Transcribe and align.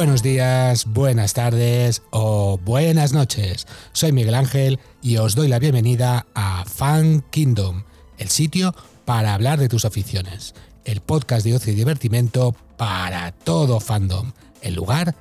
buenos 0.00 0.22
días, 0.22 0.86
buenas 0.86 1.34
tardes 1.34 2.00
o 2.08 2.56
buenas 2.64 3.12
noches. 3.12 3.66
Soy 3.92 4.12
Miguel 4.12 4.34
Ángel 4.34 4.80
y 5.02 5.18
os 5.18 5.34
doy 5.34 5.46
la 5.46 5.58
bienvenida 5.58 6.26
a 6.34 6.64
Fan 6.64 7.22
Kingdom, 7.28 7.82
el 8.16 8.30
sitio 8.30 8.74
para 9.04 9.34
hablar 9.34 9.58
de 9.58 9.68
tus 9.68 9.84
aficiones, 9.84 10.54
el 10.86 11.02
podcast 11.02 11.44
de 11.44 11.54
ocio 11.54 11.74
y 11.74 11.76
divertimento 11.76 12.56
para 12.78 13.32
todo 13.32 13.78
fandom, 13.78 14.32
el 14.62 14.74
lugar 14.74 15.14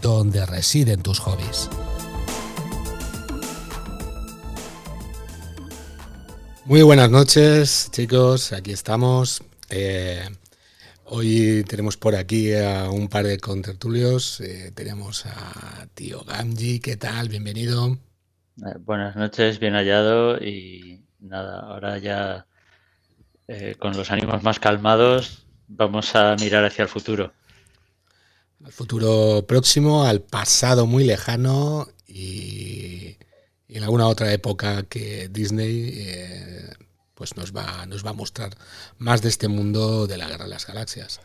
donde 0.00 0.46
residen 0.46 1.02
tus 1.02 1.18
hobbies. 1.18 1.68
Muy 6.66 6.82
buenas 6.82 7.10
noches, 7.10 7.88
chicos. 7.90 8.52
Aquí 8.52 8.70
estamos. 8.70 9.42
Eh, 9.70 10.28
hoy 11.10 11.64
tenemos 11.68 11.96
por 11.96 12.16
aquí 12.16 12.54
a 12.54 12.90
un 12.90 13.08
par 13.08 13.26
de 13.26 13.38
contertulios. 13.38 14.40
Eh, 14.40 14.72
tenemos 14.74 15.26
a 15.26 15.86
tío 15.94 16.24
Gamji. 16.24 16.80
¿Qué 16.80 16.96
tal? 16.96 17.28
Bienvenido. 17.28 17.98
Eh, 18.58 18.74
buenas 18.80 19.14
noches, 19.16 19.58
bien 19.58 19.74
hallado. 19.74 20.38
Y 20.38 21.04
nada, 21.20 21.60
ahora 21.60 21.98
ya 21.98 22.46
con 23.80 23.96
los 23.96 24.12
ánimos 24.12 24.44
más 24.44 24.60
calmados, 24.60 25.44
vamos 25.66 26.14
a 26.14 26.36
mirar 26.36 26.64
hacia 26.64 26.84
el 26.84 26.88
futuro. 26.88 27.32
Al 28.64 28.70
futuro 28.70 29.44
próximo, 29.44 30.04
al 30.04 30.20
pasado 30.20 30.86
muy 30.86 31.02
lejano 31.02 31.88
y 32.06 33.16
y 33.70 33.78
en 33.78 33.84
alguna 33.84 34.08
otra 34.08 34.32
época 34.32 34.82
que 34.82 35.28
Disney 35.28 35.92
eh, 35.94 36.70
pues 37.20 37.36
nos 37.36 37.54
va, 37.54 37.84
nos 37.84 38.02
va 38.02 38.10
a 38.10 38.14
mostrar 38.14 38.48
más 38.96 39.20
de 39.20 39.28
este 39.28 39.46
mundo 39.46 40.06
de 40.06 40.16
la 40.16 40.26
Guerra 40.26 40.44
de 40.44 40.50
las 40.52 40.66
Galaxias. 40.66 41.20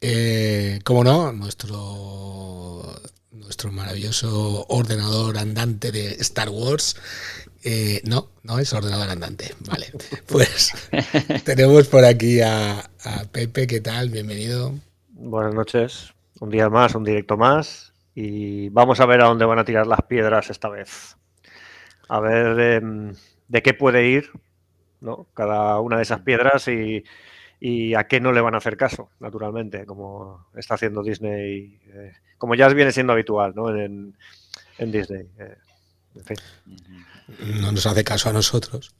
Eh, 0.00 0.80
como 0.82 1.04
no, 1.04 1.30
nuestro, 1.30 2.92
nuestro 3.30 3.70
maravilloso 3.70 4.66
ordenador 4.66 5.38
andante 5.38 5.92
de 5.92 6.14
Star 6.14 6.48
Wars. 6.48 6.96
Eh, 7.62 8.00
no, 8.04 8.30
no 8.42 8.58
es 8.58 8.72
ordenador 8.72 9.10
andante. 9.10 9.54
Vale, 9.60 9.92
pues 10.26 10.72
tenemos 11.44 11.86
por 11.86 12.04
aquí 12.04 12.40
a, 12.40 12.80
a 12.80 13.24
Pepe. 13.30 13.68
¿Qué 13.68 13.80
tal? 13.80 14.08
Bienvenido. 14.08 14.74
Buenas 15.10 15.54
noches. 15.54 16.12
Un 16.40 16.50
día 16.50 16.68
más, 16.68 16.96
un 16.96 17.04
directo 17.04 17.36
más. 17.36 17.92
Y 18.12 18.70
vamos 18.70 18.98
a 18.98 19.06
ver 19.06 19.20
a 19.20 19.26
dónde 19.26 19.44
van 19.44 19.60
a 19.60 19.64
tirar 19.64 19.86
las 19.86 20.02
piedras 20.02 20.50
esta 20.50 20.68
vez 20.68 21.16
a 22.08 22.18
ver 22.18 22.58
em, 22.58 23.14
de 23.46 23.62
qué 23.62 23.72
puede 23.72 24.08
ir 24.08 24.32
¿no? 25.02 25.26
cada 25.34 25.80
una 25.80 25.96
de 25.96 26.02
esas 26.02 26.20
piedras 26.20 26.68
y, 26.68 27.04
a 27.94 28.04
qué 28.08 28.20
no 28.20 28.32
le 28.32 28.40
van 28.40 28.54
a 28.54 28.58
hacer 28.58 28.76
caso, 28.76 29.10
naturalmente, 29.20 29.86
como 29.86 30.46
está 30.56 30.74
haciendo 30.74 31.02
Disney, 31.02 31.78
eh, 31.86 32.12
como 32.36 32.56
ya 32.56 32.68
viene 32.68 32.90
siendo 32.90 33.12
habitual 33.12 33.52
¿no? 33.54 33.76
en, 33.76 34.16
Disney. 34.78 35.28
Eh, 35.38 35.56
no 37.60 37.70
nos 37.70 37.86
hace 37.86 38.02
caso 38.02 38.30
a 38.30 38.32
nosotros. 38.32 38.94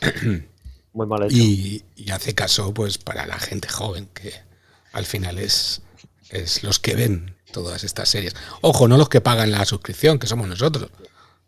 Muy 0.92 1.06
mal 1.06 1.24
hecho. 1.24 1.36
Y, 1.36 1.84
hace 2.12 2.34
caso 2.34 2.74
pues 2.74 2.98
para 2.98 3.26
la 3.26 3.38
gente 3.38 3.68
joven, 3.68 4.08
que 4.12 4.32
al 4.92 5.04
final 5.04 5.38
es, 5.38 5.82
es 6.30 6.64
los 6.64 6.80
que 6.80 6.96
ven 6.96 7.36
todas 7.52 7.84
estas 7.84 8.08
series. 8.08 8.34
Ojo, 8.60 8.88
no 8.88 8.96
los 8.96 9.08
que 9.08 9.20
pagan 9.20 9.52
la 9.52 9.64
suscripción, 9.64 10.18
que 10.18 10.26
somos 10.26 10.48
nosotros. 10.48 10.90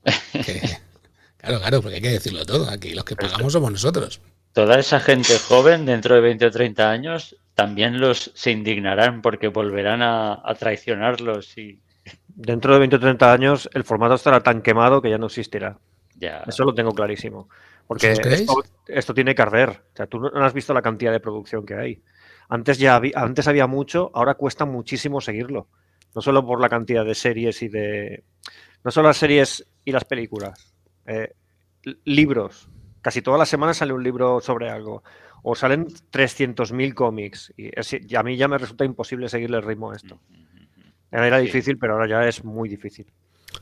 claro, 1.47 1.61
claro, 1.61 1.83
porque 1.83 1.97
hay 1.97 2.03
que 2.03 2.11
decirlo 2.11 2.45
todo. 2.45 2.69
Aquí 2.71 2.95
los 2.95 3.05
que 3.05 3.17
pagamos 3.17 3.53
somos 3.53 3.71
nosotros. 3.71 4.21
Toda 4.53 4.79
esa 4.79 5.01
gente 5.01 5.39
joven, 5.39 5.87
dentro 5.87 6.15
de 6.15 6.21
20 6.21 6.47
o 6.47 6.51
30 6.51 6.91
años, 6.91 7.37
también 7.55 8.01
los 8.01 8.33
se 8.35 8.51
indignarán 8.51 9.23
porque 9.23 9.49
volverán 9.49 10.03
a, 10.03 10.43
traicionarlos 10.59 11.57
y. 11.59 11.81
Dentro 12.29 12.75
de 12.75 12.81
20 12.81 12.97
o 12.97 13.01
30 13.01 13.33
años, 13.33 13.71
el 13.73 13.85
formato 13.85 14.15
estará 14.15 14.43
tan 14.43 14.63
quemado 14.63 15.01
que 15.01 15.11
ya 15.11 15.19
no 15.19 15.27
existirá. 15.27 15.79
Ya. 16.17 16.45
Eso 16.47 16.65
lo 16.65 16.75
tengo 16.75 16.93
clarísimo. 16.93 17.49
Porque 17.87 18.13
esto, 18.89 19.15
tiene 19.15 19.35
que 19.35 19.43
arder. 19.43 19.71
O 19.71 19.97
sea, 19.97 20.07
tú 20.07 20.19
no 20.19 20.45
has 20.45 20.53
visto 20.53 20.75
la 20.75 20.83
cantidad 20.83 21.13
de 21.13 21.21
producción 21.21 21.65
que 21.65 21.75
hay. 21.75 22.03
Antes 22.49 22.79
ya 22.79 22.97
había, 22.97 23.13
antes 23.17 23.49
había 23.49 23.67
mucho, 23.67 24.11
ahora 24.13 24.35
cuesta 24.35 24.65
muchísimo 24.65 25.21
seguirlo. 25.21 25.69
No 26.15 26.23
solo 26.23 26.45
por 26.45 26.61
la 26.61 26.69
cantidad 26.69 27.05
de 27.05 27.15
series 27.15 27.63
y 27.63 27.69
de. 27.69 28.25
No 28.85 28.91
solo 28.91 29.09
las 29.09 29.17
series 29.17 29.67
y 29.85 29.93
las 29.93 30.05
películas. 30.05 30.76
Eh, 31.07 31.33
libros. 32.05 32.69
Casi 33.03 33.23
todas 33.23 33.39
las 33.39 33.49
semanas 33.49 33.79
sale 33.79 33.93
un 33.93 34.03
libro 34.03 34.41
sobre 34.41 34.71
algo. 34.71 35.03
O 35.43 35.55
salen 35.55 35.87
300.000 35.87 36.95
cómics. 36.95 37.53
Y, 37.57 37.71
a 38.17 38.23
mí 38.23 38.37
ya 38.37 38.49
me 38.49 38.59
resulta 38.59 38.85
imposible 38.85 39.29
seguirle 39.29 39.59
el 39.59 39.63
ritmo 39.63 39.93
a 39.93 39.97
esto. 39.97 40.21
Era 41.13 41.39
difícil, 41.39 41.79
pero 41.79 41.95
ahora 41.95 42.09
ya 42.09 42.29
es 42.29 42.45
muy 42.45 42.69
difícil. 42.69 43.07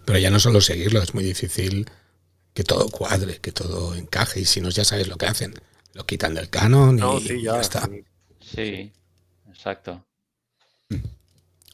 Pero 0.04 0.19
ya 0.19 0.31
no 0.31 0.41
solo 0.41 0.60
seguirlo, 0.60 1.03
es 1.03 1.15
muy 1.15 1.25
difícil 1.25 1.87
que 2.54 2.65
todo 2.65 2.88
cuadre, 2.88 3.38
que 3.38 3.53
todo 3.53 3.94
encaje. 3.94 4.41
Y 4.41 4.44
si 4.44 4.60
no, 4.60 4.71
ya 4.71 4.84
sabes 4.84 5.09
lo 5.09 5.16
que 5.16 5.27
hacen. 5.27 5.54
Lo 5.93 6.04
quitan 6.06 6.34
del 6.34 6.50
canon 6.50 6.99
y 7.21 7.43
ya, 7.43 7.60
está. 7.60 7.88
Sí, 8.41 8.93
exacto. 9.49 10.04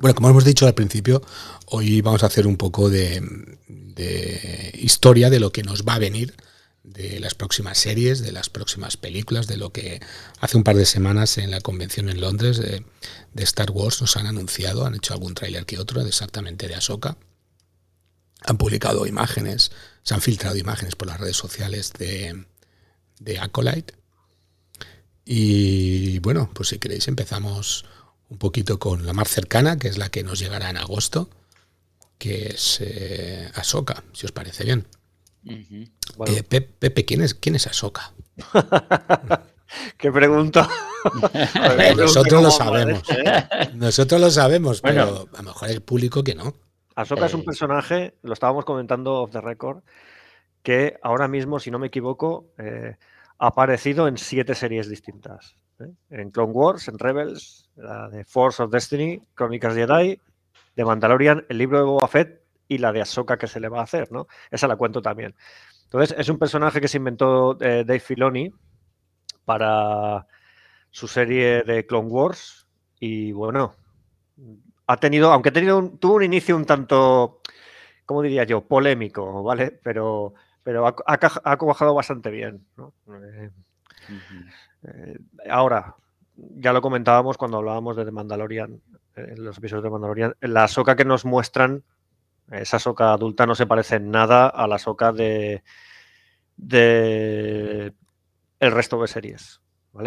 Bueno, 0.00 0.14
como 0.14 0.30
hemos 0.30 0.46
dicho 0.46 0.66
al 0.66 0.74
principio, 0.74 1.22
hoy 1.66 2.00
vamos 2.00 2.22
a 2.22 2.26
hacer 2.26 2.46
un 2.46 2.56
poco 2.56 2.88
de, 2.88 3.58
historia 4.72 5.28
de 5.28 5.40
lo 5.40 5.52
que 5.52 5.62
nos 5.62 5.84
va 5.84 5.94
a 5.94 5.98
venir 5.98 6.34
de 6.82 7.20
las 7.20 7.34
próximas 7.34 7.76
series, 7.76 8.22
de 8.22 8.32
las 8.32 8.48
próximas 8.48 8.96
películas, 8.96 9.46
de 9.46 9.58
lo 9.58 9.72
que 9.74 10.00
hace 10.40 10.56
un 10.56 10.64
par 10.64 10.76
de 10.76 10.86
semanas 10.86 11.36
en 11.36 11.50
la 11.50 11.60
convención 11.60 12.08
en 12.08 12.22
Londres 12.22 12.56
de, 12.56 12.82
Star 13.44 13.70
Wars 13.72 14.00
nos 14.00 14.16
han 14.16 14.26
anunciado, 14.26 14.86
han 14.86 14.94
hecho 14.94 15.12
algún 15.12 15.34
tráiler 15.34 15.66
que 15.66 15.78
otro, 15.78 16.00
exactamente 16.00 16.66
de 16.66 16.76
Ahsoka. 16.76 17.18
Han 18.40 18.56
publicado 18.56 19.06
imágenes, 19.06 19.70
se 20.02 20.14
han 20.14 20.22
filtrado 20.22 20.56
imágenes 20.56 20.96
por 20.96 21.08
las 21.08 21.20
redes 21.20 21.36
sociales 21.36 21.92
de, 21.98 22.46
de 23.18 23.38
Acolyte. 23.38 23.92
Y 25.26 26.20
bueno, 26.20 26.50
pues 26.54 26.70
si 26.70 26.78
queréis 26.78 27.06
empezamos 27.06 27.84
un 28.30 28.38
poquito 28.38 28.78
con 28.78 29.04
la 29.04 29.12
más 29.12 29.28
cercana, 29.28 29.76
que 29.76 29.88
es 29.88 29.98
la 29.98 30.08
que 30.08 30.22
nos 30.22 30.38
llegará 30.38 30.70
en 30.70 30.76
agosto, 30.76 31.28
que 32.16 32.46
es 32.46 32.78
eh, 32.80 33.50
Ahsoka, 33.54 34.04
si 34.12 34.26
os 34.26 34.32
parece 34.32 34.64
bien. 34.64 34.86
Eh, 35.44 36.42
Pepe, 36.42 37.04
¿quién 37.04 37.22
es, 37.22 37.34
quién 37.34 37.56
es 37.56 37.66
Ahsoka? 37.66 38.12
¿Qué 39.96 40.12
pregunta? 40.12 40.68
Nosotros 41.96 42.42
lo 42.42 42.50
sabemos. 42.50 43.02
¿eh? 43.10 43.70
Nosotros 43.74 44.20
lo 44.20 44.30
sabemos, 44.30 44.80
pero 44.80 45.28
a 45.32 45.42
lo 45.42 45.48
mejor 45.48 45.70
el 45.70 45.80
público 45.80 46.22
que 46.22 46.34
no. 46.34 46.54
Ahsoka 46.94 47.26
es 47.26 47.34
un 47.34 47.44
personaje, 47.44 48.14
lo 48.22 48.32
estábamos 48.32 48.64
comentando 48.64 49.14
off 49.14 49.30
the 49.30 49.40
record, 49.40 49.82
que 50.62 50.98
ahora 51.02 51.26
mismo, 51.26 51.58
si 51.58 51.70
no 51.70 51.78
me 51.78 51.86
equivoco, 51.86 52.52
ha 52.58 53.46
aparecido 53.46 54.06
en 54.06 54.18
siete 54.18 54.54
series 54.54 54.88
distintas. 54.88 55.56
En 56.10 56.30
Clone 56.30 56.52
Wars, 56.52 56.88
en 56.88 56.98
Rebels, 56.98 57.69
la 57.80 58.08
de 58.08 58.24
Force 58.24 58.62
of 58.62 58.70
Destiny, 58.70 59.22
Crónicas 59.34 59.74
Jedi, 59.74 60.20
de 60.76 60.84
Mandalorian, 60.84 61.44
el 61.48 61.58
libro 61.58 61.78
de 61.78 61.84
Boba 61.84 62.08
Fett 62.08 62.42
y 62.68 62.78
la 62.78 62.92
de 62.92 63.02
Ahsoka 63.02 63.36
que 63.36 63.46
se 63.46 63.60
le 63.60 63.68
va 63.68 63.80
a 63.80 63.84
hacer, 63.84 64.12
¿no? 64.12 64.26
Esa 64.50 64.68
la 64.68 64.76
cuento 64.76 65.02
también. 65.02 65.34
Entonces, 65.84 66.16
es 66.16 66.28
un 66.28 66.38
personaje 66.38 66.80
que 66.80 66.88
se 66.88 66.98
inventó 66.98 67.58
eh, 67.60 67.84
Dave 67.84 68.00
Filoni 68.00 68.52
para 69.44 70.26
su 70.90 71.08
serie 71.08 71.62
de 71.62 71.84
Clone 71.86 72.08
Wars 72.08 72.68
y 73.00 73.32
bueno, 73.32 73.74
ha 74.86 74.96
tenido, 74.98 75.32
aunque 75.32 75.48
ha 75.48 75.52
tenido 75.52 75.90
tuvo 75.98 76.14
un 76.14 76.24
inicio 76.24 76.56
un 76.56 76.64
tanto, 76.64 77.40
¿cómo 78.06 78.22
diría 78.22 78.44
yo? 78.44 78.60
Polémico, 78.62 79.42
¿vale? 79.42 79.70
Pero, 79.82 80.34
pero 80.62 80.86
ha, 80.86 80.94
ha, 81.06 81.92
bastante 81.92 82.30
bien, 82.30 82.66
¿no? 82.76 82.92
Eh, 83.08 83.50
eh, 84.84 85.18
ahora, 85.48 85.94
ya 86.56 86.72
lo 86.72 86.80
comentábamos 86.80 87.36
cuando 87.36 87.58
hablábamos 87.58 87.96
de 87.96 88.04
The 88.04 88.10
Mandalorian, 88.10 88.80
en 89.16 89.44
los 89.44 89.58
episodios 89.58 89.84
de 89.84 89.90
Mandalorian, 89.90 90.34
la 90.40 90.68
soca 90.68 90.96
que 90.96 91.04
nos 91.04 91.24
muestran, 91.24 91.84
esa 92.50 92.78
soca 92.78 93.12
adulta 93.12 93.46
no 93.46 93.54
se 93.54 93.66
parece 93.66 93.96
en 93.96 94.10
nada 94.10 94.48
a 94.48 94.66
la 94.66 94.78
soca 94.78 95.12
de, 95.12 95.62
de 96.56 97.94
el 98.58 98.72
resto 98.72 99.00
de 99.00 99.08
series. 99.08 99.60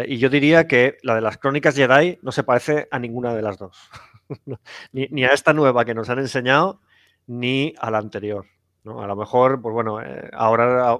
Y 0.06 0.18
yo 0.18 0.30
diría 0.30 0.66
que 0.66 0.96
la 1.02 1.14
de 1.14 1.20
las 1.20 1.36
crónicas 1.38 1.74
Jedi 1.74 2.18
no 2.22 2.32
se 2.32 2.42
parece 2.42 2.88
a 2.90 2.98
ninguna 2.98 3.34
de 3.34 3.42
las 3.42 3.58
dos. 3.58 3.90
ni, 4.92 5.24
a 5.24 5.32
esta 5.32 5.52
nueva 5.52 5.84
que 5.84 5.94
nos 5.94 6.08
han 6.08 6.18
enseñado, 6.18 6.80
ni 7.26 7.74
a 7.78 7.90
la 7.90 7.98
anterior. 7.98 8.46
A 8.86 9.06
lo 9.06 9.16
mejor, 9.16 9.60
pues 9.62 9.72
bueno, 9.72 10.00
eh, 10.02 10.30
ahora 10.32 10.90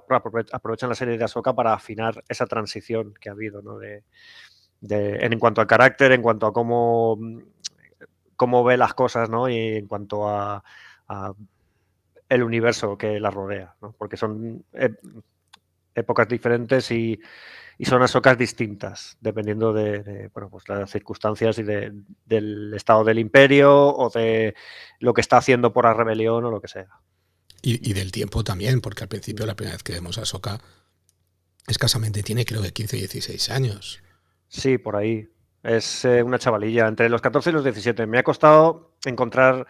aprovechan 0.53 0.89
la 0.89 0.95
serie 0.95 1.19
de 1.19 1.25
Ahsoka 1.25 1.55
para 1.55 1.75
afinar 1.75 2.25
esa 2.29 2.47
transición 2.47 3.15
que 3.21 3.29
ha 3.29 3.33
habido, 3.33 3.63
¿no? 3.63 3.79
En 4.89 5.39
cuanto 5.39 5.61
al 5.61 5.67
carácter, 5.67 6.13
en 6.13 6.23
cuanto 6.23 6.47
a 6.47 6.53
cómo, 6.53 7.19
cómo 8.37 8.65
ve 8.65 8.77
las 8.77 8.95
cosas, 8.95 9.31
¿no? 9.31 9.49
Y 9.49 9.59
en 9.59 9.87
cuanto 9.87 10.29
a, 10.29 10.63
el 12.29 12.43
universo 12.43 12.97
que 12.97 13.21
la 13.21 13.31
rodea, 13.31 13.75
¿no? 13.81 13.95
Porque 13.97 14.17
son 14.17 14.65
épocas 15.95 16.29
diferentes 16.29 16.91
y, 16.91 17.21
y 17.79 17.85
son 17.85 18.03
Ahsokas 18.03 18.39
distintas, 18.39 19.17
dependiendo 19.21 19.73
de, 19.73 20.31
bueno, 20.33 20.49
pues 20.49 20.69
las 20.69 20.91
circunstancias 20.91 21.59
y 21.59 21.63
del 21.63 22.73
estado 22.75 23.05
del 23.05 23.19
imperio 23.19 23.89
o 23.89 24.11
de 24.11 24.55
lo 25.01 25.13
que 25.13 25.21
está 25.21 25.39
haciendo 25.39 25.73
por 25.73 25.85
la 25.85 25.95
rebelión 25.95 26.45
o 26.45 26.51
lo 26.51 26.61
que 26.61 26.69
sea. 26.69 27.01
Y, 27.63 27.95
del 27.95 28.13
tiempo 28.13 28.45
también, 28.45 28.83
porque 28.83 29.05
al 29.05 29.09
principio 29.09 29.47
la 29.47 29.57
primera 29.57 29.77
vez 29.77 29.83
que 29.83 29.95
vemos 29.95 30.19
a 30.19 30.23
Ahsoka 30.23 30.61
escasamente 31.67 32.23
tiene 32.23 32.45
creo 32.45 32.61
que 32.61 32.73
15 32.73 32.97
y 32.99 33.01
16 33.01 33.51
años. 33.51 34.03
Sí, 34.55 34.79
por 34.79 34.95
ahí. 34.95 35.29
Es 35.65 36.05
eh, 36.05 36.23
una 36.23 36.39
chavalilla, 36.39 36.87
entre 36.87 37.09
los 37.09 37.21
14 37.21 37.51
y 37.51 37.53
los 37.55 37.65
17. 37.65 38.07
Me 38.07 38.19
ha 38.19 38.23
costado 38.23 38.95
encontrar 39.05 39.67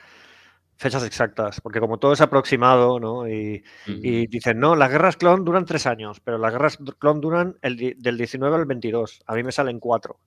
fechas 0.76 1.04
exactas, 1.04 1.60
porque 1.62 1.80
como 1.80 1.98
todo 1.98 2.12
es 2.12 2.20
aproximado, 2.20 3.00
¿no? 3.00 3.26
Y, 3.26 3.64
dicen, 3.86 4.58
no, 4.58 4.76
las 4.76 4.90
guerras 4.90 5.16
clon 5.16 5.44
duran 5.44 5.64
tres 5.64 5.86
años, 5.86 6.20
pero 6.20 6.36
las 6.36 6.52
guerras 6.52 6.78
clon 6.98 7.20
duran 7.22 7.56
el, 7.62 7.96
del 7.96 8.18
19 8.18 8.56
al 8.56 8.66
22. 8.66 9.22
A 9.26 9.34
mí 9.34 9.42
me 9.42 9.52
salen 9.52 9.80
cuatro. 9.80 10.20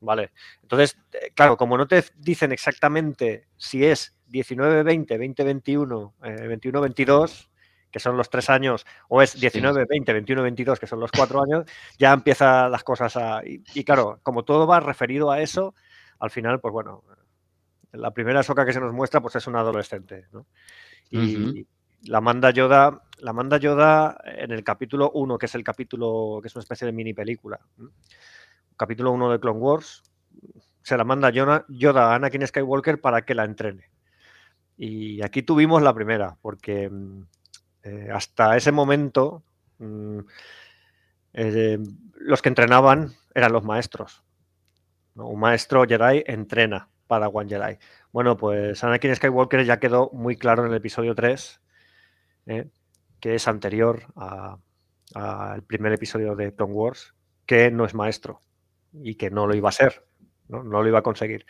Vale. 0.00 0.30
Entonces, 0.62 0.96
eh, 1.12 1.32
claro, 1.34 1.56
como 1.56 1.76
no 1.76 1.88
te 1.88 2.04
dicen 2.16 2.52
exactamente 2.52 3.48
si 3.56 3.84
es 3.84 4.14
19, 4.26 4.84
20, 4.84 5.18
20, 5.18 5.44
21, 5.44 6.14
21, 6.20 6.80
22, 6.80 7.50
que 7.92 8.00
son 8.00 8.16
los 8.16 8.30
tres 8.30 8.50
años, 8.50 8.84
o 9.08 9.22
es 9.22 9.38
19, 9.38 9.84
20, 9.88 10.12
21, 10.12 10.42
22, 10.42 10.80
que 10.80 10.86
son 10.86 10.98
los 10.98 11.12
cuatro 11.12 11.42
años, 11.42 11.66
ya 11.98 12.12
empiezan 12.12 12.72
las 12.72 12.82
cosas 12.82 13.16
a... 13.16 13.42
Y, 13.44 13.84
claro, 13.84 14.18
como 14.22 14.44
todo 14.44 14.66
va 14.66 14.80
referido 14.80 15.30
a 15.30 15.40
eso, 15.40 15.74
al 16.18 16.30
final, 16.30 16.58
pues 16.60 16.72
bueno, 16.72 17.04
la 17.92 18.10
primera 18.12 18.42
soca 18.42 18.64
que 18.64 18.72
se 18.72 18.80
nos 18.80 18.92
muestra, 18.92 19.20
pues 19.20 19.36
es 19.36 19.46
una 19.46 19.60
adolescente, 19.60 20.26
¿no? 20.32 20.46
Y 21.10 21.66
la 22.04 22.20
manda 22.20 22.50
Yoda, 22.50 23.02
la 23.18 23.32
manda 23.32 23.58
Yoda 23.58 24.16
en 24.24 24.50
el 24.50 24.64
capítulo 24.64 25.10
1, 25.12 25.36
que 25.38 25.46
es 25.46 25.54
el 25.54 25.62
capítulo, 25.62 26.38
que 26.40 26.48
es 26.48 26.56
una 26.56 26.62
especie 26.62 26.86
de 26.86 26.92
mini 26.92 27.12
película. 27.12 27.60
Capítulo 28.76 29.12
1 29.12 29.32
de 29.32 29.38
Clone 29.38 29.60
Wars, 29.60 30.02
se 30.82 30.96
la 30.96 31.04
manda 31.04 31.30
Yoda 31.30 31.66
a 32.10 32.14
Anakin 32.14 32.46
Skywalker 32.46 33.00
para 33.00 33.22
que 33.24 33.34
la 33.34 33.44
entrene. 33.44 33.90
Y 34.76 35.22
aquí 35.22 35.42
tuvimos 35.42 35.82
la 35.82 35.94
primera, 35.94 36.36
porque 36.40 36.88
mm, 36.88 37.22
eh, 37.82 38.08
hasta 38.12 38.56
ese 38.56 38.70
momento 38.70 39.42
mm, 39.78 40.20
eh, 41.32 41.78
los 42.14 42.42
que 42.42 42.48
entrenaban 42.48 43.12
eran 43.34 43.52
los 43.52 43.64
maestros. 43.64 44.22
Un 45.14 45.40
maestro 45.40 45.84
Jedi 45.84 46.22
entrena 46.26 46.88
para 47.06 47.28
One 47.28 47.48
Jedi. 47.48 47.78
Bueno, 48.12 48.36
pues 48.36 48.82
Anakin 48.84 49.14
Skywalker 49.14 49.64
ya 49.64 49.80
quedó 49.80 50.10
muy 50.12 50.36
claro 50.36 50.64
en 50.64 50.70
el 50.70 50.76
episodio 50.76 51.14
3, 51.14 51.60
eh, 52.46 52.70
que 53.20 53.34
es 53.34 53.48
anterior 53.48 54.06
al 55.14 55.62
primer 55.64 55.92
episodio 55.92 56.34
de 56.34 56.54
Clone 56.54 56.72
Wars, 56.72 57.14
que 57.44 57.70
no 57.70 57.84
es 57.84 57.94
maestro 57.94 58.40
y 58.92 59.16
que 59.16 59.30
no 59.30 59.46
lo 59.46 59.54
iba 59.54 59.68
a 59.68 59.72
ser, 59.72 60.06
no, 60.48 60.62
lo 60.62 60.86
iba 60.86 61.00
a 61.00 61.02
conseguir. 61.02 61.44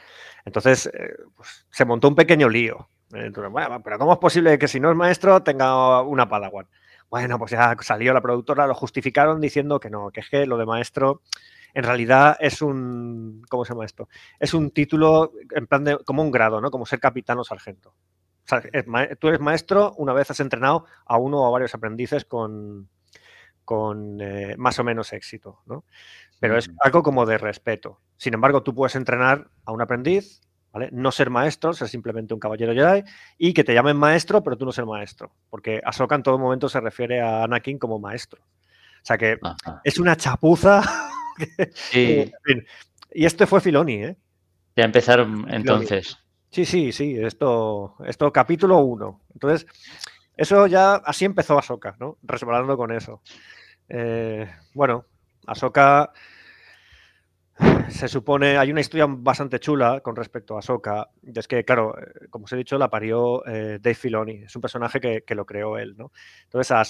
Entonces, 0.45 0.91
pues, 1.37 1.67
se 1.71 1.85
montó 1.85 2.09
un 2.09 2.17
pequeño 2.17 2.49
lío 2.49 2.89
pero 3.13 3.99
¿cómo 3.99 4.13
es 4.13 4.19
posible 4.19 4.59
que 4.59 4.69
si 4.69 4.81
no 4.81 4.91
es 4.91 4.97
maestro 4.97 5.43
tenga 5.43 6.01
una 6.03 6.29
Padawan? 6.29 6.67
Bueno, 7.11 7.39
pues 7.39 7.51
ya 7.51 7.77
salió 7.81 8.15
la 8.15 8.23
productora, 8.23 8.67
lo 8.67 8.75
justificaron 8.75 9.41
diciendo 9.41 9.79
que 9.79 9.91
no, 9.91 10.11
que 10.11 10.21
es 10.21 10.31
que 10.31 10.47
lo 10.47 10.57
de 10.57 10.65
maestro 10.65 11.21
en 11.75 11.85
realidad 11.85 12.37
es 12.41 12.63
un, 12.63 13.43
¿cómo 13.51 13.65
se 13.65 13.75
llama 13.75 13.85
esto? 13.85 14.09
Es 14.41 14.55
un 14.55 14.71
título 14.71 15.33
en 15.55 15.67
plan 15.67 15.85
de, 15.85 15.99
como 16.05 16.23
un 16.23 16.31
grado, 16.31 16.61
¿no? 16.61 16.71
Como 16.71 16.87
ser 16.87 17.01
capitán 17.01 17.39
o 17.39 17.45
sargento. 17.45 17.91
O 17.91 18.49
sea, 18.49 18.63
tú 19.19 19.29
eres 19.29 19.41
maestro 19.41 19.93
una 19.99 20.13
vez 20.13 20.31
has 20.31 20.41
entrenado 20.41 20.87
a 21.05 21.19
uno 21.19 21.43
o 21.43 21.47
a 21.47 21.51
varios 21.51 21.75
aprendices 21.75 22.25
con, 22.25 22.89
con 23.65 24.21
eh, 24.21 24.55
más 24.57 24.79
o 24.79 24.85
menos 24.85 25.13
éxito, 25.13 25.61
¿no? 25.67 25.85
Pero 26.41 26.57
es 26.57 26.71
algo 26.81 27.03
como 27.03 27.25
de 27.25 27.39
respeto. 27.39 28.01
Sin 28.17 28.35
embargo, 28.35 28.63
tú 28.63 28.75
puedes 28.75 28.97
entrenar 28.97 29.49
a 29.65 29.73
un 29.73 29.81
aprendiz 29.81 30.41
no 30.91 31.13
ser 31.13 31.31
maestro, 31.31 31.73
ser 31.73 31.89
simplemente 31.89 32.35
un 32.35 32.41
caballero 32.41 32.73
Jedi, 32.73 33.05
y 33.39 33.53
que 33.53 33.65
te 33.65 33.75
llamen 33.75 33.97
maestro, 33.97 34.43
pero 34.43 34.57
tú 34.57 34.65
no 34.65 34.73
ser 34.73 34.87
maestro, 34.87 35.33
porque 35.51 35.81
Ahsoka 35.85 36.15
en 36.15 36.23
todo 36.23 36.39
momento 36.39 36.69
se 36.69 36.81
refiere 36.81 37.21
a 37.21 37.45
Anakin 37.45 37.79
como 37.79 37.99
maestro. 37.99 38.41
O 38.41 39.05
sea 39.05 39.19
que 39.19 39.39
es 39.85 39.99
una 39.99 40.17
chapuza. 40.17 40.83
y 41.95 43.25
este 43.25 43.47
fue 43.47 43.61
Filoni, 43.61 43.95
¿eh? 43.95 44.17
Ya 44.77 44.85
empezaron 44.85 45.47
entonces. 45.53 46.19
Sí, 46.51 46.65
sí, 46.65 46.93
sí, 46.93 47.17
esto, 47.19 47.97
esto 48.07 48.33
capítulo 48.33 48.79
1. 48.79 49.21
Entonces, 49.35 49.67
eso 50.37 50.67
ya, 50.67 50.95
así 50.97 51.25
empezó 51.25 51.59
Ahsoka, 51.59 51.97
¿no? 51.99 52.19
Resbalando 52.23 52.77
con 52.77 52.93
eso. 52.93 53.23
Eh, 53.89 54.49
bueno, 54.75 55.07
Ahsoka 55.47 56.13
se 57.89 58.09
supone, 58.09 58.57
hay 58.57 58.71
una 58.71 58.81
historia 58.81 59.07
bastante 59.09 59.61
chula 59.61 60.01
con 60.01 60.17
respecto 60.17 60.57
a 60.57 60.63
Soka. 60.63 61.11
Es 61.35 61.47
que, 61.47 61.65
claro, 61.65 61.95
eh, 61.99 62.29
como 62.31 62.47
os 62.47 62.53
he 62.53 62.57
dicho, 62.57 62.79
la 62.79 62.91
parió 62.91 63.47
eh, 63.47 63.79
Dave 63.81 63.95
Filoni. 63.95 64.43
Es 64.45 64.57
un 64.57 64.63
personaje 64.63 65.01
que, 65.01 65.35
lo 65.35 65.47
creó 65.47 65.79
él, 65.79 65.95
¿no? 65.97 66.13
Entonces 66.45 66.71
a 66.73 66.83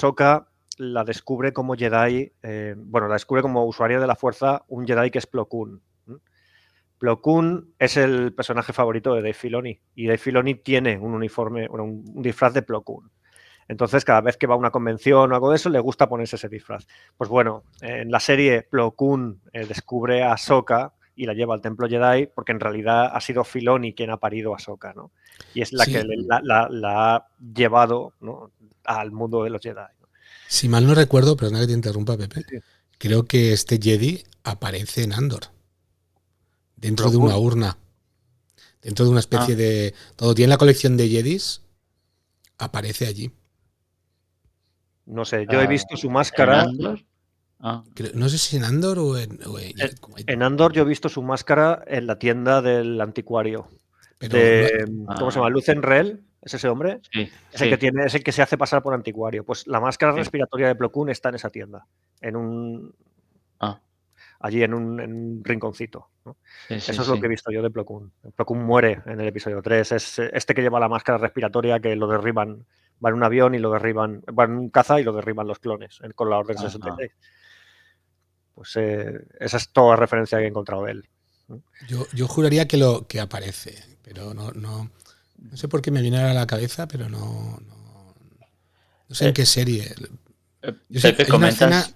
la 0.79 1.05
descubre 1.05 1.53
como 1.53 1.75
Jedi, 1.75 2.33
eh, 2.43 2.75
bueno, 2.77 3.09
la 3.09 3.15
descubre 3.15 3.43
como 3.43 3.65
usuaria 3.67 4.01
de 4.01 4.07
la 4.07 4.17
fuerza 4.17 4.65
un 4.69 4.87
Jedi 4.87 5.11
que 5.11 5.19
es 5.19 5.27
Plo 5.27 5.47
Koon. 5.47 5.83
Plo 6.99 7.21
Koon 7.21 7.75
es 7.79 7.97
el 7.97 8.33
personaje 8.33 8.73
favorito 8.73 9.13
de 9.15 9.23
Dave 9.23 9.35
Filoni 9.35 9.81
y 9.95 10.07
Dave 10.07 10.19
Filoni 10.19 10.55
tiene 10.55 10.99
un 10.99 11.15
uniforme, 11.15 11.69
un, 11.69 11.81
un 11.81 12.23
disfraz 12.23 12.55
de 12.55 12.63
Plo 12.63 12.83
Koon. 12.83 13.11
Entonces, 13.69 14.05
cada 14.05 14.21
vez 14.21 14.37
que 14.37 14.47
va 14.47 14.55
a 14.55 14.59
una 14.59 14.71
convención 14.71 15.31
o 15.31 15.35
algo 15.35 15.51
de 15.51 15.57
eso, 15.57 15.71
le 15.71 15.81
gusta 15.81 16.09
ponerse 16.09 16.37
ese 16.37 16.49
disfraz. 16.49 16.87
Pues 17.17 17.31
bueno, 17.31 17.65
en 17.81 18.11
la 18.11 18.21
serie 18.21 18.63
Plo 18.63 18.93
Koon 18.93 19.41
eh, 19.53 19.67
descubre 19.67 20.23
a 20.23 20.37
Soka 20.37 20.93
y 21.15 21.27
la 21.27 21.35
lleva 21.35 21.55
al 21.55 21.61
templo 21.61 21.89
Jedi 21.89 22.27
porque 22.27 22.53
en 22.53 22.61
realidad 22.61 23.11
ha 23.13 23.21
sido 23.21 23.45
Filoni 23.45 23.95
quien 23.95 24.11
ha 24.11 24.17
parido 24.17 24.55
a 24.55 24.59
Soka, 24.59 24.93
¿no? 24.95 25.13
Y 25.55 25.63
es 25.63 25.73
la 25.73 25.85
que 25.85 26.05
la, 26.05 27.15
ha 27.15 27.27
llevado 27.55 28.15
al 28.85 29.13
mundo 29.13 29.45
de 29.45 29.51
los 29.51 29.61
Jedi. 29.63 29.81
Si 30.49 30.69
mal 30.69 30.87
no 30.87 30.95
recuerdo, 30.95 31.37
pero 31.37 31.51
que 31.51 31.67
te 31.67 31.73
interrumpa, 31.73 32.17
Pepe, 32.17 32.45
creo 32.99 33.25
que 33.25 33.53
este 33.53 33.79
Jedi 33.81 34.25
aparece 34.45 35.03
en 35.03 35.13
Andor, 35.13 35.45
dentro 36.77 37.11
de 37.11 37.17
una 37.17 37.37
urna, 37.37 37.79
dentro 38.83 39.05
de 39.05 39.11
una 39.11 39.21
especie 39.21 39.55
ah. 39.55 39.57
de... 39.57 39.95
Todo 40.17 40.35
tiene 40.35 40.51
la 40.51 40.59
colección 40.59 40.97
de 40.97 41.09
Jedis, 41.09 41.63
aparece 42.59 43.07
allí. 43.07 43.31
No 45.07 45.25
sé, 45.25 45.47
yo 45.51 45.61
he 45.61 45.65
ah, 45.65 45.69
visto 45.69 45.97
su 45.97 46.11
máscara. 46.11 46.67
Ah. 47.59 47.85
No 48.15 48.29
sé 48.29 48.39
si 48.39 48.57
en 48.57 48.65
Andor 48.65 48.99
o 48.99 49.17
en, 49.17 49.39
en, 50.27 50.43
Andor 50.43 50.73
yo 50.73 50.83
he 50.83 50.85
visto 50.85 51.09
su 51.09 51.23
máscara 51.23 51.85
en 51.87 52.07
la 52.07 52.19
tienda 52.19 52.61
del 52.61 53.01
anticuario. 53.01 53.69
¿Cómo 54.21 55.31
se 55.31 55.39
llama? 55.39 55.49
Lucen 55.49 55.83
Rel, 55.83 56.23
¿es 56.41 56.55
ese 56.55 56.69
hombre? 56.69 57.01
Sí, 57.13 57.31
es, 57.53 57.63
el 57.63 57.71
que 57.71 57.79
tiene, 57.79 58.05
es 58.05 58.15
el 58.15 58.25
que 58.25 58.33
se 58.33 58.43
hace 58.43 58.59
pasar 58.59 58.83
por 58.83 58.95
anticuario. 58.95 59.45
Pues 59.45 59.67
la 59.67 59.81
máscara 59.81 60.13
respiratoria 60.13 60.69
de 60.69 60.75
Plo 60.75 60.91
Koon 60.91 61.11
está 61.11 61.29
en 61.29 61.37
esa 61.37 61.51
tienda. 61.51 61.87
En 62.21 62.37
un. 62.37 62.95
Ah. 63.61 63.81
Allí 64.41 64.63
en 64.65 64.75
un, 64.75 65.41
rinconcito. 65.45 66.09
Eso 66.69 67.03
es 67.03 67.09
lo 67.09 67.21
que 67.21 67.27
he 67.27 67.29
visto 67.29 67.53
yo 67.53 67.63
de 67.63 67.71
Plo 67.71 67.85
Koon. 67.85 68.13
Plo 68.35 68.45
Koon 68.45 68.65
muere 68.65 69.03
en 69.07 69.21
el 69.21 69.29
episodio 69.29 69.63
3. 69.63 69.93
Es 69.93 70.19
este 70.19 70.53
que 70.53 70.63
lleva 70.63 70.81
la 70.81 70.89
máscara 70.89 71.19
respiratoria 71.19 71.79
que 71.79 71.95
lo 71.95 72.09
derriban 72.09 72.65
va 73.05 73.11
en 73.11 73.17
un 73.17 73.25
avión 73.25 73.55
y 73.55 73.59
lo 73.59 73.71
derriban, 73.71 74.23
va 74.39 74.45
en 74.45 74.53
un 74.53 74.71
caza 74.71 75.01
y 75.01 75.05
lo 75.05 75.13
derriban 75.13 75.47
los 75.47 75.59
clones 75.59 76.01
con 76.15 76.31
la 76.31 76.39
Orden 76.39 76.59
66. 76.59 77.11
Pues 78.55 78.77
eh, 78.77 79.27
esa 79.41 79.57
es 79.57 79.71
toda 79.71 79.97
referencia 79.97 80.39
que 80.39 80.45
he 80.45 80.49
encontrado 80.49 80.85
de 80.85 80.93
él. 80.93 81.09
Yo, 81.89 82.29
juraría 82.29 82.69
que 82.69 82.77
lo 82.77 83.07
que 83.07 83.21
aparece, 83.21 83.83
pero 84.03 84.33
no, 84.35 84.53
no, 84.53 84.91
no 85.39 85.57
sé 85.57 85.69
por 85.69 85.83
qué 85.83 85.91
me 85.91 86.01
viene 86.01 86.19
a 86.19 86.33
la 86.33 86.47
cabeza, 86.47 86.87
pero 86.87 87.09
no, 87.09 87.61
no, 89.09 89.15
sé 89.15 89.25
en 89.25 89.31
eh, 89.31 89.35
qué 89.35 89.47
serie. 89.47 89.95
Eh, 90.63 91.01
Pepe, 91.01 91.27
comentas, 91.27 91.95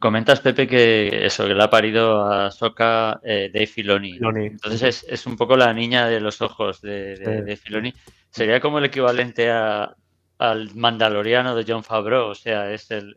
comentas, 0.00 0.40
Pepe, 0.40 0.68
que 0.68 1.26
eso, 1.26 1.46
que 1.46 1.54
le 1.54 1.62
ha 1.62 1.70
parido 1.70 2.24
a 2.24 2.50
Soka 2.50 3.20
de 3.22 3.66
Filoni. 3.66 4.18
Entonces 4.36 5.04
es, 5.08 5.26
un 5.26 5.36
poco 5.36 5.56
la 5.56 5.72
niña 5.72 6.06
de 6.06 6.20
los 6.20 6.40
ojos 6.40 6.80
de, 6.80 7.16
de 7.16 7.56
Filoni. 7.56 7.92
Sería 8.30 8.60
como 8.60 8.78
el 8.78 8.84
equivalente 8.84 9.50
a, 9.50 9.94
al 10.42 10.74
Mandaloriano 10.74 11.54
de 11.54 11.64
John 11.66 11.84
Favreau, 11.84 12.30
o 12.30 12.34
sea, 12.34 12.72
es 12.72 12.90
el, 12.90 13.14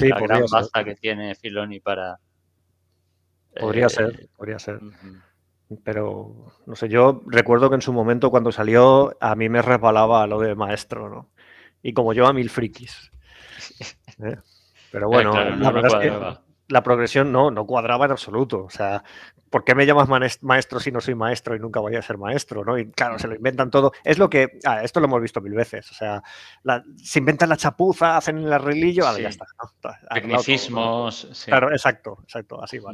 la 0.00 0.18
gran 0.18 0.44
base 0.50 0.84
que 0.84 0.94
tiene 0.94 1.34
Filoni 1.34 1.80
para. 1.80 2.18
Podría 3.60 3.86
eh, 3.86 3.90
ser, 3.90 4.28
podría 4.34 4.58
ser. 4.58 4.80
Pero, 5.84 6.50
no 6.64 6.74
sé, 6.74 6.88
yo 6.88 7.22
recuerdo 7.26 7.68
que 7.68 7.74
en 7.74 7.82
su 7.82 7.92
momento 7.92 8.30
cuando 8.30 8.52
salió 8.52 9.14
a 9.20 9.34
mí 9.34 9.50
me 9.50 9.60
resbalaba 9.60 10.26
lo 10.26 10.40
de 10.40 10.54
maestro, 10.54 11.10
¿no? 11.10 11.30
Y 11.82 11.92
como 11.92 12.14
yo 12.14 12.26
a 12.26 12.32
mil 12.32 12.48
frikis. 12.48 13.10
¿eh? 14.92 14.98
Pero 14.98 15.08
bueno, 15.08 15.32
la, 15.32 15.70
verdad 15.70 16.40
la 16.72 16.82
progresión 16.82 17.30
no, 17.30 17.50
no 17.50 17.66
cuadraba 17.66 18.06
en 18.06 18.12
absoluto. 18.12 18.64
O 18.64 18.70
sea, 18.70 19.04
¿por 19.50 19.62
qué 19.62 19.74
me 19.74 19.86
llamas 19.86 20.08
maestro 20.40 20.80
si 20.80 20.90
no 20.90 21.00
soy 21.00 21.14
maestro 21.14 21.54
y 21.54 21.60
nunca 21.60 21.80
voy 21.80 21.96
a 21.96 22.02
ser 22.02 22.18
maestro? 22.18 22.64
¿no? 22.64 22.78
Y 22.78 22.90
claro, 22.90 23.18
se 23.18 23.28
lo 23.28 23.34
inventan 23.34 23.70
todo. 23.70 23.92
Es 24.02 24.18
lo 24.18 24.30
que, 24.30 24.58
ah, 24.64 24.82
esto 24.82 24.98
lo 24.98 25.06
hemos 25.06 25.20
visto 25.20 25.40
mil 25.40 25.54
veces. 25.54 25.90
O 25.90 25.94
sea, 25.94 26.22
se 26.96 27.18
inventan 27.18 27.50
la 27.50 27.58
chapuza, 27.58 28.16
hacen 28.16 28.38
el 28.38 28.52
arreglillo, 28.52 29.04
ya 29.18 29.28
está. 29.28 29.46
Tecnicismos. 30.12 31.44
Claro, 31.44 31.70
exacto, 31.70 32.18
exacto, 32.22 32.62
así 32.62 32.78
va. 32.78 32.92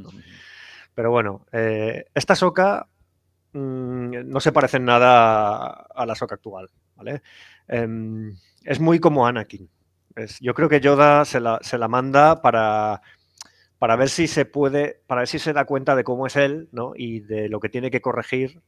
Pero 0.94 1.10
bueno, 1.12 1.46
eh, 1.52 2.06
esta 2.12 2.34
soca 2.34 2.88
mm, 3.52 4.28
no 4.28 4.40
se 4.40 4.50
parece 4.50 4.78
en 4.78 4.84
nada 4.86 5.86
a 5.94 6.04
la 6.04 6.14
soca 6.16 6.34
actual, 6.34 6.68
¿vale? 6.96 7.22
Em, 7.68 8.36
es 8.64 8.80
muy 8.80 8.98
como 8.98 9.24
Anakin. 9.24 9.70
Yo 10.40 10.54
creo 10.54 10.68
que 10.68 10.80
Yoda 10.80 11.24
se 11.24 11.40
la, 11.40 11.58
se 11.62 11.78
la 11.78 11.88
manda 11.88 12.42
para 12.42 13.00
para 13.78 13.96
ver 13.96 14.08
si 14.08 14.26
se 14.26 14.44
puede, 14.44 15.02
para 15.06 15.20
ver 15.20 15.28
si 15.28 15.38
se 15.38 15.52
da 15.52 15.64
cuenta 15.64 15.94
de 15.94 16.04
cómo 16.04 16.26
es 16.26 16.36
él, 16.36 16.68
¿no? 16.72 16.92
Y 16.96 17.20
de 17.20 17.48
lo 17.48 17.60
que 17.60 17.68
tiene 17.68 17.90
que 17.90 18.00
corregir 18.00 18.60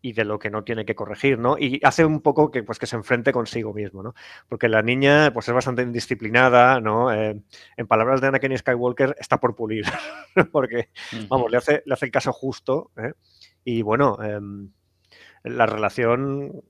y 0.00 0.12
de 0.12 0.24
lo 0.24 0.38
que 0.38 0.50
no 0.50 0.64
tiene 0.64 0.84
que 0.84 0.94
corregir, 0.94 1.38
¿no? 1.38 1.56
Y 1.58 1.80
hace 1.84 2.04
un 2.04 2.20
poco 2.22 2.50
que, 2.50 2.62
pues, 2.62 2.78
que 2.78 2.86
se 2.86 2.96
enfrente 2.96 3.32
consigo 3.32 3.72
mismo, 3.72 4.02
¿no? 4.02 4.14
Porque 4.48 4.68
la 4.68 4.82
niña, 4.82 5.32
pues, 5.32 5.48
es 5.48 5.54
bastante 5.54 5.82
indisciplinada, 5.82 6.80
¿no? 6.80 7.12
Eh, 7.12 7.40
en 7.76 7.86
palabras 7.86 8.20
de 8.20 8.28
Anakin 8.28 8.56
Skywalker, 8.58 9.16
está 9.18 9.38
por 9.38 9.54
pulir, 9.54 9.84
porque, 10.52 10.90
vamos, 11.28 11.50
le 11.50 11.56
hace, 11.56 11.82
le 11.86 11.94
hace 11.94 12.06
el 12.06 12.12
caso 12.12 12.32
justo, 12.32 12.90
¿eh? 12.96 13.12
Y 13.64 13.82
bueno, 13.82 14.18
em, 14.22 14.72
la 15.44 15.66
relación 15.66 16.62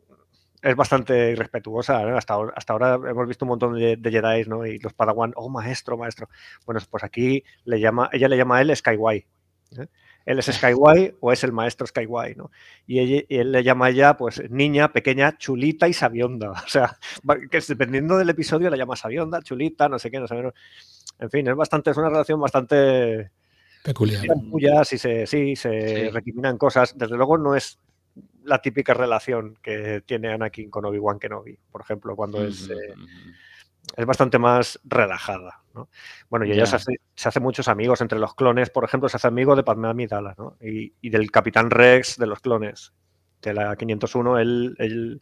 es 0.62 0.76
bastante 0.76 1.32
irrespetuosa. 1.32 2.16
Hasta, 2.16 2.36
hasta 2.54 2.72
ahora 2.72 2.94
hemos 2.94 3.26
visto 3.26 3.44
un 3.44 3.50
montón 3.50 3.74
de, 3.74 3.96
de 3.96 4.10
Jedi 4.10 4.44
¿no? 4.48 4.64
y 4.64 4.78
los 4.78 4.94
Padawan, 4.94 5.32
oh, 5.36 5.48
maestro, 5.48 5.98
maestro. 5.98 6.28
Bueno, 6.64 6.80
pues 6.88 7.02
aquí 7.02 7.44
le 7.64 7.80
llama, 7.80 8.08
ella 8.12 8.28
le 8.28 8.36
llama 8.36 8.58
a 8.58 8.62
él 8.62 8.74
Skyway. 8.74 9.26
¿eh? 9.78 9.86
Él 10.24 10.38
es 10.38 10.46
Skyway 10.52 11.16
o 11.20 11.32
es 11.32 11.42
el 11.42 11.52
maestro 11.52 11.86
Skyway, 11.86 12.36
¿no? 12.36 12.50
Y, 12.86 13.24
él 13.28 13.52
le 13.52 13.64
llama 13.64 13.86
a 13.86 13.90
ella, 13.90 14.16
pues, 14.16 14.48
niña, 14.50 14.92
pequeña, 14.92 15.36
chulita 15.36 15.88
y 15.88 15.92
sabionda. 15.92 16.52
O 16.64 16.68
sea, 16.68 16.96
que 17.50 17.60
dependiendo 17.60 18.16
del 18.16 18.30
episodio 18.30 18.70
le 18.70 18.78
llama 18.78 18.96
sabionda, 18.96 19.42
chulita, 19.42 19.88
no 19.88 19.98
sé 19.98 20.10
qué, 20.10 20.20
no 20.20 20.28
sé. 20.28 20.36
En 21.18 21.30
fin, 21.30 21.48
es 21.48 21.56
bastante, 21.56 21.90
es 21.90 21.96
una 21.96 22.08
relación 22.08 22.40
bastante 22.40 23.30
peculiar. 23.82 24.86
sí, 24.86 24.96
se, 24.96 25.26
sí, 25.26 25.56
se 25.56 26.10
recriminan 26.12 26.56
cosas. 26.56 26.96
Desde 26.96 27.16
luego 27.16 27.36
no 27.36 27.56
es 27.56 27.78
la 28.44 28.60
típica 28.60 28.94
relación 28.94 29.56
que 29.62 30.02
tiene 30.04 30.32
Anakin 30.32 30.70
con 30.70 30.84
Obi-Wan 30.84 31.18
Kenobi, 31.18 31.58
por 31.70 31.80
ejemplo, 31.80 32.16
cuando 32.16 32.44
es, 32.44 32.68
eh, 32.68 32.94
es 33.96 34.06
bastante 34.06 34.38
más 34.38 34.80
relajada. 34.84 35.62
Bueno, 36.28 36.44
y 36.44 36.52
ella 36.52 36.66
se, 36.66 36.76
hace, 36.76 37.40
muchos 37.40 37.68
amigos 37.68 38.00
entre 38.00 38.18
los 38.18 38.34
clones, 38.34 38.70
por 38.70 38.84
ejemplo, 38.84 39.08
se 39.08 39.16
hace 39.16 39.26
amigo 39.26 39.56
de 39.56 39.62
Padme 39.62 39.88
Amidala 39.88 40.34
¿no? 40.36 40.56
y, 40.60 41.08
del 41.08 41.30
Capitán 41.30 41.70
Rex 41.70 42.18
de 42.18 42.26
los 42.26 42.40
clones, 42.40 42.92
de 43.40 43.54
la 43.54 43.74
501, 43.76 44.38
él, 44.38 45.20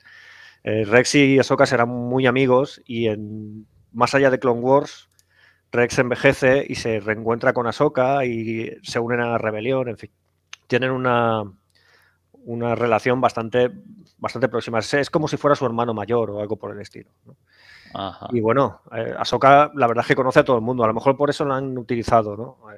eh, 0.65 0.85
Rex 0.85 1.15
y 1.15 1.39
Ahsoka 1.39 1.67
serán 1.67 1.89
muy 1.89 2.27
amigos 2.27 2.83
y 2.85 3.07
en, 3.07 3.67
más 3.93 4.15
allá 4.15 4.31
de 4.31 4.41
Clone 4.41 4.61
Wars, 4.61 5.09
Rex 5.73 5.99
envejece 6.01 6.67
y 6.69 6.75
se 6.75 6.99
reencuentra 6.99 7.53
con 7.53 7.67
Ahsoka 7.67 8.25
y 8.25 8.77
se 8.83 8.99
unen 8.99 9.21
a 9.21 9.29
la 9.29 9.39
rebelión, 9.39 9.89
en 9.89 9.97
fin. 9.97 10.11
Tienen 10.67 10.91
una, 10.91 11.45
una 12.51 12.75
relación 12.75 13.21
bastante, 13.21 13.71
bastante 14.19 14.49
próxima. 14.49 14.81
Es, 14.81 15.09
como 15.09 15.29
si 15.29 15.37
fuera 15.37 15.55
su 15.55 15.65
hermano 15.65 15.95
mayor 15.95 16.31
o 16.31 16.41
algo 16.41 16.57
por 16.57 16.73
el 16.73 16.81
estilo. 16.81 17.11
Y 18.31 18.41
bueno, 18.41 18.83
eh, 18.93 19.15
Ahsoka 19.17 19.71
la 19.75 19.87
verdad 19.87 20.03
es 20.03 20.09
que 20.09 20.17
conoce 20.17 20.41
a 20.41 20.45
todo 20.45 20.57
el 20.57 20.63
mundo. 20.63 20.83
A 20.83 20.89
lo 20.89 20.95
mejor 20.95 21.17
por 21.17 21.31
eso 21.31 21.45
lo 21.45 21.55
han 21.55 21.79
utilizado 21.79 22.37
¿no? 22.37 22.73
Eh, 22.73 22.77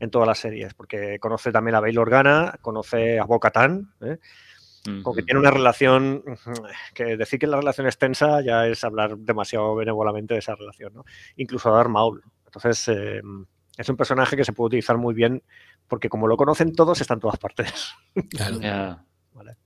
en 0.00 0.10
todas 0.10 0.26
las 0.26 0.38
series, 0.38 0.74
porque 0.74 1.18
conoce 1.20 1.52
también 1.52 1.74
a 1.74 1.80
Bail 1.80 1.98
Organa, 1.98 2.58
conoce 2.60 3.18
a 3.18 3.24
Bo-Katan, 3.24 3.94
¿eh? 4.00 4.18
que 4.84 5.22
tiene 5.22 5.38
una 5.38 5.52
relación 5.52 6.24
que 6.94 7.16
decir 7.16 7.38
que 7.38 7.46
la 7.46 7.58
relación 7.58 7.86
es 7.86 7.98
tensa 7.98 8.40
ya 8.40 8.66
es 8.66 8.82
hablar 8.82 9.16
demasiado 9.16 9.76
benévolamente 9.76 10.34
de 10.34 10.40
esa 10.40 10.56
relación, 10.56 10.92
¿no? 10.92 11.04
incluso 11.36 11.68
a 11.68 11.76
Darth 11.76 11.88
Maul. 11.90 12.24
Entonces, 12.46 12.90
es 13.76 13.88
un 13.88 13.96
personaje 13.96 14.36
que 14.36 14.44
se 14.44 14.52
puede 14.52 14.66
utilizar 14.66 14.98
muy 14.98 15.14
bien 15.14 15.42
porque 15.88 16.08
como 16.08 16.26
lo 16.26 16.36
conocen 16.36 16.74
todos, 16.74 17.00
está 17.00 17.14
en 17.14 17.20
todas 17.20 17.38
partes. 17.38 17.72
Claro. 18.30 18.58
vale. 19.34 19.56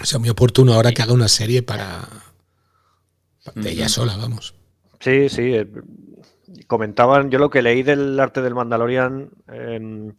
O 0.00 0.04
sea, 0.04 0.18
muy 0.18 0.28
oportuno 0.28 0.74
ahora 0.74 0.92
que 0.92 1.02
haga 1.02 1.12
una 1.12 1.28
serie 1.28 1.62
para... 1.62 2.08
de 3.54 3.70
ella 3.70 3.88
sola, 3.88 4.16
vamos. 4.16 4.54
Sí, 5.00 5.28
sí. 5.28 5.54
Eh, 5.54 5.68
comentaban, 6.66 7.30
yo 7.30 7.38
lo 7.38 7.50
que 7.50 7.62
leí 7.62 7.82
del 7.82 8.18
arte 8.18 8.42
del 8.42 8.54
Mandalorian, 8.54 9.30
em, 9.48 10.14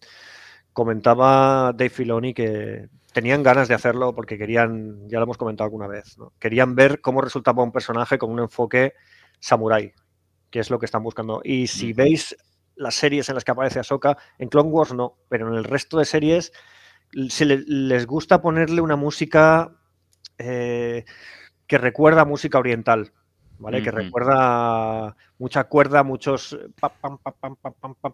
comentaba 0.73 1.73
Dave 1.73 1.89
Filoni 1.89 2.33
que 2.33 2.87
tenían 3.13 3.43
ganas 3.43 3.67
de 3.67 3.73
hacerlo 3.73 4.13
porque 4.13 4.37
querían, 4.37 5.07
ya 5.09 5.19
lo 5.19 5.23
hemos 5.23 5.37
comentado 5.37 5.65
alguna 5.65 5.87
vez, 5.87 6.17
querían 6.39 6.75
ver 6.75 7.01
cómo 7.01 7.21
resultaba 7.21 7.63
un 7.63 7.71
personaje 7.71 8.17
con 8.17 8.31
un 8.31 8.39
enfoque 8.39 8.93
samurai, 9.39 9.93
que 10.49 10.59
es 10.59 10.69
lo 10.69 10.79
que 10.79 10.85
están 10.85 11.03
buscando. 11.03 11.41
Y 11.43 11.67
si 11.67 11.93
veis 11.93 12.35
las 12.79 12.95
series 12.95 13.29
en 13.29 13.35
las 13.35 13.43
que 13.43 13.51
aparece 13.51 13.79
Ahsoka. 13.79 14.17
En 14.39 14.49
Clone 14.49 14.69
Wars 14.69 14.93
no, 14.93 15.17
pero 15.27 15.49
en 15.49 15.55
el 15.55 15.65
resto 15.65 15.99
de 15.99 16.05
series 16.05 16.51
se 17.29 17.45
les 17.45 18.05
gusta 18.07 18.41
ponerle 18.41 18.81
una 18.81 18.95
música 18.95 19.75
eh, 20.37 21.05
que 21.67 21.77
recuerda 21.77 22.25
música 22.25 22.57
oriental. 22.57 23.11
¿Vale? 23.61 23.83
Que 23.83 23.91
recuerda 23.91 25.17
mucha 25.37 25.65
cuerda, 25.65 26.03
muchos, 26.03 26.57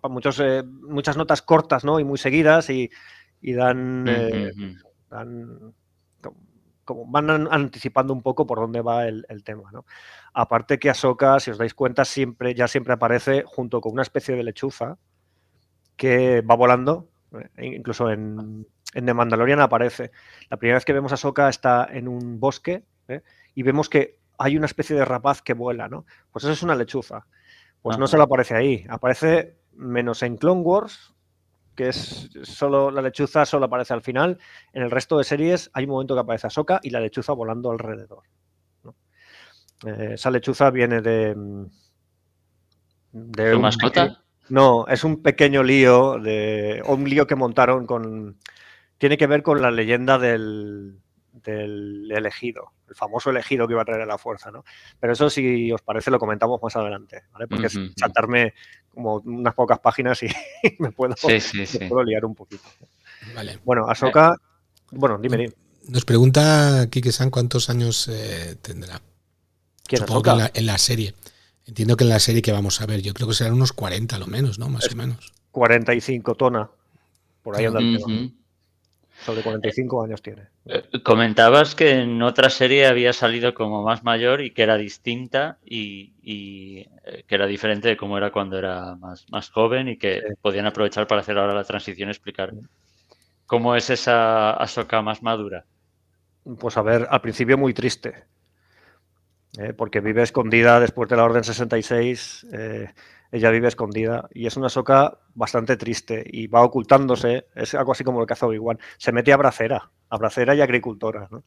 muchos 0.10 0.39
eh, 0.39 0.63
muchas 0.63 1.17
notas 1.17 1.43
cortas, 1.43 1.86
¿no? 1.86 2.00
Y 2.00 2.03
muy 2.03 2.17
seguidas 2.17 2.72
y, 2.72 2.89
dan, 3.43 4.05
eh, 4.07 4.51
dan 5.07 5.75
como 6.85 7.05
van 7.07 7.29
anticipando 7.51 8.13
un 8.13 8.21
poco 8.21 8.45
por 8.45 8.59
dónde 8.59 8.81
va 8.81 9.07
el, 9.07 9.43
tema, 9.43 9.71
¿no? 9.71 9.85
Aparte 10.33 10.79
que 10.79 10.89
Ahsoka, 10.89 11.39
si 11.39 11.51
os 11.51 11.57
dais 11.57 11.73
cuenta, 11.73 12.05
siempre, 12.05 12.53
ya 12.53 12.67
siempre 12.67 12.93
aparece 12.93 13.43
junto 13.45 13.81
con 13.81 13.93
una 13.93 14.03
especie 14.03 14.35
de 14.35 14.43
lechuza 14.43 14.97
que 15.97 16.41
va 16.41 16.55
volando, 16.55 17.09
eh, 17.57 17.65
incluso 17.75 18.09
en, 18.11 18.67
en 18.93 19.05
The 19.05 19.13
Mandalorian 19.13 19.59
aparece. 19.59 20.11
La 20.49 20.57
primera 20.57 20.77
vez 20.77 20.85
que 20.85 20.93
vemos 20.93 21.11
a 21.11 21.15
Ahsoka 21.15 21.49
está 21.49 21.87
en 21.91 22.07
un 22.07 22.39
bosque 22.39 22.83
¿eh? 23.07 23.21
y 23.55 23.63
vemos 23.63 23.89
que 23.89 24.19
hay 24.37 24.57
una 24.57 24.65
especie 24.65 24.95
de 24.95 25.05
rapaz 25.05 25.41
que 25.41 25.53
vuela, 25.53 25.87
¿no? 25.87 26.05
Pues 26.31 26.43
eso 26.43 26.53
es 26.53 26.63
una 26.63 26.75
lechuza. 26.75 27.25
Pues 27.81 27.97
no 27.97 28.07
se 28.07 28.17
lo 28.17 28.23
aparece 28.23 28.55
ahí, 28.55 28.85
aparece 28.89 29.57
menos 29.73 30.23
en 30.23 30.37
Clone 30.37 30.61
Wars, 30.61 31.14
que 31.75 31.89
es 31.89 32.29
solo 32.44 32.89
la 32.89 33.01
lechuza 33.01 33.46
solo 33.46 33.65
aparece 33.65 33.94
al 33.94 34.01
final. 34.01 34.39
En 34.74 34.84
el 34.84 34.91
resto 34.91 35.17
de 35.17 35.24
series 35.24 35.70
hay 35.74 35.86
un 35.86 35.91
momento 35.91 36.15
que 36.15 36.22
aparece 36.22 36.48
Ahsoka 36.48 36.79
y 36.82 36.89
la 36.89 37.00
lechuza 37.00 37.34
volando 37.34 37.72
alrededor. 37.72 38.24
Eh, 39.86 40.12
esa 40.13 40.32
lechuza 40.32 40.72
viene 40.72 41.01
de. 41.01 41.36
de 43.12 43.58
mascota? 43.58 44.22
No, 44.50 44.88
es 44.88 45.03
un 45.03 45.22
pequeño 45.22 45.63
lío 45.63 46.20
de. 46.20 46.82
un 46.86 47.08
lío 47.10 47.27
que 47.27 47.36
montaron 47.36 47.86
con. 47.86 48.38
Tiene 48.98 49.17
que 49.17 49.27
ver 49.27 49.44
con 49.44 49.62
la 49.62 49.72
leyenda 49.72 50.17
del, 50.17 51.00
del 51.43 52.09
elegido, 52.11 52.71
el 52.87 52.95
famoso 52.95 53.29
elegido 53.29 53.67
que 53.67 53.73
iba 53.73 53.81
a 53.81 53.85
traer 53.85 54.01
a 54.01 54.05
la 54.05 54.17
fuerza, 54.17 54.51
¿no? 54.51 54.63
Pero 54.99 55.13
eso, 55.13 55.29
si 55.29 55.71
os 55.71 55.81
parece, 55.81 56.11
lo 56.11 56.19
comentamos 56.19 56.61
más 56.61 56.75
adelante, 56.75 57.23
¿vale? 57.33 57.47
Porque 57.47 57.67
es 57.67 57.77
saltarme 57.97 58.53
como 58.89 59.15
unas 59.25 59.53
pocas 59.53 59.79
páginas 59.79 60.21
y 60.23 60.27
me, 60.79 60.91
puedo, 60.91 61.13
liar 62.03 62.25
un 62.25 62.35
poquito. 62.35 62.63
Vale. 63.35 63.59
Bueno, 63.65 63.89
Ahsoka, 63.89 64.37
bueno, 64.91 65.17
dime, 65.17 65.37
dime. 65.37 65.53
Nos 65.87 66.05
pregunta 66.05 66.87
Kike 66.89 67.11
San 67.11 67.29
cuántos 67.29 67.69
años 67.69 68.07
eh, 68.07 68.55
tendrá. 68.61 69.01
Supongo 69.87 70.23
que 70.23 70.29
en 70.31 70.37
la, 70.37 70.51
en 70.53 70.65
la, 70.65 70.77
serie. 70.77 71.13
Entiendo 71.67 71.95
que 71.95 72.05
en 72.05 72.09
la 72.09 72.19
serie 72.19 72.41
que 72.41 72.51
vamos 72.51 72.81
a 72.81 72.87
ver, 72.87 73.01
yo 73.01 73.13
creo 73.13 73.27
que 73.27 73.35
serán 73.35 73.53
unos 73.53 73.71
40 73.73 74.17
lo 74.17 74.25
menos, 74.25 74.57
¿no? 74.57 74.69
Más 74.69 74.91
o 74.91 74.95
menos. 74.95 75.33
45 75.51 76.35
tona. 76.35 76.69
Por 77.43 77.55
ahí 77.55 77.65
anda 77.65 77.79
el 77.79 78.33
sobre 79.24 79.41
45 79.41 80.03
años 80.03 80.22
tiene. 80.22 80.43
Eh, 80.65 80.84
comentabas 81.03 81.75
que 81.75 82.01
en 82.01 82.22
otra 82.22 82.50
serie 82.50 82.88
había 82.88 83.13
salido 83.13 83.53
como 83.53 83.84
más 83.84 84.03
mayor 84.03 84.41
y 84.41 84.51
que 84.51 84.63
era 84.63 84.77
distinta 84.77 85.57
y, 85.65 86.13
eh, 87.05 87.24
que 87.27 87.36
era 87.36 87.48
diferente 87.48 87.88
de 87.88 87.98
cómo 87.98 88.17
era 88.17 88.31
cuando 88.31 88.57
era 88.57 88.95
más, 88.95 89.25
más 89.29 89.50
joven 89.50 89.88
y 89.89 89.98
que 89.98 90.22
podían 90.41 90.65
aprovechar 90.65 91.07
para 91.07 91.22
hacer 91.22 91.38
ahora 91.38 91.53
la 91.53 91.63
transición 91.63 92.10
y 92.10 92.12
explicar 92.12 92.51
cómo 93.45 93.75
es 93.75 93.89
esa 93.89 94.51
Ahsoka 94.51 95.01
más 95.01 95.24
madura. 95.24 95.65
Pues 96.60 96.77
a 96.77 96.81
ver, 96.81 97.07
al 97.10 97.22
principio 97.22 97.57
muy 97.57 97.74
triste, 97.74 98.25
eh, 99.57 99.74
porque 99.74 100.01
vive 100.01 100.22
escondida 100.22 100.79
después 100.79 101.10
de 101.10 101.15
la 101.15 101.24
Orden 101.24 101.43
66 101.43 102.45
ella 103.35 103.51
vive 103.51 103.67
escondida 103.67 104.29
y 104.33 104.47
es 104.47 104.55
una 104.55 104.69
soca 104.69 105.19
bastante 105.33 105.75
triste 105.75 106.23
y 106.25 106.47
va 106.47 106.63
ocultándose, 106.63 107.47
es 107.53 107.75
algo 107.75 107.91
así 107.91 108.03
como 108.03 108.19
lo 108.19 108.25
que 108.25 108.33
hace 108.33 108.45
Obi-Wan, 108.45 108.79
se 108.97 109.11
mete 109.11 109.33
a 109.33 109.37
bracera, 109.37 109.91
a 110.09 110.17
bracera 110.17 110.55
y 110.55 110.61
agricultora, 110.61 111.27
¿no? 111.29 111.43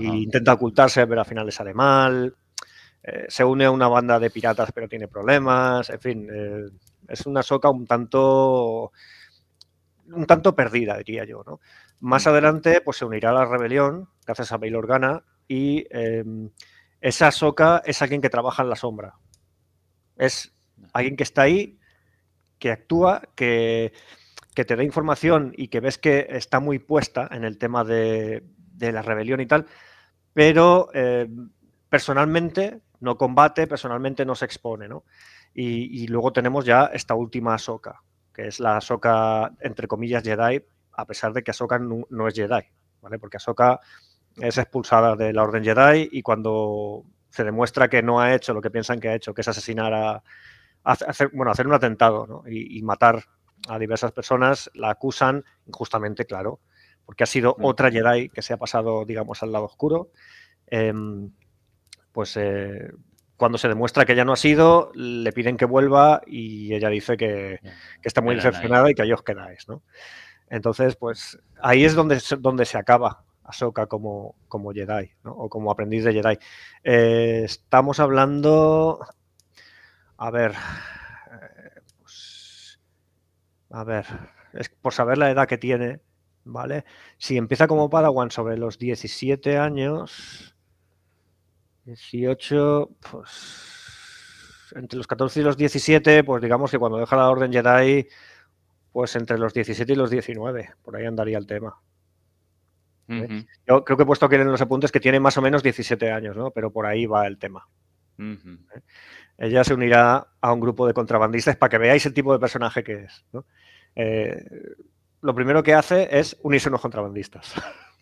y 0.00 0.06
intenta 0.24 0.52
ocultarse, 0.52 1.06
pero 1.06 1.20
al 1.20 1.26
final 1.26 1.46
le 1.46 1.52
sale 1.52 1.72
mal. 1.72 2.36
eh, 3.02 3.24
se 3.28 3.42
une 3.44 3.64
a 3.64 3.70
una 3.70 3.88
banda 3.88 4.18
de 4.18 4.30
piratas 4.30 4.70
pero 4.72 4.86
tiene 4.88 5.08
problemas, 5.08 5.88
en 5.90 6.00
fin, 6.00 6.28
eh, 6.30 6.64
es 7.08 7.24
una 7.26 7.42
soca 7.42 7.70
un 7.70 7.86
tanto 7.86 8.92
un 10.12 10.26
tanto 10.26 10.54
perdida, 10.54 10.98
diría 10.98 11.24
yo, 11.24 11.42
¿no? 11.46 11.60
Más 12.00 12.26
adelante, 12.26 12.82
pues 12.82 12.98
se 12.98 13.06
unirá 13.06 13.30
a 13.30 13.32
la 13.34 13.44
rebelión, 13.46 14.10
gracias 14.26 14.52
a 14.52 14.58
Bail 14.58 14.76
Organa, 14.76 15.24
y 15.48 15.86
em, 15.90 16.50
esa 17.00 17.30
soca 17.30 17.82
es 17.86 18.02
alguien 18.02 18.20
que 18.20 18.28
trabaja 18.28 18.62
en 18.62 18.68
la 18.68 18.76
sombra. 18.76 19.14
Es 20.16 20.53
alguien 20.92 21.16
que 21.16 21.22
está 21.22 21.42
ahí, 21.42 21.78
que 22.58 22.70
actúa, 22.70 23.22
que, 23.34 23.92
que 24.54 24.64
te 24.64 24.76
da 24.76 24.84
información 24.84 25.52
y 25.56 25.68
que 25.68 25.80
ves 25.80 25.98
que 25.98 26.26
está 26.30 26.60
muy 26.60 26.78
puesta 26.78 27.28
en 27.30 27.44
el 27.44 27.58
tema 27.58 27.84
de, 27.84 28.44
de 28.56 28.92
la 28.92 29.02
rebelión 29.02 29.40
y 29.40 29.46
tal, 29.46 29.66
pero 30.32 30.90
em, 30.94 31.50
personalmente 31.88 32.80
no 33.00 33.16
combate, 33.16 33.66
personalmente 33.66 34.24
no 34.24 34.34
se 34.34 34.44
expone, 34.44 34.88
¿no? 34.88 35.04
Y, 35.56 36.08
luego 36.08 36.32
tenemos 36.32 36.64
ya 36.64 36.86
esta 36.86 37.14
última 37.14 37.54
Ahsoka, 37.54 38.02
que 38.32 38.48
es 38.48 38.58
la 38.58 38.78
Ahsoka, 38.78 39.52
entre 39.60 39.86
comillas, 39.86 40.24
Jedi, 40.24 40.64
a 40.92 41.06
pesar 41.06 41.32
de 41.32 41.44
que 41.44 41.52
Ahsoka 41.52 41.78
no, 41.78 42.28
es 42.28 42.34
Jedi, 42.34 42.62
¿vale? 43.00 43.18
Porque 43.20 43.36
Ahsoka 43.36 43.78
es 44.36 44.58
expulsada 44.58 45.14
de 45.14 45.32
la 45.32 45.44
Orden 45.44 45.62
Jedi 45.62 46.08
y 46.10 46.22
cuando 46.22 47.04
se 47.30 47.44
demuestra 47.44 47.88
que 47.88 48.02
no 48.02 48.20
ha 48.20 48.34
hecho 48.34 48.52
lo 48.52 48.60
que 48.60 48.70
piensan 48.70 48.98
que 48.98 49.10
ha 49.10 49.14
hecho, 49.14 49.32
que 49.32 49.42
es 49.42 49.48
asesinar 49.48 49.94
a, 49.94 50.24
hacer, 50.84 51.30
bueno, 51.32 51.50
hacer 51.50 51.66
un 51.66 51.74
atentado 51.74 52.44
y, 52.46 52.80
matar 52.82 53.24
a 53.68 53.78
diversas 53.78 54.12
personas, 54.12 54.70
la 54.74 54.90
acusan 54.90 55.44
injustamente, 55.66 56.26
claro, 56.26 56.60
porque 57.06 57.24
ha 57.24 57.26
sido 57.26 57.56
otra 57.60 57.90
Jedi 57.90 58.28
que 58.28 58.42
se 58.42 58.52
ha 58.52 58.58
pasado, 58.58 59.04
digamos, 59.04 59.42
al 59.42 59.52
lado 59.52 59.64
oscuro. 59.64 60.10
Em, 60.66 61.30
pues 62.12 62.36
eh, 62.36 62.92
cuando 63.36 63.58
se 63.58 63.68
demuestra 63.68 64.04
que 64.04 64.12
ella 64.12 64.24
no 64.24 64.32
ha 64.32 64.36
sido, 64.36 64.92
le 64.94 65.32
piden 65.32 65.56
que 65.56 65.64
vuelva 65.64 66.22
y 66.26 66.74
ella 66.74 66.88
dice 66.88 67.16
que, 67.16 67.60
está 68.02 68.20
muy 68.20 68.36
decepcionada 68.36 68.90
y 68.90 68.94
que 68.94 69.02
ahí 69.02 69.12
os 69.12 69.22
quedáis, 69.22 69.68
¿no? 69.68 69.82
Entonces, 70.48 70.96
pues 70.96 71.38
ahí 71.60 71.84
es 71.84 71.94
donde, 71.94 72.20
donde 72.38 72.64
se 72.64 72.78
acaba 72.78 73.24
Ahsoka 73.42 73.86
como, 73.86 74.36
como 74.48 74.72
Jedi, 74.72 75.10
¿no? 75.24 75.32
O 75.32 75.48
como 75.48 75.70
aprendiz 75.70 76.04
de 76.04 76.12
Jedi. 76.12 76.38
Eh, 76.84 77.42
estamos 77.44 78.00
hablando... 78.00 79.00
A 80.24 80.30
ver... 80.30 80.52
Eh, 80.52 81.80
pues, 82.00 82.80
a 83.68 83.84
ver, 83.84 84.06
es 84.54 84.70
por 84.70 84.94
saber 84.94 85.18
la 85.18 85.30
edad 85.30 85.46
que 85.46 85.58
tiene, 85.58 86.00
¿vale? 86.44 86.86
Si 87.18 87.36
empieza 87.36 87.68
como 87.68 87.90
Padawan 87.90 88.30
sobre 88.30 88.56
los 88.56 88.78
17 88.78 89.58
años 89.58 90.56
18, 91.84 92.90
pues 93.10 94.72
entre 94.74 94.96
los 94.96 95.06
14 95.06 95.40
y 95.40 95.42
los 95.42 95.58
17, 95.58 96.24
pues 96.24 96.42
digamos 96.42 96.70
que 96.70 96.78
cuando 96.78 96.96
deja 96.96 97.16
la 97.16 97.28
Orden 97.28 97.52
Jedi, 97.52 98.08
pues 98.92 99.14
entre 99.16 99.36
los 99.36 99.52
17 99.52 99.92
y 99.92 99.96
los 99.96 100.08
19, 100.08 100.70
por 100.82 100.96
ahí 100.96 101.04
andaría 101.04 101.36
el 101.36 101.46
tema. 101.46 101.76
¿Eh? 103.08 103.44
Yo 103.68 103.84
creo 103.84 103.98
que 103.98 104.04
he 104.04 104.06
puesto 104.06 104.24
aquí 104.24 104.36
en 104.36 104.50
los 104.50 104.62
apuntes 104.62 104.90
que 104.90 105.00
tiene 105.00 105.20
más 105.20 105.36
o 105.36 105.42
menos 105.42 105.62
17 105.62 106.10
años, 106.10 106.34
¿no? 106.34 106.50
Pero 106.50 106.72
por 106.72 106.86
ahí 106.86 107.04
va 107.04 107.26
el 107.26 107.36
tema. 107.36 107.68
¿Eh? 108.18 108.80
Ella 109.38 109.64
se 109.64 109.74
unirá 109.74 110.26
a 110.40 110.52
un 110.52 110.60
grupo 110.60 110.86
de 110.86 110.94
contrabandistas 110.94 111.56
para 111.56 111.70
que 111.70 111.78
veáis 111.78 112.06
el 112.06 112.14
tipo 112.14 112.32
de 112.32 112.38
personaje 112.38 112.84
que 112.84 113.04
es. 113.04 113.24
Eh, 113.96 114.44
lo 115.22 115.34
primero 115.34 115.62
que 115.62 115.74
hace 115.74 116.08
es 116.10 116.36
unirse 116.42 116.68
a 116.68 116.70
unos 116.70 116.80
contrabandistas. 116.80 117.54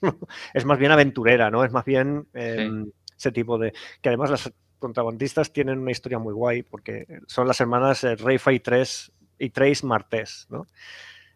es 0.54 0.64
más 0.64 0.78
bien 0.78 0.92
aventurera, 0.92 1.50
¿no? 1.50 1.64
Es 1.64 1.72
más 1.72 1.84
bien 1.84 2.26
em, 2.34 2.90
ese 3.16 3.32
tipo 3.32 3.58
de... 3.58 3.72
Que 4.00 4.08
además 4.08 4.30
las 4.30 4.52
contrabandistas 4.78 5.52
tienen 5.52 5.78
una 5.78 5.92
historia 5.92 6.18
muy 6.18 6.34
guay 6.34 6.62
porque 6.64 7.06
son 7.26 7.46
las 7.46 7.60
hermanas 7.60 8.02
eh, 8.04 8.16
Reifa 8.16 8.52
y, 8.52 8.60
Tres, 8.60 9.12
y 9.38 9.50
Trace 9.50 9.86
Martés, 9.86 10.46
¿no? 10.50 10.66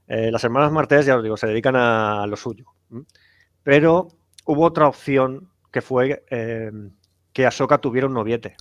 Eh, 0.08 0.30
las 0.30 0.44
hermanas 0.44 0.72
Martés, 0.72 1.06
ya 1.06 1.16
os 1.16 1.22
digo, 1.22 1.36
se 1.36 1.46
dedican 1.46 1.76
a, 1.76 2.26
lo 2.26 2.36
suyo. 2.36 2.64
Pero 3.62 4.08
hubo 4.44 4.64
otra 4.64 4.88
opción 4.88 5.50
que 5.72 5.82
fue 5.82 6.24
eh, 6.30 6.70
que 7.36 7.44
Ahsoka 7.44 7.76
tuviera 7.76 8.06
un 8.06 8.14
noviete. 8.14 8.56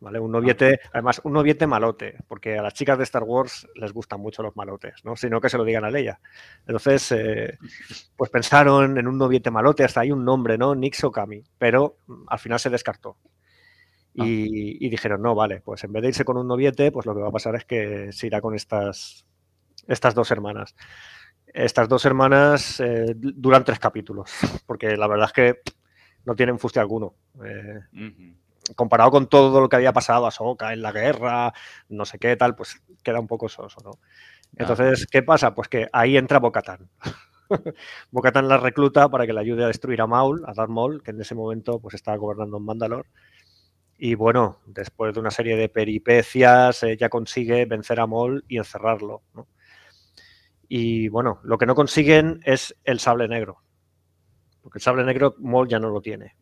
Un 0.00 0.32
noviete, 0.32 0.80
además, 0.90 1.20
un 1.22 1.34
noviete 1.34 1.66
malote, 1.66 2.16
porque 2.28 2.56
a 2.56 2.62
las 2.62 2.72
chicas 2.72 2.96
de 2.96 3.04
Star 3.04 3.24
Wars 3.24 3.68
les 3.74 3.92
gustan 3.92 4.20
mucho 4.20 4.42
los 4.42 4.56
malotes, 4.56 5.04
¿no? 5.04 5.16
Sino 5.16 5.38
que 5.38 5.50
se 5.50 5.58
lo 5.58 5.64
digan 5.64 5.84
a 5.84 5.90
Leia. 5.90 6.18
Entonces, 6.66 7.12
eh, 7.12 7.58
pues 8.16 8.30
pensaron 8.30 8.96
en 8.96 9.06
un 9.06 9.18
noviete 9.18 9.50
malote, 9.50 9.84
hasta 9.84 10.00
hay 10.00 10.12
un 10.12 10.24
nombre, 10.24 10.56
¿no? 10.56 10.74
Nix 10.74 11.04
Okami, 11.04 11.44
pero 11.58 11.98
mm, 12.06 12.24
al 12.26 12.38
final 12.38 12.58
se 12.58 12.70
descartó. 12.70 13.18
Ah. 14.18 14.24
Y, 14.24 14.88
dijeron, 14.88 15.20
no, 15.20 15.34
vale, 15.34 15.60
pues 15.60 15.84
en 15.84 15.92
vez 15.92 16.00
de 16.04 16.08
irse 16.08 16.24
con 16.24 16.38
un 16.38 16.48
noviete, 16.48 16.90
pues 16.90 17.04
lo 17.04 17.14
que 17.14 17.20
va 17.20 17.28
a 17.28 17.32
pasar 17.32 17.54
es 17.54 17.66
que 17.66 18.12
se 18.12 18.28
irá 18.28 18.40
con 18.40 18.54
estas, 18.54 19.26
estas 19.86 20.14
dos 20.14 20.30
hermanas. 20.30 20.74
Estas 21.48 21.86
dos 21.86 22.06
hermanas 22.06 22.80
eh, 22.80 23.12
duran 23.14 23.62
tres 23.62 23.78
capítulos, 23.78 24.30
porque 24.64 24.96
la 24.96 25.06
verdad 25.06 25.26
es 25.26 25.32
que 25.34 25.60
no 26.24 26.34
tienen 26.34 26.58
fuste 26.58 26.80
alguno. 26.80 27.14
Eh, 27.44 27.80
comparado 28.76 29.10
con 29.10 29.28
todo 29.28 29.60
lo 29.60 29.68
que 29.68 29.76
había 29.76 29.92
pasado 29.92 30.26
a 30.26 30.30
Soca 30.30 30.72
en 30.72 30.82
la 30.82 30.92
guerra, 30.92 31.52
no 31.88 32.04
sé 32.04 32.18
qué 32.18 32.36
tal, 32.36 32.54
pues 32.54 32.82
queda 33.02 33.20
un 33.20 33.26
poco 33.26 33.48
soso, 33.48 33.80
¿no? 33.84 33.92
Entonces, 34.56 35.06
¿qué 35.10 35.22
pasa? 35.22 35.54
Pues 35.54 35.68
que 35.68 35.88
ahí 35.92 36.16
entra 36.16 36.38
Bocatán. 36.38 36.88
Bocatán 38.10 38.48
la 38.48 38.56
recluta 38.56 39.08
para 39.08 39.26
que 39.26 39.32
le 39.32 39.40
ayude 39.40 39.64
a 39.64 39.68
destruir 39.68 40.00
a 40.00 40.06
Maul, 40.06 40.44
a 40.46 40.54
Darth 40.54 40.70
Maul, 40.70 41.02
que 41.02 41.10
en 41.10 41.20
ese 41.20 41.34
momento 41.34 41.80
pues 41.80 41.94
estaba 41.94 42.16
gobernando 42.16 42.58
en 42.58 42.64
Mandalor. 42.64 43.06
Y 43.98 44.14
bueno, 44.14 44.60
después 44.66 45.14
de 45.14 45.20
una 45.20 45.30
serie 45.30 45.56
de 45.56 45.68
peripecias, 45.68 46.82
ella 46.82 47.08
consigue 47.08 47.64
vencer 47.66 48.00
a 48.00 48.06
Maul 48.06 48.44
y 48.48 48.58
encerrarlo. 48.58 49.22
Y 50.68 51.08
bueno, 51.08 51.40
lo 51.42 51.58
que 51.58 51.66
no 51.66 51.74
consiguen 51.74 52.40
es 52.44 52.76
el 52.84 53.00
sable 53.00 53.28
negro. 53.28 53.63
Porque 54.64 54.78
el 54.78 54.82
sable 54.82 55.04
negro 55.04 55.34
Maul 55.40 55.68
ya 55.68 55.78
no 55.78 55.90
lo 55.90 56.00
tiene. 56.00 56.34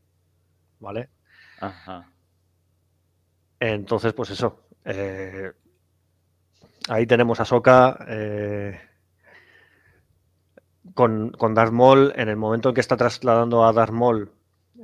¿Vale? 0.79 1.11
Ajá. 1.61 2.09
Entonces, 3.59 4.13
pues 4.13 4.31
eso. 4.31 4.61
Eh, 4.85 5.51
ahí 6.89 7.05
tenemos 7.05 7.41
a 7.41 7.45
Soka 7.45 7.99
eh, 8.07 8.81
con, 10.95 11.33
con 11.33 11.53
Darth 11.53 11.73
Maul 11.73 12.13
en 12.15 12.29
el 12.29 12.37
momento 12.37 12.69
en 12.69 12.77
que 12.77 12.81
está 12.81 12.97
trasladando 12.97 13.65
a 13.65 13.73
Darth 13.73 13.93
Maul 13.93 14.31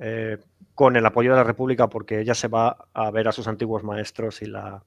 eh, 0.01 0.39
con 0.75 0.97
el 0.97 1.07
apoyo 1.07 1.31
de 1.31 1.37
la 1.37 1.45
República 1.45 1.89
porque 1.89 2.21
ella 2.21 2.35
se 2.35 2.49
va 2.49 2.89
a 2.93 3.11
ver 3.13 3.29
a 3.29 3.33
sus 3.33 3.47
antiguos 3.47 3.85
maestros 3.85 4.43
y, 4.43 4.47
la, 4.47 4.85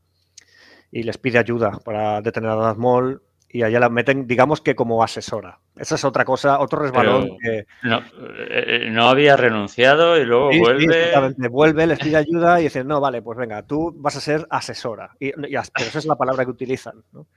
y 0.92 1.04
les 1.04 1.18
pide 1.18 1.40
ayuda 1.40 1.80
para 1.84 2.22
detener 2.22 2.50
a 2.52 2.56
Darth 2.56 2.78
Maul 2.78 3.22
y 3.54 3.64
allá 3.64 3.80
la 3.80 3.90
meten, 3.90 4.28
digamos 4.28 4.62
que 4.62 4.76
como 4.76 5.04
asesora. 5.04 5.60
Esa 5.76 5.96
es 5.96 6.04
otra 6.04 6.26
cosa, 6.26 6.60
otro 6.60 6.80
resbalón 6.80 7.38
que... 7.42 7.66
No, 7.84 8.02
eh, 8.50 8.88
no, 8.92 9.10
había 9.10 9.36
renunciado 9.36 10.18
y 10.18 10.26
luego 10.26 10.50
vuelve... 10.58 11.50
vuelve, 11.50 11.88
les 11.88 12.00
pide 12.00 12.18
ayuda 12.18 12.60
y 12.60 12.66
dicen, 12.66 12.88
no, 12.88 13.00
vale, 13.00 13.22
pues 13.22 13.38
venga, 13.38 13.64
tú 13.64 13.94
vas 13.98 14.16
a 14.16 14.22
ser 14.22 14.48
asesora. 14.50 15.16
Y, 15.20 15.32
pero 15.32 15.62
esa 15.76 16.00
es 16.00 16.06
la 16.06 16.16
palabra 16.16 16.46
que 16.46 16.52
utilizan, 16.52 17.04
¿no? 17.12 17.28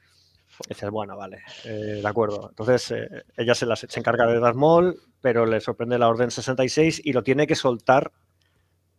dices, 0.68 0.88
bueno, 0.90 1.16
vale, 1.16 1.42
eh, 1.64 2.00
de 2.00 2.08
acuerdo. 2.08 2.48
Entonces, 2.50 2.90
eh, 2.92 3.24
ella 3.36 3.54
se, 3.54 3.66
se 3.74 3.98
encarga 3.98 4.26
de 4.26 4.38
dar 4.38 4.54
Maul, 4.54 5.00
pero 5.20 5.46
le 5.46 5.60
sorprende 5.60 5.98
la 5.98 6.08
Orden 6.08 6.30
66 6.30 7.02
y 7.04 7.12
lo 7.12 7.22
tiene 7.22 7.46
que 7.46 7.56
soltar 7.56 8.12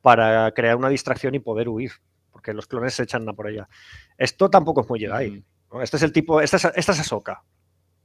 para 0.02 0.52
crear 0.52 0.76
una 0.76 0.90
distracción 0.90 1.34
y 1.34 1.40
poder 1.40 1.70
huir, 1.70 1.92
porque 2.32 2.54
los 2.54 2.68
clones 2.68 2.94
se 2.94 3.04
echan 3.04 3.28
a 3.28 3.34
por 3.34 3.50
ella. 3.50 3.68
Esto 4.18 4.50
tampoco 4.50 4.82
es 4.82 4.90
muy 4.90 5.00
Jedi. 5.00 5.44
Este 5.82 5.98
es 5.98 6.04
el 6.04 6.12
tipo, 6.12 6.42
esta 6.42 6.58
es, 6.58 6.66
esta 6.76 6.92
es 6.92 7.00
Ahsoka. 7.00 7.44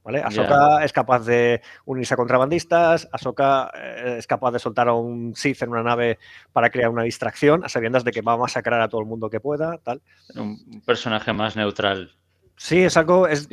¿Vale? 0.03 0.19
Ahsoka 0.23 0.83
es 0.83 0.91
capaz 0.93 1.25
de 1.25 1.61
unirse 1.85 2.15
a 2.15 2.17
contrabandistas, 2.17 3.07
Ahsoka 3.11 3.71
eh, 3.75 4.15
es 4.17 4.25
capaz 4.25 4.51
de 4.51 4.57
soltar 4.57 4.87
a 4.87 4.93
un 4.93 5.35
Sith 5.35 5.61
en 5.61 5.69
una 5.69 5.83
nave 5.83 6.17
para 6.51 6.71
crear 6.71 6.89
una 6.89 7.03
distracción, 7.03 7.63
a 7.63 7.69
sabiendas 7.69 8.03
de 8.03 8.11
que 8.11 8.21
va 8.21 8.33
a 8.33 8.37
masacrar 8.37 8.81
a 8.81 8.89
todo 8.89 9.01
el 9.01 9.07
mundo 9.07 9.29
que 9.29 9.39
pueda, 9.39 9.77
tal. 9.77 10.01
Un 10.35 10.81
personaje 10.83 11.33
más 11.33 11.55
neutral. 11.55 12.15
Sí, 12.57 12.79
es 12.79 12.97
algo. 12.97 13.27
Es, 13.27 13.47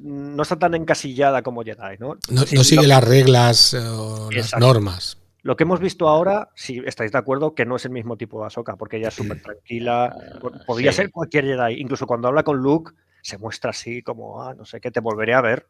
No 0.00 0.42
está 0.42 0.58
tan 0.58 0.74
encasillada 0.74 1.42
como 1.42 1.62
Jedi, 1.62 1.98
¿no? 1.98 2.16
No, 2.30 2.42
sigue 2.46 2.86
las 2.86 3.02
reglas 3.02 3.74
o 3.74 4.30
las 4.30 4.56
normas. 4.58 5.18
Lo 5.42 5.56
que 5.56 5.62
hemos 5.62 5.80
visto 5.80 6.08
ahora, 6.08 6.50
si 6.54 6.82
estáis 6.84 7.12
de 7.12 7.18
acuerdo, 7.18 7.54
que 7.54 7.64
no 7.64 7.76
es 7.76 7.84
el 7.84 7.92
mismo 7.92 8.16
tipo 8.16 8.40
de 8.40 8.48
Ahsoka, 8.48 8.76
porque 8.76 8.96
ella 8.96 9.08
es 9.08 9.14
súper 9.14 9.40
tranquila. 9.40 10.06
Ah, 10.06 10.50
podría 10.66 10.92
ser 10.92 11.10
cualquier 11.10 11.44
Jedi. 11.44 11.80
Incluso 11.80 12.06
cuando 12.06 12.28
habla 12.28 12.42
con 12.42 12.58
Luke, 12.58 12.92
se 13.28 13.38
muestra 13.38 13.70
así 13.70 14.02
como, 14.02 14.42
ah, 14.42 14.54
no 14.54 14.64
sé 14.64 14.80
qué, 14.80 14.90
te 14.90 15.00
volveré 15.00 15.34
a 15.34 15.42
ver. 15.42 15.66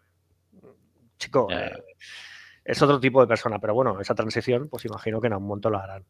Chico, 1.18 1.48
eh, 1.50 1.72
es 2.64 2.80
otro 2.80 3.00
tipo 3.00 3.20
de 3.20 3.26
persona, 3.26 3.58
pero 3.58 3.74
bueno, 3.74 4.00
esa 4.00 4.14
transición, 4.14 4.68
pues 4.68 4.84
imagino 4.84 5.20
que 5.20 5.26
en 5.26 5.32
algún 5.32 5.48
momento 5.48 5.70
la 5.70 5.80
harán. 5.80 6.04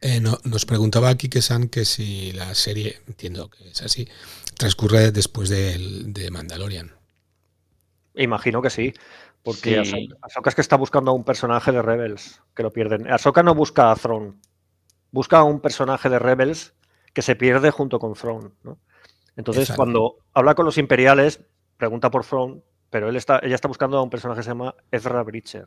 Eh, 0.00 0.20
nos 0.20 0.66
preguntaba 0.66 1.08
aquí 1.08 1.28
que 1.28 1.42
San 1.42 1.68
que 1.68 1.84
si 1.84 2.32
la 2.32 2.54
serie, 2.54 3.00
entiendo 3.08 3.50
que 3.50 3.70
es 3.70 3.82
así, 3.82 4.08
transcurre 4.56 5.10
después 5.10 5.48
de, 5.48 6.28
Mandalorian. 6.30 6.92
Imagino 8.14 8.62
que 8.62 8.70
sí, 8.70 8.92
porque 9.42 9.78
Ahsoka, 9.78 10.50
es 10.50 10.54
que 10.54 10.60
está 10.60 10.76
buscando 10.76 11.10
a 11.10 11.14
un 11.14 11.24
personaje 11.24 11.72
de 11.72 11.82
Rebels 11.82 12.42
que 12.54 12.62
lo 12.62 12.70
pierden. 12.70 13.10
Ahsoka 13.10 13.42
no 13.42 13.54
busca 13.54 13.90
a 13.90 13.96
Throne, 13.96 14.34
busca 15.10 15.38
a 15.38 15.44
un 15.44 15.60
personaje 15.60 16.08
de 16.08 16.18
Rebels 16.20 16.74
que 17.12 17.22
se 17.22 17.34
pierde 17.34 17.70
junto 17.70 17.98
con 17.98 18.14
Throne. 18.14 18.50
Entonces, 19.36 19.72
cuando 19.72 20.18
habla 20.34 20.54
con 20.54 20.66
los 20.66 20.78
imperiales, 20.78 21.40
pregunta 21.76 22.10
por 22.10 22.24
Throne, 22.24 22.62
pero 22.90 23.08
él 23.08 23.16
está, 23.16 23.40
ella 23.42 23.54
está 23.54 23.68
buscando 23.68 23.98
a 23.98 24.02
un 24.02 24.10
personaje 24.10 24.40
que 24.40 24.44
se 24.44 24.50
llama 24.50 24.74
Ezra 24.90 25.22
Bridger. 25.22 25.66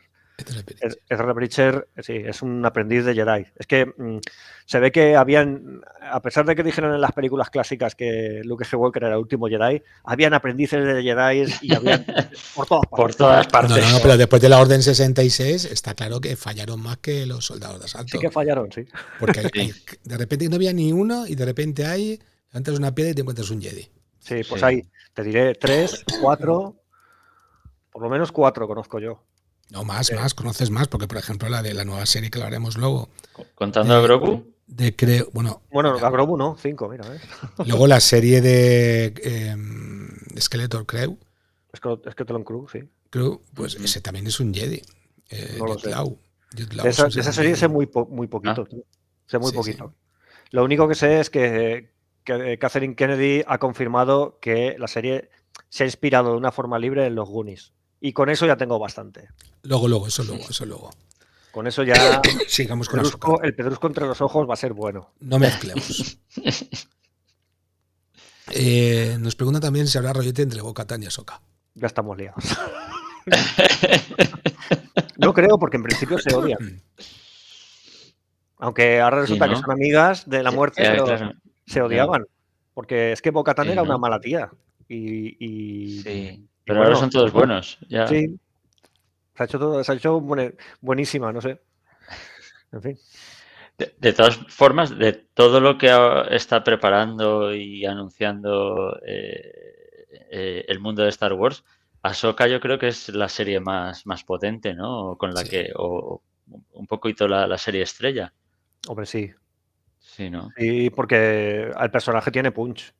Ezra 1.10 1.34
Bridger, 1.34 1.88
sí, 2.01 2.13
es 2.13 2.41
un 2.41 2.65
aprendiz 2.65 3.06
de 3.06 3.15
Jedi. 3.15 3.45
Es 3.56 3.65
que 3.67 3.86
mm, 3.86 4.19
se 4.65 4.80
ve 4.80 4.91
que 4.91 5.15
habían, 5.15 5.82
a 6.01 6.21
pesar 6.21 6.45
de 6.45 6.56
que 6.56 6.63
dijeron 6.63 6.93
en 6.93 6.99
las 6.99 7.13
películas 7.13 7.49
clásicas 7.49 7.95
que 7.95 8.41
Luke 8.43 8.65
Skywalker 8.65 9.04
era 9.04 9.13
el 9.13 9.19
último 9.19 9.47
Jedi, 9.47 9.82
habían 10.04 10.34
aprendices 10.34 10.86
de 10.86 11.04
Jedi 11.04 11.51
y 11.62 11.73
habían 11.73 12.06
por 12.56 12.67
todas 13.15 13.47
partes. 13.47 13.69
No, 13.69 13.91
no, 13.91 13.99
pero 14.01 14.17
después 14.17 14.41
de 14.41 14.49
la 14.49 14.60
Orden 14.60 14.84
66 14.84 15.65
está 15.65 15.93
claro 15.93 16.19
que 16.19 16.36
fallaron 16.36 16.82
más 16.82 16.97
que 16.97 17.25
los 17.25 17.45
soldados 17.45 17.80
de 17.80 17.86
asalto. 17.86 18.12
Sí 18.12 18.19
que 18.19 18.30
fallaron, 18.30 18.71
sí. 18.71 18.86
Porque 19.19 19.71
de 20.04 20.17
repente 20.17 20.49
no 20.49 20.56
había 20.56 20.73
ni 20.73 20.91
uno 20.91 21.25
y 21.28 21.36
de 21.36 21.45
repente 21.45 21.86
hay, 21.86 22.19
levantas 22.56 22.80
una 22.80 22.96
piedra 22.96 23.12
y 23.12 23.15
te 23.15 23.22
encuentras 23.22 23.50
un 23.50 23.62
Jedi. 23.62 23.89
Sí, 24.20 24.36
pues 24.48 24.63
hay, 24.63 24.89
te 25.13 25.24
diré, 25.24 25.56
tres, 25.56 26.06
cuatro, 26.22 26.82
por 27.91 28.02
lo 28.02 28.10
menos 28.10 28.32
cuatro 28.32 28.65
conozco 28.65 28.98
yo. 29.00 29.24
No, 29.72 29.84
más, 29.84 30.12
más, 30.13 30.34
conoces 30.34 30.70
más, 30.70 30.88
porque 30.88 31.08
por 31.08 31.18
ejemplo 31.18 31.50
la 31.50 31.62
de 31.62 31.74
la 31.74 31.84
nueva 31.84 32.06
serie 32.06 32.30
que 32.30 32.39
lo 32.39 32.46
haremos 32.46 32.78
luego. 32.78 33.10
¿Contando 33.56 33.94
a 33.94 34.00
Grogu? 34.00 34.54
De 34.68 34.96
creo, 34.96 35.30
bueno. 35.34 35.63
Bueno, 35.70 35.98
a 35.98 36.10
Grogu 36.10 36.38
no, 36.38 36.56
cinco, 36.58 36.88
mira. 36.88 37.04
Luego 37.68 37.88
la 37.88 38.00
serie 38.00 38.41
de 38.41 39.13
eh, 39.22 39.56
Skeletor 40.39 40.86
Crew. 40.86 41.20
Skeleton 41.76 42.44
Crew, 42.44 42.68
sí. 42.72 42.80
Crew, 43.10 43.41
pues 43.54 43.76
ese 43.76 44.00
también 44.00 44.26
es 44.28 44.39
un 44.39 44.54
Jedi. 44.54 44.82
Eh, 45.30 45.60
esa, 46.86 47.10
serie 47.10 47.56
sé 47.56 47.68
muy, 47.68 47.89
muy 48.10 48.28
poquito. 48.28 48.65
Ah. 48.72 48.76
Sé 49.28 49.39
muy 49.39 49.52
poquito. 49.52 49.94
Lo 50.52 50.63
único 50.63 50.88
que 50.88 50.96
sé 50.96 51.20
es 51.20 51.30
que 51.30 51.94
Catherine 52.25 52.95
Kennedy 52.95 53.43
ha 53.47 53.57
confirmado 53.59 54.39
que 54.41 54.75
la 54.77 54.88
serie 54.88 55.29
se 55.69 55.83
ha 55.83 55.85
inspirado 55.85 56.31
de 56.31 56.38
una 56.38 56.51
forma 56.51 56.79
libre 56.79 57.05
en 57.05 57.15
los 57.15 57.29
Goonies. 57.29 57.73
Y 58.01 58.13
con 58.13 58.29
eso 58.29 58.45
ya 58.45 58.57
tengo 58.57 58.77
bastante. 58.79 59.29
Luego, 59.63 59.88
luego, 59.88 60.07
eso 60.07 60.23
luego, 60.23 60.43
eso 60.49 60.65
luego. 60.65 60.91
Con 61.51 61.67
eso 61.67 61.83
ya. 61.83 62.21
Sigamos 62.47 62.89
con 62.89 62.99
pedrusco, 62.99 63.41
El 63.41 63.55
pedrusco 63.55 63.88
entre 63.88 64.05
los 64.05 64.21
ojos 64.21 64.47
va 64.49 64.53
a 64.53 64.57
ser 64.57 64.73
bueno. 64.73 65.13
No 65.21 65.39
mezclemos. 65.39 66.19
eh, 68.51 69.17
nos 69.19 69.35
pregunta 69.35 69.59
también 69.59 69.88
si 69.88 69.97
habrá 69.97 70.13
rollete 70.13 70.41
entre 70.41 70.61
Boca 70.61 70.85
y 70.99 71.09
Soca. 71.09 71.41
Ya 71.73 71.88
estamos 71.88 72.17
liados. 72.17 72.43
no 75.17 75.33
creo, 75.33 75.57
porque 75.57 75.77
en 75.77 75.83
principio 75.83 76.19
se 76.19 76.35
odian. 76.35 76.81
Aunque 78.57 79.01
ahora 79.01 79.21
resulta 79.21 79.49
que 79.49 79.55
son 79.55 79.71
amigas 79.71 80.29
de 80.29 80.43
la 80.43 80.51
muerte, 80.51 80.81
pero 80.83 81.05
se 81.65 81.82
odiaban. 81.82 82.25
Porque 82.73 83.13
es 83.13 83.21
que 83.21 83.32
Boca 83.32 83.56
era 83.58 83.82
una 83.82 83.97
mala 83.97 84.19
tía. 84.19 84.51
Y, 84.88 85.38
y, 85.39 85.99
sí. 86.01 86.47
Pero 86.65 86.84
ahora 86.84 86.95
son 86.95 87.10
todos 87.10 87.32
buenos. 87.32 87.78
Ya. 87.88 88.08
Sí. 88.08 88.38
Se 89.36 89.43
ha 89.43 89.45
hecho, 89.45 89.60
todo, 89.60 89.84
se 89.84 89.91
ha 89.91 89.95
hecho 89.95 90.21
buenísima, 90.82 91.32
no 91.32 91.41
sé. 91.41 91.62
En 92.71 92.82
fin. 92.82 92.97
De, 93.78 94.13
todas 94.13 94.38
formas, 94.47 94.97
de 94.97 95.13
todo 95.13 95.62
lo 95.62 95.78
que 95.78 95.89
está 96.30 96.63
preparando 96.63 97.54
y 97.54 97.86
anunciando 97.86 98.99
eh, 99.06 100.08
eh, 100.32 100.65
el 100.67 100.80
mundo 100.80 101.04
de 101.04 101.10
Star 101.10 101.34
Wars, 101.34 101.63
Ahsoka 102.01 102.47
yo 102.47 102.60
creo 102.60 102.78
que 102.80 102.88
es 102.88 103.10
la 103.10 103.30
serie 103.30 103.60
más, 103.60 104.06
más 104.06 104.23
potente, 104.23 104.73
¿no? 104.73 105.17
Con 105.17 105.34
la 105.34 105.43
que, 105.43 105.71
o 105.75 106.21
un 106.73 106.88
poquito 106.88 107.28
la, 107.28 107.47
la 107.47 107.58
serie 107.58 107.82
estrella. 107.82 108.34
Hombre, 108.88 109.06
sí. 109.06 109.32
Sí, 110.06 110.30
¿no? 110.30 110.50
Sí, 110.56 110.89
porque 110.91 111.72
el 111.78 111.91
personaje 111.91 112.32
tiene 112.32 112.52
punch. 112.52 112.94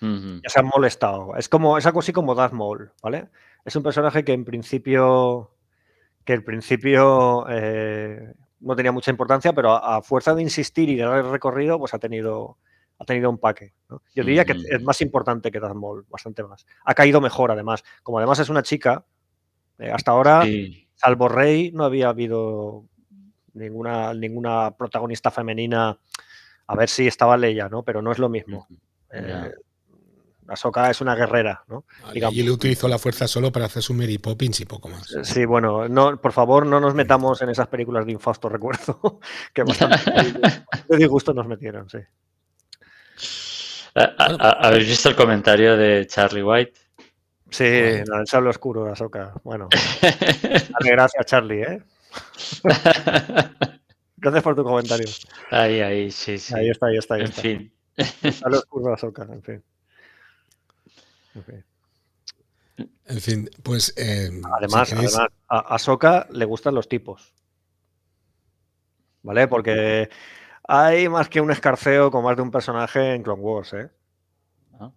Ya 0.00 0.48
se 0.48 0.60
han 0.60 0.66
molestado. 0.66 1.36
Es 1.36 1.48
como, 1.48 1.76
es 1.76 1.86
algo 1.86 2.00
así 2.00 2.12
como 2.12 2.34
Darth 2.34 2.52
Maul, 2.52 2.92
¿vale? 3.02 3.28
Es 3.64 3.74
un 3.74 3.82
personaje 3.82 4.24
que 4.24 4.32
en 4.32 4.44
principio, 4.44 5.54
que 6.24 6.34
en 6.34 6.44
principio 6.44 7.46
eh, 7.48 8.32
no 8.60 8.76
tenía 8.76 8.92
mucha 8.92 9.10
importancia, 9.10 9.52
pero 9.52 9.72
a, 9.72 10.00
fuerza 10.02 10.34
de 10.34 10.42
insistir 10.42 10.88
y 10.88 10.96
de 10.96 11.02
dar 11.02 11.18
el 11.18 11.30
recorrido, 11.30 11.78
pues 11.78 11.92
ha 11.94 11.98
tenido, 11.98 12.58
ha 12.98 13.04
tenido 13.04 13.28
un 13.28 13.38
paque. 13.38 13.74
Yo 13.88 14.22
diría 14.22 14.44
que 14.44 14.52
es 14.52 14.82
más 14.82 15.00
importante 15.00 15.50
que 15.50 15.60
Darth 15.60 15.74
Maul, 15.74 16.06
bastante 16.08 16.44
más. 16.44 16.64
Ha 16.84 16.94
caído 16.94 17.20
mejor, 17.20 17.50
además. 17.50 17.82
Como 18.02 18.18
además 18.18 18.38
es 18.38 18.48
una 18.48 18.62
chica, 18.62 19.04
eh, 19.78 19.90
hasta 19.90 20.12
ahora, 20.12 20.44
salvo 20.94 21.28
Rey, 21.28 21.72
no 21.72 21.84
había 21.84 22.08
habido 22.08 22.84
ninguna, 23.56 24.14
ninguna 24.14 24.76
protagonista 24.76 25.30
femenina. 25.30 25.98
A 26.66 26.74
ver 26.74 26.88
si 26.88 27.06
estaba 27.06 27.36
Leia, 27.36 27.68
¿no? 27.68 27.82
Pero 27.82 28.02
no 28.02 28.12
es 28.12 28.18
lo 28.18 28.28
mismo. 28.28 28.66
Ahsoka 30.48 30.90
es 30.90 31.00
una 31.00 31.14
guerrera, 31.14 31.64
¿no? 31.66 31.84
y 32.14 32.40
él 32.40 32.50
utilizó 32.50 32.88
la 32.88 32.98
fuerza 32.98 33.26
solo 33.26 33.50
para 33.50 33.66
hacer 33.66 33.82
su 33.82 33.94
Mary 33.94 34.18
Poppins 34.18 34.60
y 34.60 34.64
poco 34.64 34.88
más. 34.88 35.14
Sí, 35.22 35.44
bueno, 35.44 35.88
no, 35.88 36.20
por 36.20 36.32
favor, 36.32 36.66
no 36.66 36.80
nos 36.80 36.94
metamos 36.94 37.42
en 37.42 37.50
esas 37.50 37.68
películas 37.68 38.06
de 38.06 38.12
infausto 38.12 38.48
recuerdo, 38.56 39.20
que 39.52 39.62
bastante 39.64 39.98
de 40.88 40.96
disgusto 40.96 41.32
nos 41.32 41.46
metieron, 41.46 41.88
sí. 41.88 41.98
¿Habéis 43.94 44.88
visto 44.88 45.08
el 45.08 45.16
comentario 45.16 45.76
de 45.76 46.06
Charlie 46.06 46.42
White? 46.42 46.80
Sí, 47.50 47.64
el 47.64 48.26
sable 48.26 48.50
oscuro 48.50 48.84
de 48.84 48.92
Ahsoka. 48.92 49.32
Bueno, 49.42 49.68
dale 50.02 50.90
gracias, 50.90 51.26
Charlie, 51.26 51.62
¿eh? 51.62 51.82
Gracias 54.16 54.42
por 54.42 54.56
tu 54.56 54.64
comentario. 54.64 55.06
Ahí, 55.50 55.80
ahí, 55.80 56.10
sí, 56.10 56.38
sí. 56.38 56.54
Ahí 56.54 56.70
está, 56.70 56.86
ahí 56.86 56.96
está. 56.96 57.14
Ahí 57.14 57.20
en 57.22 57.26
está. 57.28 57.42
fin. 57.42 57.72
El 58.22 58.32
sable 58.32 58.58
oscuro 58.58 58.86
de 58.86 58.94
Ahsoka, 58.94 59.22
en 59.24 59.42
fin. 59.42 59.64
En 63.06 63.20
fin, 63.20 63.50
pues. 63.62 63.92
Eh, 63.96 64.30
además, 64.58 64.92
a, 65.48 65.76
a 65.76 66.26
le 66.30 66.44
gustan 66.44 66.74
los 66.74 66.88
tipos. 66.88 67.34
¿Vale? 69.22 69.48
Porque 69.48 70.08
hay 70.68 71.08
más 71.08 71.28
que 71.28 71.40
un 71.40 71.50
escarceo 71.50 72.10
con 72.10 72.24
más 72.24 72.36
de 72.36 72.42
un 72.42 72.50
personaje 72.50 73.14
en 73.14 73.22
Clone 73.22 73.42
Wars, 73.42 73.72
¿eh? 73.72 73.90
Ah. 74.78 74.92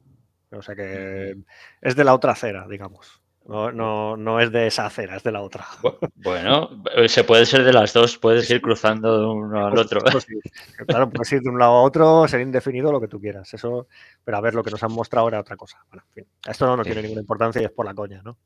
O 0.52 0.62
sea 0.62 0.76
que 0.76 1.36
es 1.82 1.96
de 1.96 2.04
la 2.04 2.14
otra 2.14 2.34
acera, 2.34 2.68
digamos. 2.68 3.19
No, 3.50 3.72
no, 3.72 4.16
no 4.16 4.40
es 4.40 4.52
de 4.52 4.68
esa 4.68 4.86
acera, 4.86 5.18
es 5.18 5.24
de 5.24 5.32
la 5.32 5.42
otra. 5.42 5.66
Bueno, 6.14 6.70
se 7.08 7.24
puede 7.24 7.48
ser 7.48 7.64
de 7.64 7.74
las 7.74 7.94
dos, 7.94 8.20
puedes 8.20 8.48
ir 8.52 8.62
cruzando 8.62 9.20
de 9.20 9.26
uno 9.26 9.66
al 9.66 9.74
pues, 9.74 9.86
otro. 9.88 10.02
Pues 10.02 10.28
claro, 10.86 11.10
puedes 11.10 11.32
ir 11.32 11.42
de 11.42 11.50
un 11.50 11.58
lado 11.58 11.72
a 11.72 11.82
otro, 11.82 12.28
ser 12.28 12.42
indefinido, 12.42 12.92
lo 12.92 13.02
que 13.02 13.08
tú 13.08 13.20
quieras. 13.20 13.52
Eso, 13.52 13.88
pero 14.24 14.38
a 14.38 14.42
ver, 14.42 14.54
lo 14.54 14.64
que 14.64 14.70
nos 14.70 14.84
han 14.84 14.92
mostrado 14.92 15.30
era 15.30 15.40
otra 15.40 15.58
cosa. 15.58 15.84
Bueno, 15.90 16.04
en 16.10 16.14
fin, 16.14 16.32
esto 16.48 16.68
no, 16.68 16.78
no 16.78 16.84
tiene 16.84 17.02
ninguna 17.02 17.22
importancia 17.22 17.60
y 17.60 17.66
es 17.66 17.72
por 17.72 17.88
la 17.88 17.96
coña, 17.96 18.22
¿no? 18.24 18.38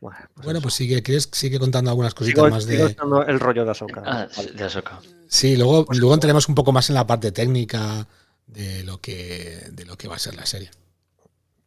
Bueno, 0.00 0.18
pues, 0.34 0.60
pues 0.60 0.74
sigue, 0.74 1.02
sigue 1.30 1.60
contando 1.60 1.90
algunas 1.90 2.14
cositas 2.14 2.50
más 2.50 2.66
de. 2.66 2.96
el 3.28 3.38
rollo 3.38 3.64
de 3.64 3.70
Ahsoka. 3.70 4.02
Ah, 4.04 4.28
de 4.56 4.64
Ahsoka. 4.64 4.98
Sí, 5.28 5.56
luego, 5.56 5.86
luego 5.90 6.14
entraremos 6.14 6.48
un 6.48 6.56
poco 6.56 6.72
más 6.72 6.88
en 6.88 6.96
la 6.96 7.06
parte 7.06 7.30
técnica 7.30 8.08
de 8.48 8.82
lo 8.82 9.00
que, 9.00 9.68
de 9.70 9.84
lo 9.84 9.96
que 9.96 10.08
va 10.08 10.16
a 10.16 10.18
ser 10.18 10.34
la 10.34 10.46
serie 10.46 10.70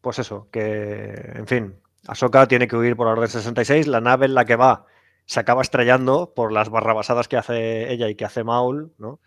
pues 0.01 0.19
eso, 0.19 0.49
que, 0.51 1.13
en 1.35 1.47
fin, 1.47 1.75
Ahsoka 2.07 2.47
tiene 2.47 2.67
que 2.67 2.75
huir 2.75 2.95
por 2.95 3.07
la 3.07 3.13
Orden 3.13 3.29
66, 3.29 3.87
la 3.87 4.01
nave 4.01 4.25
en 4.25 4.33
la 4.33 4.45
que 4.45 4.55
va 4.55 4.85
se 5.25 5.39
acaba 5.39 5.61
estrellando 5.61 6.33
por 6.33 6.51
las 6.51 6.69
barrabasadas 6.69 7.27
que 7.27 7.37
hace 7.37 7.91
ella 7.91 8.09
y 8.09 8.15
que 8.15 8.25
hace 8.25 8.43
Maul, 8.43 8.93
¿no? 8.97 9.19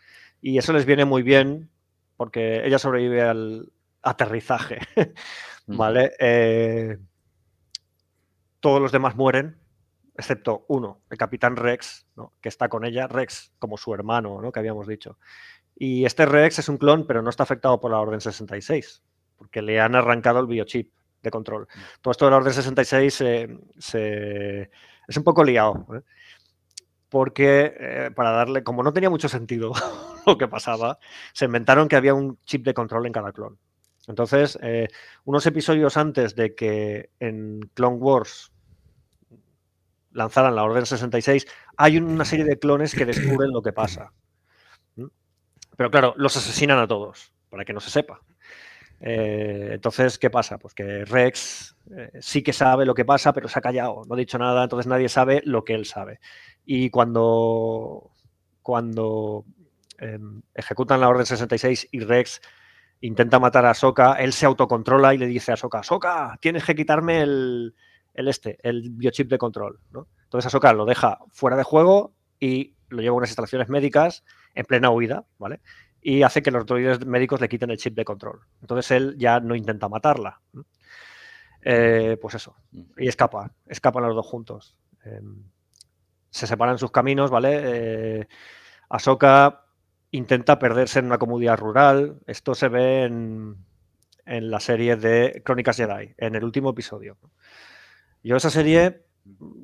Y 0.42 0.58
eso 0.58 0.72
les 0.72 0.84
viene 0.84 1.04
muy 1.04 1.22
bien 1.22 1.70
porque 2.16 2.66
ella 2.66 2.78
sobrevive 2.78 3.22
al 3.22 3.72
aterrizaje, 4.02 4.80
¿vale? 5.66 6.12
Eh, 6.18 6.98
todos 8.60 8.82
los 8.82 8.92
demás 8.92 9.16
mueren, 9.16 9.58
excepto 10.16 10.64
uno, 10.68 11.00
el 11.10 11.16
capitán 11.16 11.56
Rex, 11.56 12.06
¿no? 12.16 12.34
que 12.40 12.48
está 12.48 12.68
con 12.68 12.84
ella, 12.84 13.06
Rex 13.06 13.52
como 13.58 13.76
su 13.76 13.94
hermano, 13.94 14.40
¿no? 14.42 14.52
que 14.52 14.58
habíamos 14.58 14.86
dicho. 14.86 15.18
Y 15.76 16.04
este 16.04 16.26
Rex 16.26 16.58
es 16.58 16.68
un 16.68 16.78
clon, 16.78 17.06
pero 17.06 17.22
no 17.22 17.30
está 17.30 17.42
afectado 17.42 17.80
por 17.80 17.90
la 17.90 18.00
Orden 18.00 18.20
66 18.20 19.02
porque 19.36 19.62
le 19.62 19.80
han 19.80 19.94
arrancado 19.94 20.40
el 20.40 20.46
biochip 20.46 20.92
de 21.22 21.30
control. 21.30 21.62
Mm. 21.62 21.80
Todo 22.00 22.12
esto 22.12 22.24
de 22.24 22.30
la 22.30 22.36
Orden 22.38 22.52
66 22.52 23.20
es 23.20 25.16
un 25.16 25.24
poco 25.24 25.44
liado, 25.44 25.86
¿eh? 25.94 26.00
porque 27.08 27.76
eh, 27.78 28.10
para 28.14 28.32
darle, 28.32 28.64
como 28.64 28.82
no 28.82 28.92
tenía 28.92 29.10
mucho 29.10 29.28
sentido 29.28 29.72
lo 30.26 30.36
que 30.36 30.48
pasaba, 30.48 30.98
se 31.32 31.44
inventaron 31.44 31.88
que 31.88 31.96
había 31.96 32.14
un 32.14 32.38
chip 32.44 32.64
de 32.64 32.74
control 32.74 33.06
en 33.06 33.12
cada 33.12 33.32
clon. 33.32 33.58
Entonces, 34.06 34.58
eh, 34.62 34.88
unos 35.24 35.46
episodios 35.46 35.96
antes 35.96 36.34
de 36.34 36.54
que 36.54 37.10
en 37.20 37.60
Clone 37.74 37.96
Wars 37.96 38.52
lanzaran 40.10 40.54
la 40.54 40.64
Orden 40.64 40.86
66, 40.86 41.46
hay 41.76 41.98
una 41.98 42.24
serie 42.24 42.44
de 42.44 42.58
clones 42.58 42.94
que 42.94 43.06
descubren 43.06 43.52
lo 43.52 43.62
que 43.62 43.72
pasa. 43.72 44.12
Pero 45.76 45.90
claro, 45.90 46.14
los 46.16 46.36
asesinan 46.36 46.78
a 46.78 46.86
todos, 46.86 47.32
para 47.48 47.64
que 47.64 47.72
no 47.72 47.80
se 47.80 47.90
sepa. 47.90 48.20
Eh, 49.00 49.70
entonces, 49.72 50.18
¿qué 50.18 50.30
pasa? 50.30 50.58
Pues 50.58 50.74
que 50.74 51.04
Rex 51.04 51.76
eh, 51.96 52.10
sí 52.20 52.42
que 52.42 52.52
sabe 52.52 52.86
lo 52.86 52.94
que 52.94 53.04
pasa, 53.04 53.32
pero 53.32 53.48
se 53.48 53.58
ha 53.58 53.62
callado, 53.62 54.02
no 54.08 54.14
ha 54.14 54.18
dicho 54.18 54.38
nada, 54.38 54.64
entonces 54.64 54.86
nadie 54.86 55.08
sabe 55.08 55.42
lo 55.44 55.64
que 55.64 55.74
él 55.74 55.84
sabe. 55.84 56.20
Y 56.64 56.90
cuando, 56.90 58.10
cuando 58.62 59.44
em, 59.98 60.42
ejecutan 60.54 61.00
la 61.00 61.08
Orden 61.08 61.26
66 61.26 61.88
y 61.92 62.00
Rex 62.00 62.40
intenta 63.00 63.38
matar 63.38 63.66
a 63.66 63.74
Soka, 63.74 64.14
él 64.14 64.32
se 64.32 64.46
autocontrola 64.46 65.14
y 65.14 65.18
le 65.18 65.26
dice 65.26 65.52
a 65.52 65.56
Soka, 65.56 65.82
Soka, 65.82 66.38
tienes 66.40 66.64
que 66.64 66.74
quitarme 66.74 67.20
el, 67.20 67.74
este, 68.14 68.58
el 68.62 68.90
biochip 68.90 69.28
de 69.28 69.36
control. 69.38 69.80
¿no? 69.90 70.08
Entonces 70.22 70.50
Soka 70.50 70.72
lo 70.72 70.86
deja 70.86 71.18
fuera 71.30 71.56
de 71.56 71.64
juego 71.64 72.14
y 72.40 72.74
lo 72.88 73.02
lleva 73.02 73.14
a 73.14 73.18
unas 73.18 73.30
instalaciones 73.30 73.68
médicas 73.68 74.24
en 74.54 74.64
plena 74.64 74.90
huida, 74.90 75.26
¿vale? 75.38 75.60
Y 76.06 76.22
hace 76.22 76.42
que 76.42 76.50
los 76.50 76.66
droides 76.66 77.06
médicos 77.06 77.40
le 77.40 77.48
quiten 77.48 77.70
el 77.70 77.78
chip 77.78 77.94
de 77.94 78.04
control. 78.04 78.40
Entonces 78.60 78.90
él 78.90 79.14
ya 79.16 79.40
no 79.40 79.54
intenta 79.54 79.88
matarla. 79.88 80.38
Eh, 81.62 82.18
pues 82.20 82.34
eso. 82.34 82.54
Y 82.98 83.08
escapa, 83.08 83.50
escapan 83.66 84.04
los 84.04 84.14
dos 84.14 84.26
juntos. 84.26 84.76
Em, 85.02 85.44
se 86.28 86.46
separan 86.46 86.76
sus 86.76 86.90
caminos, 86.90 87.30
¿vale? 87.30 87.60
Eh, 87.64 88.28
Ahsoka 88.90 89.64
intenta 90.10 90.58
perderse 90.58 90.98
en 90.98 91.06
una 91.06 91.16
comunidad 91.16 91.56
rural. 91.56 92.20
Esto 92.26 92.54
se 92.54 92.68
ve 92.68 93.04
en, 93.04 93.56
la 94.26 94.60
serie 94.60 94.96
de 94.96 95.42
Crónicas 95.42 95.78
Jedi, 95.78 96.14
en 96.18 96.34
el 96.34 96.44
último 96.44 96.70
episodio. 96.70 97.16
Yo 98.22 98.36
esa 98.36 98.50
serie, 98.50 99.06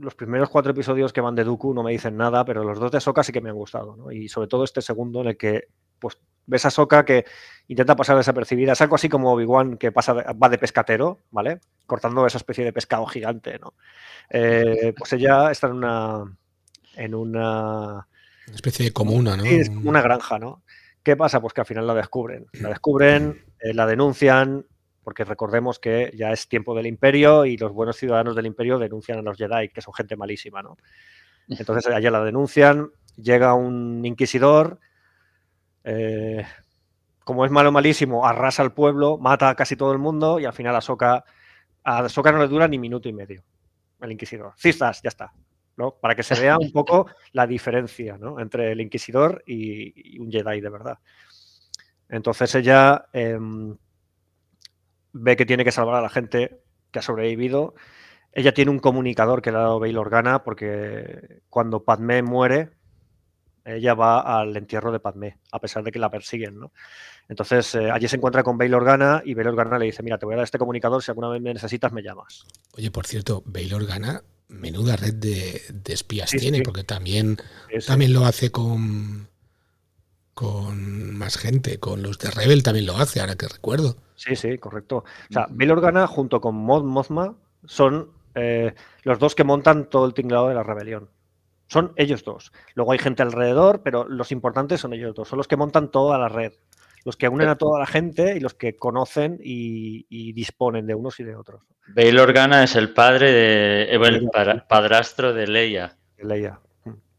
los 0.00 0.14
primeros 0.14 0.48
cuatro 0.48 0.72
episodios 0.72 1.12
que 1.12 1.20
van 1.20 1.35
de 1.35 1.44
Dooku 1.44 1.74
no 1.74 1.83
me 1.83 1.92
dicen 1.92 2.16
nada, 2.16 2.46
pero 2.46 2.64
los 2.64 2.81
dos 2.81 2.90
de 2.90 2.96
Ahsoka 2.96 3.22
sí 3.22 3.31
que 3.31 3.42
me 3.42 3.50
han 3.50 3.57
gustado. 3.57 4.11
Y 4.11 4.29
sobre 4.31 4.48
todo 4.48 4.64
este 4.64 4.81
segundo 4.81 5.20
en 5.20 5.29
el 5.29 5.37
que 5.37 5.68
pues, 6.00 6.18
ves 6.46 6.64
a 6.64 6.68
Ahsoka 6.68 7.04
que 7.04 7.24
intenta 7.68 7.94
pasar 7.94 8.16
desapercibida. 8.16 8.72
Es 8.72 8.80
algo 8.80 8.96
así 8.96 9.08
como 9.08 9.32
Obi-Wan 9.32 9.76
que 9.76 9.92
pasa 9.92 10.12
va 10.12 10.48
de 10.48 10.58
pescatero, 10.58 11.20
¿vale? 11.30 11.60
Cortando 11.86 12.26
esa 12.26 12.38
especie 12.38 12.64
de 12.64 12.72
pescado 12.72 13.06
gigante, 13.06 13.58
¿no? 13.58 13.74
Eh, 14.28 14.92
pues 14.96 15.12
ella 15.12 15.50
está 15.50 15.68
en 15.68 15.74
una... 15.74 16.24
En 16.96 17.14
una 17.14 18.08
una 18.50 18.56
especie 18.56 18.84
de 18.84 18.92
comuna, 18.92 19.36
¿no? 19.36 19.44
Sí, 19.44 19.54
es 19.54 19.70
como 19.70 19.90
una 19.90 20.02
granja, 20.02 20.40
¿no? 20.40 20.64
¿Qué 21.04 21.16
pasa? 21.16 21.40
Pues 21.40 21.54
que 21.54 21.60
al 21.60 21.66
final 21.66 21.86
la 21.86 21.94
descubren. 21.94 22.46
La 22.54 22.68
descubren, 22.70 23.44
eh, 23.60 23.72
la 23.72 23.86
denuncian, 23.86 24.66
porque 25.04 25.24
recordemos 25.24 25.78
que 25.78 26.10
ya 26.16 26.32
es 26.32 26.48
tiempo 26.48 26.74
del 26.74 26.86
imperio 26.86 27.46
y 27.46 27.56
los 27.56 27.72
buenos 27.72 27.96
ciudadanos 27.96 28.34
del 28.34 28.46
imperio 28.46 28.80
denuncian 28.80 29.18
a 29.18 29.22
los 29.22 29.38
Jedi, 29.38 29.68
que 29.68 29.80
son 29.80 29.94
gente 29.94 30.16
malísima, 30.16 30.62
¿no? 30.62 30.76
Entonces 31.48 31.86
allá 31.92 32.10
la 32.10 32.24
denuncian, 32.24 32.90
llega 33.16 33.54
un 33.54 34.04
inquisidor, 34.04 34.80
eh, 35.84 36.44
como 37.24 37.44
es 37.44 37.50
malo 37.50 37.72
malísimo, 37.72 38.26
arrasa 38.26 38.62
al 38.62 38.72
pueblo, 38.72 39.18
mata 39.18 39.50
a 39.50 39.54
casi 39.54 39.76
todo 39.76 39.92
el 39.92 39.98
mundo 39.98 40.40
y 40.40 40.44
al 40.44 40.52
final 40.52 40.76
a 40.76 40.80
Soka, 40.80 41.24
a 41.84 42.08
Soka 42.08 42.32
no 42.32 42.38
le 42.38 42.48
dura 42.48 42.68
ni 42.68 42.78
minuto 42.78 43.08
y 43.08 43.12
medio 43.12 43.42
el 44.00 44.12
inquisidor. 44.12 44.54
Cistas, 44.56 45.02
ya 45.02 45.08
está. 45.08 45.32
Para 46.00 46.14
que 46.14 46.22
se 46.22 46.38
vea 46.38 46.58
un 46.58 46.72
poco 46.72 47.06
la 47.32 47.46
diferencia 47.46 48.18
entre 48.38 48.72
el 48.72 48.80
Inquisidor 48.80 49.42
y, 49.46 50.18
un 50.18 50.30
Jedi 50.30 50.60
de 50.60 50.68
verdad. 50.68 50.98
Entonces 52.08 52.54
ella 52.54 53.06
em, 53.12 53.76
ve 55.12 55.36
que 55.36 55.46
tiene 55.46 55.64
que 55.64 55.72
salvar 55.72 55.94
a 55.94 56.02
la 56.02 56.10
gente 56.10 56.60
que 56.90 56.98
ha 56.98 57.02
sobrevivido. 57.02 57.74
Ella 58.32 58.52
tiene 58.52 58.70
un 58.70 58.78
comunicador 58.78 59.42
que 59.42 59.50
le 59.50 59.58
ha 59.58 59.62
dado 59.62 59.80
Bail 59.80 59.96
Organa 59.96 60.42
porque 60.44 61.40
cuando 61.48 61.84
Padmé 61.84 62.22
muere, 62.22 62.70
ella 63.76 63.94
va 63.94 64.40
al 64.40 64.56
entierro 64.56 64.92
de 64.92 65.00
Padmé, 65.00 65.38
a 65.52 65.59
pesar 65.59 65.83
de 65.83 65.92
que 65.92 65.98
la 65.98 66.11
persiguen, 66.11 66.59
Entonces, 67.28 67.74
eh, 67.74 67.90
allí 67.90 68.09
se 68.09 68.16
encuentra 68.16 68.42
con 68.42 68.59
Bail 68.59 68.74
Organa 68.74 69.22
y 69.24 69.35
Bail 69.35 69.48
Organa 69.48 69.78
le 69.78 69.87
dice, 69.87 70.02
mira, 70.02 70.18
te 70.18 70.26
voy 70.26 70.35
a 70.35 70.38
dar 70.38 70.44
este 70.44 70.59
comunicador, 70.59 71.02
si 71.02 71.11
alguna 71.11 71.28
vez 71.28 71.40
me 71.40 71.54
necesitas, 71.54 71.92
me 71.92 72.02
llamas. 72.02 72.46
Oye, 72.76 72.90
por 72.90 73.06
cierto, 73.06 73.42
Bail 73.46 73.72
Organa 73.74 74.22
menuda 74.48 74.96
red 74.96 75.14
de, 75.14 75.62
espías 75.87 76.30
tiene, 76.30 76.62
porque 76.62 76.85
también, 76.85 77.38
también 77.87 78.12
lo 78.12 78.24
hace 78.24 78.50
con, 78.50 79.28
con 80.35 81.14
más 81.14 81.37
gente, 81.37 81.78
con 81.78 82.02
los 82.02 82.18
de 82.18 82.30
Rebel 82.30 82.62
también 82.62 82.87
lo 82.87 82.96
hace, 82.96 83.20
ahora 83.20 83.37
que 83.37 83.46
recuerdo. 83.46 83.96
Sí, 84.16 84.37
sí, 84.37 84.59
correcto. 84.59 84.98
O 84.98 85.33
sea, 85.33 85.46
Bail 85.50 85.70
Organa 85.70 86.06
junto 86.06 86.40
con 86.40 86.54
Mod 86.54 86.85
Mothma 86.85 87.35
son 87.64 88.11
eh, 88.35 88.74
los 89.02 89.18
dos 89.18 89.35
que 89.35 89.44
montan 89.44 89.88
todo 89.88 90.06
el 90.06 90.14
tinglado 90.14 90.48
de 90.48 90.54
la 90.54 90.62
rebelión. 90.62 91.09
Son 91.70 91.92
ellos 91.96 92.24
dos. 92.24 92.52
Luego 92.74 92.92
hay 92.92 92.98
gente 92.98 93.22
alrededor, 93.22 93.83
pero 93.83 94.09
los 94.09 94.33
importantes 94.33 94.80
son 94.80 94.92
ellos 94.92 95.14
dos. 95.14 95.28
Son 95.28 95.37
los 95.37 95.48
que 95.48 95.56
montan 95.56 95.90
toda 95.90 96.18
la 96.18 96.28
red 96.28 96.52
los 97.04 97.16
que 97.16 97.28
unen 97.28 97.48
a 97.48 97.56
toda 97.56 97.78
la 97.78 97.87
gente 97.87 98.37
y 98.37 98.40
los 98.40 98.54
que 98.54 98.76
conocen 98.76 99.38
y, 99.42 100.33
disponen 100.33 100.87
de 100.87 100.94
unos 100.94 101.18
y 101.20 101.24
de 101.24 101.35
otros. 101.35 101.62
Bail 101.88 102.18
Organa 102.18 102.62
es 102.62 102.76
el 102.76 102.92
padre 102.92 103.33
de 103.33 103.83
eh, 103.85 103.98
el 104.00 104.62
padrastro 104.68 105.33
de 105.33 105.46
Leia. 105.46 105.96
Leia. 106.18 106.61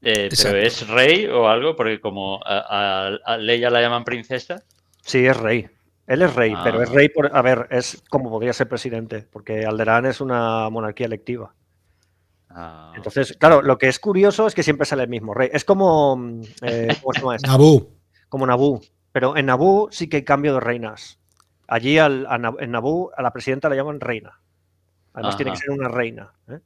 Eh, 0.04 0.30
pero 0.44 0.58
es 0.58 0.88
rey 0.88 1.28
o 1.28 1.48
algo, 1.48 1.76
porque 1.76 2.00
como 2.00 2.40
a, 2.44 3.38
Leia 3.40 3.70
la 3.70 3.82
llaman 3.82 4.04
princesa. 4.04 4.64
Sí, 5.02 5.26
es 5.26 5.38
rey. 5.38 5.68
Él 6.08 6.22
es 6.24 6.36
rey, 6.36 6.54
pero 6.64 6.82
es 6.82 6.90
ah. 6.90 6.94
rey 6.94 7.10
por. 7.10 7.36
A 7.36 7.42
ver, 7.42 7.68
es 7.70 8.04
como 8.10 8.30
podría 8.30 8.54
ser 8.54 8.68
presidente, 8.68 9.26
porque 9.32 9.66
Alderaan 9.66 10.06
es 10.06 10.20
una 10.20 10.70
monarquía 10.70 11.06
electiva. 11.06 11.54
Ah. 12.54 12.94
Entonces, 12.96 13.36
claro, 13.38 13.62
lo 13.62 13.78
que 13.78 13.88
es 13.88 14.00
curioso 14.00 14.48
es 14.48 14.56
que 14.56 14.64
siempre 14.64 14.86
sale 14.86 15.04
el 15.04 15.10
mismo 15.10 15.34
rey. 15.34 15.50
Es 15.52 15.66
como. 15.66 16.16
Mm, 16.18 16.42
eh, 16.62 16.88
¿Cómo 17.02 17.14
se 17.14 17.20
llama 17.20 17.38
Nabú. 17.46 17.90
Como 18.30 18.46
Nabú. 18.46 18.82
Pero 19.12 19.36
en 19.36 19.46
Nabú 19.48 19.90
sí 19.92 20.08
que 20.08 20.18
hay 20.18 20.24
cambio 20.24 20.54
de 20.54 20.60
reinas. 20.60 21.20
Allí 21.68 21.98
al, 21.98 22.28
en 22.60 22.72
Nabú 22.72 23.12
a 23.16 23.22
la 23.22 23.32
presidenta 23.32 23.70
la 23.70 23.76
llaman 23.76 24.00
reina. 24.00 24.42
Además 25.14 25.38
tiene 25.38 25.52
que 25.52 25.58
ser 25.58 25.72
una 25.72 25.90
reina. 25.90 26.32
¿eh? 26.48 26.60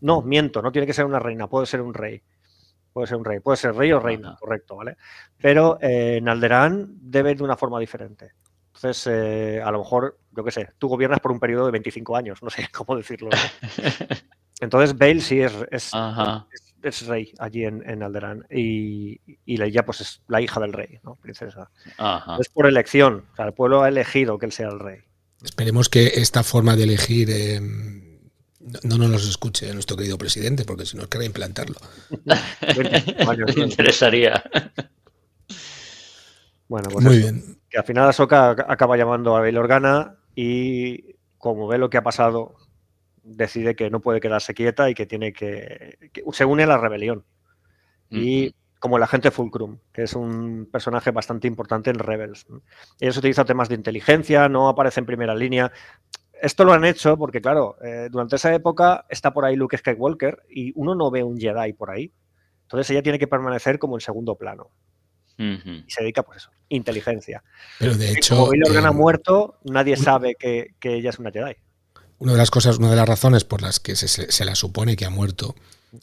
No, 0.00 0.22
miento, 0.22 0.62
no 0.62 0.70
tiene 0.70 0.86
que 0.86 0.92
ser 0.92 1.04
una 1.04 1.18
reina, 1.18 1.48
puede 1.48 1.66
ser 1.66 1.80
un 1.80 1.94
rey. 1.94 2.22
Puede 2.92 3.06
ser 3.06 3.16
un 3.16 3.24
rey, 3.24 3.40
puede 3.40 3.56
ser 3.56 3.74
rey 3.74 3.92
o 3.92 4.00
reina, 4.00 4.36
correcto, 4.38 4.76
¿vale? 4.76 4.96
Pero 5.36 5.78
eh, 5.80 6.16
en 6.16 6.28
Alderaan 6.28 6.86
debe 7.00 7.32
ir 7.32 7.38
de 7.38 7.44
una 7.44 7.56
forma 7.56 7.78
diferente. 7.78 8.32
Entonces, 8.74 9.06
eh, 9.12 9.62
a 9.62 9.70
lo 9.70 9.78
mejor, 9.78 10.18
yo 10.32 10.44
qué 10.44 10.50
sé, 10.50 10.70
tú 10.78 10.88
gobiernas 10.88 11.20
por 11.20 11.32
un 11.32 11.40
periodo 11.40 11.66
de 11.66 11.72
25 11.72 12.16
años, 12.16 12.42
no 12.42 12.50
sé 12.50 12.68
cómo 12.72 12.96
decirlo. 12.96 13.30
Entonces, 14.60 14.96
Bale 14.96 15.20
sí 15.20 15.40
es, 15.40 15.52
es, 15.70 15.92
es 16.82 17.06
rey 17.06 17.32
allí 17.38 17.64
en, 17.64 17.88
en 17.88 18.02
Alderaan 18.02 18.46
y, 18.50 19.20
y 19.44 19.62
ella 19.62 19.84
pues 19.84 20.00
es 20.00 20.22
la 20.28 20.40
hija 20.40 20.60
del 20.60 20.72
rey, 20.72 20.98
¿no? 21.04 21.16
Princesa. 21.16 21.70
Es 22.40 22.48
por 22.48 22.66
elección, 22.66 23.24
o 23.32 23.36
sea, 23.36 23.46
el 23.46 23.52
pueblo 23.52 23.82
ha 23.82 23.88
elegido 23.88 24.38
que 24.38 24.46
él 24.46 24.52
sea 24.52 24.68
el 24.68 24.80
rey. 24.80 25.00
Esperemos 25.42 25.88
que 25.88 26.06
esta 26.16 26.42
forma 26.42 26.74
de 26.74 26.82
elegir 26.82 27.30
eh, 27.30 27.60
no, 28.84 28.98
nos 28.98 29.28
escuche 29.28 29.72
nuestro 29.72 29.96
querido 29.96 30.18
presidente, 30.18 30.64
porque 30.64 30.84
si 30.84 30.96
no 30.96 31.08
quiere 31.08 31.26
implantarlo. 31.26 31.76
Me 33.56 33.64
interesaría. 33.64 34.42
Bueno, 36.68 36.88
pues 36.90 37.04
Muy 37.04 37.18
bien. 37.18 37.58
Que 37.70 37.78
al 37.78 37.84
final 37.84 38.08
Ahsoka 38.08 38.50
acaba 38.68 38.96
llamando 38.96 39.36
a 39.36 39.40
Bail 39.40 39.56
Organa 39.56 40.16
y 40.34 41.16
como 41.38 41.68
ve 41.68 41.78
lo 41.78 41.88
que 41.88 41.98
ha 41.98 42.02
pasado 42.02 42.56
decide 43.28 43.76
que 43.76 43.90
no 43.90 44.00
puede 44.00 44.20
quedarse 44.20 44.54
quieta 44.54 44.90
y 44.90 44.94
que 44.94 45.06
tiene 45.06 45.32
que, 45.32 46.10
se 46.32 46.44
une 46.44 46.64
a 46.64 46.66
la 46.66 46.78
rebelión. 46.78 47.24
Y 48.10 48.54
como 48.78 48.96
el 48.96 49.02
agente 49.02 49.30
Fulcrum, 49.30 49.78
que 49.92 50.02
es 50.04 50.14
un 50.14 50.68
personaje 50.70 51.10
bastante 51.10 51.46
importante 51.46 51.90
en 51.90 51.98
Rebels. 51.98 52.46
Ellos 53.00 53.16
utilizan 53.16 53.46
temas 53.46 53.68
de 53.68 53.74
inteligencia, 53.74 54.48
no 54.48 54.68
aparece 54.68 55.00
en 55.00 55.06
primera 55.06 55.34
línea. 55.34 55.72
Esto 56.40 56.64
lo 56.64 56.72
han 56.72 56.84
hecho 56.84 57.16
porque, 57.18 57.40
claro, 57.40 57.76
eh, 57.82 58.08
durante 58.10 58.36
esa 58.36 58.54
época 58.54 59.04
está 59.08 59.32
por 59.32 59.44
ahí 59.44 59.56
Luke 59.56 59.76
Skywalker 59.76 60.44
y 60.48 60.72
uno 60.76 60.94
no 60.94 61.10
ve 61.10 61.22
un 61.22 61.38
Jedi 61.38 61.72
por 61.72 61.90
ahí. 61.90 62.12
Entonces 62.62 62.90
ella 62.90 63.02
tiene 63.02 63.18
que 63.18 63.26
permanecer 63.26 63.78
como 63.78 63.96
en 63.96 64.00
segundo 64.00 64.36
plano. 64.36 64.70
Y 65.40 65.84
se 65.86 66.02
dedica, 66.02 66.24
pues 66.24 66.38
eso, 66.38 66.50
inteligencia. 66.68 67.44
Pero 67.78 67.94
de 67.94 68.10
hecho. 68.10 68.34
Como 68.34 68.50
Bill 68.50 68.64
Organa 68.66 68.88
ha 68.88 68.92
muerto, 68.92 69.60
nadie 69.62 69.96
sabe 69.96 70.34
que, 70.34 70.74
que, 70.80 70.94
ella 70.94 71.10
es 71.10 71.18
una 71.20 71.30
Jedi. 71.30 71.54
Una 72.18 72.32
de 72.32 72.38
las 72.38 72.50
cosas, 72.50 72.78
una 72.78 72.90
de 72.90 72.96
las 72.96 73.08
razones 73.08 73.44
por 73.44 73.62
las 73.62 73.78
que 73.78 73.94
se, 73.94 74.44
la 74.44 74.54
supone 74.54 74.96
que 74.96 75.04
ha 75.04 75.10
muerto 75.10 75.54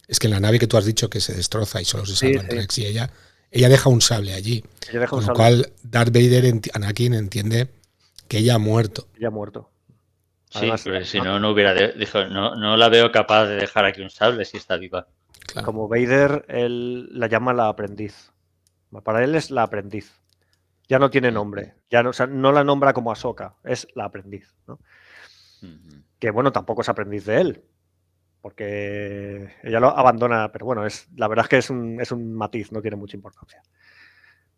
es 0.08 0.18
que 0.18 0.26
en 0.26 0.32
la 0.32 0.40
nave 0.40 0.58
que 0.58 0.66
tú 0.66 0.76
has 0.76 0.84
dicho 0.84 1.10
que 1.10 1.20
se 1.20 1.34
destroza 1.34 1.80
y 1.80 1.84
solo 1.84 2.06
se 2.06 2.16
salva 2.16 2.42
Rex 2.48 2.78
y 2.78 2.86
ella, 2.86 3.10
ella 3.50 3.68
deja 3.68 3.90
un 3.90 4.00
sable 4.00 4.32
allí. 4.32 4.64
con 5.08 5.24
lo 5.24 5.34
cual 5.34 5.72
Darth 5.82 6.12
Vader, 6.12 6.60
Anakin 6.72 7.14
entiende 7.14 7.68
que 8.28 8.38
ella 8.38 8.54
ha 8.54 8.58
muerto. 8.58 9.08
Ella 9.16 9.28
ha 9.28 9.30
muerto. 9.30 9.70
sí, 10.50 10.70
pero 10.84 11.04
si 11.04 11.20
no, 11.20 11.38
no 11.38 11.50
hubiera 11.50 11.74
dijo, 11.74 12.24
no, 12.24 12.56
no 12.56 12.76
la 12.76 12.88
veo 12.88 13.12
capaz 13.12 13.46
de 13.46 13.56
dejar 13.56 13.84
aquí 13.84 14.00
un 14.00 14.10
sable 14.10 14.44
si 14.44 14.56
está 14.56 14.76
viva. 14.76 15.08
Como 15.64 15.86
Vader, 15.86 16.44
él 16.48 17.08
la 17.12 17.28
llama 17.28 17.52
la 17.52 17.68
aprendiz. 17.68 18.32
Para 19.04 19.22
él 19.22 19.34
es 19.34 19.50
la 19.50 19.62
aprendiz. 19.62 20.12
Ya 20.88 20.98
no 20.98 21.10
tiene 21.10 21.30
nombre. 21.30 21.74
Ya 21.90 22.02
no, 22.02 22.10
no 22.28 22.52
la 22.52 22.64
nombra 22.64 22.92
como 22.92 23.12
Ahsoka, 23.12 23.54
es 23.64 23.86
la 23.94 24.06
aprendiz. 24.06 24.54
¿no? 24.66 24.78
Que 26.18 26.30
bueno, 26.30 26.52
tampoco 26.52 26.82
es 26.82 26.88
aprendiz 26.88 27.24
de 27.24 27.40
él, 27.40 27.64
porque 28.40 29.54
ella 29.62 29.80
lo 29.80 29.96
abandona, 29.96 30.50
pero 30.52 30.66
bueno, 30.66 30.86
es, 30.86 31.08
la 31.16 31.28
verdad 31.28 31.44
es 31.44 31.48
que 31.48 31.58
es 31.58 31.70
un, 31.70 32.00
es 32.00 32.12
un 32.12 32.34
matiz, 32.34 32.72
no 32.72 32.80
tiene 32.80 32.96
mucha 32.96 33.16
importancia. 33.16 33.62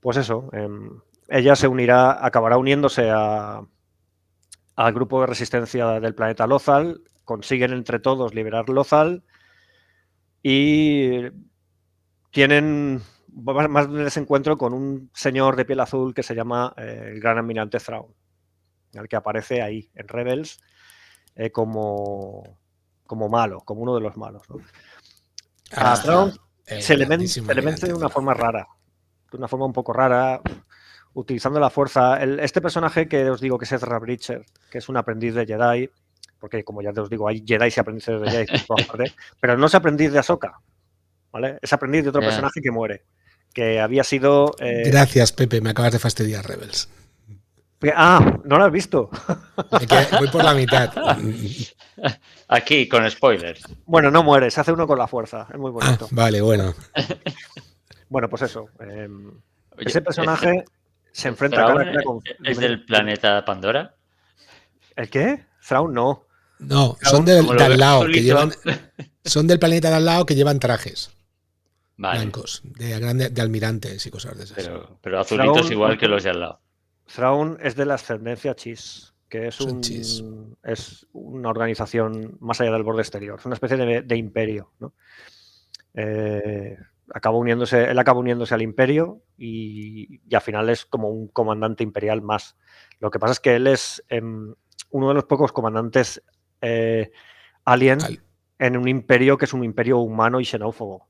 Pues 0.01 0.17
eso, 0.17 0.49
em, 0.53 1.01
ella 1.29 1.57
se 1.57 1.69
unirá, 1.69 2.25
acabará 2.25 2.59
uniéndose 2.59 3.11
a, 3.11 3.63
al 4.77 4.93
grupo 4.93 5.21
de 5.21 5.27
resistencia 5.27 6.01
del 6.01 6.15
planeta 6.15 6.47
Lothal, 6.47 7.03
consiguen 7.25 7.73
entre 7.73 7.99
todos 7.99 8.35
liberar 8.35 8.69
Lothal 8.69 9.25
y 10.43 11.23
tienen 12.31 13.03
más 13.69 13.93
de 13.93 14.05
desencuentro 14.05 14.57
con 14.57 14.73
un 14.73 15.11
señor 15.13 15.57
de 15.57 15.65
piel 15.65 15.81
azul 15.81 16.15
que 16.15 16.23
se 16.23 16.35
llama 16.35 16.75
eh, 16.77 17.11
el 17.13 17.21
gran 17.21 17.39
almirante 17.39 17.79
Thrawn, 17.79 18.15
el 18.93 19.09
que 19.09 19.17
aparece 19.17 19.63
ahí 19.63 19.91
en 19.95 20.09
Rebels 20.09 20.61
eh, 21.39 21.53
como, 21.53 22.59
como 23.07 23.29
malo, 23.29 23.61
como 23.61 23.83
uno 23.83 23.95
de 23.95 24.01
los 24.01 24.17
malos. 24.17 24.43
A 25.71 25.93
ah, 25.93 26.03
Thrawn 26.03 26.35
se 26.81 26.97
le 26.97 27.07
vence 27.07 27.87
de 27.87 27.95
una 27.95 28.09
forma 28.09 28.35
rara, 28.35 28.67
de 29.31 29.39
una 29.39 29.47
forma 29.47 29.65
un 29.65 29.73
poco 29.73 29.93
rara, 29.93 30.41
utilizando 31.15 31.61
la 31.61 31.71
fuerza. 31.71 32.21
este 32.23 32.61
personaje 32.61 33.09
que 33.09 33.31
os 33.31 33.41
digo 33.41 33.57
que 33.57 33.67
es 33.67 33.73
Ezra 33.73 34.01
Bridger, 34.01 34.45
que 34.69 34.79
es 34.79 34.89
un 34.89 34.97
aprendiz 34.97 35.35
de 35.35 35.47
Jedi, 35.47 35.89
porque 36.41 36.65
como 36.65 36.83
ya 36.83 36.93
te 36.93 37.01
os 37.01 37.09
digo, 37.09 37.29
hay 37.29 37.45
Jedi 37.47 37.69
y 37.75 37.81
aprendices 37.81 38.21
de 38.21 38.31
Jedi, 38.31 38.47
pero 39.41 39.57
no 39.57 39.67
es 39.67 39.75
aprendiz 39.77 40.13
de 40.13 40.19
Ahsoka, 40.19 40.61
¿vale? 41.31 41.59
Es 41.63 41.73
aprendiz 41.73 42.03
de 42.03 42.09
otro 42.11 42.21
personaje 42.21 42.61
que 42.61 42.73
muere, 42.73 43.05
que 43.55 43.81
había 43.81 44.03
sido... 44.03 44.57
Eh, 44.59 44.83
Gracias, 44.87 45.33
Pepe, 45.33 45.61
me 45.61 45.71
acabas 45.71 45.93
de 45.93 46.01
fastidiar, 46.01 46.45
Rebels. 46.45 46.89
Ah, 47.95 48.39
no 48.45 48.59
lo 48.59 48.65
has 48.65 48.73
visto. 48.73 49.09
Voy 50.19 50.29
por 50.29 50.43
la 50.43 50.55
mitad. 50.55 50.93
Aquí, 52.49 52.89
con 52.89 53.09
spoilers. 53.11 53.63
Bueno, 53.87 54.11
no 54.11 54.23
muere, 54.23 54.51
se 54.51 54.61
hace 54.61 54.73
uno 54.73 54.87
con 54.87 54.99
la 54.99 55.07
fuerza. 55.07 55.47
Es 55.53 55.59
muy 55.59 55.71
bonito. 55.71 56.07
Ah, 56.07 56.13
vale, 56.13 56.41
bueno. 56.41 56.75
Bueno, 58.11 58.31
pues 58.31 58.41
eso. 58.41 58.71
Em, 58.81 59.39
ese 59.77 60.01
personaje 60.01 60.65
se 61.13 61.29
enfrenta 61.29 61.63
a 61.63 61.75
cara 61.75 62.03
con. 62.03 62.23
¿Es 62.43 62.57
del 62.57 62.83
planeta 62.87 63.45
Pandora? 63.45 63.95
¿El 64.97 65.11
qué? 65.11 65.45
Thrawn 65.67 65.93
no. 65.93 66.25
No, 66.59 66.97
son 67.03 67.27
del, 67.27 67.47
de 67.47 67.65
al 67.65 67.79
lado, 67.79 68.07
que 68.07 68.23
llevan. 68.23 68.51
Son 69.27 69.47
del 69.47 69.59
planeta 69.59 69.91
de 69.91 69.97
al 69.97 70.07
lado 70.07 70.25
que 70.25 70.35
llevan 70.35 70.59
trajes. 70.59 71.11
Blancos, 71.99 72.63
de, 72.65 73.29
de 73.31 73.43
almirantes 73.43 74.07
y 74.07 74.11
cosas 74.11 74.39
de 74.39 74.45
esas. 74.45 74.57
Pero, 74.57 74.99
pero 75.03 75.21
azulitos 75.21 75.71
igual 75.71 75.99
que 75.99 76.09
los 76.09 76.23
de 76.25 76.31
al 76.31 76.41
lado. 76.41 76.61
Thrawn 77.15 77.59
es 77.61 77.75
de 77.75 77.87
la 77.87 77.95
ascendencia 77.95 78.55
Chis, 78.55 79.15
que 79.29 79.49
es, 79.49 79.61
un, 79.61 80.57
es 80.63 81.07
una 81.13 81.51
organización 81.51 82.37
más 82.41 82.61
allá 82.61 82.73
del 82.73 82.83
borde 82.83 83.03
exterior, 83.03 83.39
es 83.39 83.47
una 83.47 83.55
especie 83.55 83.77
de, 83.77 84.17
imperio. 84.17 84.73
¿no? 84.79 84.95
Eh, 85.95 86.77
uniéndose, 87.33 87.91
él 87.91 87.99
acaba 87.99 88.21
uniéndose 88.21 88.55
al 88.55 88.63
imperio 88.63 89.23
y, 89.37 90.21
al 90.35 90.41
final 90.41 90.69
es 90.71 90.85
como 90.85 91.09
un 91.09 91.29
comandante 91.29 91.83
imperial 91.83 92.23
más. 92.23 92.57
Lo 93.01 93.11
que 93.11 93.19
pasa 93.19 93.33
es 93.33 93.41
que 93.41 93.57
él 93.57 93.67
es 93.67 94.05
em, 94.09 94.55
uno 94.91 95.09
de 95.09 95.15
los 95.15 95.25
pocos 95.25 95.53
comandantes 95.53 96.23
eh, 96.61 97.11
alien 97.65 97.99
en 98.59 98.77
un 98.77 98.89
imperio 98.89 99.39
que 99.39 99.45
es 99.45 99.53
un 99.53 99.65
imperio 99.65 99.99
humano 99.99 100.41
y 100.41 100.45
xenófobo. 100.45 101.09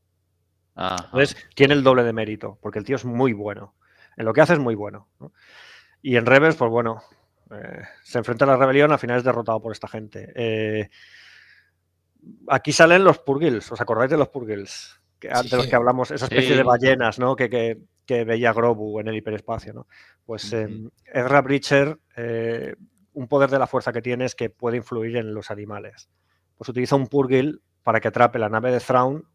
Entonces 0.76 1.36
tiene 1.56 1.74
el 1.74 1.82
doble 1.82 2.04
de 2.04 2.12
mérito, 2.12 2.58
porque 2.62 2.78
el 2.78 2.84
tío 2.84 2.96
es 2.96 3.04
muy 3.04 3.32
bueno. 3.32 3.74
En 4.16 4.24
lo 4.24 4.32
que 4.32 4.40
hace 4.40 4.52
es 4.52 4.58
muy 4.60 4.76
bueno. 4.76 5.08
Y 6.02 6.16
en 6.16 6.26
Rebels, 6.26 6.56
pues 6.56 6.70
bueno, 6.70 7.02
eh, 7.50 7.82
se 8.02 8.18
enfrenta 8.18 8.44
a 8.44 8.48
la 8.48 8.56
rebelión, 8.56 8.92
al 8.92 8.98
final 8.98 9.18
es 9.18 9.24
derrotado 9.24 9.60
por 9.60 9.72
esta 9.72 9.88
gente. 9.88 10.32
Eh, 10.34 10.90
aquí 12.48 12.72
salen 12.72 13.04
los 13.04 13.18
Purgils, 13.18 13.70
¿os 13.72 13.80
acordáis 13.80 14.10
de 14.10 14.18
los 14.18 14.28
Purgils? 14.28 15.00
Que, 15.18 15.28
De 15.28 15.56
los 15.56 15.66
que 15.66 15.76
hablamos, 15.76 16.10
esa 16.10 16.26
especie 16.26 16.56
de 16.56 16.62
ballenas, 16.62 17.18
¿no? 17.18 17.34
Que, 17.34 17.78
veía 18.08 18.52
Grobu 18.52 19.00
en 19.00 19.08
el 19.08 19.16
hiperespacio, 19.16 19.72
¿no? 19.72 19.86
Pues 20.24 20.52
uh 20.52 20.90
Ezra 21.04 21.42
Bridger, 21.42 21.98
eh, 22.16 22.74
un 23.14 23.26
poder 23.26 23.50
de 23.50 23.58
la 23.58 23.66
fuerza 23.66 23.92
que 23.92 24.00
tiene 24.00 24.24
es 24.26 24.34
que 24.34 24.48
puede 24.48 24.76
influir 24.76 25.16
en 25.16 25.34
los 25.34 25.50
animales. 25.50 26.08
Pues 26.56 26.68
utiliza 26.68 26.96
un 26.96 27.08
Purgil 27.08 27.60
para 27.82 28.00
que 28.00 28.08
atrape 28.08 28.38
la 28.38 28.48
nave 28.48 28.70
de 28.70 28.80
Thrawn 28.80 29.26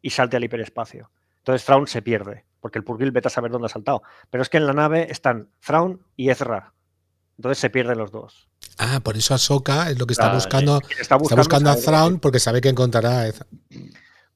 y 0.00 0.10
salte 0.10 0.36
al 0.36 0.44
hiperespacio. 0.44 1.10
Entonces 1.38 1.66
Thrawn 1.66 1.86
se 1.86 2.00
pierde, 2.02 2.44
porque 2.66 2.80
el 2.80 2.84
Purgil 2.84 3.12
vete 3.12 3.28
a 3.28 3.30
saber 3.30 3.52
dónde 3.52 3.66
ha 3.66 3.68
saltado. 3.68 4.02
Pero 4.28 4.42
es 4.42 4.48
que 4.48 4.56
en 4.56 4.66
la 4.66 4.72
nave 4.72 5.06
están 5.08 5.50
Thrawn 5.64 6.00
y 6.16 6.30
Ezra. 6.30 6.72
Entonces 7.38 7.58
se 7.58 7.70
pierden 7.70 7.96
los 7.96 8.10
dos. 8.10 8.48
Ah, 8.76 8.98
por 9.04 9.16
eso 9.16 9.34
Ahsoka 9.34 9.88
es 9.88 10.00
lo 10.00 10.04
que 10.04 10.14
está 10.14 10.34
buscando. 10.34 10.80
Está 11.00 11.14
buscando, 11.14 11.70
a 11.70 11.76
Thrawn 11.76 12.18
porque 12.18 12.40
sabe 12.40 12.60
que 12.60 12.68
encontrará 12.68 13.20
a 13.20 13.28
Ezra. 13.28 13.46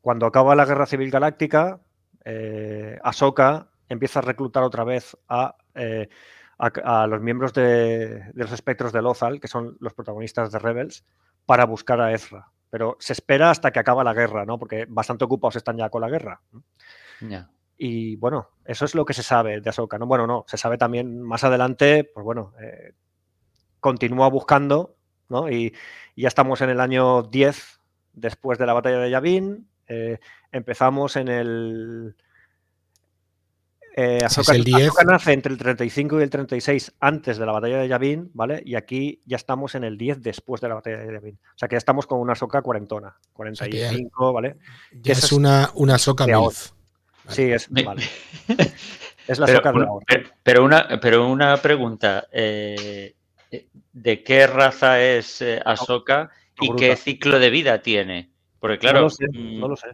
Cuando 0.01 0.27
acaba 0.27 0.55
la 0.55 0.64
Guerra 0.64 0.87
Civil 0.87 1.11
Galáctica, 1.11 1.81
eh, 2.25 3.01
Ahsoka 3.03 3.66
empieza 3.88 4.21
a 4.21 4.23
reclutar 4.23 4.62
otra 4.62 4.85
vez 4.85 5.16
a, 5.29 5.57
eh, 5.75 6.09
los 7.09 7.21
miembros 7.21 7.53
de, 7.53 8.31
de, 8.33 8.45
los 8.45 8.53
espectros 8.53 8.93
de 8.93 9.03
Lothal, 9.03 9.40
que 9.40 9.49
son 9.49 9.77
los 9.81 9.93
protagonistas 9.93 10.53
de 10.53 10.61
Rebels, 10.61 11.05
para 11.47 11.66
buscar 11.66 12.01
a 12.01 12.12
Ezra. 12.12 12.53
Pero 12.71 12.97
se 13.01 13.12
espera 13.12 13.51
hasta 13.51 13.73
que 13.73 13.81
acaba 13.81 14.05
la 14.05 14.14
guerra, 14.14 14.47
¿no? 14.47 14.57
Porque 14.57 14.87
bastante 14.88 15.25
ocupados 15.25 15.57
están 15.57 15.79
ya 15.79 15.90
con 15.90 16.03
la 16.03 16.09
guerra. 16.09 16.40
Y 17.83 18.16
bueno, 18.16 18.51
eso 18.66 18.85
es 18.85 18.95
lo 18.95 19.07
que 19.07 19.14
se 19.14 19.23
sabe 19.23 19.59
de 19.59 19.71
Ahsoka, 19.71 19.97
¿no? 19.97 20.05
Bueno, 20.05 20.27
no, 20.27 20.45
se 20.47 20.59
sabe 20.59 20.77
también 20.77 21.23
más 21.23 21.45
adelante, 21.45 22.05
pues 22.05 22.23
bueno, 22.23 22.53
eh, 22.61 22.93
continúa 23.81 24.29
buscando, 24.29 24.97
¿no? 25.31 25.49
Y, 25.51 25.75
ya 26.14 26.29
estamos 26.29 26.61
en 26.61 26.69
el 26.69 26.79
año 26.79 27.23
10 27.23 27.81
después 28.12 28.59
de 28.59 28.66
la 28.66 28.75
batalla 28.75 28.99
de 28.99 29.11
Yavin. 29.11 29.66
Eh, 29.88 30.19
empezamos 30.53 31.16
en 31.16 31.29
el 31.29 32.16
eh, 33.97 34.27
nace 35.07 35.33
entre 35.33 35.53
el 35.53 35.59
35 35.59 36.21
y 36.21 36.23
el 36.23 36.29
36 36.29 36.97
antes 37.01 37.38
de 37.38 37.47
la 37.47 37.53
batalla 37.53 37.79
de 37.79 37.88
Yavin, 37.88 38.31
¿vale? 38.35 38.62
Y 38.62 38.75
aquí 38.75 39.23
ya 39.25 39.37
estamos 39.37 39.75
en 39.75 39.85
el 39.85 39.97
10 39.97 40.21
después 40.21 40.61
de 40.61 40.69
la 40.69 40.75
batalla 40.75 40.99
de 40.99 41.14
Yavin. 41.14 41.40
O 41.55 41.59
sea 41.59 41.66
que 41.66 41.77
ya 41.77 41.79
estamos 41.79 42.07
con 42.07 42.21
una 42.21 42.35
soca 42.35 42.61
cuarentona, 42.61 43.16
45, 43.33 44.35
¿vale? 44.35 44.59
Ya 44.93 45.14
es, 45.14 45.33
una, 45.33 45.71
una 45.77 45.97
soca 45.97 46.27
milf. 46.27 46.73
Sí, 47.29 47.43
es, 47.43 47.69
vale. 47.71 48.03
es 49.29 49.39
la 49.39 49.47
soca 49.47 49.73
de 49.73 49.85
ahora. 49.85 50.07
Pero 50.43 50.65
una, 50.65 50.89
pero 51.01 51.29
una 51.29 51.57
pregunta. 51.59 52.27
Eh, 52.33 53.15
¿De 53.93 54.23
qué 54.23 54.47
raza 54.47 55.01
es 55.03 55.43
eh, 55.43 55.61
Ahsoka 55.65 56.31
y 56.61 56.75
qué 56.77 56.97
ciclo 56.97 57.39
de 57.39 57.51
vida 57.51 57.83
tiene? 57.83 58.31
Porque 58.59 58.79
claro, 58.79 58.99
no 58.99 59.05
lo 59.05 59.11
sé, 59.11 59.27
no 59.33 59.69
lo 59.69 59.77
sé. 59.77 59.89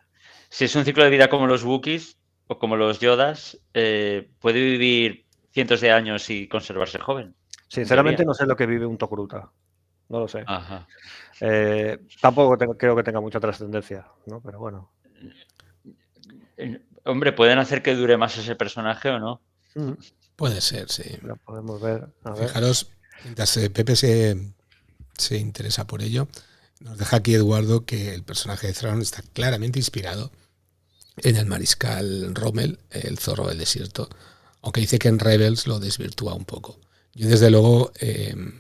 Si 0.48 0.64
es 0.66 0.76
un 0.76 0.84
ciclo 0.84 1.04
de 1.04 1.10
vida 1.10 1.28
como 1.28 1.46
los 1.46 1.64
Wookiees, 1.64 2.18
o 2.48 2.58
como 2.58 2.76
los 2.76 3.00
Yodas, 3.00 3.58
eh, 3.74 4.30
puede 4.40 4.60
vivir 4.60 5.26
cientos 5.52 5.80
de 5.80 5.90
años 5.90 6.30
y 6.30 6.48
conservarse 6.48 6.98
joven. 6.98 7.34
Sinceramente 7.68 8.24
no 8.24 8.34
sé 8.34 8.46
lo 8.46 8.56
que 8.56 8.66
vive 8.66 8.86
un 8.86 8.98
Tokruta. 8.98 9.50
No 10.08 10.20
lo 10.20 10.28
sé. 10.28 10.44
Eh, 11.40 11.98
tampoco 12.20 12.56
creo 12.76 12.94
que 12.94 13.02
tenga 13.02 13.20
mucha 13.20 13.40
trascendencia, 13.40 14.06
¿no? 14.26 14.40
Pero 14.40 14.60
bueno. 14.60 14.92
Eh, 17.06 17.10
hombre, 17.10 17.32
¿pueden 17.32 17.58
hacer 17.58 17.82
que 17.82 17.94
dure 17.94 18.16
más 18.16 18.36
ese 18.36 18.56
personaje 18.56 19.08
o 19.10 19.18
no? 19.18 19.40
Mm. 19.74 19.92
Puede 20.36 20.60
ser, 20.60 20.90
sí. 20.90 21.04
Lo 21.22 21.36
podemos 21.36 21.80
ver. 21.80 22.08
Fijaros, 22.36 22.90
mientras 23.24 23.58
Pepe 23.72 23.96
se, 23.96 24.52
se 25.16 25.38
interesa 25.38 25.86
por 25.86 26.02
ello, 26.02 26.28
nos 26.80 26.98
deja 26.98 27.16
aquí 27.16 27.34
Eduardo 27.34 27.86
que 27.86 28.14
el 28.14 28.22
personaje 28.22 28.66
de 28.66 28.74
Thrawn 28.74 29.00
está 29.00 29.22
claramente 29.32 29.78
inspirado 29.78 30.30
en 31.18 31.36
el 31.36 31.46
mariscal 31.46 32.34
Rommel, 32.34 32.78
el 32.90 33.18
zorro 33.18 33.48
del 33.48 33.58
desierto, 33.58 34.10
aunque 34.60 34.82
dice 34.82 34.98
que 34.98 35.08
en 35.08 35.18
Rebels 35.18 35.66
lo 35.66 35.80
desvirtúa 35.80 36.34
un 36.34 36.44
poco. 36.44 36.78
Yo 37.14 37.28
desde 37.28 37.50
luego 37.50 37.92
em, 37.98 38.52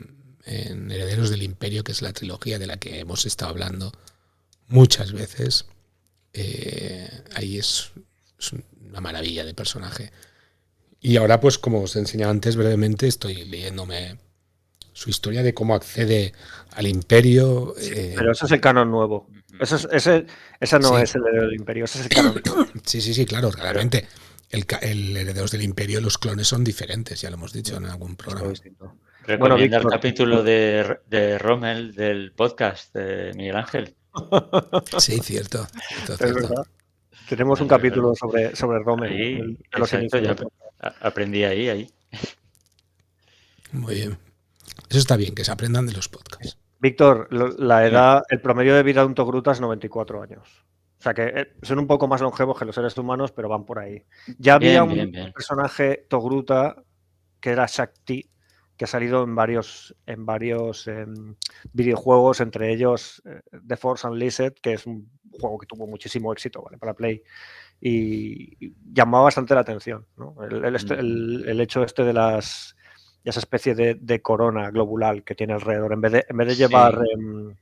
en 0.44 0.90
Herederos 0.90 1.28
del 1.28 1.42
Imperio, 1.42 1.84
que 1.84 1.92
es 1.92 2.00
la 2.00 2.14
trilogía 2.14 2.58
de 2.58 2.66
la 2.66 2.78
que 2.78 3.00
hemos 3.00 3.26
estado 3.26 3.50
hablando 3.50 3.92
muchas 4.68 5.12
veces, 5.12 5.66
eh, 6.32 7.24
ahí 7.34 7.58
es, 7.58 7.92
una 8.52 9.00
maravilla 9.00 9.44
de 9.44 9.54
personaje. 9.54 10.12
Y 11.00 11.16
ahora, 11.16 11.40
pues 11.40 11.58
como 11.58 11.82
os 11.82 11.96
he 11.96 11.98
enseñado 12.00 12.30
antes 12.30 12.56
brevemente, 12.56 13.06
estoy 13.06 13.44
leyéndome 13.44 14.18
su 14.92 15.10
historia 15.10 15.42
de 15.42 15.52
cómo 15.54 15.74
accede 15.74 16.32
al 16.72 16.86
imperio. 16.86 17.74
Eh, 17.78 18.14
pero 18.16 18.32
ese 18.32 18.46
es 18.46 18.52
el 18.52 18.60
canon 18.60 18.90
nuevo. 18.90 19.28
Ese, 19.60 19.76
ese, 19.92 20.26
ese 20.58 20.78
no 20.78 20.98
es 20.98 21.14
el 21.14 21.22
heredero 21.22 21.46
del 21.46 21.56
imperio, 21.56 21.84
ese 21.84 22.00
es 22.00 22.06
el 22.06 22.10
canon. 22.10 22.42
Sí, 22.84 23.00
sí, 23.00 23.14
sí, 23.14 23.26
claro, 23.26 23.50
realmente. 23.50 24.06
El, 24.48 24.64
el 24.80 25.16
herederos 25.16 25.50
del 25.50 25.62
imperio, 25.62 26.00
los 26.00 26.18
clones 26.18 26.48
son 26.48 26.64
diferentes, 26.64 27.20
ya 27.20 27.30
lo 27.30 27.36
hemos 27.36 27.52
dicho 27.52 27.76
en 27.76 27.86
algún 27.86 28.16
programa. 28.16 28.52
Recomienda 29.26 29.78
el 29.78 29.86
capítulo 29.86 30.42
de, 30.42 31.00
de, 31.08 31.36
Rommel 31.38 31.94
del 31.94 32.32
podcast 32.32 32.94
de 32.94 33.32
Miguel 33.34 33.56
Ángel. 33.56 33.96
Sí, 34.98 35.18
cierto. 35.18 35.66
Tenemos 37.28 37.60
un 37.60 37.68
capítulo 37.68 38.14
sobre, 38.14 38.54
sobre 38.54 38.78
Rommel. 38.80 39.58
aprendí 41.00 41.44
ahí, 41.44 41.68
ahí. 41.68 41.90
Muy 43.72 43.94
bien. 43.94 44.18
Eso 44.88 44.98
está 44.98 45.16
bien, 45.16 45.34
que 45.34 45.44
se 45.44 45.50
aprendan 45.50 45.86
de 45.86 45.92
los 45.92 46.08
podcasts. 46.08 46.58
Víctor, 46.78 47.28
la 47.30 47.86
edad, 47.86 48.22
el 48.28 48.40
promedio 48.40 48.74
de 48.74 48.82
vida 48.82 49.00
de 49.00 49.06
un 49.06 49.14
Togruta 49.14 49.50
es 49.50 49.60
94 49.60 50.22
años. 50.22 50.64
O 50.98 51.02
sea 51.02 51.14
que 51.14 51.24
eh, 51.24 51.52
son 51.62 51.78
un 51.78 51.86
poco 51.86 52.06
más 52.06 52.20
longevos 52.20 52.58
que 52.58 52.64
los 52.64 52.74
seres 52.74 52.96
humanos, 52.96 53.32
pero 53.32 53.48
van 53.48 53.64
por 53.64 53.78
ahí. 53.78 54.04
Ya 54.38 54.54
había 54.54 54.84
un 54.84 55.12
personaje 55.34 56.06
Togruta 56.08 56.76
que 57.40 57.50
era 57.50 57.66
Shakti, 57.66 58.30
que 58.76 58.84
ha 58.84 58.88
salido 58.88 59.24
en 59.24 59.34
varios, 59.34 59.96
en 60.06 60.26
varios 60.26 60.86
em, 60.86 61.34
videojuegos, 61.72 62.40
entre 62.40 62.72
ellos 62.72 63.22
eh, 63.24 63.40
The 63.66 63.76
Force 63.76 64.06
Unleashed, 64.06 64.54
que 64.62 64.74
es 64.74 64.86
un 64.86 65.10
juego 65.40 65.58
que 65.58 65.66
tuvo 65.66 65.86
muchísimo 65.86 66.32
éxito 66.32 66.62
¿vale? 66.62 66.78
para 66.78 66.94
Play 66.94 67.22
y, 67.80 68.72
llamaba 68.92 69.24
bastante 69.24 69.54
la 69.54 69.60
atención. 69.60 70.06
Este. 70.74 70.94
El, 70.94 71.60
hecho 71.60 71.82
este 71.82 72.04
de 72.04 72.12
las 72.12 72.76
esa 73.24 73.40
especie 73.40 73.74
de, 73.74 74.22
corona 74.22 74.70
globular 74.70 75.24
que 75.24 75.34
tiene 75.34 75.54
alrededor, 75.54 75.92
en 75.92 76.00
vez 76.00 76.12
de, 76.12 76.24
en 76.28 76.36
vez 76.36 76.48
de 76.48 76.54
llevar, 76.54 76.94
em, 77.12 77.56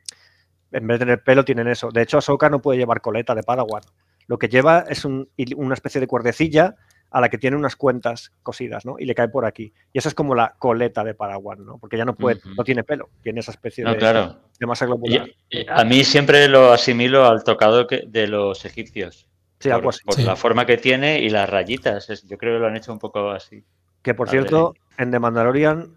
en 0.73 0.87
vez 0.87 0.99
de 0.99 1.07
tener 1.07 1.23
pelo, 1.25 1.45
tienen 1.45 1.69
eso. 1.69 1.91
De 1.91 2.03
hecho, 2.03 2.19
Ahsoka 2.19 2.51
no 2.51 2.61
puede 2.61 2.79
llevar 2.79 3.01
coleta 3.01 3.35
de 3.35 3.43
Padawan. 3.43 3.83
Lo 4.27 4.39
que 4.39 4.49
lleva 4.49 4.85
es 4.89 5.05
una 5.05 5.75
especie 5.75 6.01
de 6.01 6.07
cuerdecilla 6.07 6.77
a 7.15 7.21
la 7.21 7.29
que 7.29 7.39
tiene 7.39 7.57
unas 7.57 7.77
cuentas 7.77 8.33
cosidas, 8.43 8.85
¿no? 8.85 8.97
Y 8.99 9.05
le 9.05 9.15
cae 9.15 9.29
por 9.29 9.45
aquí. 9.45 9.73
Y 9.93 9.99
esa 9.99 10.09
es 10.09 10.17
como 10.17 10.35
la 10.35 10.57
coleta 10.59 11.05
de 11.05 11.15
Paraguay, 11.15 11.61
¿no? 11.61 11.79
Porque 11.79 11.97
ya 11.97 12.05
no 12.05 12.17
puede, 12.17 12.41
no 12.57 12.65
tiene 12.65 12.83
pelo, 12.83 13.09
tiene 13.23 13.39
esa 13.39 13.53
especie 13.53 13.85
de, 13.85 13.97
claro. 13.97 14.37
de, 14.59 14.67
masa 14.67 14.85
globular. 14.85 15.29
a 15.69 15.85
mí 15.85 16.03
siempre 16.03 16.49
lo 16.49 16.73
asimilo 16.73 17.25
al 17.25 17.45
tocado 17.45 17.87
de 17.87 18.27
los 18.27 18.65
egipcios. 18.65 19.29
Sí, 19.61 19.71
por, 19.81 19.95
por 20.05 20.21
la 20.23 20.35
forma 20.35 20.67
que 20.67 20.77
tiene 20.77 21.21
y 21.21 21.31
las 21.31 21.49
rayitas. 21.49 22.09
Yo 22.25 22.37
creo 22.37 22.55
que 22.55 22.59
lo 22.59 22.67
han 22.67 22.77
hecho 22.77 22.93
un 22.93 22.99
poco 22.99 23.31
así. 23.31 23.65
Que 24.03 24.13
por 24.13 24.29
cierto, 24.29 24.75
en 24.99 25.13
The 25.13 25.21
Mandalorian 25.21 25.95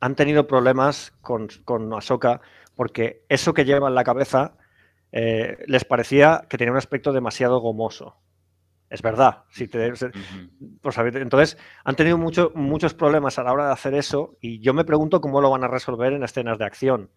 han 0.00 0.14
tenido 0.14 0.46
problemas 0.46 1.12
con, 1.20 1.48
con 1.66 1.92
Ahsoka 1.92 2.40
porque 2.74 3.22
eso 3.28 3.52
que 3.52 3.66
lleva 3.66 3.88
en 3.88 3.94
la 3.94 4.02
cabeza 4.02 4.56
eh, 5.12 5.58
les 5.66 5.84
parecía 5.84 6.46
que 6.48 6.56
tenía 6.56 6.72
un 6.72 6.78
aspecto 6.78 7.12
demasiado 7.12 7.60
gomoso. 7.60 8.16
Es 8.94 9.02
verdad. 9.02 9.42
Si 9.50 9.66
pues, 9.66 10.04
entonces, 10.94 11.58
han 11.82 11.96
tenido 11.96 12.16
muchos 12.16 12.94
problemas 12.94 13.40
a 13.40 13.42
la 13.42 13.52
hora 13.52 13.66
de 13.66 13.72
hacer 13.72 13.92
eso 13.94 14.36
y 14.40 14.60
yo 14.60 14.72
me 14.72 14.84
pregunto 14.84 15.20
cómo 15.20 15.40
lo 15.40 15.50
van 15.50 15.64
a 15.64 15.68
resolver 15.68 16.12
en 16.12 16.22
escenas 16.22 16.58
de 16.58 16.64
acción. 16.64 17.10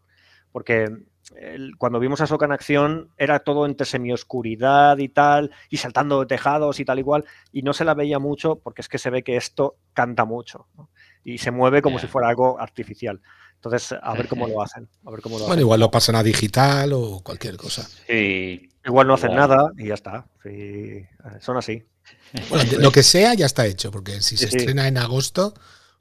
Porque 0.52 0.88
cuando 1.78 2.00
vimos 2.00 2.20
a 2.20 2.26
Soka 2.26 2.46
en 2.48 2.52
acción 2.52 3.12
era 3.16 3.42
todo 3.42 3.68
entre 3.68 3.86
semioscuridad 3.86 4.98
y 4.98 5.10
tal, 5.10 5.52
y 5.70 5.78
saltando 5.78 6.20
de 6.22 6.26
tejados 6.26 6.80
y 6.80 6.86
tal 6.86 6.98
igual, 6.98 7.26
y 7.52 7.62
no 7.62 7.74
se 7.74 7.86
la 7.86 7.94
veía 7.94 8.18
mucho 8.18 8.56
porque 8.56 8.82
es 8.82 8.90
que 8.90 8.98
se 8.98 9.12
ve 9.12 9.22
que 9.22 9.38
esto 9.38 9.78
canta 9.94 10.26
mucho 10.26 10.66
y 11.24 11.38
se 11.38 11.52
mueve 11.52 11.84
como 11.84 12.00
si 12.00 12.08
fuera 12.08 12.30
algo 12.30 12.60
artificial. 12.60 13.22
Entonces, 13.54 13.96
a 14.02 14.14
ver 14.14 14.28
cómo 14.28 14.48
lo 14.48 14.64
hacen. 14.64 14.90
bueno, 15.04 15.62
igual 15.62 15.80
lo 15.80 15.92
pasan 15.92 16.16
a 16.16 16.24
digital 16.24 16.94
o 16.94 17.22
cualquier 17.24 17.56
cosa. 17.58 17.84
Sí, 17.84 18.70
Igual 18.88 19.06
no 19.08 19.16
hacen 19.16 19.36
nada 19.36 19.74
y 19.78 19.88
ya 19.88 19.96
está. 19.96 20.26
Sí, 20.42 21.06
son 21.42 21.58
así. 21.58 21.84
Bueno, 22.50 22.72
lo 22.80 22.92
que 22.92 23.04
sea 23.04 23.34
ya 23.34 23.46
está 23.46 23.66
hecho, 23.66 23.92
porque 23.92 24.22
si 24.22 24.38
se 24.38 24.46
estrena 24.46 24.88
en 24.88 24.98
agosto, 24.98 25.54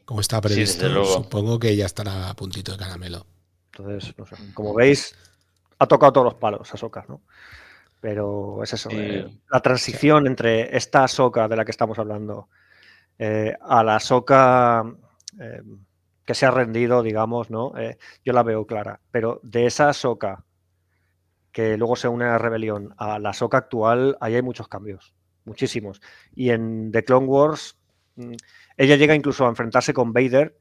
como 0.05 0.20
está 0.20 0.41
previsto, 0.41 1.05
supongo 1.05 1.59
que 1.59 1.74
ya 1.74 1.84
estará 1.84 2.30
a 2.30 2.34
puntito 2.34 2.70
de 2.72 2.78
caramelo. 2.78 3.26
Entonces, 3.72 4.14
no 4.16 4.24
sé, 4.24 4.37
como 4.55 4.72
veis, 4.72 5.16
ha 5.80 5.87
tocado 5.87 6.12
todos 6.12 6.24
los 6.26 6.34
palos 6.34 6.72
a 6.72 6.76
Soca, 6.76 7.05
¿no? 7.09 7.22
Pero 8.01 8.62
es 8.62 8.72
eso, 8.72 8.89
eh, 8.93 9.28
la 9.51 9.61
transición 9.61 10.28
entre 10.28 10.76
esta 10.76 11.09
Soca 11.09 11.49
de 11.49 11.57
la 11.57 11.64
que 11.64 11.72
estamos 11.72 11.99
hablando 11.99 12.49
eh, 13.18 13.53
a 13.61 13.82
la 13.82 13.99
Soca 13.99 14.84
eh, 15.41 15.62
que 16.24 16.34
se 16.34 16.47
ha 16.47 16.53
rendido, 16.53 17.03
digamos, 17.03 17.51
¿no? 17.51 17.72
yo 18.24 18.32
la 18.32 18.43
veo 18.45 18.66
clara. 18.66 19.01
Pero 19.11 19.41
de 19.43 19.66
esa 19.66 19.93
Soca 19.93 20.45
que 21.57 21.78
luego 21.78 21.96
se 21.96 22.07
une 22.07 22.26
a 22.26 22.32
la 22.32 22.38
rebelión, 22.38 22.94
a 22.98 23.18
la 23.18 23.32
Soca 23.32 23.57
actual, 23.57 24.18
ahí 24.20 24.34
hay 24.34 24.42
muchos 24.42 24.68
cambios, 24.68 25.14
muchísimos. 25.46 26.02
Y 26.34 26.50
en 26.50 26.92
The 26.92 27.02
Clone 27.02 27.24
Wars, 27.24 27.78
mm, 28.16 28.34
ella 28.76 28.96
llega 28.96 29.14
incluso 29.14 29.46
a 29.46 29.48
enfrentarse 29.48 29.94
con 29.94 30.12
Vader, 30.12 30.61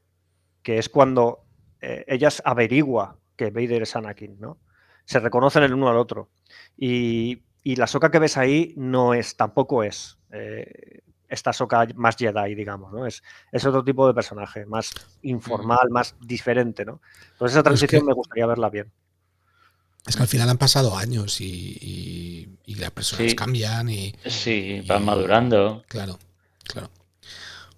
que 0.62 0.78
es 0.78 0.88
cuando 0.88 1.44
eh, 1.82 2.02
ella 2.08 2.30
averigua 2.44 3.18
que 3.36 3.50
Vader 3.50 3.82
es 3.82 3.94
Anakin, 3.94 4.40
¿no? 4.40 4.58
Se 5.04 5.20
reconocen 5.20 5.64
el 5.64 5.74
uno 5.74 5.90
al 5.90 5.98
otro. 5.98 6.30
Y, 6.78 7.42
la 7.62 7.86
Soca 7.86 8.10
que 8.10 8.18
ves 8.18 8.38
ahí 8.38 8.72
no 8.78 9.12
es, 9.12 9.36
tampoco 9.36 9.82
es 9.82 10.18
eh, 10.30 11.00
esta 11.28 11.52
Soca 11.52 11.86
más 11.94 12.16
Jedi, 12.16 12.54
digamos, 12.54 12.90
¿no? 12.90 13.04
Es, 13.04 13.22
es 13.52 13.66
otro 13.66 13.84
tipo 13.84 14.06
de 14.06 14.14
personaje, 14.14 14.64
más 14.64 14.94
informal, 15.20 15.90
más 15.90 16.16
diferente, 16.22 16.86
¿no? 16.86 17.02
Entonces 17.32 17.54
esa 17.54 17.62
transición 17.62 18.06
me 18.06 18.14
gustaría 18.14 18.46
verla 18.46 18.70
bien. 18.70 18.90
Es 20.06 20.16
que 20.16 20.22
al 20.22 20.28
final 20.28 20.48
han 20.48 20.58
pasado 20.58 20.96
años 20.96 21.40
y, 21.40 22.48
las 22.66 22.90
personas 22.92 23.34
cambian 23.34 23.88
y. 23.88 24.14
Sí, 24.24 24.82
van 24.86 25.04
madurando. 25.04 25.84
Claro, 25.88 26.18
claro. 26.64 26.90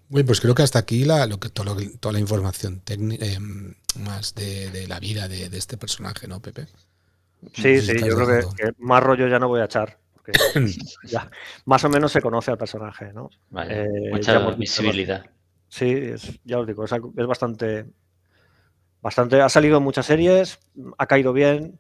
Bueno, 0.08 0.26
pues 0.26 0.40
creo 0.40 0.54
que 0.54 0.62
hasta 0.62 0.78
aquí 0.78 1.04
la, 1.04 1.26
lo 1.26 1.38
que, 1.38 1.50
toda 1.50 2.12
la 2.12 2.18
información 2.18 2.80
técnica 2.80 3.24
eh, 3.26 3.38
más 4.00 4.34
de, 4.34 4.86
la 4.88 5.00
vida 5.00 5.28
de, 5.28 5.44
este 5.52 5.76
personaje, 5.76 6.26
¿no, 6.26 6.40
Pepe? 6.40 6.66
Sí, 7.52 7.80
sí, 7.80 7.94
yo 8.04 8.16
creo 8.16 8.50
que, 8.54 8.72
más 8.78 9.02
rollo 9.02 9.28
ya 9.28 9.38
no 9.38 9.48
voy 9.48 9.60
a 9.60 9.66
echar. 9.66 9.98
Porque 10.14 10.32
ya, 11.04 11.30
más 11.66 11.84
o 11.84 11.88
menos 11.88 12.12
se 12.12 12.22
conoce 12.22 12.50
al 12.50 12.58
personaje, 12.58 13.12
¿no? 13.12 13.30
Vale, 13.50 13.82
eh, 13.82 14.10
mucha 14.10 14.38
visibilidad. 14.50 15.24
Sí, 15.68 16.12
ya 16.44 16.58
os 16.58 16.66
digo, 16.66 16.84
es, 16.84 16.92
es, 16.92 17.26
bastante, 17.26 17.86
bastante. 19.02 19.40
Ha 19.42 19.48
salido 19.50 19.76
en 19.78 19.84
muchas 19.84 20.06
series, 20.06 20.58
ha 20.96 21.06
caído 21.06 21.34
bien, 21.34 21.78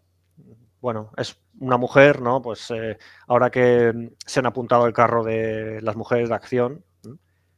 bueno, 0.80 1.10
es 1.16 1.36
una 1.60 1.76
mujer, 1.76 2.20
¿no? 2.20 2.40
Pues 2.40 2.70
eh, 2.70 2.98
ahora 3.26 3.50
que 3.50 4.12
se 4.24 4.40
han 4.40 4.46
apuntado 4.46 4.86
el 4.86 4.92
carro 4.92 5.24
de 5.24 5.80
las 5.82 5.96
mujeres 5.96 6.28
de 6.28 6.34
acción, 6.34 6.84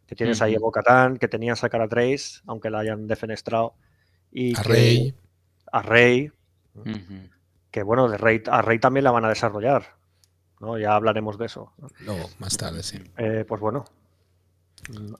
que 0.07 0.16
tienes 0.16 0.43
ahí 0.43 0.57
a 0.57 0.59
Bocatán, 0.59 1.18
que 1.18 1.29
tenías 1.29 1.62
a 1.62 1.68
Cara 1.68 1.87
Trace, 1.87 2.41
aunque 2.47 2.71
la 2.71 2.81
hayan 2.81 3.07
defenestrado. 3.07 3.75
Y 4.33 4.59
a 4.59 4.62
Rey. 4.62 5.14
A 5.71 5.83
Rey. 5.83 6.33
Que 7.71 7.83
bueno, 7.85 8.09
de 8.09 8.16
Rey, 8.16 8.43
a 8.51 8.62
Rey 8.62 8.81
también 8.81 9.05
la 9.05 9.12
van 9.12 9.25
a 9.25 9.29
desarrollar. 9.29 9.85
¿no? 10.59 10.79
Ya 10.79 10.95
hablaremos 10.95 11.39
de 11.39 11.47
eso. 11.47 11.73
Luego, 12.01 12.29
más 12.39 12.57
tarde, 12.57 12.83
sí. 12.83 12.99
Eh, 13.18 13.45
pues 13.47 13.61
bueno, 13.61 13.85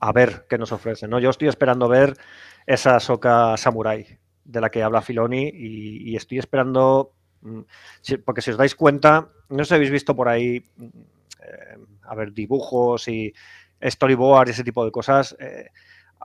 a 0.01 0.13
ver 0.13 0.47
qué 0.49 0.59
nos 0.59 0.73
ofrece. 0.73 1.07
¿no? 1.07 1.21
Yo 1.21 1.31
estoy 1.31 1.47
esperando 1.47 1.89
ver 1.89 2.17
esa 2.67 2.99
Soca 2.99 3.57
Samurai 3.57 4.19
de 4.45 4.61
la 4.61 4.71
que 4.71 4.83
habla 4.83 5.03
Filoni 5.03 5.53
y 5.55 6.17
estoy 6.17 6.41
esperando 6.41 7.15
Mm, 7.20 7.20
porque 8.25 8.43
si 8.43 8.51
os 8.51 8.57
dais 8.57 8.75
cuenta, 8.75 9.29
no 9.49 9.63
os 9.63 9.73
habéis 9.73 9.91
visto 9.91 10.15
por 10.15 10.29
ahí, 10.29 10.65
mm, 10.77 10.85
eh, 11.43 11.79
a 12.03 12.15
ver, 12.15 12.33
dibujos 12.33 13.09
y 13.09 13.33
storyboard 13.83 14.49
y 14.49 14.51
ese 14.51 14.65
tipo 14.65 14.85
de 14.85 14.91
cosas. 14.91 15.37
Eh, 15.41 15.69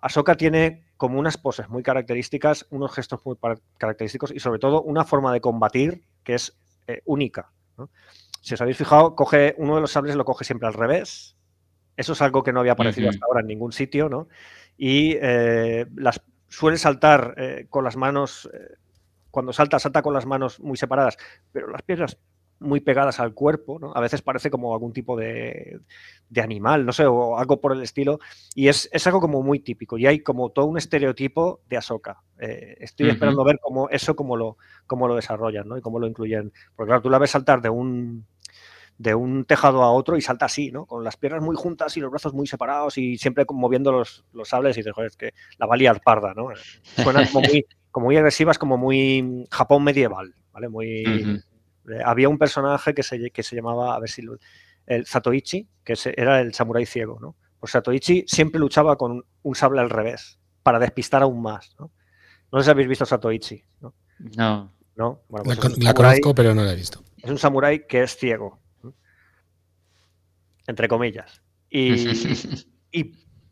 Ahsoka 0.02 0.36
tiene 0.36 0.84
como 0.98 1.20
unas 1.20 1.38
poses 1.38 1.70
muy 1.70 1.84
características, 1.84 2.68
unos 2.70 2.94
gestos 2.94 3.26
muy 3.26 3.38
característicos 3.78 4.32
y 4.32 4.40
sobre 4.40 4.60
todo 4.60 4.82
una 4.82 5.06
forma 5.06 5.32
de 5.32 5.42
combatir 5.42 6.04
que 6.24 6.36
es 6.36 6.58
eh, 6.88 7.02
única. 7.06 7.52
Si 8.42 8.54
os 8.54 8.62
habéis 8.62 8.78
fijado, 8.78 9.16
coge 9.16 9.56
uno 9.58 9.76
de 9.76 9.82
los 9.82 9.92
sables 9.92 10.16
lo 10.16 10.26
coge 10.26 10.46
siempre 10.46 10.68
al 10.68 10.74
revés. 10.74 11.36
Eso 11.98 12.14
es 12.14 12.22
algo 12.22 12.44
que 12.44 12.52
no 12.52 12.60
había 12.60 12.74
aparecido 12.74 13.10
hasta 13.10 13.26
ahora 13.26 13.42
en 13.42 13.48
ningún 13.48 13.72
sitio, 13.72 14.10
¿no? 14.10 14.28
Y 14.78 15.18
las 15.96 16.22
suele 16.50 16.78
saltar 16.78 17.36
con 17.70 17.84
las 17.84 17.96
manos 17.96 18.50
cuando 19.36 19.52
salta, 19.52 19.80
salta 19.80 20.02
con 20.02 20.14
las 20.14 20.26
manos 20.26 20.62
muy 20.62 20.78
separadas, 20.78 21.18
pero 21.52 21.70
las 21.70 21.82
piernas 21.82 22.18
muy 22.58 22.80
pegadas 22.80 23.20
al 23.20 23.34
cuerpo, 23.34 23.80
¿no? 23.80 23.92
A 23.94 24.00
veces 24.00 24.22
parece 24.22 24.50
como 24.50 24.74
algún 24.74 24.94
tipo 24.94 25.18
de, 25.18 25.82
animal, 26.42 26.86
no 26.86 26.94
sé, 26.94 27.06
o 27.06 27.38
algo 27.38 27.60
por 27.60 27.74
el 27.74 27.82
estilo. 27.82 28.20
Y 28.54 28.70
es, 28.70 28.90
algo 29.06 29.20
como 29.20 29.44
muy 29.44 29.60
típico. 29.60 29.98
Y 29.98 30.08
hay 30.08 30.22
como 30.22 30.52
todo 30.52 30.68
un 30.68 30.78
estereotipo 30.78 31.60
de 31.68 31.76
Ahsoka. 31.76 32.24
Eh, 32.40 32.78
estoy 32.80 33.10
esperando 33.10 33.44
ver 33.44 33.60
cómo 33.62 33.90
eso 33.90 34.16
cómo 34.16 34.38
lo, 34.38 34.56
cómo 34.88 35.06
lo 35.10 35.16
desarrollan, 35.18 35.68
¿no? 35.68 35.78
Y 35.78 35.82
cómo 35.82 36.00
lo 36.00 36.08
incluyen. 36.08 36.54
Porque 36.78 36.92
claro, 36.92 37.02
tú 37.02 37.10
la 37.10 37.20
ves 37.20 37.32
saltar 37.32 37.62
de 37.62 37.70
un 37.70 38.26
de 38.98 39.14
un 39.14 39.44
tejado 39.44 39.84
a 39.84 39.92
otro 39.92 40.16
y 40.16 40.22
salta 40.22 40.46
así, 40.46 40.72
¿no? 40.72 40.86
Con 40.86 41.04
las 41.04 41.18
piernas 41.18 41.44
muy 41.44 41.58
juntas 41.58 41.98
y 41.98 42.00
los 42.00 42.10
brazos 42.10 42.34
muy 42.34 42.48
separados 42.48 42.98
y 42.98 43.18
siempre 43.18 43.44
moviendo 43.50 43.92
los, 43.92 44.24
los 44.32 44.48
sables 44.48 44.78
y 44.78 44.80
dices, 44.80 44.94
joder, 44.94 45.10
es 45.10 45.18
que 45.18 45.34
la 45.58 45.66
va 45.66 45.76
a 45.76 45.78
liar 45.78 46.00
parda, 46.02 46.34
¿no? 46.34 46.48
Suena 47.04 47.28
como 47.30 47.46
muy, 47.46 47.66
como 47.96 48.08
muy 48.08 48.18
agresivas, 48.18 48.58
como 48.58 48.78
muy 48.78 49.48
Japón 49.50 49.86
medieval, 49.86 50.36
¿vale? 50.52 50.68
Muy... 50.68 50.86
Eh, 51.06 52.02
había 52.04 52.28
un 52.28 52.38
personaje 52.38 52.94
que 52.94 53.04
se, 53.04 53.32
que 53.32 53.42
se 53.42 53.56
llamaba, 53.56 53.96
a 53.96 54.00
ver 54.02 54.10
si 54.10 54.22
lo, 54.22 54.38
el 54.86 55.06
Satoichi, 55.06 55.66
que 55.82 55.94
era 56.18 56.42
el 56.42 56.54
samurái 56.54 56.86
ciego, 56.86 57.18
¿no? 57.22 57.38
Pues 57.58 57.72
Satoichi 57.72 58.26
siempre 58.28 58.60
luchaba 58.60 58.98
con 58.98 59.24
un 59.44 59.56
sable 59.56 59.80
al 59.80 59.90
revés, 59.90 60.42
para 60.62 60.78
despistar 60.78 61.22
aún 61.22 61.42
más, 61.42 61.74
¿no? 61.80 61.94
No 62.52 62.60
sé 62.60 62.66
si 62.66 62.72
habéis 62.72 62.90
visto 62.90 63.06
Satoichi, 63.06 63.64
¿no? 63.80 63.96
No. 64.36 64.74
¿No? 64.98 65.22
Pues 65.30 65.78
la, 65.78 65.94
conozco, 65.94 66.36
pero 66.36 66.54
no 66.54 66.66
la 66.66 66.74
he 66.74 66.76
visto. 66.76 67.02
Es 67.24 67.30
un 67.30 67.38
samurái 67.38 67.88
que 67.88 68.04
es 68.04 68.18
ciego, 68.18 68.60
entre 70.68 70.90
comillas. 70.90 71.42
Y, 71.70 71.94
y 72.92 73.04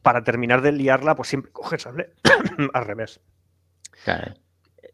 para 0.01 0.21
terminar 0.21 0.61
de 0.61 0.73
liarla, 0.73 1.15
pues 1.15 1.29
siempre 1.29 1.53
coge 1.53 1.77
el 1.77 1.81
sable 1.81 2.13
al 2.73 2.85
revés. 2.85 3.21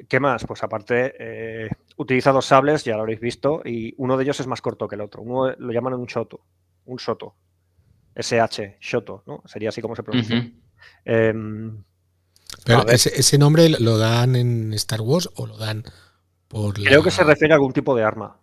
¿Qué 0.08 0.20
más? 0.20 0.46
Pues 0.46 0.64
aparte, 0.64 1.14
eh, 1.20 1.70
utiliza 1.98 2.32
dos 2.32 2.46
sables, 2.46 2.84
ya 2.84 2.96
lo 2.96 3.02
habréis 3.02 3.20
visto, 3.20 3.62
y 3.66 3.94
uno 3.98 4.18
de 4.18 4.24
ellos 4.24 4.40
es 4.40 4.48
más 4.48 4.62
corto 4.62 4.88
que 4.88 4.96
el 4.96 5.02
otro. 5.02 5.22
Uno 5.22 5.54
lo 5.58 5.72
llaman 5.72 5.94
un 5.94 6.06
shoto, 6.06 6.42
un 6.86 7.00
soto. 7.00 7.36
SH, 8.16 8.78
shoto, 8.80 9.24
¿no? 9.28 9.44
Sería 9.46 9.70
así 9.70 9.82
como 9.82 9.96
se 9.96 10.04
pronuncia. 10.04 10.50
Em, 11.06 11.84
Pero 12.66 12.88
ese, 12.88 13.38
nombre 13.38 13.70
lo 13.70 13.98
dan 13.98 14.36
en 14.36 14.74
Star 14.74 15.02
Wars 15.02 15.30
o 15.36 15.46
lo 15.46 15.58
dan 15.58 15.84
por 16.48 16.74
Creo 16.76 17.04
que 17.04 17.12
se 17.12 17.24
refiere 17.24 17.54
a 17.54 17.58
algún 17.58 17.74
tipo 17.74 17.96
de 17.96 18.04
arma. 18.04 18.40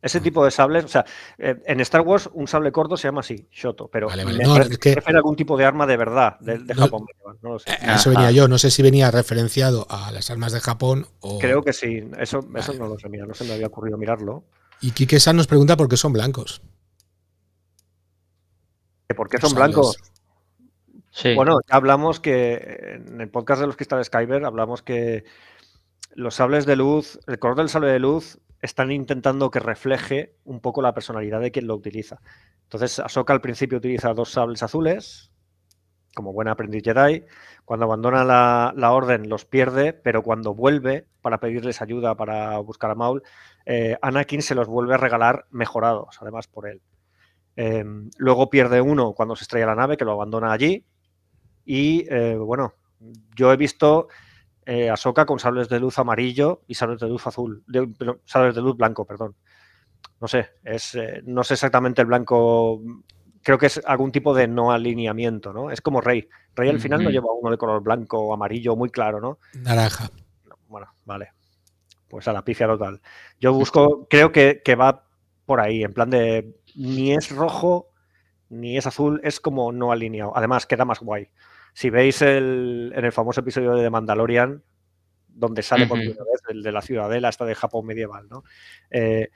Ese 0.00 0.18
ah. 0.18 0.22
tipo 0.22 0.44
de 0.44 0.50
sables, 0.50 0.84
o 0.84 0.88
sea, 0.88 1.04
eh, 1.38 1.60
en 1.66 1.80
Star 1.80 2.02
Wars 2.02 2.30
un 2.32 2.46
sable 2.46 2.70
corto 2.70 2.96
se 2.96 3.08
llama 3.08 3.20
así, 3.20 3.48
Shoto, 3.50 3.88
pero 3.88 4.06
vale, 4.06 4.24
No, 4.24 4.56
refiere 4.58 5.02
a 5.06 5.16
algún 5.16 5.34
tipo 5.34 5.56
de 5.56 5.64
arma 5.64 5.86
de 5.86 5.96
verdad, 5.96 6.38
de, 6.40 6.74
Japón. 6.74 7.04
No 7.42 7.54
lo 7.54 7.58
sé. 7.58 7.70
Eh, 7.72 7.94
eso 7.96 8.10
venía 8.10 8.30
yo, 8.30 8.46
no 8.46 8.58
sé 8.58 8.70
si 8.70 8.82
venía 8.82 9.10
referenciado 9.10 9.86
a 9.90 10.12
las 10.12 10.30
armas 10.30 10.52
de 10.52 10.60
Japón 10.60 11.06
o... 11.20 11.38
Creo 11.40 11.62
que 11.62 11.72
sí, 11.72 12.04
eso, 12.18 12.40
eso 12.54 12.74
no 12.74 12.86
lo 12.86 12.98
sé, 12.98 13.08
mira, 13.08 13.26
no 13.26 13.34
se 13.34 13.44
me 13.44 13.54
había 13.54 13.66
ocurrido 13.66 13.98
mirarlo. 13.98 14.44
Y 14.80 14.92
Kike-san 14.92 15.36
nos 15.36 15.48
pregunta 15.48 15.76
por 15.76 15.88
qué 15.88 15.96
son 15.96 16.12
blancos. 16.12 16.62
¿Por 19.16 19.28
qué 19.28 19.38
son 19.38 19.54
blancos? 19.54 19.96
Bueno, 21.34 21.58
ya 21.68 21.76
hablamos 21.76 22.20
que 22.20 23.00
en 23.04 23.20
el 23.20 23.28
podcast 23.28 23.60
de 23.60 23.66
los 23.66 23.76
cristales 23.76 24.10
Kyber 24.10 24.44
hablamos 24.44 24.82
que 24.82 25.24
los 26.14 26.34
sables 26.36 26.66
de 26.66 26.76
luz, 26.76 27.18
el 27.26 27.38
color 27.38 27.56
del 27.56 27.68
sable 27.68 27.88
de 27.88 27.98
luz 27.98 28.38
están 28.60 28.90
intentando 28.90 29.50
que 29.50 29.60
refleje 29.60 30.34
un 30.44 30.60
poco 30.60 30.82
la 30.82 30.94
personalidad 30.94 31.40
de 31.40 31.50
quien 31.50 31.66
lo 31.66 31.76
utiliza. 31.76 32.20
Entonces, 32.64 32.98
Ahsoka 32.98 33.32
al 33.32 33.40
principio 33.40 33.78
utiliza 33.78 34.14
dos 34.14 34.30
sables 34.30 34.62
azules, 34.62 35.32
como 36.14 36.32
buena 36.32 36.52
aprendiz 36.52 36.82
Jedi. 36.82 37.24
Cuando 37.64 37.86
abandona 37.86 38.24
la, 38.24 38.92
orden 38.92 39.28
los 39.28 39.44
pierde, 39.44 39.92
pero 39.92 40.22
cuando 40.22 40.54
vuelve 40.54 41.06
para 41.22 41.38
pedirles 41.38 41.80
ayuda 41.80 42.16
para 42.16 42.58
buscar 42.58 42.90
a 42.90 42.94
Maul, 42.94 43.22
eh, 43.66 43.96
Anakin 44.02 44.42
se 44.42 44.54
los 44.54 44.66
vuelve 44.68 44.94
a 44.94 44.96
regalar 44.98 45.46
mejorados, 45.50 46.18
además 46.20 46.48
por 46.48 46.68
él. 46.68 46.82
Em, 47.56 48.10
luego 48.18 48.50
pierde 48.50 48.80
uno 48.80 49.12
cuando 49.14 49.36
se 49.36 49.44
estrella 49.44 49.66
la 49.66 49.74
nave, 49.74 49.96
que 49.96 50.04
lo 50.04 50.12
abandona 50.12 50.52
allí. 50.52 50.84
Y 51.64 52.06
eh, 52.10 52.36
bueno, 52.36 52.74
yo 53.36 53.52
he 53.52 53.56
visto 53.56 54.08
eh, 54.68 54.90
Ahsoka 54.90 55.24
con 55.24 55.38
sables 55.38 55.70
de 55.70 55.80
luz 55.80 55.98
amarillo 55.98 56.60
y 56.66 56.74
sables 56.74 57.00
de 57.00 57.08
luz 57.08 57.26
azul, 57.26 57.64
de, 57.66 57.88
sables 58.26 58.54
de 58.54 58.60
luz 58.60 58.76
blanco, 58.76 59.06
perdón. 59.06 59.34
No 60.20 60.28
sé, 60.28 60.50
es, 60.62 60.94
eh, 60.94 61.22
no 61.24 61.42
sé 61.42 61.54
exactamente 61.54 62.02
el 62.02 62.06
blanco, 62.06 62.82
creo 63.42 63.56
que 63.56 63.64
es 63.64 63.80
algún 63.86 64.12
tipo 64.12 64.34
de 64.34 64.46
no 64.46 64.70
alineamiento, 64.70 65.54
¿no? 65.54 65.70
Es 65.70 65.80
como 65.80 66.02
Rey. 66.02 66.28
Rey 66.54 66.68
al 66.68 66.80
final 66.80 67.02
no 67.02 67.08
lleva 67.08 67.32
uno 67.32 67.50
de 67.50 67.56
color 67.56 67.82
blanco 67.82 68.18
o 68.18 68.34
amarillo 68.34 68.76
muy 68.76 68.90
claro, 68.90 69.22
¿no? 69.22 69.38
Naranja. 69.54 70.10
Bueno, 70.66 70.88
vale. 71.06 71.32
Pues 72.06 72.28
a 72.28 72.34
la 72.34 72.44
pifia 72.44 72.66
total. 72.66 73.00
Yo 73.40 73.54
busco, 73.54 74.06
creo 74.10 74.32
que, 74.32 74.60
que 74.62 74.74
va 74.74 75.06
por 75.46 75.60
ahí, 75.60 75.82
en 75.82 75.94
plan 75.94 76.10
de 76.10 76.60
ni 76.74 77.14
es 77.14 77.30
rojo 77.30 77.88
ni 78.50 78.76
es 78.76 78.86
azul, 78.86 79.18
es 79.24 79.40
como 79.40 79.72
no 79.72 79.92
alineado. 79.92 80.36
Además, 80.36 80.66
queda 80.66 80.84
más 80.84 81.00
guay. 81.00 81.30
Si 81.78 81.90
veis 81.90 82.22
el, 82.22 82.92
en 82.92 83.04
el 83.04 83.12
famoso 83.12 83.38
episodio 83.40 83.76
de 83.76 83.88
Mandalorian, 83.88 84.64
donde 85.28 85.62
sale 85.62 85.86
por 85.86 85.96
primera 85.96 86.24
vez 86.24 86.42
el 86.48 86.60
de 86.60 86.72
la 86.72 86.82
ciudadela, 86.82 87.28
esta 87.28 87.44
de 87.44 87.54
Japón 87.54 87.86
medieval, 87.86 88.28
¿no? 88.28 88.42
Eh, 88.90 89.28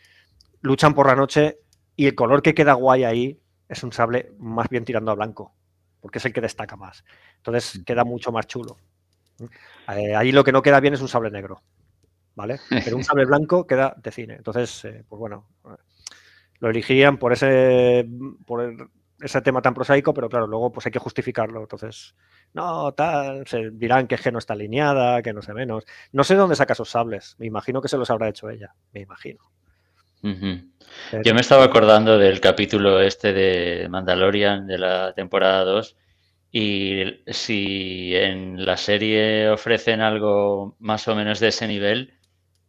luchan 0.60 0.92
por 0.92 1.06
la 1.06 1.14
noche 1.14 1.60
y 1.94 2.08
el 2.08 2.16
color 2.16 2.42
que 2.42 2.52
queda 2.52 2.72
guay 2.72 3.04
ahí 3.04 3.40
es 3.68 3.84
un 3.84 3.92
sable 3.92 4.32
más 4.40 4.68
bien 4.68 4.84
tirando 4.84 5.12
a 5.12 5.14
blanco, 5.14 5.54
porque 6.00 6.18
es 6.18 6.24
el 6.24 6.32
que 6.32 6.40
destaca 6.40 6.74
más. 6.74 7.04
Entonces 7.36 7.80
queda 7.86 8.02
mucho 8.02 8.32
más 8.32 8.48
chulo. 8.48 8.76
Eh, 9.94 10.16
ahí 10.16 10.32
lo 10.32 10.42
que 10.42 10.50
no 10.50 10.62
queda 10.62 10.80
bien 10.80 10.94
es 10.94 11.00
un 11.00 11.06
sable 11.06 11.30
negro, 11.30 11.62
¿vale? 12.34 12.58
Pero 12.84 12.96
un 12.96 13.04
sable 13.04 13.24
blanco 13.24 13.68
queda 13.68 13.94
de 13.96 14.10
cine. 14.10 14.34
Entonces, 14.34 14.84
eh, 14.86 15.04
pues 15.08 15.20
bueno, 15.20 15.46
lo 16.58 16.70
elegirían 16.70 17.18
por 17.18 17.34
ese, 17.34 18.04
por 18.44 18.90
ese 19.22 19.40
tema 19.40 19.62
tan 19.62 19.74
prosaico, 19.74 20.12
pero 20.12 20.28
claro, 20.28 20.46
luego 20.46 20.72
pues 20.72 20.86
hay 20.86 20.92
que 20.92 20.98
justificarlo. 20.98 21.60
Entonces, 21.60 22.14
no, 22.52 22.92
tal, 22.92 23.46
se 23.46 23.70
dirán 23.70 24.06
que 24.06 24.18
G 24.18 24.32
no 24.32 24.38
está 24.38 24.54
alineada, 24.54 25.22
que 25.22 25.32
no 25.32 25.42
sé 25.42 25.54
menos. 25.54 25.84
No 26.12 26.24
sé 26.24 26.34
dónde 26.34 26.56
saca 26.56 26.72
esos 26.72 26.90
sables. 26.90 27.36
Me 27.38 27.46
imagino 27.46 27.80
que 27.80 27.88
se 27.88 27.96
los 27.96 28.10
habrá 28.10 28.28
hecho 28.28 28.50
ella, 28.50 28.74
me 28.92 29.00
imagino. 29.00 29.40
Yo 30.22 31.34
me 31.34 31.40
estaba 31.40 31.64
acordando 31.64 32.16
del 32.16 32.40
capítulo 32.40 33.00
este 33.00 33.32
de 33.32 33.88
Mandalorian 33.88 34.68
de 34.68 34.78
la 34.78 35.12
temporada 35.14 35.64
2 35.64 35.96
y 36.52 37.22
si 37.26 38.14
en 38.14 38.64
la 38.64 38.76
serie 38.76 39.50
ofrecen 39.50 40.00
algo 40.00 40.76
más 40.78 41.08
o 41.08 41.16
menos 41.16 41.40
de 41.40 41.48
ese 41.48 41.66
nivel, 41.66 42.14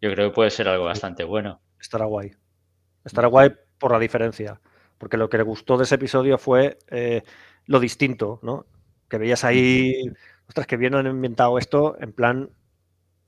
yo 0.02 0.12
creo 0.12 0.30
que 0.30 0.36
puede 0.36 0.50
ser 0.50 0.68
algo 0.68 0.86
bastante 0.86 1.24
bueno. 1.24 1.62
Estará 1.80 2.06
guay. 2.06 2.32
Estará 3.06 3.28
guay 3.28 3.52
por 3.78 3.92
la 3.92 4.00
diferencia 4.00 4.60
porque 5.04 5.18
lo 5.18 5.30
que 5.30 5.36
le 5.36 5.44
gustó 5.44 5.76
de 5.76 5.84
ese 5.84 5.96
episodio 5.96 6.38
fue 6.38 6.80
eh, 6.90 7.24
lo 7.66 7.82
distinto, 7.82 8.40
¿no? 8.42 8.66
Que 9.10 9.18
veías 9.18 9.44
ahí, 9.44 10.06
ostras, 10.48 10.66
que 10.66 10.78
bien 10.78 10.96
han 10.96 11.08
inventado 11.08 11.58
esto 11.58 11.98
en 12.00 12.14
plan 12.14 12.52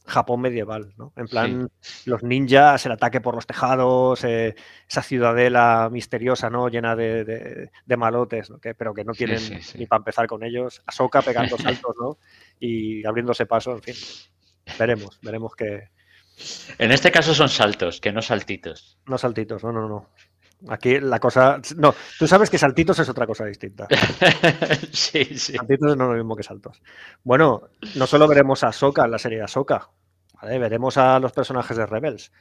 Japón 0.05 0.39
medieval, 0.39 0.93
¿no? 0.95 1.11
En 1.17 1.27
plan 1.27 1.69
los 2.05 2.23
ninjas, 2.23 2.85
el 2.85 2.93
ataque 2.93 3.19
por 3.19 3.35
los 3.35 3.45
tejados, 3.45 4.23
eh, 4.23 4.55
esa 4.87 5.01
ciudadela 5.01 5.89
misteriosa, 5.91 6.49
¿no? 6.49 6.69
Llena 6.69 6.95
de, 6.95 7.69
malotes, 7.97 8.49
¿no? 8.49 8.57
pero 8.77 8.93
que 8.93 9.03
no 9.03 9.11
tienen 9.11 9.41
ni 9.77 9.85
para 9.85 9.97
empezar 9.97 10.27
con 10.27 10.45
ellos. 10.45 10.81
Ahsoka 10.85 11.23
pegando 11.23 11.57
saltos, 11.57 11.93
¿no? 11.99 12.19
Y 12.57 13.05
abriéndose 13.05 13.45
paso, 13.45 13.73
en 13.73 13.81
fin. 13.81 13.95
Veremos, 14.79 15.19
veremos 15.21 15.53
que... 15.57 15.89
En 16.77 16.93
este 16.93 17.11
caso 17.11 17.33
son 17.33 17.49
saltos, 17.49 17.99
que 17.99 18.13
no 18.13 18.21
saltitos. 18.21 18.97
No 19.07 19.17
saltitos, 19.17 19.61
no, 19.61 19.73
no, 19.73 19.89
no. 19.89 20.09
Aquí 20.67 20.99
la 20.99 21.19
cosa. 21.19 21.61
No, 21.77 21.93
tú 22.17 22.27
sabes 22.27 22.49
que 22.49 22.57
saltitos 22.57 22.97
es 22.99 23.09
otra 23.09 23.27
cosa 23.27 23.45
distinta. 23.45 23.87
sí, 24.91 25.25
sí. 25.37 25.53
Saltitos 25.53 25.95
no 25.97 26.05
es 26.05 26.09
lo 26.09 26.15
mismo 26.15 26.35
que 26.35 26.43
saltos. 26.43 26.81
Bueno, 27.23 27.69
no 27.95 28.07
solo 28.07 28.27
veremos 28.27 28.63
a 28.63 28.71
Soka 28.71 29.05
en 29.05 29.11
la 29.11 29.19
serie 29.19 29.41
de 29.41 29.47
Soka, 29.47 29.89
¿vale? 30.41 30.57
Veremos 30.57 30.97
a 30.97 31.19
los 31.19 31.33
personajes 31.33 31.77
de 31.77 31.85
Rebels. 31.85 32.31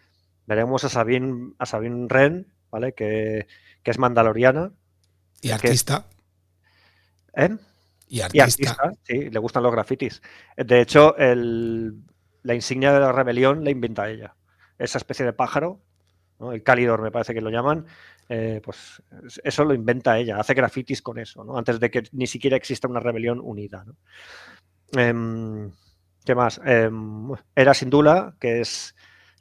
Veremos 0.47 0.85
a 0.85 0.89
Sabine, 0.89 1.53
a 1.59 1.67
Sabine 1.67 2.07
Ren, 2.09 2.53
¿vale? 2.71 2.93
Que, 2.95 3.47
es 3.85 3.99
mandaloriana. 3.99 4.73
Y 5.43 5.51
artista. 5.51 6.07
¿Eh? 7.37 7.55
Y 8.09 8.21
artista. 8.21 8.93
Sí, 9.03 9.29
le 9.31 9.39
gustan 9.39 9.63
los 9.63 9.73
grafitis. 9.73 10.23
De 10.57 10.81
hecho, 10.81 11.15
la 11.19 12.55
insignia 12.55 12.93
de 12.93 13.01
la 13.01 13.13
rebelión 13.13 13.65
la 13.65 13.71
inventa 13.71 14.09
ella. 14.09 14.37
Esa 14.79 14.99
especie 14.99 15.27
de 15.27 15.33
pájaro 15.33 15.84
el 16.53 16.63
Calidor 16.63 17.03
me 17.03 17.11
parece 17.11 17.35
que 17.35 17.41
lo 17.41 17.51
llaman, 17.51 17.87
eh, 18.29 18.61
pues 18.65 19.03
eso 19.43 19.65
lo 19.65 19.75
inventa 19.75 20.19
ella, 20.19 20.39
hace 20.39 20.55
grafitis 20.55 21.03
con 21.03 21.19
eso, 21.19 21.45
¿no? 21.45 21.59
antes 21.59 21.79
de 21.79 21.91
que 21.91 22.05
ni 22.13 22.27
siquiera 22.27 22.57
exista 22.57 22.89
una 22.89 23.01
rebelión 23.01 23.41
unida. 23.43 23.85
Em, 24.93 25.71
¿Qué 26.25 26.35
más? 26.35 26.61
Em, 26.65 27.31
era 27.55 27.75
Sindula, 27.75 28.35
que 28.41 28.61
es 28.61 28.95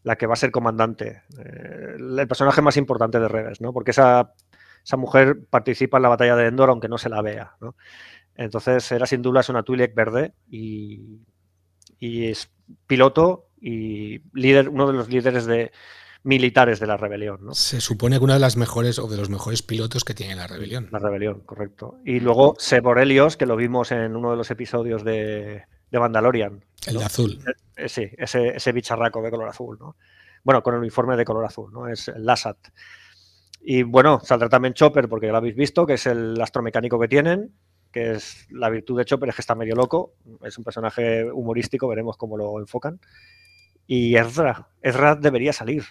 la 0.04 0.18
que 0.18 0.28
va 0.28 0.34
a 0.34 0.38
ser 0.38 0.52
comandante, 0.52 1.24
eh, 1.40 1.96
el 1.98 2.28
personaje 2.28 2.62
más 2.62 2.76
importante 2.76 3.20
de 3.20 3.28
Rebels, 3.30 3.62
¿no? 3.62 3.72
porque 3.72 3.92
esa, 3.92 4.34
esa, 4.84 4.98
mujer 4.98 5.46
participa 5.50 5.98
en 5.98 6.04
la 6.04 6.10
batalla 6.10 6.36
de 6.36 6.48
Endor 6.48 6.70
aunque 6.70 6.90
no 6.90 6.98
se 6.98 7.10
la 7.10 7.22
vea. 7.22 7.56
¿no? 7.62 7.76
Entonces, 8.36 8.92
Era 8.92 9.06
Sindula 9.06 9.40
es 9.40 9.50
una 9.50 9.64
Twi'lek 9.64 9.96
verde 9.96 10.34
y, 10.50 11.22
y 12.00 12.28
es 12.28 12.52
piloto 12.86 13.48
y 13.62 14.22
líder, 14.34 14.68
uno 14.68 14.88
de 14.88 14.94
los 14.94 15.08
líderes 15.08 15.46
de, 15.46 15.72
militares 16.24 16.80
de 16.80 16.88
la 16.88 16.98
rebelión. 16.98 17.40
¿no? 17.42 17.54
Se 17.54 17.82
supone 17.82 18.18
que 18.18 18.24
una 18.24 18.36
de 18.36 18.40
las 18.40 18.58
mejores 18.58 18.98
o 19.00 19.08
de 19.08 19.18
los 19.18 19.30
mejores 19.30 19.62
pilotos 19.62 20.04
que 20.04 20.14
tiene 20.14 20.36
la 20.36 20.48
rebelión. 20.48 20.88
La 20.92 21.00
rebelión, 21.00 21.42
correcto. 21.42 22.00
Y 22.06 22.20
luego 22.20 22.56
Seborelios, 22.58 23.38
que 23.38 23.46
lo 23.46 23.56
vimos 23.56 23.92
en 23.92 24.16
uno 24.16 24.32
de 24.32 24.38
los 24.38 24.50
episodios 24.50 25.04
de, 25.04 25.64
de 25.92 26.00
Mandalorian. 26.00 26.64
El 26.88 26.98
de 26.98 27.04
azul. 27.04 27.40
Eh, 27.76 27.90
sí, 27.90 28.10
ese, 28.18 28.56
ese, 28.56 28.72
bicharraco 28.72 29.22
de 29.22 29.32
color 29.32 29.50
azul, 29.50 29.78
¿no? 29.80 29.96
Bueno, 30.44 30.64
con 30.64 30.74
el 30.74 30.80
uniforme 30.80 31.16
de 31.16 31.26
color 31.26 31.46
azul, 31.46 31.72
¿no? 31.72 31.88
Es 31.88 32.08
el 32.08 32.26
Lassat. 32.26 32.58
Y 33.62 33.84
bueno, 33.84 34.20
saldrá 34.22 34.50
también 34.50 34.74
Chopper, 34.74 35.08
porque 35.08 35.28
ya 35.28 35.32
lo 35.32 35.38
habéis 35.38 35.56
visto, 35.56 35.86
que 35.86 35.94
es 35.94 36.06
el 36.06 36.40
astromecánico 36.42 37.00
que 37.00 37.08
tienen, 37.08 37.54
que 37.92 38.14
es 38.14 38.48
la 38.50 38.70
virtud 38.70 38.98
de 38.98 39.06
Chopper, 39.06 39.30
es 39.30 39.36
que 39.36 39.42
está 39.42 39.56
medio 39.56 39.76
loco, 39.76 40.16
es 40.44 40.58
un 40.58 40.66
personaje 40.66 41.32
humorístico, 41.32 41.88
veremos 41.88 42.18
cómo 42.18 42.38
lo 42.38 42.60
enfocan. 42.60 43.00
Y 43.88 44.16
Ezra, 44.16 44.68
Ezra 44.82 45.16
debería 45.16 45.54
salir, 45.54 45.84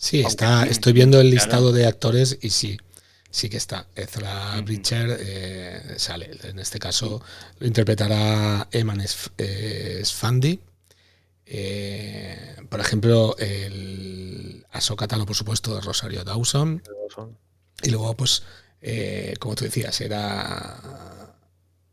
Sí, 0.00 0.20
está, 0.20 0.64
estoy 0.64 0.94
viendo 0.94 1.20
el 1.20 1.28
listado 1.28 1.72
de 1.72 1.84
actores 1.84 2.38
y 2.40 2.48
sí, 2.48 2.78
sí 3.30 3.50
que 3.50 3.58
está. 3.58 3.86
Ezra 3.94 4.58
Bridger 4.62 5.18
eh, 5.20 5.94
sale. 5.98 6.30
En 6.42 6.58
este 6.58 6.78
caso 6.78 7.22
lo 7.58 7.66
interpretará 7.66 8.66
Eman 8.72 9.04
Sfandi. 10.02 10.58
Eh, 11.44 12.56
por 12.70 12.80
ejemplo, 12.80 13.36
el 13.38 14.64
Ahsoka 14.70 15.06
Tano, 15.06 15.26
por 15.26 15.36
supuesto, 15.36 15.74
de 15.74 15.82
Rosario 15.82 16.24
Dawson. 16.24 16.82
Y 17.82 17.90
luego, 17.90 18.16
pues, 18.16 18.42
eh, 18.80 19.34
como 19.38 19.54
tú 19.54 19.64
decías, 19.64 20.00
era, 20.00 21.36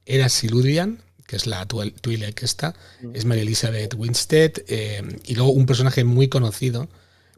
era 0.05 0.29
Siludian, 0.29 1.03
que 1.25 1.35
es 1.35 1.45
la 1.45 1.65
Twi'lek 1.65 2.41
esta, 2.41 2.73
es 3.13 3.25
María 3.25 3.43
Elizabeth 3.43 3.95
Winstead, 3.95 4.53
y 5.25 5.35
luego 5.35 5.51
un 5.51 5.65
personaje 5.65 6.05
muy 6.05 6.29
conocido, 6.29 6.87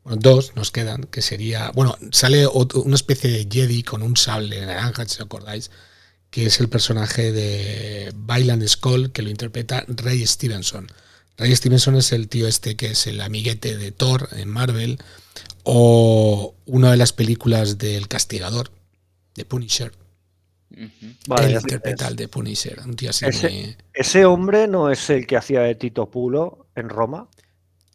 dos 0.04 0.56
nos 0.56 0.72
quedan, 0.72 1.04
que 1.04 1.22
sería, 1.22 1.72
bueno, 1.72 1.98
sale 2.12 2.48
una 2.48 2.96
especie 2.96 3.30
de 3.30 3.48
Jedi 3.50 3.84
con 3.84 4.02
un 4.02 4.18
sable 4.18 4.66
naranja, 4.66 5.06
si 5.06 5.16
os 5.16 5.22
acordáis, 5.22 5.72
que 6.30 6.46
es 6.46 6.60
el 6.60 6.70
personaje 6.70 7.32
de 7.32 8.12
Bailan 8.16 8.68
Skull, 8.68 9.12
que 9.12 9.22
lo 9.22 9.30
interpreta 9.30 9.84
Ray 9.88 10.26
Stevenson. 10.26 10.88
Ray 11.38 11.56
Stevenson 11.56 11.96
es 11.96 12.12
el 12.12 12.28
tío 12.28 12.48
este 12.48 12.76
que 12.76 12.88
es 12.88 13.08
el 13.08 13.22
amiguete 13.22 13.78
de 13.78 13.92
Thor 13.92 14.30
en 14.34 14.50
Marvel, 14.50 15.00
o 15.64 16.56
una 16.66 16.92
de 16.92 16.98
las 16.98 17.14
películas 17.14 17.78
del 17.78 18.08
Castigador, 18.08 18.72
de 19.36 19.46
Punisher. 19.46 19.92
el 20.72 21.52
interpreta 21.52 22.12
de 22.12 22.28
Punisher, 22.28 22.80
un 22.86 22.96
tío 22.96 23.10
así 23.10 23.26
ese, 23.26 23.78
ese 23.94 24.26
hombre 24.26 24.68
no 24.68 24.92
es 24.92 25.10
el 25.10 25.26
que 25.28 25.38
hacía 25.38 25.62
de 25.62 25.76
Tito 25.76 26.10
Pulo 26.10 26.68
en 26.76 26.90
Roma. 26.90 27.28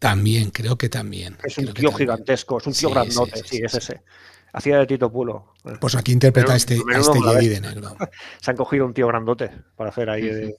También, 0.05 0.50
creo 0.50 0.76
que 0.76 0.90
también. 0.90 1.38
Es 1.42 1.57
un 1.57 1.72
tío 1.72 1.90
gigantesco, 1.90 2.59
es 2.59 2.66
un 2.66 2.74
tío 2.74 2.90
grandote, 2.90 3.42
sí, 3.42 3.62
es 3.64 3.72
ese. 3.72 4.02
Hacía 4.52 4.76
de 4.76 4.86
Tito 4.86 5.11
Pulo. 5.11 5.55
Pues 5.80 5.94
aquí 5.94 6.12
interpreta 6.12 6.55
este, 6.55 6.74
a 6.74 6.98
este 6.98 7.22
Jedi 7.22 7.48
de 7.48 7.62
negro. 7.62 7.96
Se 8.38 8.50
han 8.50 8.57
cogido 8.59 8.84
un 8.84 8.92
tío 8.92 9.07
grandote 9.07 9.50
para 9.76 9.88
hacer 9.88 10.11
ahí. 10.11 10.55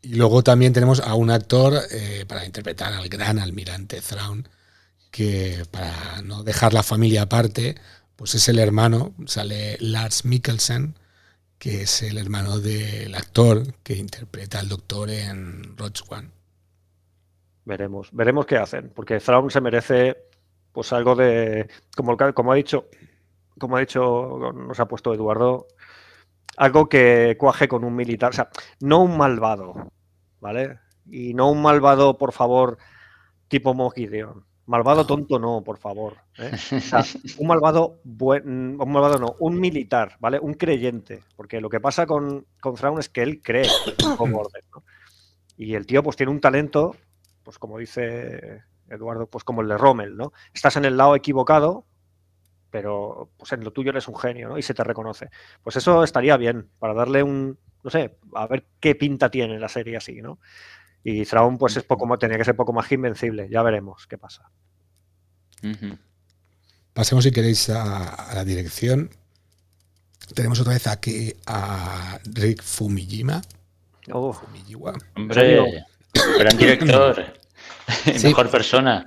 Y 0.00 0.14
luego 0.14 0.42
también 0.42 0.72
tenemos 0.72 1.00
a 1.00 1.12
un 1.16 1.28
actor 1.28 1.74
eh, 1.90 2.24
para 2.26 2.46
interpretar 2.46 2.94
al 2.94 3.10
gran 3.10 3.38
almirante 3.38 4.00
Thrawn, 4.00 4.48
que 5.10 5.66
para 5.70 6.22
no 6.22 6.42
dejar 6.42 6.72
la 6.72 6.82
familia 6.82 7.22
aparte, 7.22 7.74
pues 8.16 8.36
es 8.36 8.48
el 8.48 8.58
hermano, 8.58 9.14
sale 9.26 9.76
Lars 9.80 10.24
Mikkelsen, 10.24 10.94
que 11.58 11.82
es 11.82 12.00
el 12.00 12.16
hermano 12.16 12.58
del 12.58 13.14
actor 13.14 13.74
que 13.82 13.96
interpreta 13.96 14.60
al 14.60 14.70
doctor 14.70 15.10
en 15.10 15.76
Rogue 15.76 16.00
One. 16.08 16.37
Veremos, 17.68 18.08
veremos 18.12 18.46
qué 18.46 18.56
hacen, 18.56 18.90
porque 18.94 19.20
Thrawn 19.20 19.50
se 19.50 19.60
merece 19.60 20.16
pues 20.72 20.90
algo 20.94 21.14
de, 21.14 21.68
como, 21.94 22.16
ha 22.50 22.54
dicho, 22.54 22.86
como 23.58 23.76
ha 23.76 23.80
dicho, 23.80 24.52
nos 24.54 24.80
ha 24.80 24.88
puesto 24.88 25.12
Eduardo, 25.12 25.66
algo 26.56 26.88
que 26.88 27.36
cuaje 27.38 27.68
con 27.68 27.84
un 27.84 27.94
militar, 27.94 28.30
o 28.30 28.32
sea, 28.32 28.48
no 28.80 29.02
un 29.02 29.18
malvado, 29.18 29.92
¿vale? 30.40 30.78
Y 31.10 31.34
no 31.34 31.50
un 31.50 31.60
malvado, 31.60 32.16
por 32.16 32.32
favor, 32.32 32.78
tipo 33.48 33.74
Mogideon. 33.74 34.46
Malvado 34.64 35.04
tonto 35.04 35.38
no, 35.38 35.62
por 35.62 35.76
favor. 35.76 36.16
¿eh? 36.38 36.50
un 37.36 37.48
malvado, 37.48 38.00
buen, 38.02 38.80
un 38.80 38.92
malvado 38.92 39.18
no, 39.18 39.36
un 39.40 39.60
militar, 39.60 40.16
¿vale? 40.20 40.38
Un 40.40 40.54
creyente. 40.54 41.22
Porque 41.36 41.60
lo 41.60 41.68
que 41.68 41.80
pasa 41.80 42.06
con, 42.06 42.46
con 42.60 42.76
Thrawn 42.76 42.98
es 42.98 43.10
que 43.10 43.22
él 43.22 43.42
cree 43.42 43.68
como 44.16 44.38
orden. 44.38 44.62
Y 45.58 45.74
el 45.74 45.84
tío 45.84 46.02
pues 46.02 46.16
tiene 46.16 46.32
un 46.32 46.40
talento 46.40 46.96
pues 47.48 47.58
como 47.58 47.78
dice 47.78 48.62
Eduardo, 48.90 49.26
pues 49.26 49.42
como 49.42 49.62
el 49.62 49.68
de 49.68 49.78
Rommel, 49.78 50.18
¿no? 50.18 50.34
Estás 50.52 50.76
en 50.76 50.84
el 50.84 50.98
lado 50.98 51.16
equivocado, 51.16 51.86
pero 52.70 53.30
pues 53.38 53.52
en 53.52 53.64
lo 53.64 53.72
tuyo 53.72 53.88
eres 53.88 54.06
un 54.06 54.18
genio, 54.18 54.50
¿no? 54.50 54.58
Y 54.58 54.62
se 54.62 54.74
te 54.74 54.84
reconoce. 54.84 55.30
Pues 55.62 55.74
eso 55.76 56.04
estaría 56.04 56.36
bien, 56.36 56.68
para 56.78 56.92
darle 56.92 57.22
un, 57.22 57.58
no 57.82 57.88
sé, 57.88 58.18
a 58.34 58.46
ver 58.48 58.66
qué 58.80 58.94
pinta 58.96 59.30
tiene 59.30 59.58
la 59.58 59.70
serie 59.70 59.96
así, 59.96 60.20
¿no? 60.20 60.40
Y 61.02 61.24
Thrawn, 61.24 61.56
pues 61.56 61.74
es 61.78 61.84
poco 61.84 62.18
tenía 62.18 62.36
que 62.36 62.44
ser 62.44 62.54
poco 62.54 62.74
más 62.74 62.92
invencible, 62.92 63.48
ya 63.48 63.62
veremos 63.62 64.06
qué 64.06 64.18
pasa. 64.18 64.50
Pasemos 66.92 67.24
si 67.24 67.32
queréis 67.32 67.70
a, 67.70 68.34
la 68.34 68.44
dirección. 68.44 69.08
Tenemos 70.34 70.60
otra 70.60 70.74
vez 70.74 70.86
aquí 70.86 71.32
a 71.46 72.20
Rick 72.30 72.62
Fumijima. 72.62 73.40
Oh. 74.12 74.38
Hombre, 75.16 75.86
gran 76.38 76.58
director. 76.58 77.37
Mejor 78.22 78.50
persona. 78.50 79.04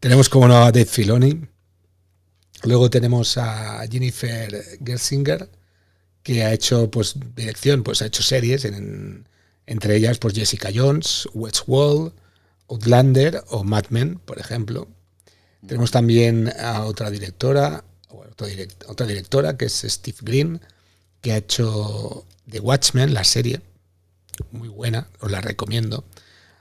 Tenemos 0.00 0.28
como 0.28 0.48
no 0.48 0.56
a 0.58 0.72
Dave 0.72 0.84
Filoni. 0.84 1.46
Luego 2.64 2.90
tenemos 2.90 3.36
a 3.38 3.86
Jennifer 3.90 4.78
Gersinger, 4.84 5.48
que 6.22 6.44
ha 6.44 6.52
hecho 6.52 6.90
pues 6.90 7.14
dirección, 7.34 7.82
pues 7.82 8.02
ha 8.02 8.06
hecho 8.06 8.22
series, 8.22 8.66
entre 9.66 9.96
ellas 9.96 10.18
pues 10.18 10.34
Jessica 10.34 10.70
Jones, 10.74 11.28
Westworld, 11.34 12.12
Outlander 12.68 13.44
o 13.48 13.64
Mad 13.64 13.86
Men, 13.90 14.18
por 14.18 14.38
ejemplo. 14.38 14.88
Tenemos 15.66 15.90
también 15.90 16.52
a 16.58 16.84
otra 16.84 17.10
directora, 17.10 17.84
otra 18.86 19.06
directora 19.06 19.56
que 19.56 19.66
es 19.66 19.84
Steve 19.86 20.18
Green, 20.22 20.60
que 21.20 21.32
ha 21.32 21.38
hecho 21.38 22.26
The 22.50 22.60
Watchmen, 22.60 23.14
la 23.14 23.24
serie, 23.24 23.60
muy 24.50 24.68
buena, 24.68 25.08
os 25.20 25.30
la 25.30 25.40
recomiendo. 25.40 26.04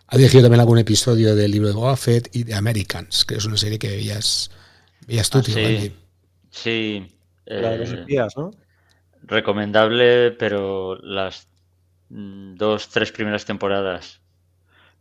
Ha 0.08 0.18
dirigido 0.18 0.44
también 0.44 0.60
algún 0.60 0.80
episodio 0.80 1.36
del 1.36 1.52
libro 1.52 1.70
de 1.70 1.74
Boba 1.74 1.96
Fett 1.98 2.30
y 2.36 2.44
de 2.44 2.54
Americans, 2.54 3.26
que 3.26 3.36
es 3.36 3.46
una 3.46 3.58
serie 3.58 3.80
que 3.80 3.90
veías, 3.90 4.52
veías 5.08 5.30
tú, 5.30 5.40
ah, 5.40 5.42
tío, 5.42 5.56
Sí, 5.56 5.94
sí 6.52 7.08
eh, 7.46 8.28
¿no? 8.36 8.52
Recomendable, 9.24 10.32
pero 10.32 10.96
las 10.98 11.48
dos, 12.10 12.90
tres 12.90 13.12
primeras 13.12 13.46
temporadas. 13.46 14.22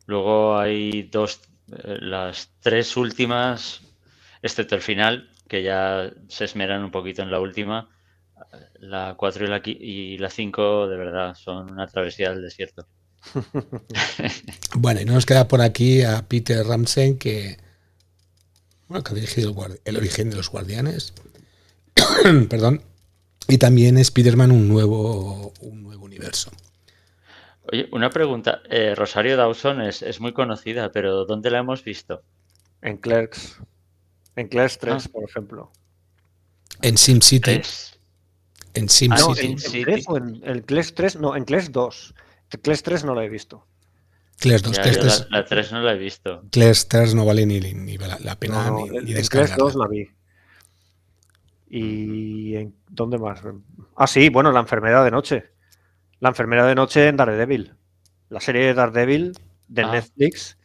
Luego 0.06 0.58
hay 0.58 1.02
dos, 1.04 1.40
eh, 1.84 1.98
las 2.00 2.50
tres 2.60 2.96
últimas, 2.96 3.82
excepto 4.42 4.74
el 4.76 4.82
final, 4.82 5.30
que 5.48 5.62
ya 5.62 6.10
se 6.28 6.44
esmeran 6.44 6.84
un 6.84 6.90
poquito 6.90 7.22
en 7.22 7.30
la 7.30 7.40
última. 7.40 7.90
La 8.80 9.14
4 9.16 9.44
y 9.44 9.48
la, 9.48 9.62
y 9.64 10.18
la 10.18 10.30
5, 10.30 10.88
de 10.88 10.96
verdad, 10.96 11.34
son 11.34 11.70
una 11.70 11.86
travesía 11.86 12.30
del 12.30 12.42
desierto. 12.42 12.86
bueno, 14.74 15.00
y 15.00 15.04
nos 15.04 15.26
queda 15.26 15.48
por 15.48 15.60
aquí 15.60 16.02
a 16.02 16.26
Peter 16.28 16.66
Ramsey, 16.66 17.16
que, 17.16 17.58
bueno, 18.88 19.04
que 19.04 19.12
ha 19.12 19.14
dirigido 19.14 19.54
el, 19.84 19.96
origen 19.96 20.30
de 20.30 20.36
los 20.36 20.50
guardianes. 20.50 21.14
Perdón. 22.48 22.82
Y 23.48 23.58
también 23.58 23.98
Spider-Man 23.98 24.52
un 24.52 24.68
nuevo, 24.68 25.52
un 25.60 25.82
nuevo 25.82 26.04
universo. 26.04 26.50
Oye, 27.72 27.88
una 27.92 28.10
pregunta. 28.10 28.62
Eh, 28.70 28.94
Rosario 28.94 29.36
Dawson 29.36 29.80
es, 29.80 30.20
muy 30.20 30.32
conocida, 30.32 30.92
pero 30.92 31.24
¿dónde 31.24 31.50
la 31.50 31.58
hemos 31.58 31.84
visto? 31.84 32.22
En 32.80 32.96
Clerks. 32.98 33.58
En 34.36 34.48
Clerks 34.48 34.78
3, 34.78 34.94
ah. 34.94 35.08
por 35.12 35.24
ejemplo. 35.24 35.72
En 36.80 36.96
SimCity. 36.96 37.62
En 38.74 38.88
SimCity. 38.88 39.56
Ah, 40.08 40.16
en, 40.16 40.42
en, 40.44 40.64
3, 40.94 41.16
no, 41.16 41.36
en 41.36 41.44
Clerks 41.44 41.72
2. 41.72 42.14
Cles 42.58 42.82
3 42.82 43.04
no 43.04 43.14
la 43.14 43.24
he 43.24 43.28
visto. 43.28 43.66
Cles 44.38 44.62
2. 44.62 45.28
la, 45.30 45.44
3 45.44 45.72
no 45.72 45.82
la 45.82 45.92
he 45.92 45.98
visto. 45.98 46.42
Cles 46.50 46.88
3 46.88 47.14
no 47.14 47.24
vale 47.24 47.46
ni, 47.46 47.60
la, 47.60 48.36
pena 48.38 48.70
ni, 48.70 48.88
ni 48.88 49.14
Cles 49.22 49.56
2 49.56 49.74
la 49.76 49.88
vi. 49.88 50.08
¿Y 51.68 52.56
en, 52.56 52.74
dónde 52.88 53.18
más? 53.18 53.40
Ah, 53.96 54.06
sí, 54.06 54.28
bueno, 54.28 54.52
la 54.52 54.60
enfermedad 54.60 55.04
de 55.04 55.10
noche. 55.10 55.44
La 56.20 56.28
enfermedad 56.28 56.66
de 56.66 56.74
noche 56.74 57.08
en 57.08 57.16
Daredevil. 57.16 57.74
La 58.28 58.40
serie 58.40 58.66
de 58.66 58.74
Daredevil 58.74 59.38
de 59.68 59.82
ah. 59.82 59.92
Netflix, 59.92 60.58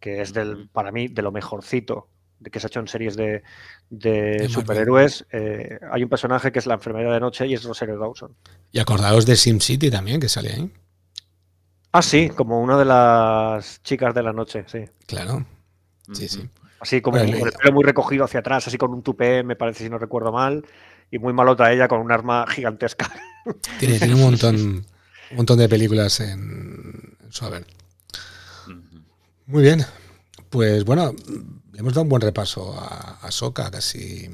que 0.00 0.20
es 0.20 0.32
del, 0.32 0.68
para 0.70 0.90
mí 0.90 1.08
de 1.08 1.22
lo 1.22 1.30
mejorcito 1.30 2.08
de 2.40 2.50
que 2.50 2.60
se 2.60 2.66
ha 2.66 2.68
hecho 2.68 2.80
en 2.80 2.88
series 2.88 3.16
de, 3.16 3.42
de 3.90 4.48
superhéroes. 4.48 5.26
Eh, 5.32 5.78
hay 5.90 6.02
un 6.02 6.08
personaje 6.08 6.52
que 6.52 6.58
es 6.58 6.66
la 6.66 6.74
enfermedad 6.74 7.12
de 7.12 7.20
noche 7.20 7.46
y 7.46 7.54
es 7.54 7.64
Rosario 7.64 7.98
Dawson. 7.98 8.34
Y 8.72 8.78
acordaos 8.78 9.26
de 9.26 9.36
SimCity 9.36 9.90
también, 9.90 10.20
que 10.20 10.28
sale 10.28 10.52
ahí. 10.52 10.72
Ah, 11.92 12.02
sí, 12.02 12.28
como 12.28 12.60
una 12.60 12.76
de 12.76 12.84
las 12.84 13.82
chicas 13.82 14.14
de 14.14 14.22
la 14.22 14.32
noche, 14.32 14.64
sí. 14.66 14.84
Claro. 15.06 15.44
Sí, 16.12 16.28
sí. 16.28 16.48
Así 16.80 17.00
como 17.00 17.18
con 17.18 17.28
el 17.28 17.52
pelo 17.52 17.72
muy 17.72 17.84
recogido 17.84 18.24
hacia 18.24 18.40
atrás, 18.40 18.66
así 18.66 18.78
con 18.78 18.92
un 18.92 19.02
tupé, 19.02 19.42
me 19.42 19.56
parece, 19.56 19.84
si 19.84 19.90
no 19.90 19.98
recuerdo 19.98 20.32
mal. 20.32 20.64
Y 21.10 21.18
muy 21.18 21.32
malota 21.32 21.72
ella 21.72 21.88
con 21.88 22.00
un 22.00 22.12
arma 22.12 22.46
gigantesca. 22.46 23.10
Tiene, 23.80 24.14
un 24.14 24.20
montón, 24.20 24.56
un 24.56 25.36
montón 25.36 25.58
de 25.58 25.68
películas 25.68 26.20
en, 26.20 27.16
su 27.30 27.44
haber. 27.46 27.66
Muy 29.46 29.62
bien. 29.62 29.84
Pues 30.50 30.84
bueno, 30.84 31.14
le 31.72 31.78
hemos 31.78 31.94
dado 31.94 32.02
un 32.02 32.10
buen 32.10 32.22
repaso 32.22 32.78
a, 32.78 33.18
a 33.22 33.30
Soca, 33.30 33.70
casi. 33.70 34.30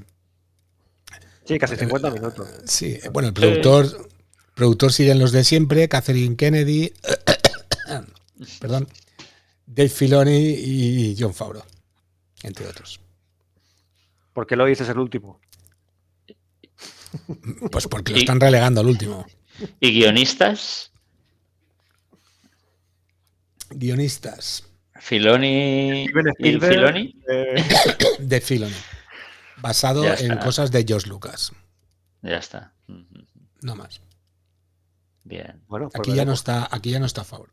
Sí, 1.45 1.59
casi 1.59 1.77
50 1.77 2.11
minutos. 2.11 2.49
Sí, 2.67 2.99
bueno, 3.13 3.29
el 3.29 3.35
productor, 3.35 4.09
productor 4.55 4.93
siguen 4.93 5.19
los 5.19 5.31
de 5.31 5.45
siempre, 5.45 5.89
Catherine 5.89 6.37
Kennedy, 6.37 6.93
perdón, 8.61 8.89
Dave 9.67 9.89
Filoni 9.89 10.37
y 10.37 11.17
John 11.19 11.35
Favreau, 11.35 11.65
entre 12.43 12.67
otros. 12.67 13.01
¿Por 14.33 14.47
qué 14.47 14.57
lo 14.57 14.67
dices 14.67 14.89
el 14.89 14.99
último? 14.99 15.41
Pues 17.71 17.87
porque 17.87 18.13
lo 18.13 18.19
están 18.19 18.41
relegando 18.41 18.81
al 18.81 18.89
último. 18.89 19.25
¿Y 19.81 19.93
guionistas? 19.93 20.91
Guionistas. 23.71 24.65
Filoni 25.01 26.07
y 26.39 26.59
Filoni. 26.59 27.15
Eh, 27.29 27.65
de 28.19 28.41
Filoni. 28.41 28.75
Basado 29.59 30.05
en 30.05 30.37
cosas 30.39 30.71
de 30.71 30.85
George 30.87 31.09
Lucas. 31.09 31.53
Ya 32.23 32.39
está. 32.39 32.73
No 33.63 33.77
más. 33.77 34.01
Bien. 35.25 35.63
Bueno, 35.69 35.89
pues 35.89 36.01
aquí, 36.01 36.15
ya 36.15 36.25
no 36.25 36.33
está, 36.33 36.69
aquí 36.71 36.91
ya 36.91 36.99
no 36.99 37.07
está 37.07 37.23
a 37.23 37.25
favor. 37.25 37.51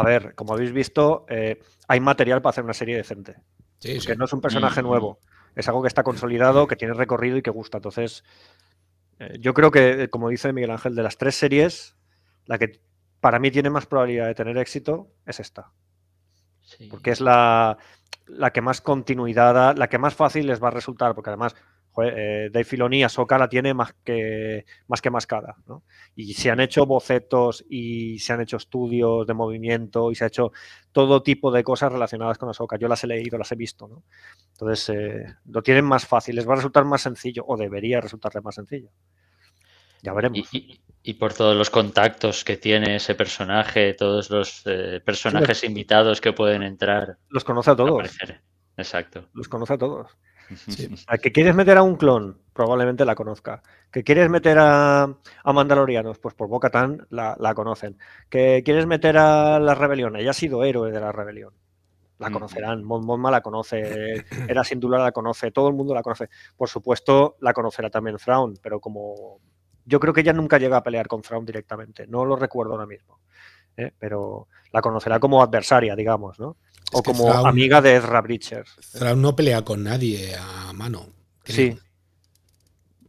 A 0.00 0.02
ver, 0.04 0.34
como 0.34 0.54
habéis 0.54 0.72
visto, 0.72 1.26
eh, 1.28 1.60
hay 1.86 2.00
material 2.00 2.42
para 2.42 2.50
hacer 2.50 2.64
una 2.64 2.74
serie 2.74 2.96
decente. 2.96 3.36
que 3.80 4.16
no 4.16 4.24
es 4.24 4.32
un 4.32 4.40
personaje 4.40 4.82
mm. 4.82 4.86
nuevo. 4.86 5.18
Es 5.54 5.68
algo 5.68 5.82
que 5.82 5.88
está 5.88 6.02
consolidado, 6.02 6.66
que 6.66 6.76
tiene 6.76 6.94
recorrido 6.94 7.36
y 7.36 7.42
que 7.42 7.50
gusta. 7.50 7.78
Entonces, 7.78 8.24
Eh, 9.18 9.38
yo 9.40 9.52
creo 9.54 9.70
que, 9.70 10.08
como 10.10 10.28
dice 10.28 10.52
Miguel 10.52 10.70
Ángel, 10.70 10.94
de 10.94 11.02
las 11.02 11.18
tres 11.18 11.34
series, 11.34 11.96
la 12.46 12.58
que 12.58 12.80
para 13.20 13.38
mí 13.38 13.50
tiene 13.50 13.70
más 13.70 13.86
probabilidad 13.86 14.26
de 14.26 14.34
tener 14.34 14.56
éxito 14.58 15.08
es 15.26 15.40
esta. 15.40 15.72
Porque 16.90 17.10
es 17.10 17.20
la, 17.20 17.78
la, 18.26 18.52
que 18.52 18.60
más 18.60 18.80
continuidad 18.80 19.76
la 19.76 19.88
que 19.88 19.98
más 19.98 20.14
fácil 20.14 20.46
les 20.46 20.62
va 20.62 20.68
a 20.68 20.72
resultar, 20.72 21.14
porque 21.14 21.30
además 21.30 21.56
eh, 22.02 22.50
Dave 22.52 22.64
Filoni 22.64 23.02
Ahsoka 23.02 23.38
la 23.38 23.48
tiene 23.48 23.74
más 23.74 23.94
que, 24.04 24.64
más 24.86 25.00
que 25.00 25.10
mascada. 25.10 25.56
¿no? 25.66 25.82
Y 26.14 26.34
se 26.34 26.50
han 26.50 26.60
hecho 26.60 26.86
bocetos 26.86 27.64
y 27.68 28.18
se 28.18 28.32
han 28.32 28.40
hecho 28.40 28.56
estudios 28.56 29.26
de 29.26 29.34
movimiento 29.34 30.10
y 30.10 30.14
se 30.14 30.24
ha 30.24 30.28
hecho 30.28 30.52
todo 30.92 31.22
tipo 31.22 31.50
de 31.50 31.64
cosas 31.64 31.92
relacionadas 31.92 32.38
con 32.38 32.48
Ahsoka. 32.48 32.78
Yo 32.78 32.88
las 32.88 33.02
he 33.04 33.06
leído, 33.06 33.38
las 33.38 33.52
he 33.52 33.56
visto. 33.56 33.88
¿no? 33.88 34.02
Entonces, 34.52 34.88
eh, 34.90 35.34
lo 35.46 35.62
tienen 35.62 35.84
más 35.84 36.06
fácil, 36.06 36.36
les 36.36 36.48
va 36.48 36.52
a 36.52 36.56
resultar 36.56 36.84
más 36.84 37.02
sencillo 37.02 37.44
o 37.46 37.56
debería 37.56 38.00
resultarles 38.00 38.44
más 38.44 38.54
sencillo. 38.54 38.90
Ya 40.02 40.12
veremos. 40.12 40.48
Y, 40.52 41.14
por 41.14 41.32
todos 41.32 41.56
los 41.56 41.70
contactos 41.70 42.44
que 42.44 42.56
tiene 42.56 42.96
ese 42.96 43.14
personaje, 43.14 43.94
todos 43.94 44.28
los 44.30 44.62
eh, 44.66 45.00
personajes 45.02 45.64
invitados 45.64 46.20
que 46.20 46.32
pueden 46.32 46.62
entrar. 46.62 47.16
Los 47.28 47.44
conoce 47.44 47.70
a 47.70 47.76
todos. 47.76 48.10
Exacto. 48.76 49.28
Los 49.32 49.48
conoce 49.48 49.74
a 49.74 49.78
todos. 49.78 50.10
que 51.22 51.32
quieres 51.32 51.54
meter 51.54 51.78
a 51.78 51.82
un 51.82 51.96
clon, 51.96 52.38
probablemente 52.52 53.04
la 53.04 53.14
conozca. 53.14 53.62
Que 53.90 54.04
quieres 54.04 54.28
meter 54.28 54.58
a, 54.58 55.02
a 55.04 55.52
Mandalorianos, 55.52 56.18
pues 56.18 56.34
por 56.34 56.48
Boca 56.48 56.70
Tan 56.70 57.06
la, 57.10 57.36
conocen. 57.54 57.98
Que 58.28 58.62
quieres 58.64 58.86
meter 58.86 59.18
a 59.18 59.58
la 59.58 59.74
rebelión, 59.74 60.16
ella 60.16 60.30
ha 60.30 60.34
sido 60.34 60.64
héroe 60.64 60.90
de 60.90 61.00
la 61.00 61.12
rebelión. 61.12 61.54
La 62.18 62.32
conocerán, 62.32 62.82
Mon 62.82 63.22
la 63.30 63.40
conoce, 63.40 64.24
Era 64.48 64.64
Sindula 64.64 64.98
la 64.98 65.12
conoce, 65.12 65.52
todo 65.52 65.68
el 65.68 65.74
mundo 65.74 65.94
la 65.94 66.02
conoce. 66.02 66.28
Por 66.56 66.68
supuesto, 66.68 67.36
la 67.40 67.52
conocerá 67.52 67.90
también 67.90 68.16
Thrawn, 68.16 68.58
pero 68.60 68.80
como 68.80 69.40
yo 69.84 70.00
creo 70.00 70.12
que 70.12 70.20
ella 70.20 70.32
nunca 70.32 70.58
llega 70.58 70.76
a 70.76 70.82
pelear 70.82 71.06
con 71.06 71.22
Thrawn 71.22 71.46
directamente, 71.46 72.06
no 72.06 72.24
lo 72.24 72.36
recuerdo 72.36 72.72
ahora 72.72 72.86
mismo. 72.86 73.20
¿eh? 73.76 73.92
Pero 73.98 74.48
la 74.72 74.82
conocerá 74.82 75.18
como 75.18 75.42
adversaria, 75.42 75.96
digamos, 75.96 76.38
¿no? 76.38 76.56
O 76.92 77.02
como 77.02 77.30
amiga 77.32 77.80
de 77.80 77.96
Ezra 77.96 78.20
Bridgers. 78.20 78.76
Thrawn 78.92 79.20
no 79.20 79.36
pelea 79.36 79.62
con 79.62 79.84
nadie 79.84 80.34
a 80.36 80.72
mano. 80.72 81.08
Sí. 81.44 81.78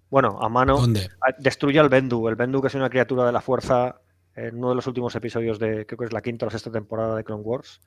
Bueno, 0.10 0.40
a 0.42 0.50
mano. 0.50 0.78
¿Dónde? 0.78 1.10
Destruye 1.38 1.80
al 1.80 1.90
Bendu. 1.90 2.28
El 2.28 2.36
Bendu, 2.36 2.62
que 2.62 2.68
es 2.68 2.76
una 2.76 2.90
criatura 2.90 3.26
de 3.26 3.32
la 3.32 3.42
fuerza, 3.42 4.02
en 4.36 4.58
uno 4.58 4.70
de 4.70 4.76
los 4.76 4.88
últimos 4.88 5.16
episodios 5.16 5.60
de, 5.60 5.86
creo 5.86 5.98
que 5.98 6.06
es 6.06 6.14
la 6.14 6.22
quinta 6.22 6.46
o 6.46 6.50
sexta 6.50 6.72
temporada 6.72 7.16
de 7.16 7.24
Clone 7.24 7.44
Wars, 7.44 7.82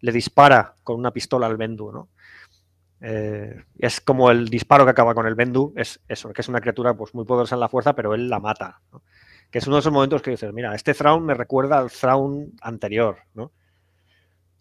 le 0.00 0.12
dispara 0.12 0.74
con 0.82 0.96
una 0.96 1.12
pistola 1.12 1.46
al 1.46 1.56
Bendu, 1.56 1.92
¿no? 1.92 2.08
Eh, 3.00 3.62
es 3.78 4.00
como 4.00 4.30
el 4.30 4.48
disparo 4.48 4.84
que 4.84 4.90
acaba 4.90 5.14
con 5.14 5.26
el 5.26 5.34
Bendu, 5.34 5.72
es 5.76 6.00
eso, 6.08 6.32
que 6.32 6.40
es 6.40 6.48
una 6.48 6.60
criatura 6.60 6.94
pues, 6.94 7.14
muy 7.14 7.24
poderosa 7.24 7.54
en 7.54 7.60
la 7.60 7.68
fuerza, 7.68 7.94
pero 7.94 8.14
él 8.14 8.28
la 8.28 8.40
mata. 8.40 8.80
Que 9.50 9.58
es 9.58 9.66
uno 9.66 9.76
de 9.76 9.80
esos 9.80 9.92
momentos 9.92 10.20
que 10.20 10.32
dices, 10.32 10.52
mira, 10.52 10.74
este 10.74 10.94
Thrawn 10.94 11.24
me 11.24 11.34
recuerda 11.34 11.78
al 11.78 11.90
Thrawn 11.90 12.52
anterior, 12.60 13.18
¿no? 13.34 13.52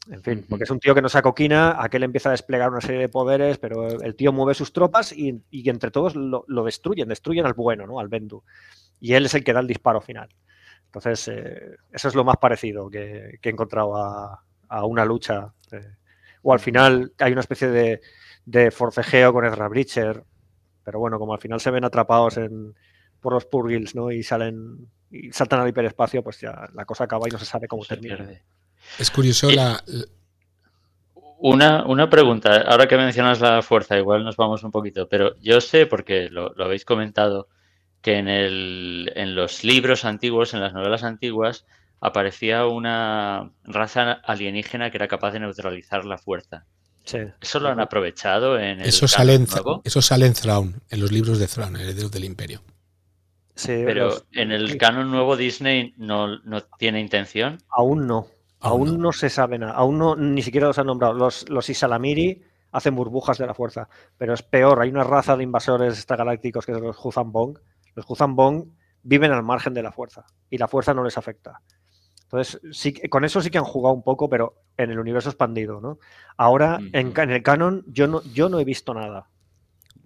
En 0.09 0.23
fin, 0.23 0.45
porque 0.47 0.63
es 0.63 0.71
un 0.71 0.79
tío 0.79 0.95
que 0.95 1.01
no 1.01 1.09
se 1.09 1.17
acoquina, 1.17 1.81
aquel 1.83 2.03
empieza 2.03 2.29
a 2.29 2.31
desplegar 2.31 2.69
una 2.69 2.81
serie 2.81 3.01
de 3.01 3.09
poderes, 3.09 3.57
pero 3.57 3.87
el 3.87 4.15
tío 4.15 4.31
mueve 4.31 4.53
sus 4.53 4.71
tropas 4.71 5.11
y, 5.11 5.43
entre 5.51 5.91
todos 5.91 6.15
lo, 6.15 6.63
destruyen, 6.63 7.09
destruyen 7.09 7.45
al 7.45 7.53
bueno, 7.53 7.85
¿no? 7.85 7.99
Al 7.99 8.07
Bendu. 8.07 8.43
Y 8.99 9.13
él 9.13 9.25
es 9.25 9.33
el 9.33 9.43
que 9.43 9.53
da 9.53 9.59
el 9.59 9.67
disparo 9.67 9.99
final. 9.99 10.29
Entonces, 10.85 11.27
eh, 11.27 11.75
eso 11.91 12.07
es 12.07 12.15
lo 12.15 12.23
más 12.23 12.37
parecido 12.37 12.89
que, 12.89 13.39
he 13.41 13.49
encontrado 13.49 13.97
a, 13.97 14.85
una 14.85 15.03
lucha. 15.03 15.53
Eh, 15.71 15.95
o 16.41 16.53
al 16.53 16.59
final 16.59 17.13
hay 17.19 17.31
una 17.33 17.41
especie 17.41 17.67
de, 17.67 18.71
forcejeo 18.71 19.33
con 19.33 19.45
Ezra 19.45 19.67
Bridger, 19.67 20.23
pero 20.83 20.99
bueno, 20.99 21.19
como 21.19 21.33
al 21.33 21.41
final 21.41 21.59
se 21.59 21.71
ven 21.71 21.83
atrapados 21.83 22.37
en, 22.37 22.73
por 23.19 23.33
los 23.33 23.45
Purgils, 23.45 23.93
¿no? 23.93 24.09
Y 24.09 24.23
salen 24.23 24.87
y 25.09 25.31
saltan 25.31 25.59
al 25.59 25.69
hiperespacio, 25.69 26.23
pues 26.23 26.39
ya 26.39 26.69
la 26.73 26.85
cosa 26.85 27.05
acaba 27.05 27.27
y 27.27 27.31
no 27.31 27.37
se 27.37 27.45
sabe 27.45 27.67
cómo 27.67 27.85
termina. 27.85 28.27
Es 28.99 29.11
curioso 29.11 29.49
la... 29.51 29.83
Una, 31.39 31.85
una, 31.85 32.09
pregunta, 32.09 32.61
ahora 32.61 32.88
que 32.88 32.97
mencionas 32.97 33.39
la 33.39 33.61
fuerza, 33.61 33.95
igual 33.95 34.23
nos 34.23 34.38
vamos 34.38 34.63
un 34.63 34.71
poquito, 34.71 35.07
pero 35.07 35.35
yo 35.39 35.61
sé, 35.61 35.85
porque 35.85 36.29
lo, 36.31 36.51
habéis 36.57 36.83
comentado, 36.83 37.47
que 38.01 38.17
en, 38.17 38.27
el, 38.27 39.11
en 39.15 39.35
los 39.35 39.63
libros 39.63 40.03
antiguos, 40.03 40.55
en 40.55 40.61
las 40.61 40.73
novelas 40.73 41.03
antiguas, 41.03 41.65
aparecía 41.99 42.65
una 42.65 43.51
raza 43.63 44.13
alienígena 44.23 44.89
que 44.89 44.97
era 44.97 45.07
capaz 45.07 45.31
de 45.31 45.41
neutralizar 45.41 46.05
la 46.05 46.17
fuerza. 46.17 46.65
Sí. 47.03 47.19
¿Eso 47.39 47.59
lo 47.59 47.69
han 47.69 47.79
aprovechado 47.79 48.59
en 48.59 48.81
el 48.81 48.88
eso 48.88 49.07
sale 49.07 49.35
en, 49.35 49.47
Eso 49.83 50.01
sale 50.01 50.25
en 50.25 50.33
Thrawn, 50.33 50.81
en 50.89 50.99
los 50.99 51.11
libros 51.11 51.39
de 51.39 51.47
Thrawn, 51.47 51.75
Herederos 51.75 52.11
del 52.11 52.25
Imperio. 52.25 52.61
Sí, 53.55 53.81
pero 53.85 54.23
en 54.33 54.51
el 54.51 54.77
canon 54.77 55.09
nuevo 55.09 55.35
Disney 55.35 55.93
no, 55.97 56.39
no 56.39 56.63
tiene 56.77 56.99
intención. 56.99 57.57
Aún 57.69 58.05
no. 58.05 58.27
Aún, 58.59 58.99
no. 58.99 59.11
se 59.11 59.29
sabe 59.29 59.59
nada, 59.59 59.73
aún 59.73 59.99
no, 59.99 60.15
ni 60.15 60.41
siquiera 60.41 60.67
los 60.67 60.79
han 60.79 60.87
nombrado. 60.87 61.13
Los, 61.13 61.47
los 61.49 61.69
Isalamiri 61.69 62.43
hacen 62.71 62.95
burbujas 62.95 63.37
de 63.37 63.45
la 63.45 63.53
fuerza, 63.53 63.87
pero 64.17 64.33
es 64.33 64.43
peor. 64.43 64.81
Hay 64.81 64.89
una 64.89 65.03
raza 65.03 65.37
de 65.37 65.43
invasores 65.43 65.93
extragalácticos 65.93 66.65
que 66.65 66.73
son 66.73 66.83
los 66.83 66.97
Bong. 67.31 67.57
Los 67.95 68.05
Bong 68.07 68.65
viven 69.03 69.31
al 69.31 69.43
margen 69.43 69.73
de 69.73 69.83
la 69.83 69.91
fuerza 69.91 70.25
y 70.49 70.57
la 70.57 70.67
fuerza 70.67 70.93
no 70.93 71.03
les 71.03 71.17
afecta. 71.17 71.61
Entonces, 72.23 72.59
sí, 72.71 72.93
con 72.93 73.23
eso 73.23 73.41
sí 73.41 73.49
que 73.49 73.57
han 73.57 73.63
jugado 73.63 73.95
un 73.95 74.03
poco, 74.03 74.29
pero 74.29 74.63
en 74.75 74.91
el 74.91 74.99
universo 74.99 75.29
expandido, 75.29 75.79
¿no? 75.79 75.97
Ahora, 76.35 76.77
en, 76.91 77.13
el 77.15 77.41
canon, 77.41 77.85
yo 77.87 78.05
no, 78.07 78.21
yo 78.33 78.49
no 78.49 78.59
he 78.59 78.65
visto 78.65 78.93
nada. 78.93 79.29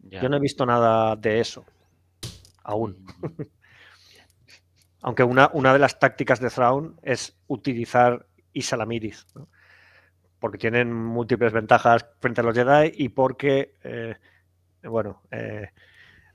Yo 0.03 0.29
no 0.29 0.37
he 0.37 0.39
visto 0.39 0.65
nada 0.65 1.15
de 1.15 1.39
eso. 1.39 1.65
Aún. 2.63 3.05
Aunque 5.01 5.23
una, 5.23 5.49
una 5.53 5.73
de 5.73 5.79
las 5.79 5.97
tácticas 5.97 6.39
de 6.39 6.49
Thrawn 6.51 6.99
es 7.01 7.39
utilizar 7.47 8.27
y 8.53 8.61
Salamiris, 8.61 9.25
porque 10.39 10.57
tienen 10.57 10.93
múltiples 10.93 11.53
ventajas 11.53 12.05
frente 12.19 12.41
a 12.41 12.43
los 12.43 12.55
Jedi 12.55 12.91
y 12.95 13.09
porque, 13.09 13.75
eh, 13.83 14.15
bueno, 14.83 15.21
eh, 15.31 15.69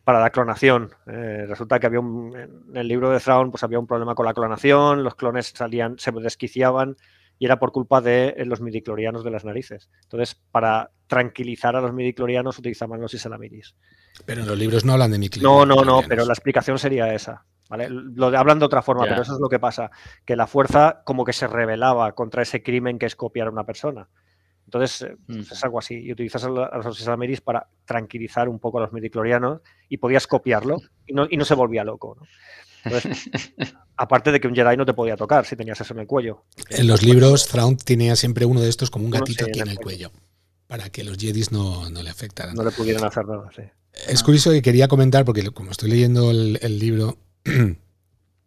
para 0.06 0.20
la 0.20 0.30
clonación. 0.30 0.90
Eh, 1.08 1.46
resulta 1.48 1.80
que 1.80 1.86
había 1.88 1.98
un, 1.98 2.32
en 2.36 2.76
el 2.76 2.86
libro 2.86 3.10
de 3.10 3.18
Thrawn 3.18 3.50
pues 3.50 3.64
había 3.64 3.80
un 3.80 3.88
problema 3.88 4.14
con 4.14 4.24
la 4.24 4.34
clonación, 4.34 5.02
los 5.02 5.16
clones 5.16 5.52
salían, 5.52 5.98
se 5.98 6.12
desquiciaban 6.12 6.96
y 7.40 7.46
era 7.46 7.58
por 7.58 7.72
culpa 7.72 8.00
de 8.00 8.34
los 8.46 8.60
midiclorianos 8.60 9.24
de 9.24 9.32
las 9.32 9.44
narices. 9.44 9.90
Entonces, 10.04 10.40
para 10.52 10.92
tranquilizar 11.08 11.74
a 11.74 11.80
los 11.80 11.92
midiclorianos 11.92 12.56
utilizaban 12.56 13.00
los 13.00 13.14
Isalamiris. 13.14 13.74
Pero 14.24 14.42
en 14.42 14.46
los 14.46 14.56
libros 14.56 14.84
no 14.84 14.92
hablan 14.92 15.10
de 15.10 15.18
midiclorianos. 15.18 15.66
No, 15.66 15.74
no, 15.74 15.84
no, 15.84 16.08
pero 16.08 16.24
la 16.24 16.32
explicación 16.32 16.78
sería 16.78 17.12
esa. 17.12 17.44
Lo 17.70 18.30
de, 18.30 18.36
hablan 18.36 18.58
de 18.58 18.64
otra 18.64 18.82
forma, 18.82 19.04
pero 19.04 19.22
eso 19.22 19.34
es 19.34 19.40
lo 19.40 19.48
que 19.48 19.58
pasa, 19.58 19.90
que 20.24 20.36
la 20.36 20.46
fuerza 20.46 21.02
como 21.04 21.24
que 21.24 21.32
se 21.32 21.46
rebelaba 21.46 22.12
contra 22.12 22.42
ese 22.42 22.62
crimen 22.62 22.98
que 22.98 23.06
es 23.06 23.16
copiar 23.16 23.48
a 23.48 23.50
una 23.50 23.64
persona. 23.64 24.08
Entonces, 24.66 25.02
eh, 25.02 25.16
pues 25.26 25.52
es 25.52 25.64
algo 25.64 25.78
así. 25.78 25.94
Y 25.94 26.12
utilizas 26.12 26.44
a 26.44 26.48
los 26.48 27.00
Isalamiris 27.00 27.40
para 27.40 27.68
tranquilizar 27.84 28.48
un 28.48 28.58
poco 28.58 28.78
a 28.78 28.82
los 28.82 28.92
midiclorianos 28.92 29.60
y 29.88 29.96
podías 29.98 30.26
copiarlo 30.26 30.78
y 31.06 31.12
no, 31.12 31.26
y 31.30 31.36
no 31.36 31.44
se 31.44 31.54
volvía 31.54 31.84
loco. 31.84 32.16
Entonces, 32.84 33.30
aparte 33.96 34.32
de 34.32 34.40
que 34.40 34.48
un 34.48 34.54
Jedi 34.54 34.76
no 34.76 34.84
te 34.84 34.94
podía 34.94 35.16
tocar 35.16 35.46
si 35.46 35.56
tenías 35.56 35.80
eso 35.80 35.94
en 35.94 36.00
el 36.00 36.06
cuello. 36.06 36.44
En 36.70 36.86
los 36.86 37.02
libros, 37.02 37.46
Thrawn 37.46 37.76
tenía 37.76 38.16
siempre 38.16 38.44
uno 38.44 38.60
de 38.60 38.68
estos 38.68 38.90
como 38.90 39.04
un 39.04 39.12
gatito 39.12 39.44
aquí 39.44 39.60
en 39.60 39.68
el, 39.68 39.78
cuello. 39.78 40.10
para 40.66 40.90
que 40.90 41.04
los 41.04 41.16
Jedis 41.16 41.52
no, 41.52 41.88
no, 41.90 42.02
le 42.02 42.10
afectaran. 42.10 42.54
No 42.54 42.64
le 42.64 42.72
pudieran 42.72 43.04
hacer 43.04 43.26
nada, 43.26 43.48
sí. 43.54 43.62
Es 44.08 44.22
curioso 44.22 44.50
que 44.50 44.62
quería 44.62 44.88
comentar, 44.88 45.24
porque 45.24 45.48
como 45.50 45.70
estoy 45.70 45.90
leyendo 45.90 46.30
el, 46.30 46.58
el 46.60 46.78
libro, 46.78 47.16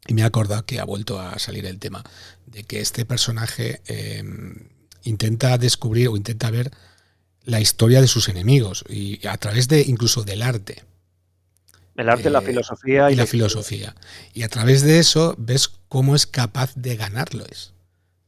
y 0.07 0.13
me 0.13 0.21
he 0.21 0.25
acordado 0.25 0.65
que 0.65 0.79
ha 0.79 0.85
vuelto 0.85 1.19
a 1.19 1.39
salir 1.39 1.65
el 1.65 1.79
tema 1.79 2.03
de 2.45 2.63
que 2.63 2.79
este 2.79 3.05
personaje 3.05 3.81
em, 3.85 4.69
intenta 5.03 5.57
descubrir 5.57 6.09
o 6.09 6.17
intenta 6.17 6.51
ver 6.51 6.71
la 7.43 7.59
historia 7.59 8.01
de 8.01 8.07
sus 8.07 8.29
enemigos 8.29 8.83
y 8.89 9.25
a 9.27 9.37
través 9.37 9.67
de 9.67 9.81
incluso 9.81 10.23
del 10.23 10.41
arte. 10.41 10.83
El 11.95 12.09
arte, 12.09 12.29
la 12.29 12.39
eh, 12.39 12.45
filosofía 12.45 13.11
y, 13.11 13.15
la, 13.15 13.25
filosofía. 13.25 13.95
Y 14.33 14.43
a 14.43 14.49
través 14.49 14.83
de 14.83 14.99
eso 14.99 15.35
ves 15.37 15.67
cómo 15.89 16.15
es 16.15 16.25
capaz 16.25 16.73
de 16.75 16.95
ganarlos. 16.95 17.73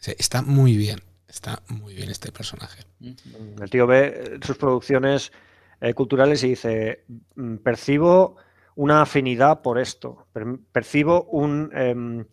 está 0.06 0.42
muy 0.42 0.76
bien, 0.76 1.02
está 1.30 1.62
muy 1.68 1.94
bien 1.94 2.10
este 2.10 2.32
personaje. 2.32 2.84
El 3.00 3.70
tío 3.70 3.88
ve 3.88 4.40
sus 4.46 4.58
producciones 4.58 5.32
eh, 5.80 5.94
culturales 5.94 6.44
y 6.44 6.50
dice, 6.50 7.06
mm, 7.36 7.58
percibo 7.58 8.36
una 8.76 9.02
afinidad 9.02 9.62
por 9.62 9.80
esto, 9.80 10.28
percibo 10.72 11.24
un... 11.24 11.72
Em, 11.74 12.26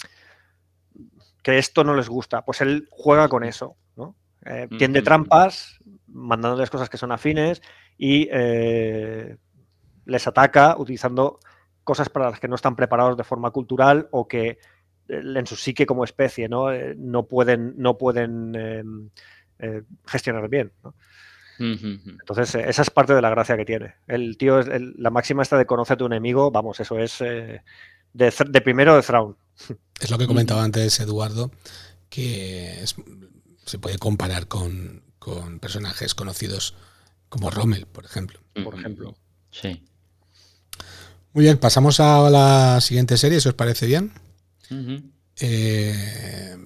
que 1.42 1.58
esto 1.58 1.84
no 1.84 1.94
les 1.94 2.08
gusta, 2.08 2.44
pues 2.44 2.60
él 2.60 2.88
juega 2.90 3.28
con 3.28 3.44
eso, 3.44 3.76
¿no? 3.96 4.16
Eh, 4.44 4.68
tiende 4.76 5.02
trampas, 5.02 5.78
mandándoles 6.06 6.68
cosas 6.68 6.90
que 6.90 6.98
son 6.98 7.12
afines 7.12 7.62
y 7.96 8.28
eh, 8.30 9.36
les 10.04 10.26
ataca 10.26 10.76
utilizando 10.78 11.38
cosas 11.84 12.08
para 12.08 12.30
las 12.30 12.40
que 12.40 12.48
no 12.48 12.56
están 12.56 12.76
preparados 12.76 13.16
de 13.16 13.24
forma 13.24 13.50
cultural 13.50 14.08
o 14.10 14.28
que 14.28 14.46
eh, 14.48 14.58
en 15.08 15.46
su 15.46 15.56
psique 15.56 15.86
como 15.86 16.04
especie 16.04 16.48
no, 16.48 16.66
no 16.96 17.26
pueden, 17.26 17.74
no 17.78 17.96
pueden 17.96 18.54
em, 18.54 19.10
gestionar 20.06 20.48
bien. 20.48 20.72
Entonces, 21.58 22.54
eh, 22.54 22.64
esa 22.68 22.82
es 22.82 22.90
parte 22.90 23.14
de 23.14 23.22
la 23.22 23.30
gracia 23.30 23.56
que 23.56 23.64
tiene. 23.64 23.94
El 24.06 24.36
tío, 24.36 24.60
es 24.60 24.68
la 24.96 25.10
máxima 25.10 25.42
esta 25.42 25.58
de 25.58 25.66
conocer 25.66 25.94
a 25.94 25.98
tu 25.98 26.06
enemigo, 26.06 26.50
vamos, 26.50 26.78
eso 26.80 26.98
es 26.98 27.20
eh, 27.20 27.62
de, 28.12 28.60
primero 28.60 28.96
de 28.96 29.02
Thrawn. 29.02 29.36
Es 30.00 30.10
lo 30.12 30.18
que 30.18 30.28
comentaba 30.28 30.62
antes 30.62 31.00
Eduardo, 31.00 31.50
que 32.08 32.84
se 33.64 33.78
puede 33.80 33.98
comparar 33.98 34.46
con, 34.46 35.02
personajes 35.60 36.14
conocidos 36.14 36.74
como 37.28 37.50
Rommel, 37.50 37.86
por 37.86 38.04
ejemplo. 38.04 38.40
Por 38.64 38.78
ejemplo. 38.78 39.16
Sí. 39.50 39.82
Muy 41.32 41.44
bien, 41.44 41.58
pasamos 41.58 42.00
a 42.00 42.30
la 42.30 42.80
siguiente 42.80 43.16
serie, 43.16 43.40
si 43.40 43.48
os 43.48 43.54
parece 43.54 43.86
bien. 43.86 44.12
Eh, 45.40 46.56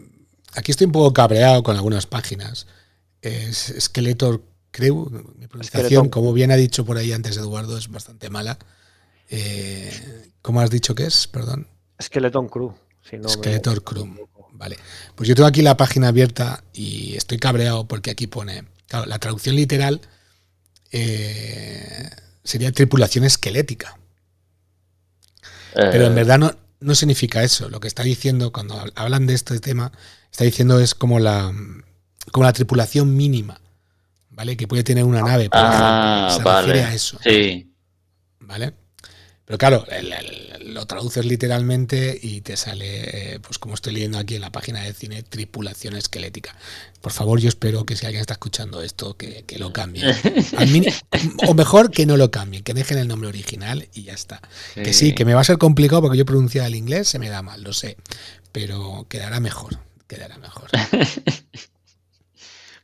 aquí 0.55 0.71
estoy 0.71 0.87
un 0.87 0.93
poco 0.93 1.13
cabreado 1.13 1.63
con 1.63 1.75
algunas 1.75 2.07
páginas. 2.07 2.67
Es 3.23 3.75
Skeletor 3.81 4.43
Crew, 4.73 5.09
mi 5.39 5.47
pronunciación, 5.47 6.09
como 6.09 6.33
bien 6.33 6.51
ha 6.51 6.57
dicho 6.57 6.85
por 6.85 6.97
ahí 6.97 7.13
antes 7.13 7.37
Eduardo, 7.37 7.79
es 7.79 7.89
bastante 7.89 8.31
mala. 8.31 8.59
Eh, 9.29 10.31
¿Cómo 10.43 10.61
has 10.61 10.71
dicho 10.71 10.95
que 10.95 11.05
es? 11.05 11.29
Perdón. 11.29 11.69
Skeleton 12.01 12.49
Crew. 12.49 12.75
Skeletor 13.29 13.85
Crew. 13.85 14.29
Vale. 14.53 14.79
Pues 15.15 15.29
yo 15.29 15.35
tengo 15.35 15.47
aquí 15.47 15.63
la 15.63 15.77
página 15.77 16.09
abierta 16.09 16.65
y 16.73 17.15
estoy 17.17 17.39
cabreado 17.39 17.87
porque 17.87 18.11
aquí 18.11 18.27
pone. 18.27 18.65
Claro, 18.87 19.07
la 19.07 19.19
traducción 19.19 19.57
literal 19.57 20.01
eh, 20.91 22.11
sería 22.45 22.73
tripulación 22.73 23.25
esquelética. 23.25 23.99
Pero 25.75 26.07
en 26.07 26.13
eh. 26.13 26.15
verdad 26.15 26.39
no, 26.39 26.55
no 26.81 26.95
significa 26.95 27.43
eso. 27.43 27.69
Lo 27.71 27.81
que 27.81 27.89
está 27.89 28.03
diciendo 28.03 28.53
cuando 28.53 28.85
hablan 28.95 29.27
de 29.27 29.35
este 29.35 29.59
tema, 29.61 29.93
está 30.31 30.45
diciendo 30.45 30.81
es 30.81 30.95
como 30.95 31.19
la, 31.19 31.53
como 32.31 32.45
la 32.45 32.53
tripulación 32.53 33.17
mínima, 33.17 33.62
¿vale? 34.33 34.57
Que 34.57 34.67
puede 34.67 34.83
tener 34.83 35.05
una 35.05 35.23
nave, 35.23 35.49
por 35.49 35.61
ah, 35.63 36.37
Se 36.37 36.43
refiere 36.43 36.85
a 36.85 36.95
eso. 36.95 37.19
Sí. 37.23 37.73
¿Vale? 38.41 38.75
Pero 39.45 39.59
claro, 39.59 39.85
lo 40.61 40.87
traduces 40.87 41.27
literalmente 41.27 42.19
y 42.21 42.43
te 42.43 42.57
sale, 42.57 43.35
eh, 43.35 43.41
pues 43.41 43.59
como 43.59 43.75
estoy 43.75 43.93
leyendo 43.93 44.19
aquí 44.19 44.37
en 44.37 44.41
la 44.41 44.51
página 44.51 44.81
de 44.81 44.95
cine, 44.95 45.23
tripulación 45.25 45.97
esquelética. 45.97 46.57
Por 47.01 47.13
favor, 47.13 47.41
yo 47.41 47.49
espero 47.49 47.85
que 47.85 47.97
si 47.97 48.07
alguien 48.07 48.21
está 48.21 48.35
escuchando 48.35 48.83
esto, 48.83 49.17
que, 49.17 49.45
lo 49.59 49.73
cambie. 49.73 50.05
o 51.47 51.55
mejor 51.55 51.91
que 51.91 52.07
no 52.07 52.17
lo 52.17 52.31
cambien, 52.31 52.63
que 52.63 52.73
dejen 52.73 52.99
el 52.99 53.09
nombre 53.09 53.29
original 53.29 53.89
y 53.93 54.05
ya 54.05 54.15
está. 54.15 54.41
Que 54.75 54.93
sí, 54.93 55.13
que 55.13 55.25
me 55.25 55.35
va 55.35 55.41
a 55.41 55.45
ser 55.45 55.59
complicado 55.59 56.03
porque 56.03 56.19
yo 56.19 56.25
pronunciar 56.25 56.67
el 56.67 56.77
inglés 56.77 57.09
se 57.09 57.19
me 57.19 57.29
da 57.29 57.43
mal, 57.43 57.63
lo 57.63 57.73
sé. 57.73 57.97
Pero 58.53 59.07
quedará 59.09 59.41
mejor, 59.41 59.81
quedará 60.07 60.39
mejor. 60.39 60.71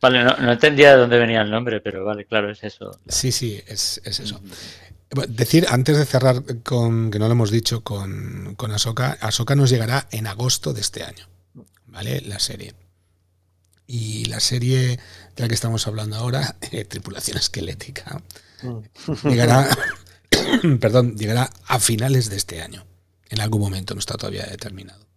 Vale, 0.00 0.24
no, 0.24 0.52
entendía 0.52 0.92
de 0.92 0.98
dónde 0.98 1.18
venía 1.18 1.42
el 1.42 1.50
nombre, 1.50 1.80
pero 1.80 2.04
vale, 2.04 2.24
claro, 2.24 2.50
es 2.50 2.62
eso. 2.62 2.98
Sí, 3.08 3.32
sí, 3.32 3.60
es, 3.66 4.00
es 4.04 4.20
eso. 4.20 4.40
Decir, 5.28 5.66
antes 5.70 5.96
de 5.96 6.04
cerrar 6.04 6.42
con, 6.62 7.10
que 7.10 7.18
no 7.18 7.26
lo 7.26 7.32
hemos 7.32 7.50
dicho, 7.50 7.82
con, 7.82 8.54
con 8.56 8.70
Ahsoka, 8.72 9.16
Ahsoka 9.20 9.56
nos 9.56 9.70
llegará 9.70 10.06
en 10.10 10.26
agosto 10.26 10.72
de 10.72 10.82
este 10.82 11.02
año, 11.02 11.26
¿vale? 11.86 12.20
La 12.20 12.38
serie. 12.38 12.74
Y 13.86 14.26
la 14.26 14.38
serie 14.38 14.98
de 15.34 15.42
la 15.42 15.48
que 15.48 15.54
estamos 15.54 15.86
hablando 15.86 16.16
ahora, 16.16 16.56
eh, 16.72 16.84
Tripulación 16.84 17.38
Esquelética, 17.38 18.22
mm. 18.62 19.28
llegará, 19.28 19.66
perdón, 20.80 21.16
llegará 21.16 21.50
a 21.66 21.80
finales 21.80 22.28
de 22.28 22.36
este 22.36 22.60
año. 22.60 22.84
En 23.30 23.40
algún 23.40 23.62
momento, 23.62 23.94
no 23.94 24.00
está 24.00 24.16
todavía 24.16 24.46
determinado. 24.46 25.07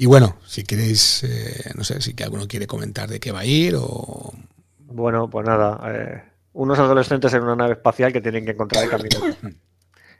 Y 0.00 0.06
bueno, 0.06 0.36
si 0.46 0.62
queréis, 0.62 1.24
eh, 1.24 1.72
no 1.74 1.82
sé, 1.82 2.00
si 2.00 2.14
que 2.14 2.22
alguno 2.22 2.46
quiere 2.46 2.68
comentar 2.68 3.08
de 3.08 3.18
qué 3.18 3.32
va 3.32 3.40
a 3.40 3.44
ir 3.44 3.74
o... 3.76 4.32
Bueno, 4.78 5.28
pues 5.28 5.44
nada, 5.44 5.80
eh, 5.92 6.22
unos 6.52 6.78
adolescentes 6.78 7.34
en 7.34 7.42
una 7.42 7.56
nave 7.56 7.72
espacial 7.72 8.12
que 8.12 8.20
tienen 8.20 8.44
que 8.44 8.52
encontrar 8.52 8.84
el 8.84 8.90
camino. 8.90 9.18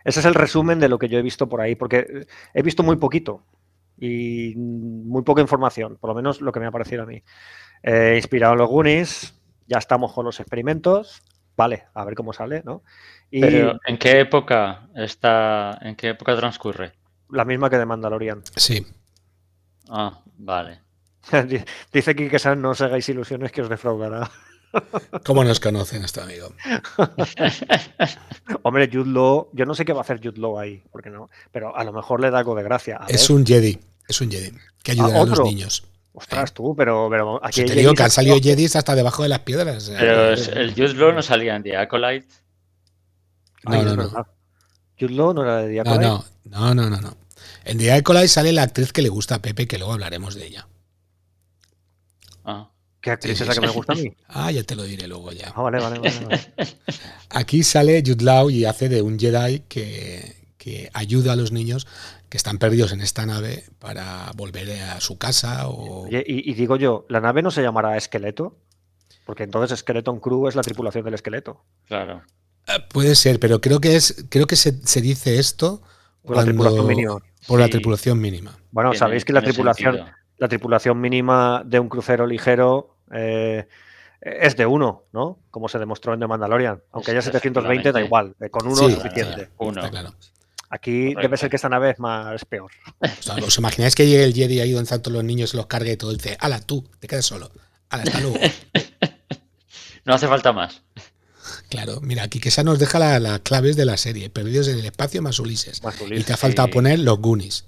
Ese 0.05 0.21
es 0.21 0.27
el 0.27 0.35
resumen 0.35 0.81
de 0.81 0.89
lo 0.89 0.99
que 0.99 1.09
yo 1.09 1.17
he 1.17 1.23
visto 1.23 1.49
por 1.49 1.61
ahí, 1.61 1.77
porque 1.77 2.27
he 2.55 2.63
visto 2.63 2.83
muy 2.83 2.97
poquito 2.97 3.45
y 3.97 4.55
muy 4.57 5.23
poca 5.23 5.43
información, 5.43 5.97
por 6.01 6.09
lo 6.09 6.15
menos 6.17 6.41
lo 6.41 6.51
que 6.51 6.59
me 6.59 6.67
ha 6.67 6.73
parecido 6.73 7.05
a 7.05 7.07
mí. 7.07 7.23
Eh, 7.85 8.15
inspirado 8.17 8.55
en 8.55 8.59
los 8.59 8.69
Goonies, 8.69 9.33
ya 9.69 9.79
estamos 9.79 10.13
con 10.13 10.25
los 10.25 10.41
experimentos, 10.41 11.23
vale, 11.57 11.85
a 11.95 12.05
ver 12.05 12.17
cómo 12.17 12.33
sale, 12.33 12.63
¿no? 12.65 12.83
Y 13.31 13.43
Pero, 13.43 13.79
¿en 13.87 13.97
qué 13.97 14.19
época 14.19 14.89
está, 14.97 15.79
en 15.83 15.95
qué 15.95 16.09
época 16.09 16.37
transcurre? 16.37 16.95
La 17.31 17.45
misma 17.45 17.71
que 17.71 17.79
de 17.79 17.87
Mandalorian. 17.87 18.43
Sí. 18.57 18.85
Ah, 19.89 20.21
vale. 20.37 20.81
Dice 21.93 22.11
aquí 22.11 22.29
que 22.29 22.57
no 22.57 22.71
os 22.71 22.81
hagáis 22.81 23.09
ilusiones 23.09 23.53
que 23.53 23.63
os 23.63 23.69
defraudará. 23.69 24.31
¿Cómo 25.25 25.45
nos 25.45 25.61
conocen 25.61 26.05
este 26.05 26.21
amigo? 26.21 26.53
Hombre, 28.63 28.89
Jude 28.93 29.49
yo 29.53 29.65
no 29.67 29.75
sé 29.75 29.85
qué 29.85 29.93
va 29.93 30.01
a 30.01 30.03
hacer 30.03 30.21
Jude 30.23 30.39
Law 30.39 30.59
ahí, 30.59 30.83
porque 30.91 31.11
no, 31.11 31.31
pero 31.51 31.75
a 31.77 31.85
lo 31.85 31.93
mejor 31.93 32.21
le 32.21 32.31
da 32.31 32.39
algo 32.39 32.55
de 32.55 32.63
gracia. 32.63 33.01
es 33.09 33.31
un 33.31 33.47
Jedi, 33.47 33.79
es 34.07 34.21
un 34.21 34.31
Jedi, 34.31 34.53
que 34.83 34.93
ayuda 34.93 35.23
a 35.23 35.25
los 35.25 35.41
niños. 35.41 35.85
Ostras, 36.13 36.53
tú, 36.53 36.75
pero, 36.77 37.09
pero 37.11 37.41
aquí. 37.45 37.65
te 37.65 37.75
digo 37.75 37.95
que 37.95 38.03
han 38.03 38.11
salido 38.11 38.37
Jedis 38.43 38.75
hasta 38.75 38.95
debajo 38.95 39.23
de 39.23 39.29
las 39.29 39.41
piedras. 39.41 39.89
Eh. 39.89 39.97
Pero 39.99 40.31
el 40.31 40.75
Jude 40.75 40.95
Law 40.95 41.13
no 41.13 41.23
salía 41.23 41.55
en 41.55 41.63
The 41.63 41.77
Acolyte. 41.77 42.27
No, 43.65 43.83
no, 43.85 43.97
no. 43.97 44.27
Jude 44.99 45.15
Law 45.15 45.33
no 45.33 45.45
era 45.45 45.59
de 45.59 45.73
The 45.73 45.81
Acolyte. 45.81 46.05
No, 46.05 46.25
no, 46.45 46.75
no, 46.75 46.91
no, 46.91 47.01
no. 47.01 47.17
En 47.69 47.77
The 47.77 47.93
Acolyte 47.93 48.29
sale 48.29 48.51
la 48.55 48.63
actriz 48.63 48.95
que 48.95 49.03
le 49.03 49.11
gusta 49.11 49.35
a 49.35 49.43
Pepe, 49.43 49.69
que 49.69 49.77
luego 49.77 49.93
hablaremos 49.93 50.35
de 50.35 50.47
ella. 50.47 50.67
Ah. 52.43 52.71
¿Qué 53.03 53.11
actriz 53.11 53.39
es 53.43 53.47
la 53.47 53.53
que 53.53 53.61
me 53.61 53.69
gusta 53.69 53.93
a 53.93 53.97
mí? 53.97 54.11
Ah, 54.29 54.51
ya 54.51 54.63
te 54.63 54.75
lo 54.75 54.85
diré 54.85 55.07
luego 55.07 55.33
ya. 55.33 55.53
Ah, 55.55 55.61
vale, 55.61 55.79
vale, 55.79 55.99
vale, 55.99 56.41
Aquí 57.29 57.63
sale 57.63 58.03
Jude 58.05 58.25
Law 58.25 58.49
y 58.49 58.65
hace 58.65 58.89
de 58.89 59.03
un 59.03 59.19
Jedi 59.19 59.61
que, 59.69 60.37
ayuda 60.93 61.33
a 61.33 61.37
los 61.37 61.51
niños 61.51 61.87
que 62.29 62.37
están 62.37 62.59
perdidos 62.59 62.93
en 62.93 63.01
esta 63.01 63.25
nave 63.25 63.65
para 63.79 64.33
volver 64.35 64.71
a 64.83 65.01
su 65.01 65.17
casa. 65.17 65.69
O... 65.69 66.07
y, 66.11 66.53
digo 66.55 66.77
yo, 66.77 67.07
¿la 67.09 67.21
nave 67.21 67.41
no 67.43 67.51
se 67.51 67.63
llamará 67.63 67.97
Esqueleto? 67.97 68.59
Porque 69.25 69.45
entonces 69.45 69.79
Skeleton 69.79 70.21
Crew 70.21 70.49
es 70.49 70.55
la 70.55 70.63
tripulación 70.63 71.05
del 71.05 71.15
esqueleto. 71.15 71.63
Claro. 71.87 72.23
Eh, 72.67 72.73
puede 72.93 73.15
ser, 73.15 73.41
pero 73.41 73.61
creo 73.61 73.81
que 73.81 73.97
es, 73.97 74.27
creo 74.29 74.47
que 74.47 74.57
se, 74.57 74.73
dice 75.01 75.39
esto 75.39 75.83
por 76.23 76.37
la 76.37 76.45
tripulación 76.45 76.87
mínima. 76.87 77.19
Por 77.47 77.61
la 77.61 77.69
tripulación 77.69 78.21
mínima. 78.21 78.59
Bueno, 78.71 78.95
sabéis 78.95 79.25
que 79.25 79.33
la 79.33 79.43
tripulación, 79.43 80.01
la 80.37 80.49
tripulación 80.49 81.01
mínima 81.01 81.63
de 81.65 81.79
un 81.79 81.89
crucero 81.89 82.27
ligero 82.27 82.97
eh, 83.13 83.67
es 84.21 84.57
de 84.57 84.67
uno, 84.67 85.05
¿no? 85.13 85.39
Como 85.51 85.69
se 85.69 85.79
demostró 85.79 86.15
en 86.15 86.21
The 86.21 86.27
Mandalorian. 86.27 86.83
Aunque 86.93 87.13
haya 87.13 87.23
720, 87.23 87.93
da 87.93 88.01
igual. 88.01 88.35
Eh, 88.41 88.51
con 88.51 88.67
uno 88.67 88.89
es 88.89 88.95
suficiente. 88.95 89.51
Uno. 89.59 89.83
Aquí 90.71 91.15
debe 91.15 91.37
ser 91.37 91.49
que 91.49 91.57
esta 91.57 91.69
nave 91.69 91.91
es 91.91 91.99
más 91.99 92.45
peor. 92.45 92.71
¿Os 93.43 93.59
imagináis 93.59 93.95
que 93.95 94.07
llegue 94.07 94.25
el 94.25 94.35
Jedi 94.35 94.61
ahí 94.61 94.73
donde 94.73 94.85
están 94.85 95.01
todos 95.01 95.15
los 95.15 95.25
niños, 95.25 95.55
los 95.55 95.67
cargue 95.67 95.93
y 95.93 95.97
todo? 95.97 96.13
Y 96.13 96.17
dice, 96.17 96.37
ala, 96.41 96.61
tú, 96.61 96.87
te 96.99 97.09
quedas 97.09 97.25
solo. 97.25 97.51
Ala, 97.89 98.03
hasta 98.03 98.21
luego. 98.21 98.37
no 100.05 100.15
hace 100.15 100.29
falta 100.29 100.53
más. 100.53 100.83
Claro, 101.69 102.01
mira, 102.01 102.23
aquí 102.23 102.41
que 102.41 102.51
nos 102.65 102.79
deja 102.79 103.19
las 103.19 103.41
claves 103.41 103.77
de 103.77 103.85
la 103.85 103.97
serie. 103.97 104.31
Perdidos 104.31 104.69
en 104.69 104.79
el 104.79 104.87
espacio 104.87 105.21
más 105.21 105.39
Ulises. 105.39 105.83
y 106.11 106.23
te 106.23 106.33
ha 106.33 106.37
faltado 106.37 106.69
poner 106.69 106.99
los 106.99 107.19
Goonies. 107.19 107.67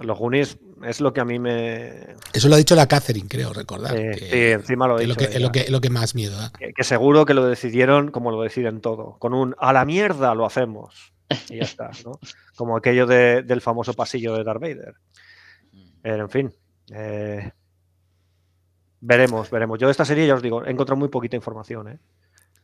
Los 0.00 0.18
Goonies 0.18 0.58
es 0.84 1.00
lo 1.00 1.12
que 1.12 1.20
a 1.20 1.24
mí 1.24 1.38
me. 1.38 2.16
Eso 2.32 2.48
lo 2.48 2.56
ha 2.56 2.58
dicho 2.58 2.74
la 2.74 2.88
Catherine, 2.88 3.28
creo 3.28 3.52
recordar. 3.52 3.96
sí, 3.96 4.26
encima 4.30 4.88
lo 4.88 4.98
he 4.98 5.06
dicho. 5.06 5.20
Es 5.20 5.40
lo, 5.40 5.52
que, 5.52 5.60
es, 5.60 5.70
lo 5.70 5.80
que, 5.80 5.90
más 5.90 6.14
miedo 6.14 6.36
da. 6.36 6.52
Que, 6.52 6.84
seguro 6.84 7.24
que 7.24 7.34
lo 7.34 7.46
decidieron 7.46 8.10
como 8.10 8.30
lo 8.30 8.42
deciden 8.42 8.80
todo. 8.80 9.16
Con 9.18 9.34
un 9.34 9.54
a 9.58 9.72
la 9.72 9.84
mierda 9.84 10.34
lo 10.34 10.44
hacemos. 10.44 11.12
Y 11.48 11.58
ya 11.58 11.62
está, 11.62 11.90
¿no? 12.04 12.18
Como 12.56 12.76
aquello 12.76 13.06
del 13.06 13.60
famoso 13.62 13.94
pasillo 13.94 14.34
de 14.34 14.44
Darth 14.44 14.60
Vader. 14.60 14.94
en 16.02 16.28
fin. 16.28 16.52
Eh, 16.94 17.50
veremos, 19.00 19.50
veremos. 19.50 19.78
Yo 19.78 19.86
de 19.86 19.92
esta 19.92 20.04
serie, 20.04 20.26
ya 20.26 20.34
os 20.34 20.42
digo, 20.42 20.64
he 20.64 20.70
encontrado 20.70 20.98
muy 20.98 21.08
poquita 21.08 21.36
información. 21.36 21.88
¿eh? 21.88 21.98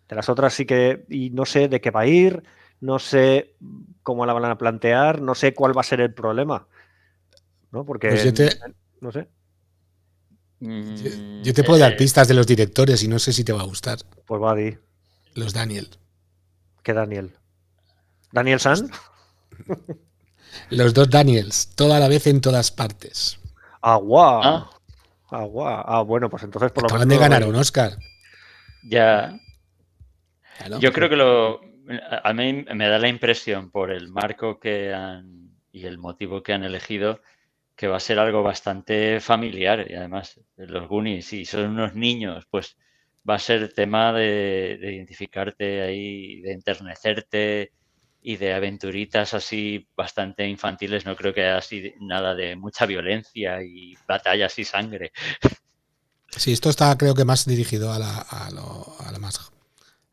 De 0.09 0.16
las 0.16 0.28
otras 0.28 0.54
sí 0.54 0.64
que. 0.64 1.04
Y 1.09 1.30
no 1.30 1.44
sé 1.44 1.68
de 1.68 1.80
qué 1.80 1.90
va 1.90 2.00
a 2.00 2.06
ir. 2.06 2.42
No 2.80 2.98
sé 2.98 3.54
cómo 4.02 4.24
la 4.26 4.32
van 4.32 4.44
a 4.46 4.59
plantear. 4.59 5.20
No 5.20 5.34
sé 5.34 5.54
cuál 5.54 5.76
va 5.76 5.82
a 5.82 5.84
ser 5.84 6.00
el 6.00 6.14
problema 6.14 6.66
¿no? 7.70 7.84
Porque, 7.84 8.09
pues 8.09 8.24
yo 8.24 8.34
te, 8.34 8.50
no 9.00 9.12
sé. 9.12 9.28
Yo, 10.61 11.54
te 11.54 11.62
puedo 11.62 11.78
dar 11.78 11.92
mm, 11.92 11.94
eh, 11.94 11.98
pistas 11.98 12.26
de 12.26 12.34
los 12.34 12.46
directores 12.46 13.02
y 13.04 13.09
no 13.09 13.18
sé 13.18 13.32
si 13.32 13.44
te 13.44 13.52
va 13.52 13.61
a 13.61 13.64
gustar. 13.64 13.98
Pues 14.26 14.42
va, 14.42 14.54
di. 14.54 14.76
Los 15.34 15.52
Daniel. 15.52 15.88
¿Qué 16.82 16.92
Daniel? 16.92 17.36
¿Daniel 18.32 18.59
San? 18.59 18.90
los 20.70 20.94
dos 20.94 21.09
Daniels, 21.11 21.68
toda 21.76 22.00
la 22.00 22.09
vez 22.09 22.26
en 22.26 22.40
todas 22.40 22.72
partes. 22.72 23.38
Agua. 23.80 24.40
Ah, 24.42 24.70
ah. 25.30 25.84
ah 25.86 26.02
bueno, 26.02 26.28
pues 26.28 26.42
entonces 26.42 26.72
por 26.72 26.82
lo 26.82 26.88
Acaban 26.88 27.09
de 27.09 27.18
ganar 27.18 27.44
un 27.44 27.54
Oscar. 27.54 27.96
Ya. 28.82 29.38
Yo 30.80 30.92
creo 30.92 31.09
que 31.09 31.16
lo. 31.16 31.61
A 32.22 32.32
mí 32.34 32.64
me 32.74 32.88
da 32.88 32.98
la 32.98 33.09
impresión 33.09 33.70
por 33.70 33.90
el 33.90 34.09
marco 34.09 34.61
que 34.61 34.92
han 34.92 35.52
y 35.72 35.86
el 35.86 35.98
motivo 35.98 36.42
que 36.42 36.52
han 36.52 36.64
elegido 36.64 37.20
que 37.78 37.86
va 37.86 37.96
a 37.96 38.00
ser 38.00 38.18
algo 38.18 38.42
bastante 38.42 39.20
familiar 39.20 39.86
y 39.88 39.94
además 39.94 40.40
los 40.56 40.88
Goonies, 40.88 41.26
si 41.26 41.44
son 41.44 41.70
unos 41.70 41.94
niños, 41.94 42.44
pues 42.50 42.76
va 43.28 43.36
a 43.36 43.38
ser 43.38 43.72
tema 43.72 44.12
de, 44.12 44.76
identificarte 44.82 45.82
ahí, 45.82 46.40
de 46.40 46.52
enternecerte 46.54 47.72
y 48.20 48.36
de 48.36 48.52
aventuritas 48.52 49.32
así 49.32 49.86
bastante 49.96 50.48
infantiles. 50.48 51.06
No 51.06 51.14
creo 51.14 51.32
que 51.32 51.42
haya 51.42 51.59
así 51.59 51.94
nada 52.00 52.34
de 52.34 52.56
mucha 52.56 52.84
violencia 52.84 53.62
y 53.62 53.94
batallas 54.09 54.59
y 54.59 54.64
sangre. 54.64 55.12
Sí, 56.36 56.52
esto 56.52 56.70
está 56.70 56.98
creo 56.98 57.14
que 57.14 57.24
más 57.24 57.46
dirigido 57.46 57.92
a 57.92 58.00
la, 58.00 58.18
a 58.18 58.50
la, 58.50 59.18
más, 59.20 59.52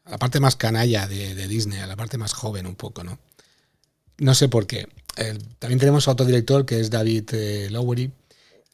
a 0.06 0.12
la 0.12 0.18
parte 0.18 0.40
más 0.40 0.56
canalla 0.56 1.08
de, 1.08 1.48
Disney, 1.48 1.80
a 1.80 1.88
la 1.88 1.96
parte 1.96 2.18
más 2.18 2.34
joven 2.34 2.68
un 2.68 2.76
poco, 2.76 3.04
¿no? 3.04 3.20
No 4.18 4.34
sé 4.34 4.48
por 4.48 4.68
qué. 4.68 4.88
también 5.60 5.80
tenemos 5.80 6.08
a 6.08 6.12
otro 6.12 6.26
director 6.26 6.66
que 6.66 6.80
es 6.80 6.90
David 6.90 7.30
eh, 7.34 7.68
Lowery, 7.70 8.12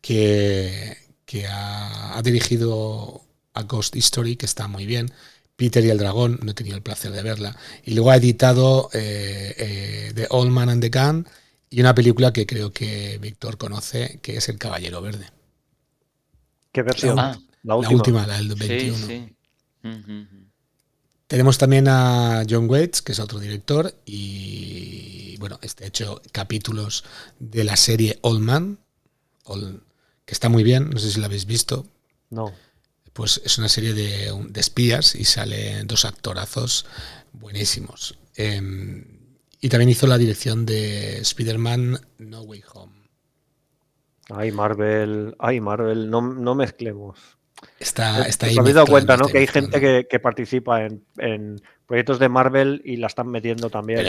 que, 0.02 0.98
que 1.26 1.48
ha, 1.48 2.22
dirigido 2.24 3.22
a 3.54 3.64
Ghost 3.64 3.96
History, 3.96 4.36
que 4.36 4.46
está 4.46 4.68
muy 4.68 4.86
bien. 4.86 5.12
Peter 5.56 5.84
y 5.86 5.90
el 5.90 5.98
Dragón, 5.98 6.40
no 6.44 6.52
he 6.52 6.54
tenido 6.54 6.76
el 6.76 6.82
placer 6.82 7.12
de 7.12 7.22
verla. 7.22 7.56
Y 7.84 7.94
luego 7.94 8.12
ha 8.12 8.18
editado 8.18 8.90
eh, 8.94 9.56
eh, 9.58 10.12
The 10.16 10.28
Old 10.30 10.52
Man 10.52 10.70
and 10.70 10.82
the 10.82 10.90
Gun 10.90 11.28
y 11.70 11.80
una 11.80 11.96
película 11.96 12.34
que 12.34 12.46
creo 12.46 12.74
que 12.74 13.18
Víctor 13.20 13.58
conoce, 13.58 14.20
que 14.22 14.38
es 14.38 14.50
El 14.50 14.58
Caballero 14.58 15.02
Verde. 15.02 15.28
¿Qué 16.72 16.82
versión? 16.82 17.16
La, 17.16 17.40
la, 17.64 17.76
última. 17.76 18.28
la, 18.28 18.38
del 18.38 18.56
21. 18.56 19.30
Tenemos 21.32 21.58
también 21.58 21.88
a 21.88 22.44
John 22.50 22.70
Waits, 22.70 23.02
que 23.02 23.14
es 23.14 23.20
otro 23.22 23.40
director, 23.40 23.94
y 24.06 25.38
bueno, 25.38 25.60
este 25.62 25.86
ha 25.86 25.88
hecho 25.88 26.22
capítulos 26.34 27.06
de 27.40 27.64
la 27.64 27.78
serie 27.78 28.20
Old 28.20 28.42
Man, 28.42 28.80
que 30.26 30.34
está 30.34 30.50
muy 30.50 30.62
bien, 30.62 30.90
no 30.90 31.00
sé 31.00 31.10
si 31.10 31.22
la 31.22 31.28
habéis 31.28 31.46
visto. 31.46 31.86
No. 32.32 32.52
Pues 33.14 33.42
es 33.46 33.58
una 33.58 33.70
serie 33.70 33.94
de, 33.94 34.30
espías 34.56 35.16
y 35.16 35.24
salen 35.24 35.88
dos 35.88 36.04
actorazos 36.04 36.86
buenísimos. 37.32 38.18
Em, 38.36 39.06
y 39.62 39.70
también 39.70 39.88
hizo 39.88 40.08
la 40.08 40.18
dirección 40.18 40.66
de 40.66 41.20
Spider-Man 41.20 42.02
No 42.18 42.42
Way 42.42 42.64
Home. 42.74 43.10
Ay, 44.32 44.52
Marvel, 44.52 45.38
ay, 45.40 45.62
Marvel, 45.62 46.10
no, 46.10 46.22
no 46.22 46.56
mezclemos. 46.56 47.18
Está, 47.80 48.24
está 48.28 48.46
ahí. 48.46 48.60
Me 48.60 48.70
he 48.70 48.74
dado 48.74 48.88
cuenta, 48.88 49.18
¿no? 49.18 49.28
Que 49.28 49.40
hay 49.40 49.48
gente 49.48 50.06
que, 50.08 50.20
participa 50.20 50.86
en, 50.86 51.62
proyectos 51.86 52.20
de 52.20 52.30
Marvel 52.30 52.82
y 52.86 52.98
la 52.98 53.08
están 53.08 53.28
metiendo 53.28 53.70
también. 53.70 54.08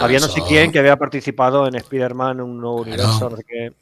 había 0.00 0.20
no 0.20 0.28
sé 0.28 0.42
quién 0.46 0.72
que 0.72 0.78
había 0.78 0.96
participado 0.96 1.66
en 1.66 1.74
Spider-Man, 1.76 2.40
un 2.40 2.60
nuevo 2.60 2.82
universo, 2.82 3.30
no 3.30 3.36
sé 3.36 3.44
qué. 3.46 3.72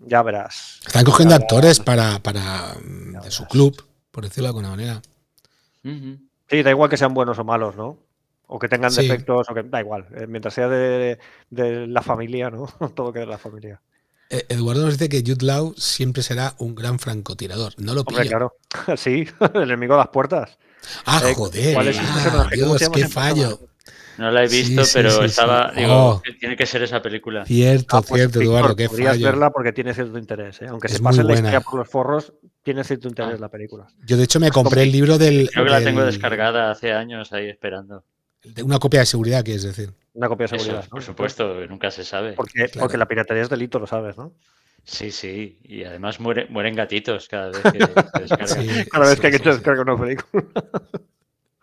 Ya 0.00 0.22
verás. 0.22 0.80
Están 0.86 1.04
cogiendo 1.04 1.34
actores 1.34 1.80
para, 1.80 2.18
para 2.18 2.74
de 3.22 3.30
su 3.30 3.46
club, 3.46 3.82
por 4.10 4.24
decirlo 4.24 4.44
de 4.44 4.48
alguna 4.48 4.70
manera. 4.70 5.02
Sí, 5.82 6.62
da 6.62 6.70
igual 6.70 6.90
que 6.90 6.96
sean 6.96 7.14
buenos 7.14 7.38
o 7.38 7.44
malos, 7.44 7.76
¿no? 7.76 7.98
O 8.48 8.58
que 8.58 8.68
tengan 8.68 8.94
defectos, 8.94 9.48
o 9.48 9.54
que 9.54 9.62
da 9.62 9.80
igual. 9.80 10.06
Eh, 10.14 10.26
mientras 10.28 10.54
sea 10.54 10.68
de, 10.68 11.18
de 11.50 11.86
la 11.86 12.02
familia, 12.02 12.50
¿no? 12.50 12.66
Todo 12.94 13.12
que 13.12 13.20
de 13.20 13.26
la 13.26 13.38
familia. 13.38 13.80
Eh, 14.30 14.44
Eduardo 14.48 14.84
nos 14.84 14.98
dice 14.98 15.08
que 15.08 15.20
Jude 15.20 15.44
Law 15.44 15.74
siempre 15.76 16.22
será 16.22 16.54
un 16.58 16.74
gran 16.74 16.98
francotirador. 16.98 17.74
No 17.78 17.94
lo 17.94 18.04
pillo. 18.04 18.22
claro. 18.22 18.56
Sí, 18.96 19.26
el 19.54 19.62
enemigo 19.62 19.94
de 19.94 19.98
las 19.98 20.08
puertas. 20.08 20.58
Ah, 21.04 21.22
eh, 21.24 21.34
joder. 21.34 21.74
¿Cuál 21.74 21.88
es 21.88 21.98
ah, 21.98 22.48
Dios, 22.52 22.88
qué 22.92 23.08
fallo. 23.08 23.58
No 24.18 24.30
la 24.30 24.44
he 24.44 24.48
visto, 24.48 24.82
pero 24.94 25.24
estaba. 25.24 25.72
Digo, 25.76 25.92
oh. 25.92 26.22
tiene 26.40 26.56
que 26.56 26.64
ser 26.64 26.82
esa 26.82 27.02
película. 27.02 27.44
Cierto, 27.44 27.98
ah, 27.98 28.02
pues 28.02 28.20
cierto, 28.20 28.40
Eduardo, 28.40 28.74
qué 28.74 28.88
Podrías 28.88 29.20
verla 29.20 29.50
porque 29.50 29.72
tiene 29.72 29.92
cierto 29.92 30.18
interés. 30.18 30.62
¿eh? 30.62 30.66
Aunque 30.68 30.88
se 30.88 31.00
pase 31.00 31.22
la 31.22 31.34
historia 31.34 31.60
por 31.60 31.80
los 31.80 31.88
forros, 31.88 32.32
tiene 32.62 32.82
cierto 32.84 33.08
interés 33.08 33.34
ah. 33.36 33.40
la 33.40 33.48
película. 33.50 33.86
Yo, 34.06 34.16
de 34.16 34.24
hecho, 34.24 34.40
me 34.40 34.50
compré 34.50 34.84
el 34.84 34.92
libro 34.92 35.18
del. 35.18 35.50
Creo 35.50 35.64
que 35.64 35.70
la 35.70 35.82
tengo 35.82 36.02
descargada 36.02 36.70
hace 36.70 36.92
años 36.92 37.32
ahí 37.32 37.48
esperando. 37.48 38.04
De 38.54 38.62
una 38.62 38.78
copia 38.78 39.00
de 39.00 39.06
seguridad, 39.06 39.44
quieres 39.44 39.64
decir. 39.64 39.92
Una 40.14 40.28
copia 40.28 40.46
de 40.46 40.58
seguridad. 40.58 40.88
Por 40.88 41.02
supuesto, 41.02 41.66
nunca 41.66 41.90
se 41.90 42.04
sabe. 42.04 42.32
Porque, 42.32 42.70
porque 42.78 42.96
la 42.96 43.06
piratería 43.06 43.42
es 43.42 43.50
delito, 43.50 43.78
lo 43.78 43.86
sabes, 43.86 44.16
¿no? 44.16 44.32
Sí, 44.86 45.10
sí, 45.10 45.58
y 45.64 45.82
además 45.82 46.20
mueren 46.20 46.76
gatitos 46.76 47.26
cada 47.26 47.50
vez 47.50 47.60
que 47.60 47.78
descargan. 48.20 48.84
cada 48.90 49.08
vez 49.10 49.20
que 49.20 49.26
hay 49.26 49.32
que 49.32 49.50
descargar 49.50 49.80
una 49.80 50.00
película. 50.00 50.44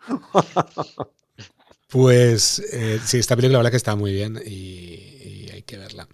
pues 1.88 2.58
eh, 2.72 3.00
sí, 3.02 3.18
esta 3.18 3.34
película 3.34 3.54
la 3.54 3.58
verdad 3.60 3.70
que 3.70 3.78
está 3.78 3.96
muy 3.96 4.12
bien 4.12 4.40
y, 4.44 5.48
hay 5.52 5.62
que 5.62 5.78
verla. 5.78 6.06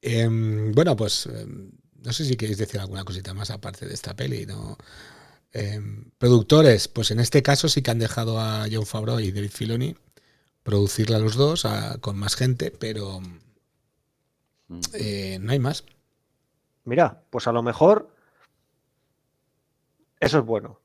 Em, 0.00 0.72
bueno, 0.72 0.96
pues 0.96 1.26
em, 1.26 1.70
no 2.02 2.12
sé 2.12 2.24
si 2.24 2.36
queréis 2.36 2.58
decir 2.58 2.80
alguna 2.80 3.04
cosita 3.04 3.34
más 3.34 3.50
aparte 3.50 3.86
de 3.86 3.92
esta 3.92 4.16
peli, 4.16 4.46
¿no? 4.46 4.78
Em, 5.52 6.10
productores, 6.16 6.88
pues 6.88 7.10
en 7.10 7.20
este 7.20 7.42
caso 7.42 7.68
sí 7.68 7.82
que 7.82 7.90
han 7.90 7.98
dejado 7.98 8.40
a 8.40 8.66
John 8.72 8.86
Favreau 8.86 9.20
y 9.20 9.32
David 9.32 9.50
Filoni 9.50 9.96
producirla 10.62 11.18
los 11.18 11.36
dos 11.36 11.66
con 12.00 12.16
más 12.16 12.36
gente, 12.36 12.70
pero 12.70 13.20
mm. 14.68 14.80
eh, 14.94 15.38
no 15.40 15.52
hay 15.52 15.58
más. 15.58 15.84
Mira, 16.84 17.22
pues 17.30 17.46
a 17.46 17.52
lo 17.52 17.62
mejor 17.62 18.14
eso 20.20 20.38
es 20.38 20.44
bueno. 20.44 20.80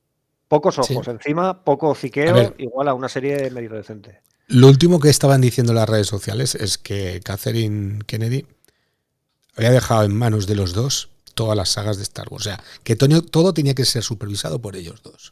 Pocos 0.47 0.79
ojos 0.79 1.07
encima, 1.07 1.63
poco 1.63 1.93
ciqueo, 1.93 2.55
igual 2.57 2.87
a 2.87 2.93
una 2.93 3.09
serie 3.09 3.49
medio 3.51 3.69
decente. 3.71 4.21
Lo 4.47 4.67
último 4.67 4.99
que 4.99 5.09
estaban 5.09 5.41
diciendo 5.41 5.73
las 5.73 5.89
redes 5.89 6.07
sociales 6.07 6.55
es 6.55 6.77
que 6.77 7.19
Catherine 7.23 7.99
Kennedy 8.05 8.45
había 9.55 9.71
dejado 9.71 10.03
en 10.03 10.15
manos 10.15 10.47
de 10.47 10.55
los 10.55 10.73
dos 10.73 11.09
todas 11.37 11.55
las 11.55 11.69
sagas 11.69 11.95
de 11.95 12.03
Star 12.03 12.27
Wars. 12.29 12.45
O 12.45 12.49
sea, 12.49 12.61
que 12.83 12.97
todo 12.97 13.53
tenía 13.53 13.75
que 13.75 13.85
ser 13.85 14.03
supervisado 14.03 14.59
por 14.59 14.75
ellos 14.75 15.01
dos. 15.03 15.31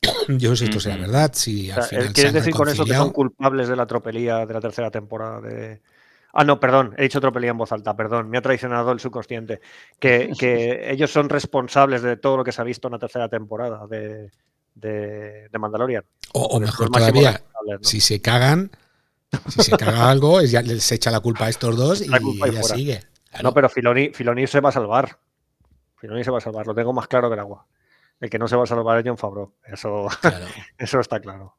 Yo 0.28 0.50
no 0.50 0.56
sé 0.56 0.64
si 0.64 0.70
esto 0.70 0.80
sea 0.80 0.96
verdad, 0.96 1.32
si 1.34 1.70
al 1.70 1.82
final 1.82 2.12
¿Quieres 2.14 2.32
decir 2.32 2.54
con 2.54 2.68
eso 2.68 2.84
que 2.84 2.94
son 2.94 3.10
culpables 3.10 3.68
de 3.68 3.76
la 3.76 3.86
tropelía 3.86 4.46
de 4.46 4.54
la 4.54 4.60
tercera 4.60 4.90
temporada 4.90 5.40
de, 5.40 5.80
Ah, 6.32 6.44
no, 6.44 6.60
perdón, 6.60 6.94
he 6.96 7.02
dicho 7.02 7.20
tropelía 7.20 7.50
en 7.50 7.58
voz 7.58 7.72
alta, 7.72 7.96
perdón, 7.96 8.28
me 8.30 8.38
ha 8.38 8.42
traicionado 8.42 8.92
el 8.92 9.00
subconsciente. 9.00 9.60
Que, 9.98 10.30
ellos 10.92 11.10
son 11.10 11.28
responsables 11.28 12.02
de 12.02 12.16
todo 12.16 12.36
lo 12.36 12.44
que 12.44 12.52
se 12.52 12.60
ha 12.60 12.64
visto 12.64 12.88
en 12.88 12.92
la 12.92 12.98
tercera 12.98 13.28
temporada 13.28 13.86
de, 13.86 14.30
de, 14.74 15.58
Mandalorian. 15.58 16.04
O, 16.32 16.60
mejor 16.60 16.90
todavía, 16.90 17.42
si 17.80 18.00
se 18.00 18.20
cagan, 18.20 18.70
si 19.48 19.62
se 19.62 19.76
caga 19.76 20.10
algo, 20.10 20.40
ya 20.42 20.62
se 20.78 20.94
echa 20.94 21.10
la 21.10 21.20
culpa 21.20 21.46
a 21.46 21.48
estos 21.48 21.76
dos 21.76 22.02
y, 22.02 22.08
ya 22.08 22.62
sigue. 22.62 23.02
No, 23.42 23.52
pero 23.52 23.68
Filoni, 23.68 24.10
Filoni 24.10 24.46
se 24.46 24.60
va 24.60 24.70
a 24.70 24.72
salvar. 24.72 25.18
Filoni 25.96 26.24
se 26.24 26.30
va 26.30 26.38
a 26.38 26.40
salvar, 26.40 26.66
lo 26.66 26.74
tengo 26.74 26.92
más 26.92 27.08
claro 27.08 27.28
que 27.28 27.34
el 27.34 27.40
agua. 27.40 27.66
El 28.20 28.30
que 28.30 28.38
no 28.38 28.48
se 28.48 28.56
va 28.56 28.64
a 28.64 28.66
salvar 28.66 28.98
es 28.98 29.04
John 29.06 29.18
Favreau. 29.18 29.52
Eso, 29.64 30.08
eso 30.78 31.00
está 31.00 31.20
claro. 31.20 31.56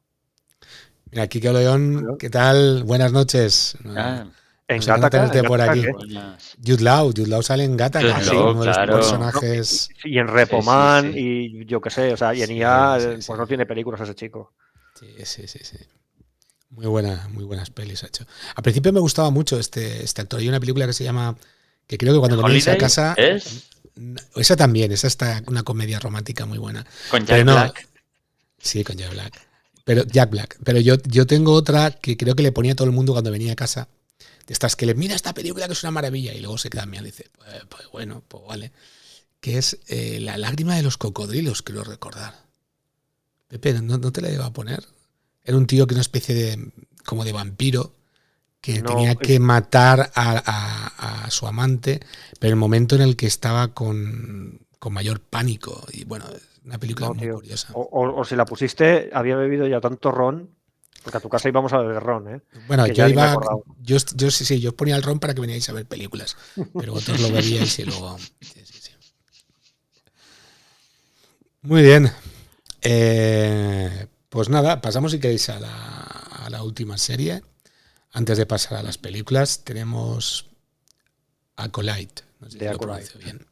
Mira, 1.10 1.26
Kike 1.26 1.52
León, 1.52 2.16
¿qué 2.18 2.30
tal? 2.30 2.84
Buenas 2.84 3.12
noches. 3.12 3.76
Ah, 3.96 4.26
en 4.68 4.80
Gata 4.80 5.42
por 5.42 5.60
aquí. 5.60 5.84
Jude 6.64 6.82
Law, 6.82 7.08
Jude 7.08 7.26
Law 7.26 7.42
sale 7.42 7.64
en 7.64 7.76
Gata, 7.76 8.00
uno 8.32 8.60
de 8.60 8.66
los 8.66 8.76
personajes. 8.76 9.90
y 10.04 10.18
en 10.18 10.28
Repoman, 10.28 11.12
y 11.14 11.64
yo 11.66 11.80
qué 11.80 11.90
sé, 11.90 12.12
o 12.12 12.16
sea, 12.16 12.34
y 12.34 12.42
en 12.42 12.52
IA, 12.52 12.98
pues 13.14 13.28
no 13.30 13.46
tiene 13.46 13.66
películas 13.66 14.00
ese 14.00 14.14
chico. 14.14 14.52
Sí, 14.94 15.14
sí, 15.24 15.48
sí, 15.48 15.58
sí. 15.62 15.78
Muy 16.70 16.86
buena, 16.86 17.28
muy 17.32 17.44
buenas 17.44 17.70
pelis 17.70 18.04
ha 18.04 18.06
hecho. 18.06 18.24
Al 18.54 18.62
principio 18.62 18.92
me 18.92 19.00
gustaba 19.00 19.30
mucho 19.30 19.58
este, 19.58 20.04
este 20.04 20.22
actor. 20.22 20.38
Hay 20.38 20.48
una 20.48 20.60
película 20.60 20.86
que 20.86 20.92
se 20.92 21.02
llama, 21.02 21.36
que 21.90 21.98
creo 21.98 22.14
que 22.14 22.20
cuando 22.20 22.40
venís 22.40 22.68
a 22.68 22.78
casa. 22.78 23.14
¿Es? 23.16 23.64
Esa 24.36 24.54
también, 24.54 24.92
esa 24.92 25.08
está 25.08 25.42
una 25.48 25.64
comedia 25.64 25.98
romántica 25.98 26.46
muy 26.46 26.58
buena. 26.58 26.86
Con 27.10 27.26
Jack 27.26 27.42
Black. 27.42 27.88
Sí, 28.58 28.84
con 28.84 28.96
Jack 28.96 29.10
Black. 29.10 29.48
Pero 29.84 30.04
Jack 30.04 30.30
Black. 30.30 30.58
Pero 30.64 30.78
yo, 30.78 30.94
yo 31.04 31.26
tengo 31.26 31.52
otra 31.52 31.90
que 31.90 32.16
creo 32.16 32.36
que 32.36 32.44
le 32.44 32.52
ponía 32.52 32.72
a 32.72 32.76
todo 32.76 32.86
el 32.86 32.94
mundo 32.94 33.12
cuando 33.12 33.30
venía 33.30 33.52
a 33.52 33.56
casa 33.56 33.88
estas 34.50 34.74
que 34.74 34.84
le 34.84 34.94
mira 34.94 35.14
esta 35.14 35.32
película 35.32 35.66
que 35.66 35.74
es 35.74 35.82
una 35.84 35.92
maravilla 35.92 36.34
y 36.34 36.40
luego 36.40 36.58
se 36.58 36.70
queda 36.70 36.84
y 36.84 37.04
dice, 37.04 37.30
pues, 37.38 37.48
pues, 37.68 37.88
bueno, 37.92 38.24
pues 38.26 38.44
vale. 38.46 38.72
Que 39.40 39.58
es 39.58 39.78
eh, 39.86 40.18
La 40.20 40.38
lágrima 40.38 40.74
de 40.74 40.82
los 40.82 40.98
cocodrilos, 40.98 41.62
quiero 41.62 41.84
recordar. 41.84 42.34
Pepe, 43.46 43.74
¿no, 43.80 44.00
te 44.12 44.20
la 44.20 44.30
iba 44.30 44.46
a 44.46 44.52
poner? 44.52 44.84
Era 45.44 45.56
un 45.56 45.68
tío 45.68 45.86
que 45.86 45.94
una 45.94 46.00
especie 46.00 46.34
de, 46.34 46.72
como 47.04 47.24
de 47.24 47.32
vampiro, 47.32 47.94
que 48.60 48.82
tenía 48.82 49.14
que 49.14 49.38
matar 49.40 50.10
a, 50.14 51.26
su 51.30 51.46
amante, 51.46 52.00
pero 52.38 52.52
el 52.52 52.58
momento 52.58 52.96
en 52.96 53.02
el 53.02 53.16
que 53.16 53.26
estaba 53.26 53.74
con, 53.74 54.66
mayor 54.90 55.20
pánico. 55.20 55.86
Y 55.92 56.04
bueno, 56.04 56.26
una 56.64 56.78
película 56.78 57.12
muy 57.12 57.28
curiosa. 57.28 57.68
O, 57.74 57.88
o, 57.90 58.24
si 58.24 58.36
la 58.36 58.44
pusiste, 58.44 59.10
había 59.12 59.36
bebido 59.36 59.66
ya 59.66 59.80
tanto 59.80 60.10
ron 60.10 60.50
porque 61.02 61.16
a 61.16 61.20
tu 61.20 61.28
casa 61.28 61.48
íbamos 61.48 61.72
a 61.72 61.78
beber 61.78 62.02
ron, 62.02 62.34
¿eh? 62.34 62.40
Bueno, 62.66 62.86
yo 62.86 63.08
iba. 63.08 63.38
Yo, 63.80 63.96
yo 64.14 64.30
sí, 64.30 64.44
sí, 64.44 64.60
yo 64.60 64.76
ponía 64.76 64.96
el 64.96 65.02
ron 65.02 65.18
para 65.18 65.34
que 65.34 65.40
veníais 65.40 65.68
a 65.68 65.72
ver 65.72 65.86
películas. 65.86 66.36
Pero 66.78 66.92
vosotros 66.92 67.20
lo 67.20 67.32
bebíais 67.32 67.78
y 67.78 67.84
luego. 67.84 68.18
Sí, 68.18 68.60
sí, 68.64 68.80
sí. 68.80 68.90
Muy 71.62 71.82
bien. 71.82 72.10
Eh, 72.82 74.06
pues 74.28 74.50
nada, 74.50 74.80
pasamos 74.80 75.12
si 75.12 75.20
queréis 75.20 75.48
a 75.48 75.58
la, 76.50 76.62
última 76.62 76.98
serie. 76.98 77.42
Antes 78.12 78.38
de 78.38 78.46
pasar 78.46 78.78
a 78.78 78.82
las 78.82 78.98
películas, 78.98 79.62
tenemos 79.64 80.46
Acolyte. 81.56 82.22
No 82.40 82.50
sé 82.50 82.58
si 82.58 82.64
lo 82.64 83.18
bien. 83.18 83.46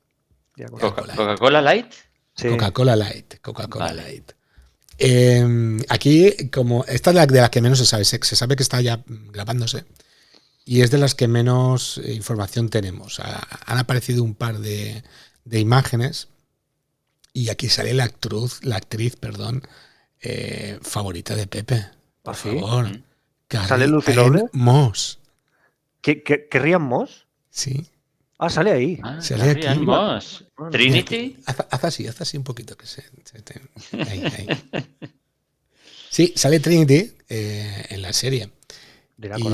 ¿Coca-Cola 0.70 1.62
Light? 1.62 1.92
Coca-Cola 2.34 2.96
Light. 2.96 3.34
Coca-Cola 3.40 3.92
Light. 3.92 4.32
Em, 4.98 5.80
aquí, 5.88 6.48
como 6.50 6.84
esta 6.86 7.10
es 7.10 7.16
la 7.16 7.26
de 7.26 7.40
las 7.40 7.50
que 7.50 7.60
menos 7.60 7.78
se 7.78 7.86
sabe, 7.86 8.04
se, 8.04 8.18
sabe 8.18 8.56
que 8.56 8.64
está 8.64 8.80
ya 8.80 9.00
grabándose 9.06 9.84
y 10.64 10.82
es 10.82 10.90
de 10.90 10.98
las 10.98 11.14
que 11.14 11.28
menos 11.28 12.00
información 12.04 12.68
tenemos. 12.68 13.20
han 13.20 13.78
aparecido 13.78 14.24
un 14.24 14.34
par 14.34 14.58
de, 14.58 15.04
imágenes 15.50 16.28
y 17.32 17.48
aquí 17.50 17.68
sale 17.68 17.94
la 17.94 18.04
actriz, 18.04 18.64
la 18.64 18.76
actriz, 18.76 19.14
perdón, 19.14 19.62
eh, 20.20 20.80
favorita 20.82 21.36
de 21.36 21.46
Pepe. 21.46 21.86
Por 22.22 22.34
¿Ah, 22.34 22.36
favor. 22.36 23.00
¿Sale 23.50 23.86
Lucy 23.86 24.12
Moss. 24.52 25.18
¿Qué, 26.00 26.22
querrían 26.22 26.82
Moss? 26.82 27.26
Sí. 27.50 27.86
Ah, 28.38 28.50
sale 28.50 28.72
ahí. 28.72 29.00
Ah, 29.02 29.20
sale 29.20 29.50
aquí. 29.50 29.80
Moss. 29.80 30.44
Trinity. 30.70 31.38
Haz, 31.46 31.84
así, 31.84 32.06
haz 32.06 32.20
así 32.20 32.36
un 32.36 32.44
poquito 32.44 32.76
que 32.76 32.86
se. 32.86 33.04
ahí, 33.92 34.22
ahí. 34.24 34.48
Sí, 36.10 36.32
sale 36.36 36.60
Trinity 36.60 37.12
eh, 37.28 37.86
en 37.90 38.02
la 38.02 38.12
serie. 38.12 38.50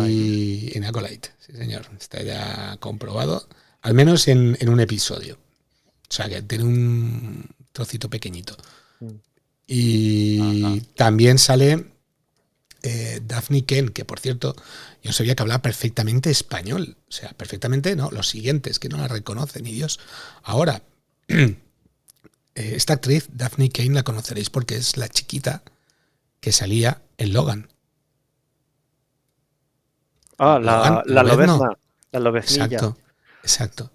Y 0.06 0.76
en 0.76 0.84
Acolyte, 0.84 1.30
sí 1.38 1.52
señor. 1.52 1.88
Está 1.98 2.22
ya 2.22 2.76
comprobado. 2.80 3.48
Al 3.82 3.94
menos 3.94 4.28
en, 4.28 4.56
un 4.68 4.80
episodio. 4.80 5.38
O 6.08 6.12
sea, 6.12 6.28
que 6.28 6.42
tiene 6.42 6.64
un 6.64 7.46
trocito 7.72 8.10
pequeñito. 8.10 8.56
Mm. 9.00 9.10
Y 9.66 10.80
también 10.94 11.38
sale 11.38 11.93
eh, 12.86 13.22
Daphne 13.24 13.64
Ken, 13.64 13.88
que 13.88 14.04
por 14.04 14.20
cierto, 14.20 14.54
yo 15.02 15.10
sabía 15.14 15.34
que 15.34 15.42
hablaba 15.42 15.62
perfectamente 15.62 16.30
español. 16.30 16.98
O 17.08 17.12
sea, 17.12 17.30
perfectamente, 17.30 17.96
no, 17.96 18.10
los 18.10 18.28
siguientes, 18.28 18.78
que 18.78 18.90
no 18.90 18.98
la 18.98 19.08
reconocen, 19.08 19.64
ni 19.64 19.72
Dios. 19.72 20.00
Ahora, 20.42 20.82
eh, 21.28 21.54
esta 22.54 22.92
actriz, 22.92 23.28
Daphne 23.32 23.70
Kane, 23.70 23.94
la 23.94 24.02
conoceréis 24.02 24.50
porque 24.50 24.76
es 24.76 24.98
la 24.98 25.08
chiquita 25.08 25.62
que 26.40 26.52
salía 26.52 27.00
en 27.16 27.32
Logan. 27.32 27.68
Ah, 30.36 30.58
la, 30.62 31.02
la, 31.06 31.22
La 32.12 32.20
lobeznilla. 32.20 32.64
Exacto, 32.66 32.98
exacto. 33.42 33.90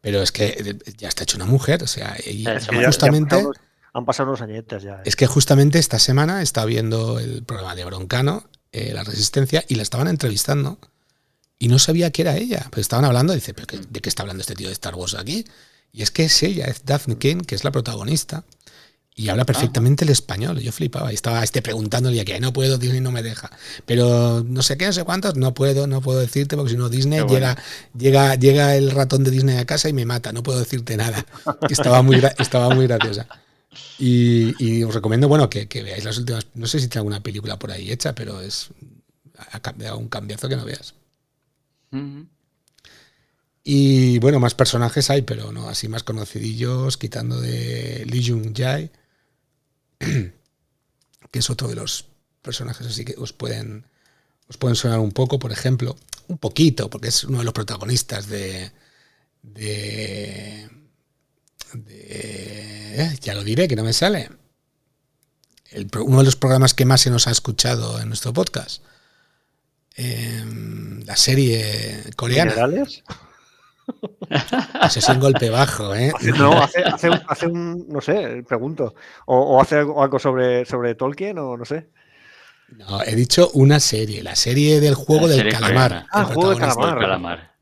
Pero 0.00 0.22
es 0.22 0.32
que 0.32 0.46
eh, 0.46 0.94
ya 0.96 1.08
está 1.08 1.24
hecho 1.24 1.36
una 1.36 1.44
mujer, 1.44 1.82
o 1.82 1.86
sea, 1.86 2.16
y 2.24 2.46
justamente... 2.82 3.46
han 3.92 4.04
pasado 4.04 4.30
unos 4.30 4.42
añetes 4.42 4.82
ya. 4.82 4.96
Eh. 4.96 5.02
Es 5.04 5.16
que 5.16 5.26
justamente 5.26 5.78
esta 5.78 5.98
semana 5.98 6.42
estaba 6.42 6.66
viendo 6.66 7.18
el 7.18 7.42
programa 7.42 7.74
de 7.74 7.84
Broncano, 7.84 8.44
eh, 8.72 8.92
La 8.94 9.04
Resistencia, 9.04 9.64
y 9.68 9.74
la 9.74 9.82
estaban 9.82 10.08
entrevistando 10.08 10.78
y 11.58 11.68
no 11.68 11.78
sabía 11.78 12.10
que 12.10 12.22
era 12.22 12.36
ella. 12.36 12.66
Pues 12.70 12.80
estaban 12.80 13.04
hablando, 13.04 13.32
dice, 13.34 13.54
¿pero 13.54 13.66
¿de 13.88 14.00
qué 14.00 14.08
está 14.08 14.22
hablando 14.22 14.40
este 14.40 14.54
tío 14.54 14.66
de 14.66 14.72
Star 14.72 14.94
Wars 14.94 15.14
aquí? 15.14 15.44
Y 15.92 16.02
es 16.02 16.10
que 16.10 16.24
es 16.24 16.42
ella, 16.42 16.64
es 16.66 16.84
Daphne 16.84 17.18
Kane, 17.18 17.42
que 17.42 17.54
es 17.54 17.64
la 17.64 17.70
protagonista. 17.70 18.44
Y 19.14 19.28
habla 19.28 19.44
perfectamente 19.44 20.04
el 20.04 20.10
español. 20.10 20.58
Yo 20.58 20.72
flipaba. 20.72 21.12
Y 21.12 21.14
estaba 21.14 21.44
este 21.44 21.60
preguntándole 21.60 22.24
que 22.24 22.40
no 22.40 22.52
puedo, 22.52 22.78
Disney 22.78 23.02
no 23.02 23.12
me 23.12 23.22
deja. 23.22 23.50
Pero 23.84 24.42
no 24.44 24.62
sé 24.62 24.78
qué, 24.78 24.86
no 24.86 24.92
sé 24.92 25.04
cuántos, 25.04 25.36
no 25.36 25.52
puedo, 25.52 25.86
no 25.86 26.00
puedo 26.00 26.18
decirte, 26.18 26.56
porque 26.56 26.72
si 26.72 26.78
no 26.78 26.88
Disney 26.88 27.20
llega, 27.28 27.58
llega, 27.96 28.34
llega 28.36 28.74
el 28.74 28.90
ratón 28.90 29.22
de 29.22 29.30
Disney 29.30 29.58
a 29.58 29.66
casa 29.66 29.90
y 29.90 29.92
me 29.92 30.06
mata. 30.06 30.32
No 30.32 30.42
puedo 30.42 30.58
decirte 30.58 30.96
nada. 30.96 31.26
estaba 31.70 32.02
muy, 32.02 32.22
estaba 32.38 32.74
muy 32.74 32.86
graciosa. 32.86 33.28
Y, 33.98 34.82
os 34.82 34.94
recomiendo, 34.94 35.28
bueno, 35.28 35.48
que, 35.48 35.66
veáis 35.82 36.04
las 36.04 36.18
últimas. 36.18 36.46
No 36.54 36.66
sé 36.66 36.80
si 36.80 36.88
tiene 36.88 37.00
alguna 37.00 37.22
película 37.22 37.58
por 37.58 37.70
ahí 37.70 37.90
hecha, 37.90 38.14
pero 38.14 38.40
es. 38.40 38.70
Ha 39.52 39.60
cambiado 39.60 39.98
un 39.98 40.08
cambiazo 40.08 40.48
que 40.48 40.56
no 40.56 40.64
veas. 40.64 40.94
Y 43.64 44.18
bueno, 44.18 44.40
más 44.40 44.54
personajes 44.54 45.10
hay, 45.10 45.22
pero 45.22 45.52
no, 45.52 45.68
así 45.68 45.88
más 45.88 46.02
conocidillos, 46.02 46.96
quitando 46.96 47.40
de 47.40 48.04
Lee 48.06 48.26
Jung 48.26 48.56
Jae 48.56 48.90
que 51.30 51.38
es 51.38 51.50
otro 51.50 51.68
de 51.68 51.76
los 51.76 52.06
personajes 52.42 52.86
así 52.86 53.04
que 53.04 53.14
os 53.16 53.32
pueden, 53.32 53.86
os 54.48 54.56
pueden 54.56 54.76
sonar 54.76 54.98
un 54.98 55.12
poco, 55.12 55.38
por 55.38 55.52
ejemplo, 55.52 55.96
un 56.28 56.38
poquito, 56.38 56.90
porque 56.90 57.08
es 57.08 57.24
uno 57.24 57.38
de 57.38 57.44
los 57.44 57.54
protagonistas 57.54 58.26
de... 58.28 58.72
de, 59.42 60.68
ya 63.20 63.34
lo 63.34 63.44
diré, 63.44 63.68
que 63.68 63.76
no 63.76 63.84
me 63.84 63.92
sale. 63.92 64.30
uno 66.00 66.18
de 66.18 66.24
los 66.24 66.36
programas 66.36 66.74
que 66.74 66.84
más 66.84 67.00
se 67.00 67.10
nos 67.10 67.26
ha 67.26 67.30
escuchado 67.30 68.00
en 68.00 68.08
nuestro 68.08 68.32
podcast. 68.32 68.82
Em, 69.94 71.02
la 71.04 71.16
serie 71.16 72.02
coreana. 72.16 72.54
Ese 74.86 75.00
es 75.00 75.08
un 75.08 75.20
golpe 75.20 75.50
bajo, 75.50 75.94
¿eh? 75.94 76.12
No, 76.38 76.62
hace, 76.62 77.46
un, 77.46 77.86
no 77.88 78.00
sé, 78.00 78.42
pregunto. 78.46 78.94
O, 79.26 79.60
hace 79.60 79.78
algo 79.78 80.18
sobre, 80.18 80.64
sobre 80.64 80.94
Tolkien 80.94 81.38
o 81.38 81.56
no 81.56 81.64
sé. 81.64 81.88
No, 82.68 83.02
he 83.02 83.14
dicho 83.14 83.50
una 83.52 83.80
serie, 83.80 84.22
la 84.22 84.34
serie 84.34 84.80
del 84.80 84.94
juego 84.94 85.28
del 85.28 85.52
calamar. 85.52 86.06
Ah, 86.10 86.20
el 86.20 86.34
juego 86.34 86.50
del 86.50 86.60
calamar. 86.60 87.52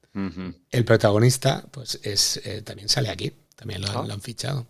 El 0.70 0.84
protagonista, 0.84 1.64
pues 1.70 2.00
es 2.02 2.40
eh, 2.44 2.62
también 2.62 2.88
sale 2.88 3.10
aquí, 3.10 3.32
también 3.60 3.84
ah. 3.84 4.02
lo, 4.06 4.12
han 4.14 4.22
fichado. 4.22 4.66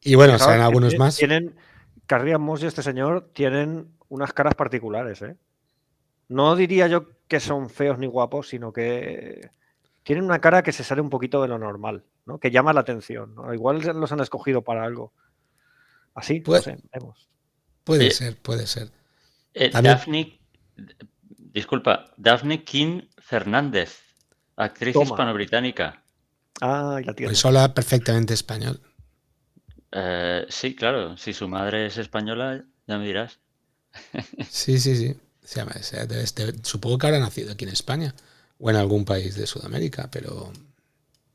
Y 0.00 0.14
bueno, 0.14 0.38
salen 0.38 0.60
algunos 0.60 0.96
más. 0.96 1.16
Tienen, 1.16 1.56
Carrian 2.06 2.40
Moss 2.40 2.62
y 2.62 2.66
este 2.66 2.84
señor 2.84 3.30
tienen 3.34 3.88
unas 4.08 4.32
caras 4.32 4.54
particulares, 4.54 5.20
¿eh? 5.22 5.36
No 6.28 6.54
diría 6.54 6.86
yo 6.86 7.08
que 7.26 7.40
son 7.40 7.68
feos 7.68 7.98
ni 7.98 8.06
guapos, 8.06 8.48
sino 8.48 8.72
que 8.72 9.50
tienen 10.04 10.24
una 10.24 10.40
cara 10.40 10.62
que 10.62 10.72
se 10.72 10.84
sale 10.84 11.00
un 11.00 11.10
poquito 11.10 11.42
de 11.42 11.48
lo 11.48 11.58
normal, 11.58 12.04
¿no? 12.24 12.38
que 12.38 12.52
llama 12.52 12.72
la 12.72 12.80
atención. 12.80 13.34
Igual 13.52 13.80
los 13.80 14.12
han 14.12 14.20
escogido 14.20 14.62
para 14.62 14.84
algo. 14.84 15.12
Así, 16.14 16.40
puede, 16.40 16.78
vemos. 16.92 17.28
Puede 17.82 18.12
ser, 18.12 18.36
puede 18.36 18.66
ser. 18.68 18.92
Eh, 19.54 19.70
Daphne, 19.70 20.38
disculpa, 21.26 22.12
Daphne 22.16 22.62
King 22.62 23.02
Fernández, 23.18 24.00
actriz 24.54 24.94
hispano-británica. 24.94 26.04
Ah, 26.60 27.00
la. 27.04 27.14
Pues 27.14 27.44
habla 27.44 27.74
perfectamente 27.74 28.34
español. 28.34 28.80
Eh, 29.92 30.46
sí, 30.48 30.74
claro. 30.74 31.16
Si 31.16 31.32
su 31.32 31.48
madre 31.48 31.86
es 31.86 31.98
española, 31.98 32.64
ya 32.86 32.98
me 32.98 33.06
dirás. 33.06 33.38
sí, 34.48 34.78
sí, 34.78 34.96
sí. 34.96 35.16
supongo 36.62 36.98
que 36.98 37.06
habrá 37.06 37.18
nacido 37.18 37.52
aquí 37.52 37.64
en 37.64 37.70
España 37.70 38.14
o 38.58 38.70
en 38.70 38.76
algún 38.76 39.04
país 39.04 39.36
de 39.36 39.46
Sudamérica, 39.46 40.08
pero... 40.10 40.52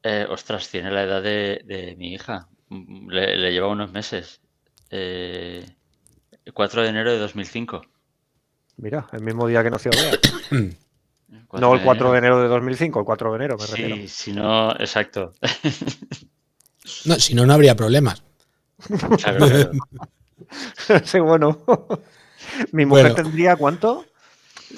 Eh, 0.03 0.25
ostras, 0.29 0.69
tiene 0.69 0.91
la 0.91 1.03
edad 1.03 1.23
de, 1.23 1.95
mi 1.97 2.13
hija. 2.13 2.49
Le, 2.69 3.51
lleva 3.51 3.69
unos 3.69 3.91
meses. 3.91 4.41
Eh, 4.89 5.65
4 6.53 6.83
de 6.83 6.89
enero 6.89 7.11
de 7.11 7.19
2005. 7.19 7.81
Mira, 8.77 9.07
el 9.13 9.21
mismo 9.21 9.47
día 9.47 9.63
que 9.63 9.69
nació 9.69 9.91
Bea. 9.91 10.19
no 11.53 11.75
el 11.75 11.81
4 11.81 12.11
de 12.11 12.17
enero 12.17 12.41
de 12.41 12.47
2005, 12.47 12.99
el 12.99 13.05
4 13.05 13.31
de 13.31 13.35
enero, 13.35 13.57
me 13.57 13.65
refiero. 13.65 13.95
Sí, 13.95 14.07
si 14.07 14.33
no, 14.33 14.71
exacto. 14.71 15.33
no, 17.05 17.15
si 17.15 17.35
no, 17.35 17.45
no 17.45 17.53
habría 17.53 17.75
problemas. 17.75 18.23
sí, 21.03 21.19
bueno. 21.19 21.63
Mi 22.71 22.85
mujer 22.85 23.15
tendría 23.15 23.55
cuánto? 23.55 24.05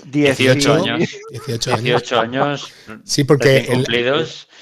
18 0.06 0.74
años. 0.74 1.10
18 1.32 2.20
años. 2.20 2.72
Sí, 3.04 3.24
porque 3.24 3.68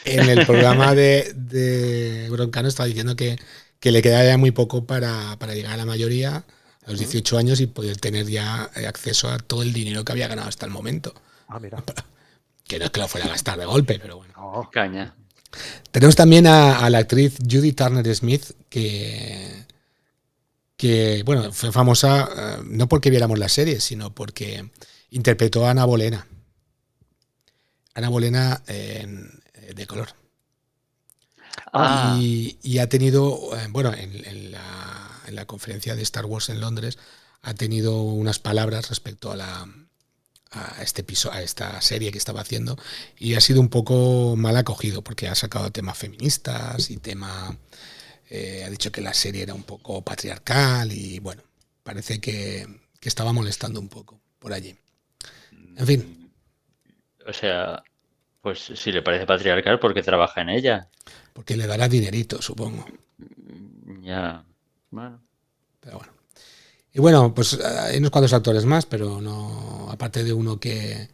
en 0.06 0.30
el 0.30 0.46
programa 0.46 0.96
de, 0.96 2.28
Broncano 2.32 2.68
estaba 2.68 2.88
diciendo 2.88 3.16
que, 3.16 3.38
le 3.82 4.02
quedaba 4.02 4.24
ya 4.24 4.38
muy 4.38 4.52
poco 4.52 4.86
para, 4.86 5.36
llegar 5.54 5.74
a 5.74 5.78
la 5.78 5.86
mayoría, 5.86 6.46
a 6.86 6.92
los 6.92 7.00
18 7.00 7.38
años, 7.38 7.60
y 7.60 7.68
poder 7.68 7.98
tener 7.98 8.28
ya 8.28 8.64
acceso 8.88 9.30
a 9.30 9.40
todo 9.40 9.64
el 9.64 9.74
dinero 9.74 10.06
que 10.06 10.12
había 10.12 10.28
ganado 10.28 10.48
hasta 10.48 10.66
el 10.66 10.72
momento. 10.72 11.14
Ah, 11.48 11.60
mira. 11.60 11.84
Que 12.64 12.80
no 12.80 12.86
es 12.86 12.92
que 12.92 13.02
lo 13.02 13.10
fuera 13.10 13.28
a 13.28 13.30
gastar 13.30 13.60
de 13.60 13.66
golpe, 13.66 14.00
pero 14.00 14.18
bueno. 14.18 14.70
caña. 14.72 15.14
Tenemos 15.92 16.16
también 16.16 16.48
a, 16.48 16.90
la 16.90 17.00
actriz 17.00 17.38
Judy 17.40 17.74
Turner 17.74 18.16
Smith, 18.16 18.52
que, 18.70 19.66
que, 20.78 21.24
bueno, 21.26 21.52
fue 21.52 21.74
famosa 21.74 22.30
eh, 22.36 22.64
no 22.66 22.88
porque 22.88 23.10
viéramos 23.10 23.38
la 23.38 23.50
serie, 23.50 23.82
sino 23.82 24.16
porque 24.16 24.70
interpretó 25.12 25.68
a 25.68 25.72
Ana 25.72 25.84
Bolena. 25.84 26.26
Ana 27.94 28.08
Bolena 28.08 28.64
eh, 28.68 29.30
de 29.76 29.86
color. 29.86 30.16
Ah. 31.72 32.18
Y, 32.20 32.78
ha 32.78 32.88
tenido, 32.88 33.50
eh, 33.58 33.68
bueno, 33.70 33.92
en, 33.94 34.52
la, 34.52 35.46
conferencia 35.46 35.96
de 35.96 36.04
Star 36.04 36.26
Wars 36.26 36.50
en 36.50 36.62
Londres, 36.62 36.98
ha 37.42 37.54
tenido 37.54 38.02
unas 38.02 38.40
palabras 38.40 38.90
respecto 38.90 39.32
a 39.32 39.36
la 39.36 39.68
a 40.54 40.82
este 40.82 41.06
a 41.32 41.42
esta 41.42 41.82
serie 41.82 42.12
que 42.12 42.18
estaba 42.18 42.42
haciendo 42.42 42.78
y 43.18 43.36
ha 43.36 43.42
sido 43.42 43.60
un 43.60 43.70
poco 43.70 44.36
mal 44.38 44.56
acogido 44.58 45.04
porque 45.04 45.28
ha 45.28 45.36
sacado 45.36 45.72
temas 45.72 45.98
feministas 45.98 46.90
y 46.90 46.98
tema 46.98 47.58
eh, 48.30 48.64
ha 48.66 48.70
dicho 48.70 48.92
que 48.92 49.02
la 49.02 49.14
serie 49.14 49.44
era 49.44 49.54
un 49.54 49.64
poco 49.64 50.02
patriarcal 50.02 50.92
y 50.92 51.20
bueno 51.20 51.44
parece 51.84 52.20
que 52.20 52.68
estaba 53.02 53.34
molestando 53.34 53.80
un 53.80 53.90
poco 53.90 54.20
por 54.40 54.54
allí 54.54 54.76
en 55.78 55.88
fin. 55.88 56.32
O 57.26 57.34
sea, 57.34 57.84
pues 58.42 58.60
si 58.60 58.92
le 58.92 59.02
parece 59.02 59.26
patriarcal, 59.26 59.80
¿por 59.80 59.94
qué 59.94 60.02
trabaja 60.02 60.42
en 60.42 60.50
ella? 60.50 60.90
Porque 61.34 61.56
le 61.58 61.68
dará 61.68 61.88
dinerito, 61.88 62.42
supongo. 62.42 62.86
Ya, 64.02 64.44
bueno. 64.92 65.22
Pero 65.80 65.98
bueno. 65.98 66.13
Y 66.94 67.00
bueno, 67.00 67.34
pues 67.34 67.60
hay 67.60 67.98
unos 67.98 68.12
cuantos 68.12 68.34
actores 68.34 68.66
más, 68.66 68.86
pero 68.86 69.20
no, 69.20 69.90
aparte 69.92 70.24
de 70.24 70.32
uno 70.32 70.60
que, 70.60 71.10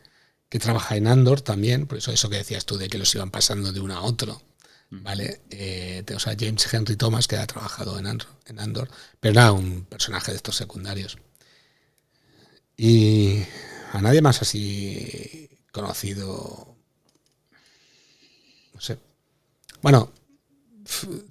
que 0.50 0.60
trabaja 0.60 0.98
en 0.98 1.08
Andor 1.08 1.42
también, 1.42 1.88
por 1.88 1.98
eso 1.98 2.12
eso 2.12 2.30
que 2.30 2.38
decías 2.38 2.66
tú 2.66 2.78
de 2.78 2.90
que 2.90 2.98
los 2.98 3.14
iban 3.16 3.32
pasando 3.32 3.72
de 3.72 3.80
uno 3.80 3.96
a 3.96 4.02
otro, 4.02 4.42
¿vale? 4.90 5.42
Eh, 5.52 6.04
o 6.14 6.20
sea, 6.20 6.36
James 6.38 6.74
Henry 6.74 6.98
Thomas, 6.98 7.28
que 7.28 7.38
ha 7.38 7.48
trabajado 7.48 7.98
en 7.98 8.08
Andor, 8.08 8.28
en 8.48 8.60
Andor, 8.60 8.90
pero 9.22 9.36
nada, 9.36 9.54
un 9.54 9.86
personaje 9.86 10.32
de 10.32 10.38
estos 10.38 10.58
secundarios. 10.58 11.18
Y 12.76 13.44
a 13.94 14.02
nadie 14.02 14.22
más 14.22 14.42
así 14.42 15.50
conocido, 15.72 16.76
no 18.74 18.82
sé. 18.82 18.98
Bueno, 19.82 20.12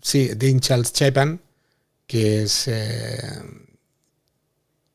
sí, 0.00 0.28
Dean 0.36 0.60
Charles 0.60 0.92
Chapin, 0.92 1.40
que 2.06 2.42
es 2.42 2.68
eh, 2.68 3.67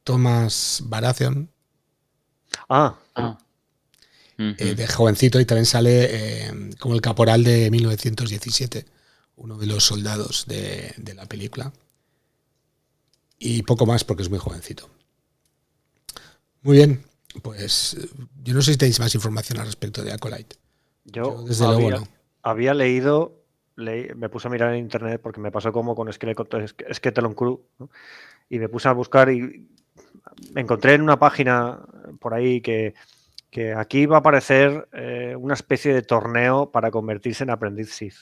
Thomas 0.03 0.81
Baratheon. 0.85 1.49
Ah, 2.69 2.95
ah. 3.15 3.37
Eh, 4.37 4.75
de 4.75 4.87
jovencito 4.87 5.39
y 5.39 5.45
también 5.45 5.65
sale 5.65 6.07
eh, 6.09 6.51
como 6.79 6.95
el 6.95 7.01
caporal 7.01 7.43
de 7.43 7.69
1917, 7.69 8.85
uno 9.37 9.57
de 9.57 9.67
los 9.67 9.83
soldados 9.83 10.45
de, 10.47 10.93
la 11.15 11.25
película. 11.27 11.71
Y 13.37 13.61
poco 13.63 13.85
más 13.85 14.03
porque 14.03 14.23
es 14.23 14.29
muy 14.29 14.39
jovencito. 14.39 14.89
Muy 16.63 16.77
bien, 16.77 17.03
pues 17.41 17.97
yo 18.43 18.53
no 18.53 18.61
sé 18.61 18.73
si 18.73 18.77
tenéis 18.77 18.99
más 18.99 19.13
información 19.13 19.59
al 19.59 19.67
respecto 19.67 20.03
de 20.03 20.13
Acolyte. 20.13 20.55
Yo, 21.05 21.43
desde 21.43 21.65
había, 21.65 21.89
luego 21.89 22.07
Había 22.41 22.73
leído, 22.73 23.43
me 23.75 24.29
puse 24.29 24.47
a 24.47 24.51
mirar 24.51 24.73
en 24.73 24.79
internet 24.79 25.21
porque 25.21 25.41
me 25.41 25.51
pasó 25.51 25.71
como 25.71 25.95
con 25.95 26.11
Skeleton 26.11 27.33
Crew, 27.35 27.61
y 28.49 28.59
me 28.59 28.69
puse 28.69 28.87
a 28.87 28.93
buscar 28.93 29.29
y 29.29 29.67
me 30.53 30.61
encontré 30.61 30.93
en 30.93 31.01
una 31.01 31.19
página 31.19 31.79
por 32.19 32.33
ahí 32.33 32.61
que 32.61 32.93
aquí 33.75 34.05
va 34.05 34.17
a 34.17 34.19
aparecer 34.19 34.87
eh, 34.93 35.35
una 35.37 35.53
especie 35.53 35.93
de 35.93 36.01
torneo 36.01 36.71
para 36.71 36.91
convertirse 36.91 37.43
en 37.43 37.51
aprendiz 37.51 37.93
Sith. 37.93 38.15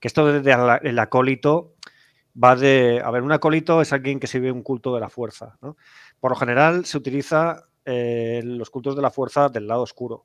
Que 0.00 0.08
esto 0.08 0.32
desde 0.32 0.52
el 0.88 0.98
acólito 0.98 1.74
va 2.42 2.56
de... 2.56 3.00
A 3.04 3.10
ver, 3.10 3.22
un 3.22 3.32
acólito 3.32 3.80
es 3.80 3.92
alguien 3.92 4.20
que 4.20 4.26
sirve 4.26 4.50
un 4.50 4.62
culto 4.62 4.94
de 4.94 5.00
la 5.00 5.08
fuerza. 5.08 5.58
Por 6.20 6.30
lo 6.30 6.36
general 6.36 6.84
se 6.84 6.98
utiliza 6.98 7.64
eh, 7.84 8.40
los 8.44 8.70
cultos 8.70 8.96
de 8.96 9.02
la 9.02 9.10
fuerza 9.10 9.48
del 9.48 9.66
lado 9.66 9.82
oscuro. 9.82 10.24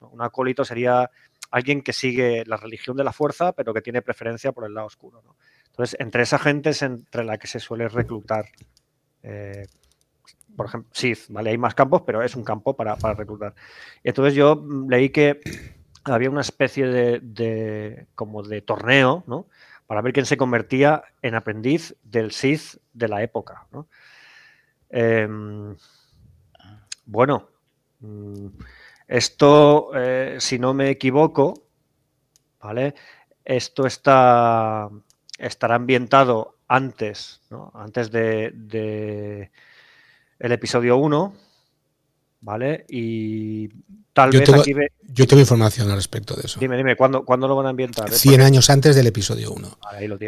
Un 0.00 0.22
acólito 0.22 0.64
sería 0.64 1.10
alguien 1.50 1.82
que 1.82 1.92
sigue 1.92 2.44
la 2.46 2.56
religión 2.56 2.96
de 2.96 3.04
la 3.04 3.12
fuerza, 3.12 3.52
pero 3.52 3.74
que 3.74 3.82
tiene 3.82 4.02
preferencia 4.02 4.52
por 4.52 4.64
el 4.64 4.74
lado 4.74 4.86
oscuro. 4.86 5.22
Entonces, 5.66 5.98
entre 6.00 6.22
esa 6.22 6.38
gente 6.38 6.70
es 6.70 6.82
entre 6.82 7.24
la 7.24 7.38
que 7.38 7.46
se 7.46 7.60
suele 7.60 7.88
reclutar 7.88 8.46
eh, 9.22 9.66
por 10.60 10.66
ejemplo, 10.66 10.90
Sith, 10.92 11.20
¿vale? 11.30 11.48
Hay 11.48 11.56
más 11.56 11.74
campos, 11.74 12.02
pero 12.04 12.22
es 12.22 12.36
un 12.36 12.44
campo 12.44 12.76
para, 12.76 12.94
reclutar. 13.14 13.54
Entonces 14.04 14.34
yo 14.34 14.56
mm, 14.56 14.90
leí 14.90 15.08
que 15.08 15.40
había 16.04 16.28
una 16.28 16.42
especie 16.42 16.86
de, 16.86 18.06
como 18.14 18.42
de 18.42 18.60
torneo, 18.60 19.24
¿no? 19.26 19.46
Para 19.86 20.02
ver 20.02 20.12
quién 20.12 20.26
se 20.26 20.36
convertía 20.36 21.02
en 21.22 21.34
aprendiz 21.34 21.96
del 22.02 22.32
Sith 22.32 22.76
de 22.92 23.08
la 23.08 23.22
época, 23.22 23.68
em, 24.90 25.74
bueno, 27.06 27.48
mm, 28.00 28.48
esto, 29.08 29.92
eh, 29.94 30.36
si 30.40 30.58
no 30.58 30.74
me 30.74 30.90
equivoco, 30.90 31.54
¿vale? 32.60 32.94
Esto 33.46 33.86
está, 33.86 34.90
estará 35.38 35.76
ambientado 35.76 36.58
antes, 36.68 37.40
¿no? 37.48 37.72
Antes 37.74 38.10
de 38.10 39.50
el 40.40 40.52
episodio 40.52 40.96
1, 40.96 41.34
¿vale? 42.40 42.86
Y 42.88 43.68
tal 44.12 44.30
vez 44.30 44.48
aquí 44.48 44.74
Yo 45.02 45.26
tengo 45.26 45.40
información 45.40 45.88
al 45.90 45.96
respecto 45.96 46.34
de 46.34 46.42
eso. 46.46 46.58
Dime, 46.58 46.76
dime, 46.76 46.96
¿cuándo, 46.96 47.22
lo 47.26 47.56
van 47.56 47.66
a 47.66 47.70
ambientar? 47.70 48.10
100 48.10 48.40
años 48.40 48.70
antes 48.70 48.96
del 48.96 49.06
episodio 49.06 49.52
1. 49.52 49.78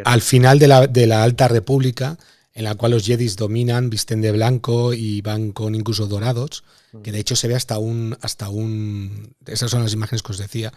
Al 0.04 0.20
final 0.20 0.58
de 0.58 0.68
la, 0.68 0.86
de 0.86 1.06
la 1.06 1.22
Alta 1.24 1.48
República, 1.48 2.18
en 2.54 2.64
la 2.64 2.74
cual 2.74 2.92
los 2.92 3.06
Jedis 3.06 3.36
dominan, 3.36 3.88
visten 3.90 4.20
de 4.20 4.32
blanco 4.32 4.92
y 4.92 5.22
van 5.22 5.52
con 5.52 5.74
incluso 5.74 6.06
dorados, 6.06 6.64
que 7.02 7.10
de 7.10 7.18
hecho 7.18 7.34
se 7.34 7.48
ve 7.48 7.54
hasta 7.54 7.78
un, 7.78 8.16
hasta 8.20 8.50
un, 8.50 9.34
esas 9.46 9.70
son 9.70 9.82
las 9.82 9.94
imágenes 9.94 10.22
que 10.22 10.32
os 10.32 10.38
decía, 10.38 10.72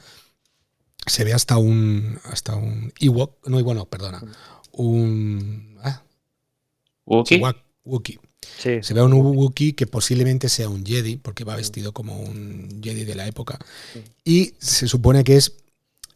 se 1.06 1.26
ve 1.26 1.34
hasta 1.34 1.58
un, 1.58 2.20
hasta 2.24 2.56
un 2.56 2.94
Ewok, 3.00 3.46
no, 3.50 3.62
bueno, 3.62 3.86
perdona, 3.86 4.24
un, 4.72 5.78
ah, 5.84 6.04
Se 8.58 8.94
ve 8.94 9.02
un 9.02 9.14
Wookiee 9.14 9.74
que 9.74 9.88
posiblemente 9.88 10.50
sea 10.50 10.70
un 10.70 10.86
Jedi, 10.86 11.18
porque 11.18 11.44
va 11.44 11.56
vestido 11.56 11.92
como 11.92 12.20
un 12.20 12.82
Jedi 12.84 13.04
de 13.04 13.16
la 13.16 13.28
época. 13.28 13.58
Y 14.24 14.54
se 14.60 14.88
supone 14.88 15.24
que 15.24 15.38
es 15.38 15.58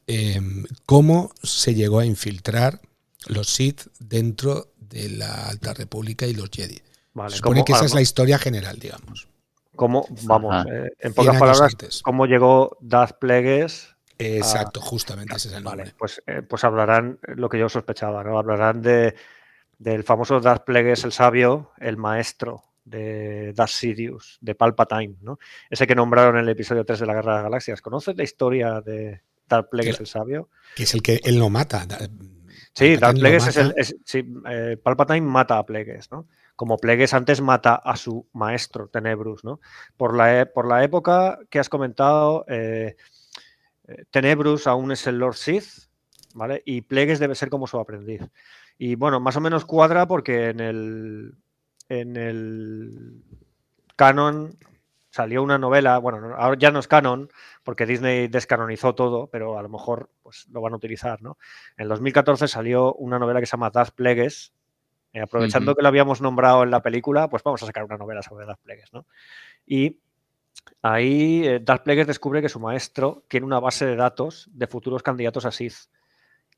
em, 0.07 0.65
cómo 0.85 1.31
se 1.43 1.76
llegó 1.76 1.99
a 1.99 2.06
infiltrar 2.06 2.81
los 3.27 3.49
Sith 3.49 3.88
dentro 3.99 4.72
de 4.77 5.10
la 5.10 5.47
Alta 5.47 5.73
República 5.73 6.26
y 6.26 6.34
los 6.34 6.49
Jedi. 6.49 6.81
se 7.30 7.38
supone 7.38 7.64
que 7.64 7.73
esa 7.73 7.85
es 7.85 7.93
la 7.93 8.01
historia 8.01 8.38
general, 8.38 8.80
digamos. 8.80 9.27
¿Cómo, 9.76 10.06
vamos, 10.23 10.65
eh, 10.65 10.91
en 10.99 11.14
pocas 11.14 11.39
palabras, 11.39 12.01
cómo 12.03 12.26
llegó 12.26 12.77
Darth 12.81 13.18
Plagueis 13.18 13.95
Exacto, 14.19 14.81
justamente 14.81 15.38
ese 15.38 15.47
es 15.47 15.53
el 15.53 15.64
nombre. 15.64 15.84
Vale, 15.84 15.95
pues, 15.97 16.22
eh, 16.27 16.41
pues 16.41 16.65
hablarán 16.65 17.19
lo 17.22 17.47
que 17.47 17.57
yo 17.57 17.69
sospechaba, 17.69 18.22
¿no? 18.23 18.38
Hablarán 18.38 18.81
de, 18.81 19.15
del 19.80 20.03
famoso 20.03 20.39
Darth 20.39 20.65
Plagueis 20.65 21.03
el 21.06 21.14
sabio, 21.14 21.72
el 21.80 21.97
maestro 21.97 22.64
de 22.84 23.53
Darth 23.53 23.72
Sidious, 23.72 24.38
de 24.41 24.53
Palpatine, 24.53 25.15
¿no? 25.22 25.39
Ese 25.69 25.88
que 25.88 25.95
nombraron 25.95 26.35
en 26.35 26.43
el 26.43 26.49
episodio 26.49 26.85
3 26.85 26.99
de 26.99 27.06
la 27.06 27.14
Guerra 27.14 27.31
de 27.31 27.38
las 27.38 27.43
Galaxias. 27.45 27.81
¿Conoces 27.81 28.15
la 28.18 28.23
historia 28.23 28.81
de 28.81 29.22
Darth 29.47 29.69
Plagueis 29.69 29.99
el 29.99 30.07
sabio? 30.07 30.49
Que 30.76 30.84
es 30.84 30.93
el 30.93 31.01
que 31.01 31.22
él 31.23 31.39
no 31.39 31.49
mata. 31.49 31.88
Sí, 32.73 32.97
Darth 32.97 33.19
Plagueis 33.19 33.47
es 33.47 33.57
el... 33.57 33.73
sí, 34.03 34.23
eh, 34.49 34.77
Palpatine 34.81 35.22
mata 35.22 35.57
a 35.57 35.65
Plagueis, 35.65 36.11
¿no? 36.11 36.27
Como 36.56 36.77
Plagueis 36.77 37.14
antes 37.14 37.39
mata 37.39 37.76
a 37.76 37.95
su 37.95 38.27
maestro, 38.34 38.89
Tenebrus, 38.89 39.45
¿no? 39.45 39.61
Por 39.95 40.15
la, 40.15 40.41
e, 40.41 40.45
por 40.45 40.68
la 40.68 40.84
época 40.84 41.39
que 41.49 41.60
has 41.60 41.69
comentado, 41.69 42.43
eh, 42.49 42.97
eh, 43.88 44.06
Tenebrus 44.11 44.68
aún 44.68 44.91
es 44.91 45.07
el 45.07 45.19
Lord 45.19 45.35
Sith, 45.35 45.89
¿vale? 46.40 46.64
Y 46.66 46.82
Plagueis 46.82 47.20
debe 47.20 47.36
ser 47.36 47.49
como 47.49 47.68
su 47.68 47.78
aprendiz. 47.78 48.22
Y 48.80 48.95
bueno, 48.95 49.20
más 49.20 49.36
o 49.36 49.41
menos 49.41 49.66
cuadra 49.66 50.07
porque 50.07 50.49
en 50.49 50.60
el, 50.60 51.36
en 51.90 52.16
el 52.18 53.24
canon 53.95 54.57
salió 55.11 55.44
una 55.44 55.57
novela, 55.57 55.98
bueno, 55.98 56.36
ahora 56.36 56.57
ya 56.57 56.72
no 56.72 56.80
es 56.80 56.88
canon, 56.88 57.30
porque 57.64 57.86
Disney 57.86 58.28
descanonizó 58.28 58.95
todo, 58.95 59.28
pero 59.28 59.57
a 59.57 59.61
lo 59.61 59.70
mejor 59.70 60.10
pues, 60.24 60.48
lo 60.49 60.61
van 60.61 60.74
a 60.74 60.78
utilizar, 60.78 61.22
¿no? 61.22 61.38
En 61.78 61.88
2014 61.88 62.48
salió 62.48 62.94
una 62.94 63.20
novela 63.20 63.40
que 63.40 63.45
se 63.45 63.52
llama 63.52 63.72
Das 63.72 63.91
Plegues, 63.91 64.53
eh, 65.14 65.22
aprovechando 65.22 65.76
que 65.76 65.82
lo 65.82 65.88
habíamos 65.88 66.22
nombrado 66.22 66.64
en 66.64 66.72
la 66.72 66.82
película, 66.82 67.28
pues 67.30 67.44
vamos 67.44 67.61
a 67.64 67.66
sacar 67.66 67.84
una 67.84 67.98
novela 67.98 68.22
sobre 68.22 68.45
Das 68.45 68.60
Plegues, 68.60 68.94
¿no? 68.94 69.06
Y 69.66 69.98
ahí 70.82 71.45
eh, 71.45 71.60
Das 71.60 71.82
Plegues 71.82 72.07
descubre 72.07 72.41
que 72.41 72.49
su 72.49 72.60
maestro 72.60 73.24
tiene 73.28 73.45
una 73.45 73.60
base 73.60 73.86
de 73.86 73.95
datos 73.95 74.48
de 74.53 74.68
futuros 74.68 75.02
candidatos 75.02 75.45
a 75.45 75.52
Sith 75.52 75.90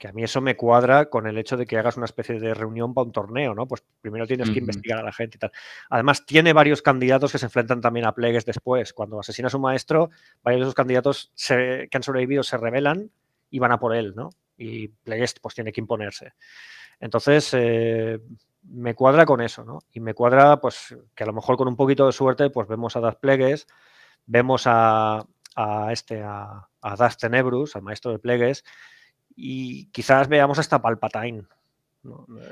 que 0.02 0.08
a 0.08 0.14
mí 0.14 0.24
eso 0.24 0.42
me 0.42 0.58
cuadra 0.58 1.12
con 1.12 1.28
el 1.28 1.38
hecho 1.38 1.58
de 1.58 1.68
que 1.68 1.78
hagas 1.78 1.96
una 1.96 2.08
especie 2.08 2.40
de 2.40 2.56
reunión 2.56 2.96
para 2.96 3.06
un 3.06 3.12
torneo, 3.12 3.54
¿no? 3.54 3.68
Pues 3.68 3.84
primero 4.02 4.26
tienes 4.26 4.50
que 4.50 4.58
investigar 4.58 4.98
a 4.98 5.04
la 5.04 5.14
gente 5.14 5.38
y 5.38 5.40
tal. 5.40 5.52
Además, 5.92 6.26
tiene 6.26 6.54
varios 6.54 6.82
candidatos 6.82 7.32
que 7.32 7.38
se 7.38 7.46
enfrentan 7.46 7.82
también 7.82 8.08
a 8.08 8.16
plegues 8.16 8.44
después. 8.44 8.94
Cuando 8.94 9.20
asesinas 9.20 9.54
a 9.54 9.58
un 9.58 9.62
maestro, 9.62 10.10
varios 10.42 10.62
de 10.62 10.64
esos 10.64 10.74
candidatos 10.74 11.32
que 11.48 11.88
han 11.94 12.02
sobrevivido 12.02 12.42
se 12.42 12.58
rebelan 12.58 13.12
y 13.52 13.60
van 13.60 13.74
a 13.74 13.80
por 13.80 13.96
él, 13.96 14.14
¿no? 14.16 14.32
Y 14.58 14.88
plegues 14.88 15.36
pues 15.40 15.54
tiene 15.54 15.72
que 15.72 15.82
imponerse. 15.82 16.34
Entonces, 17.00 17.54
eh, 17.54 18.20
me 18.64 18.96
cuadra 18.96 19.24
con 19.28 19.40
eso, 19.40 19.64
¿no? 19.64 19.84
Y 19.92 20.00
me 20.00 20.16
cuadra, 20.16 20.60
pues, 20.60 20.98
que 21.14 21.24
a 21.24 21.28
lo 21.28 21.34
mejor 21.34 21.58
con 21.58 21.68
un 21.68 21.76
poquito 21.76 22.08
de 22.08 22.12
suerte, 22.12 22.50
pues 22.50 22.68
vemos 22.68 22.96
a 22.96 23.02
Das 23.02 23.18
Plegues, 23.18 23.68
vemos 24.26 24.64
a, 24.66 25.28
este, 25.92 26.24
a, 26.24 26.68
a 26.82 26.96
Das 26.96 27.20
Tenebrus, 27.20 27.76
al 27.76 27.84
maestro 27.84 28.12
de 28.12 28.18
Plegues, 28.18 28.64
y 29.36 29.86
quizás 29.92 30.28
veamos 30.28 30.60
hasta 30.60 30.82
Palpatine. 30.82 31.44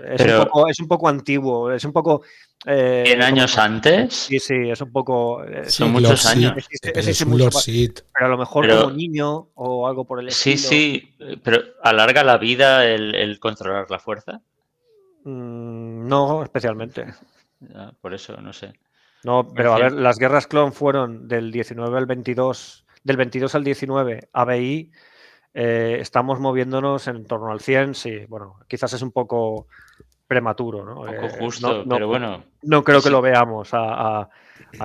Es, 0.05 0.79
un 0.79 0.87
poco, 0.87 1.07
antiguo, 1.07 1.71
es 1.71 1.83
un 1.83 1.91
poco... 1.91 2.21
Eh, 2.65 3.03
¿En 3.07 3.23
años 3.23 3.57
antes? 3.57 4.13
Sí, 4.13 4.37
sí, 4.37 4.69
es 4.69 4.79
un 4.81 4.91
poco... 4.91 5.43
Eh, 5.43 5.67
Son 5.69 5.91
muchos 5.91 6.25
años. 6.27 6.53
es 6.81 7.25
mucho, 7.25 7.49
pero 8.13 8.25
a 8.25 8.29
lo 8.29 8.37
mejor 8.37 8.69
como 8.69 8.91
niño 8.91 9.49
o 9.55 9.87
algo 9.87 10.05
por 10.05 10.19
el 10.19 10.27
estilo. 10.27 10.57
Sí, 10.57 10.63
sí, 10.67 11.15
pero 11.43 11.61
¿alarga 11.81 12.23
la 12.23 12.37
vida 12.37 12.85
el, 12.85 13.39
controlar 13.39 13.89
la 13.89 13.97
fuerza? 13.97 14.41
Mm, 15.23 16.07
no, 16.07 16.43
especialmente. 16.43 17.07
por 18.01 18.13
eso, 18.13 18.39
no 18.39 18.53
sé. 18.53 18.73
No, 19.23 19.51
pero 19.53 19.73
a 19.73 19.79
ver, 19.79 19.93
las 19.93 20.19
guerras 20.19 20.47
clon 20.47 20.73
fueron 20.73 21.27
del 21.27 21.51
19 21.51 21.97
al 21.97 22.05
22, 22.05 22.85
del 23.03 23.17
22 23.17 23.55
al 23.55 23.63
19 23.63 24.29
ABI 24.31 24.91
eh, 25.53 25.97
estamos 25.99 26.39
moviéndonos 26.39 27.07
en 27.07 27.25
torno 27.25 27.51
al 27.51 27.59
100, 27.59 27.95
sí, 27.95 28.25
bueno, 28.27 28.59
quizás 28.67 28.93
es 28.93 29.01
un 29.01 29.11
poco 29.11 29.67
prematuro, 30.29 30.85
¿no? 30.85 31.11
Eh, 31.11 31.29
justo, 31.39 31.83
pero 31.89 32.07
bueno. 32.07 32.43
No 32.61 32.83
creo 32.83 33.01
que 33.01 33.09
lo 33.09 33.19
veamos 33.19 33.69
a, 33.73 34.29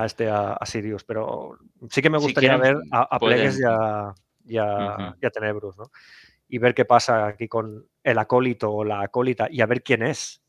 este 0.03 0.27
a, 0.27 0.57
Sirius, 0.65 1.03
pero 1.03 1.59
sí 1.91 2.01
que 2.01 2.09
me 2.09 2.17
gustaría 2.17 2.57
ver 2.57 2.77
a, 2.91 3.19
Plegues 3.19 3.59
y 4.43 4.57
a, 4.57 5.15
Tenebrus, 5.31 5.77
¿no? 5.77 5.91
Y 6.47 6.57
ver 6.57 6.73
qué 6.73 6.85
pasa 6.85 7.27
aquí 7.27 7.47
con 7.47 7.85
el 8.03 8.17
acólito 8.17 8.71
o 8.71 8.83
la 8.83 9.01
acólita 9.01 9.47
y 9.49 9.61
a 9.61 9.67
ver 9.67 9.83
quién 9.83 10.01
es. 10.01 10.41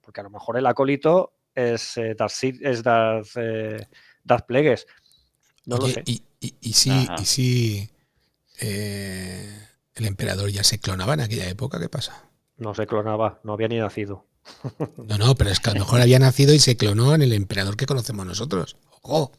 Porque 0.00 0.20
a 0.20 0.24
lo 0.24 0.30
mejor 0.30 0.56
el 0.56 0.66
acólito 0.66 1.34
es 1.54 1.98
eh, 1.98 2.14
Darth, 2.16 2.42
es 2.42 2.82
Darth, 2.82 3.36
eh, 3.36 3.86
Plagueis. 4.46 4.86
No 5.66 5.76
lo 5.76 5.86
sé. 5.86 6.02
Y, 6.06 6.22
y, 6.40 6.72
si, 6.72 6.90
y 7.18 7.24
si 7.26 7.90
eh, 8.60 9.66
el 9.94 10.06
emperador 10.06 10.50
ya 10.50 10.64
se 10.64 10.78
clonaba 10.78 11.14
en 11.14 11.20
aquella 11.20 11.48
época, 11.48 11.80
¿qué 11.80 11.88
pasa? 11.88 12.24
No 12.56 12.74
se 12.74 12.86
clonaba, 12.86 13.40
no 13.42 13.54
había 13.54 13.68
ni 13.68 13.78
nacido. 13.78 14.26
No, 14.96 15.18
no, 15.18 15.34
pero 15.34 15.50
es 15.50 15.60
que 15.60 15.70
a 15.70 15.74
lo 15.74 15.80
mejor 15.80 16.00
había 16.00 16.18
nacido 16.18 16.54
y 16.54 16.58
se 16.58 16.76
clonó 16.76 17.14
en 17.14 17.22
el 17.22 17.32
emperador 17.32 17.76
que 17.76 17.86
conocemos 17.86 18.26
nosotros. 18.26 18.76
¡Ojo! 19.02 19.32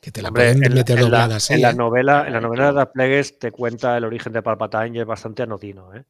Que 0.00 0.10
te 0.10 0.22
la 0.22 0.30
pueden 0.30 0.60
meter 0.60 0.98
en, 0.98 1.10
la, 1.10 1.38
en 1.48 1.60
la 1.60 1.72
novela, 1.72 2.26
en 2.26 2.32
la 2.32 2.40
novela 2.40 2.68
de 2.68 2.72
Darth 2.72 2.92
Plagueis 2.92 3.38
te 3.38 3.50
cuenta 3.50 3.96
el 3.96 4.04
origen 4.04 4.32
de 4.32 4.42
Palpatine 4.42 4.96
y 4.96 5.00
es 5.00 5.06
bastante 5.06 5.42
anodino, 5.42 5.94
¿eh? 5.94 6.04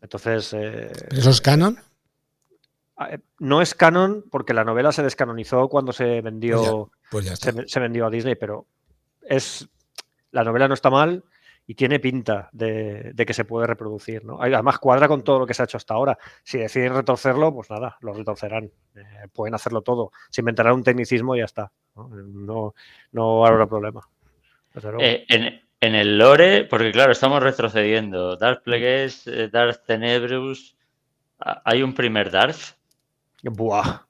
Entonces. 0.00 0.52
Eh, 0.52 0.92
eso 1.10 1.30
es 1.30 1.40
canon? 1.40 1.78
Ah, 2.96 3.08
eh, 3.10 3.18
no 3.40 3.60
es 3.60 3.74
canon 3.74 4.24
porque 4.30 4.54
la 4.54 4.64
novela 4.64 4.92
se 4.92 5.02
descanonizó 5.02 5.68
cuando 5.68 5.92
se 5.92 6.20
vendió, 6.20 6.92
pues 7.10 7.26
pues 7.40 7.70
se, 7.70 7.80
vendió 7.80 8.06
a 8.06 8.10
Disney, 8.10 8.36
pero 8.36 8.66
es 9.22 9.68
la 10.34 10.44
novela 10.44 10.68
no 10.68 10.74
está 10.74 10.90
mal 10.90 11.24
y 11.66 11.74
tiene 11.74 11.98
pinta 11.98 12.50
de, 12.52 13.14
que 13.16 13.32
se 13.32 13.44
puede 13.44 13.66
reproducir. 13.66 14.24
¿no? 14.24 14.38
Además 14.40 14.78
cuadra 14.78 15.08
con 15.08 15.22
todo 15.22 15.38
lo 15.38 15.46
que 15.46 15.54
se 15.54 15.62
ha 15.62 15.64
hecho 15.64 15.78
hasta 15.78 15.94
ahora. 15.94 16.18
Si 16.42 16.58
deciden 16.58 16.94
retorcerlo, 16.94 17.54
pues 17.54 17.70
nada, 17.70 17.96
lo 18.00 18.12
retorcerán. 18.12 18.70
Eh, 18.96 19.02
pueden 19.32 19.54
hacerlo 19.54 19.82
todo. 19.82 20.10
Se 20.28 20.42
inventará 20.42 20.74
un 20.74 20.82
tecnicismo 20.82 21.34
y 21.34 21.38
ya 21.38 21.44
está. 21.44 21.70
No, 21.94 22.74
no, 23.12 23.46
habrá 23.46 23.66
problema. 23.66 24.06
en, 24.74 25.94
el 25.94 26.18
lore, 26.18 26.64
porque 26.64 26.90
claro, 26.90 27.12
estamos 27.12 27.42
retrocediendo. 27.42 28.36
Dark 28.36 28.62
Plagueis, 28.62 29.30
Dark 29.52 29.84
Tenebrus. 29.84 30.76
¿Hay 31.38 31.82
un 31.82 31.94
primer 31.94 32.30
Darth? 32.30 32.76
Buah. 33.42 34.03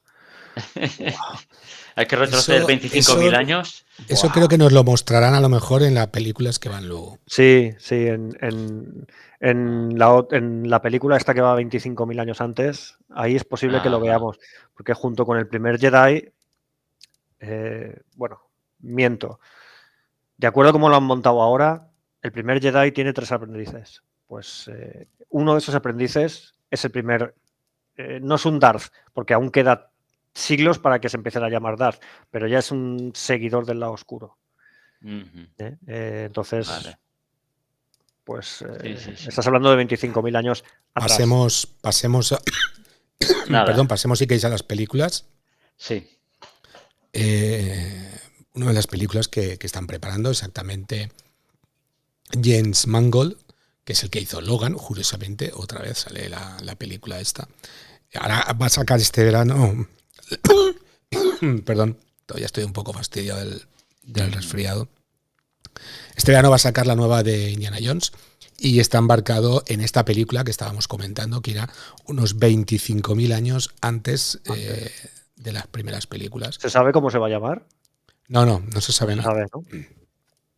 Hay 1.97 2.07
que 2.07 2.17
retroceder 2.17 2.63
25.000 2.63 3.37
años. 3.37 3.87
Eso 4.09 4.29
creo 4.31 4.49
que 4.49 4.59
nos 4.59 4.73
lo 4.73 4.83
mostrarán 4.83 5.35
a 5.35 5.41
lo 5.41 5.49
mejor 5.49 5.83
en 5.83 5.95
las 5.95 6.09
películas 6.09 6.59
que 6.59 6.69
van 6.69 6.89
luego. 6.89 7.19
Sí, 7.27 7.73
sí, 7.79 8.07
en, 8.07 9.07
la, 9.41 10.27
en 10.31 10.69
la, 10.69 10.83
película 10.83 11.17
esta 11.17 11.35
que 11.35 11.41
va 11.41 11.57
25.000 11.57 12.21
años 12.21 12.41
antes, 12.41 12.97
ahí 13.11 13.37
es 13.37 13.45
posible 13.45 13.81
que 13.81 13.91
lo 13.91 14.01
veamos, 14.01 14.39
porque 14.75 14.95
junto 14.95 15.25
con 15.25 15.39
el 15.39 15.47
primer 15.47 15.79
Jedi, 15.79 16.33
eh, 17.41 18.01
bueno, 18.17 18.41
miento. 18.81 19.39
De 20.37 20.49
acuerdo 20.49 20.71
a 20.71 20.73
cómo 20.73 20.89
lo 20.89 20.97
han 20.97 21.05
montado 21.05 21.41
ahora, 21.41 21.91
el 22.23 22.33
primer 22.33 22.61
Jedi 22.61 22.91
tiene 22.91 23.13
tres 23.13 23.31
aprendices. 23.31 24.03
Pues 24.27 24.69
eh, 24.69 25.07
uno 25.29 25.53
de 25.53 25.59
esos 25.59 25.75
aprendices 25.75 26.55
es 26.71 26.85
el 26.85 26.91
primer 26.91 27.35
eh, 27.97 28.19
no 28.21 28.35
es 28.35 28.45
un 28.45 28.59
Darth, 28.59 28.93
porque 29.13 29.35
aún 29.35 29.51
queda 29.51 29.93
siglos 30.35 30.79
para 30.79 31.01
que 31.01 31.09
se 31.09 31.17
empiece 31.17 31.39
a 31.39 31.49
llamar 31.49 31.77
Darth, 31.77 32.03
pero 32.31 32.47
ya 32.47 32.59
es 32.59 32.71
un 32.71 33.13
seguidor 33.15 33.65
del 33.67 33.81
lado 33.81 33.93
oscuro. 33.93 34.37
¿Eh? 35.03 35.77
Eh, 35.87 36.23
entonces, 36.27 36.69
pues 38.25 38.63
estás 38.63 39.47
hablando 39.47 39.75
de 39.75 39.85
25.000 39.85 40.37
años. 40.37 40.65
Pasemos, 40.93 41.69
pasemos 41.81 42.33
a... 42.33 42.41
Perdón, 43.49 43.87
pasemos 43.87 44.19
si 44.19 44.27
queréis 44.27 44.45
a 44.45 44.49
las 44.49 44.63
películas. 44.63 45.27
Sí. 45.77 46.09
una 48.55 48.67
de 48.67 48.73
las 48.73 48.87
películas 48.87 49.29
que, 49.29 49.59
están 49.61 49.87
preparando 49.87 50.31
exactamente 50.31 51.11
James 52.33 52.87
Mangold, 52.87 53.37
que 53.85 53.93
es 53.93 54.03
el 54.03 54.11
que 54.11 54.21
hizo 54.21 54.41
Logan, 54.41 54.75
curiosamente, 54.75 55.53
otra 55.55 55.83
vez 55.83 55.99
sale 55.99 56.29
la, 56.29 56.57
la 56.63 56.75
película 56.77 57.21
esta. 57.21 57.47
Ahora 58.15 58.57
va 58.61 58.67
a 58.67 58.71
sacar 58.71 58.99
este 58.99 59.23
verano. 59.25 59.87
Perdón, 61.65 61.99
todavía 62.27 62.47
estoy 62.47 62.65
un 62.65 62.73
poco 62.73 62.93
fastidiado 62.93 63.41
del, 64.03 64.33
resfriado. 64.33 64.89
Este 66.17 66.33
verano 66.33 66.51
va 66.51 66.57
a 66.57 66.61
sacar 66.61 66.87
la 66.87 66.95
nueva 66.95 67.23
de 67.23 67.51
Indiana 67.51 67.79
Jones 67.83 68.13
y 68.59 68.81
está 68.81 68.99
embarcado 68.99 69.65
en 69.67 69.81
esta 69.81 70.05
película 70.05 70.45
que 70.45 70.51
estábamos 70.51 70.89
comentando, 70.89 71.43
que 71.43 71.53
era 71.53 71.69
unos 72.07 72.39
25.000 72.39 73.35
años 73.35 73.75
antes 73.81 74.41
eh, 74.55 74.91
de 75.37 75.53
las 75.53 75.67
primeras 75.67 76.07
películas. 76.07 76.57
¿Se 76.61 76.71
sabe 76.71 76.93
cómo 76.93 77.11
se 77.11 77.19
va 77.19 77.27
a 77.27 77.31
llamar? 77.31 77.67
No, 78.29 78.47
no, 78.47 78.63
no 78.73 78.81
se 78.81 78.93
sabe 78.93 79.17
nada. 79.17 79.47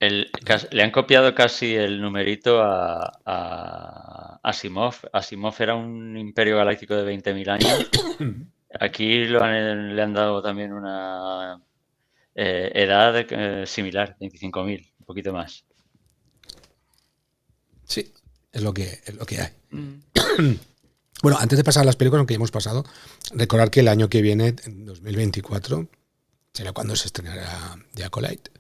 le 0.00 0.82
han 0.82 0.90
copiado 0.90 1.34
casi 1.34 1.74
el 1.74 2.00
numerito 2.00 2.62
a, 2.62 4.40
Asimov. 4.42 4.94
Asimov 5.12 5.54
era 5.58 5.74
un 5.74 6.16
imperio 6.16 6.56
galáctico 6.58 6.94
de 6.94 7.16
20.000 7.16 7.48
años. 7.50 7.90
Aquí 8.80 9.24
le 9.24 10.02
han 10.02 10.14
dado 10.14 10.42
también 10.42 10.72
una 10.72 11.60
eh, 12.34 12.70
edad 12.74 13.16
eh, 13.16 13.66
similar, 13.66 14.16
25.000, 14.20 14.92
un 14.98 15.06
poquito 15.06 15.32
más. 15.32 15.64
Sí, 17.84 18.12
es 18.52 18.62
lo 18.62 18.74
que, 18.74 19.00
es 19.04 19.14
lo 19.14 19.24
que 19.24 19.40
hay. 19.40 19.52
Mm. 19.70 19.94
bueno, 21.22 21.38
antes 21.38 21.56
de 21.56 21.64
pasar 21.64 21.82
a 21.82 21.86
las 21.86 21.96
películas, 21.96 22.20
aunque 22.20 22.34
ya 22.34 22.36
hemos 22.36 22.50
pasado, 22.50 22.84
recordar 23.32 23.70
que 23.70 23.80
el 23.80 23.88
año 23.88 24.08
que 24.08 24.20
viene, 24.20 24.54
en 24.64 24.84
2024, 24.84 25.88
será 26.52 26.72
cuando 26.72 26.94
se 26.96 27.06
estrenará 27.06 27.76
The 27.94 28.04
Acolyte 28.04 28.50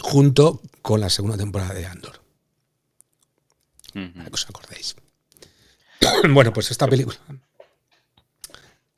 junto 0.00 0.62
con 0.82 1.00
la 1.00 1.10
segunda 1.10 1.36
temporada 1.36 1.74
de 1.74 1.86
Andor. 1.86 2.22
Para 3.92 4.26
que 4.26 4.34
os 4.34 4.46
acordéis. 4.48 4.96
bueno, 6.30 6.52
pues 6.52 6.70
esta 6.70 6.86
película, 6.86 7.18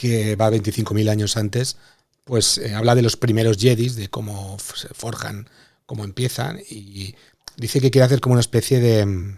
que 0.01 0.35
va 0.35 0.51
25.000 0.51 1.10
años 1.10 1.36
antes, 1.36 1.77
pues 2.24 2.56
eh, 2.56 2.74
habla 2.74 2.94
de 2.94 3.02
los 3.02 3.18
primeros 3.18 3.59
Jedis, 3.59 3.97
de 3.97 4.09
cómo 4.09 4.56
se 4.59 4.89
forjan, 4.94 5.47
cómo 5.85 6.05
empiezan, 6.05 6.59
y 6.70 7.14
dice 7.59 7.82
que 7.82 7.90
quiere 7.90 8.06
hacer 8.06 8.20
como 8.20 8.32
una 8.32 8.40
especie 8.40 8.81
de. 8.81 9.36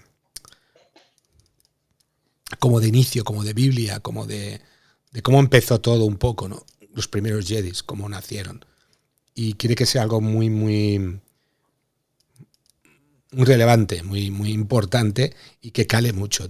como 2.60 2.78
de 2.78 2.86
inicio, 2.86 3.24
como 3.24 3.42
de 3.42 3.54
Biblia, 3.54 3.98
como 3.98 4.24
de, 4.24 4.60
de 5.10 5.22
cómo 5.22 5.40
empezó 5.40 5.80
todo 5.80 6.04
un 6.04 6.16
poco, 6.16 6.48
¿no? 6.48 6.64
Los 6.94 7.08
primeros 7.08 7.48
Jedis, 7.48 7.82
cómo 7.82 8.08
nacieron. 8.08 8.64
Y 9.34 9.54
quiere 9.54 9.74
que 9.74 9.86
sea 9.86 10.02
algo 10.02 10.20
muy, 10.20 10.48
muy 10.48 11.20
muy 13.32 13.46
relevante, 13.46 14.04
muy, 14.04 14.30
muy 14.30 14.52
importante 14.52 15.34
y 15.60 15.72
que 15.72 15.88
cale 15.88 16.12
mucho. 16.12 16.48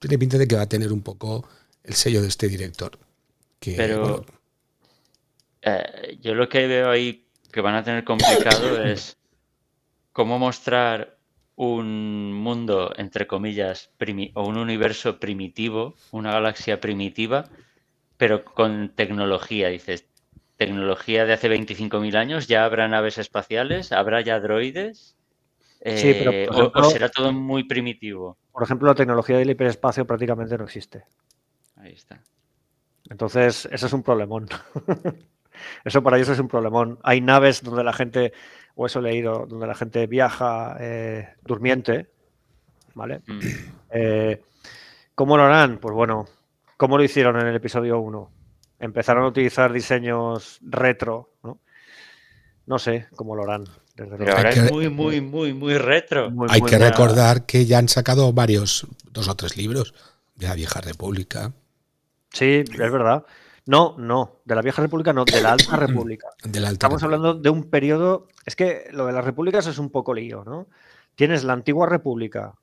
Tiene 0.00 0.18
pinta 0.18 0.38
de 0.38 0.48
que 0.48 0.56
va 0.56 0.62
a 0.62 0.68
tener 0.68 0.92
un 0.92 1.02
poco 1.02 1.46
el 1.84 1.94
sello 1.94 2.20
de 2.20 2.28
este 2.28 2.48
director. 2.48 2.98
Pero 3.76 4.24
eh, 5.62 6.18
yo 6.20 6.34
lo 6.34 6.48
que 6.48 6.66
veo 6.66 6.90
ahí 6.90 7.26
que 7.52 7.60
van 7.60 7.74
a 7.74 7.84
tener 7.84 8.04
complicado 8.04 8.82
es 8.84 9.16
cómo 10.12 10.38
mostrar 10.38 11.18
un 11.56 12.32
mundo, 12.32 12.92
entre 12.96 13.26
comillas, 13.26 13.90
o 14.34 14.46
un 14.46 14.58
universo 14.58 15.20
primitivo, 15.20 15.94
una 16.10 16.32
galaxia 16.32 16.80
primitiva, 16.80 17.48
pero 18.16 18.44
con 18.44 18.92
tecnología. 18.94 19.68
Dices, 19.68 20.08
tecnología 20.56 21.24
de 21.24 21.32
hace 21.34 21.48
25.000 21.48 22.16
años, 22.16 22.48
ya 22.48 22.64
habrá 22.64 22.88
naves 22.88 23.18
espaciales, 23.18 23.92
habrá 23.92 24.20
ya 24.20 24.40
droides 24.40 25.16
sí, 25.84 26.14
pero 26.18 26.32
eh, 26.32 26.48
o, 26.50 26.90
será 26.90 27.08
todo 27.08 27.32
muy 27.32 27.64
primitivo. 27.64 28.38
Por 28.52 28.62
ejemplo, 28.62 28.88
la 28.88 28.94
tecnología 28.94 29.36
del 29.38 29.50
hiperespacio 29.50 30.06
prácticamente 30.06 30.56
no 30.56 30.64
existe. 30.64 31.04
Ahí 31.76 31.92
está. 31.92 32.20
Entonces, 33.10 33.68
eso 33.70 33.86
es 33.86 33.92
un 33.92 34.02
problemón. 34.02 34.48
eso 35.84 36.02
para 36.02 36.16
ellos 36.16 36.30
es 36.30 36.38
un 36.38 36.48
problemón. 36.48 36.98
Hay 37.02 37.20
naves 37.20 37.62
donde 37.62 37.84
la 37.84 37.92
gente, 37.92 38.32
o 38.74 38.86
eso 38.86 39.00
he 39.00 39.02
leído, 39.02 39.46
donde 39.46 39.66
la 39.66 39.74
gente 39.74 40.06
viaja 40.06 40.76
eh, 40.80 41.28
durmiente, 41.42 42.10
¿vale? 42.94 43.20
Mm. 43.26 43.40
Eh, 43.96 44.42
¿Cómo 45.14 45.36
lo 45.36 45.44
harán? 45.44 45.78
Pues 45.78 45.94
bueno, 45.94 46.26
¿cómo 46.76 46.98
lo 46.98 47.04
hicieron 47.04 47.38
en 47.38 47.46
el 47.46 47.54
episodio 47.54 48.00
1? 48.00 48.30
Empezaron 48.80 49.22
a 49.22 49.28
utilizar 49.28 49.72
diseños 49.72 50.58
retro, 50.62 51.30
¿no? 51.44 51.60
No 52.66 52.80
sé 52.80 53.06
cómo 53.14 53.36
lo 53.36 53.44
harán. 53.44 53.66
Pero 53.94 54.36
ahora 54.36 54.50
es 54.50 54.72
muy, 54.72 54.88
muy, 54.88 55.20
muy, 55.20 55.54
muy 55.54 55.78
retro. 55.78 56.32
hay 56.48 56.60
que 56.62 56.78
recordar 56.78 57.46
que 57.46 57.66
ya 57.66 57.78
han 57.78 57.88
sacado 57.88 58.32
varios, 58.32 58.88
dos 59.12 59.28
o 59.28 59.36
tres 59.36 59.56
libros 59.56 59.94
de 60.34 60.48
la 60.48 60.54
Vieja 60.54 60.80
República. 60.80 61.52
Sí, 62.34 62.64
es 62.68 62.92
verdad. 62.92 63.24
No, 63.66 63.94
no, 63.96 64.40
de 64.44 64.54
la 64.54 64.60
Vieja 64.60 64.82
República 64.82 65.12
no, 65.12 65.24
de 65.24 65.40
la 65.40 65.52
Alta 65.52 65.76
República. 65.76 66.28
Estamos 66.52 67.02
hablando 67.02 67.34
de 67.34 67.48
un 67.48 67.70
periodo. 67.70 68.28
Es 68.44 68.56
que 68.56 68.88
lo 68.90 69.06
de 69.06 69.12
las 69.12 69.24
repúblicas 69.24 69.66
es 69.66 69.78
un 69.78 69.90
poco 69.90 70.12
lío, 70.12 70.44
¿no? 70.44 70.68
Tienes 71.14 71.44
la 71.44 71.54
Antigua 71.54 71.88
República, 71.88 72.54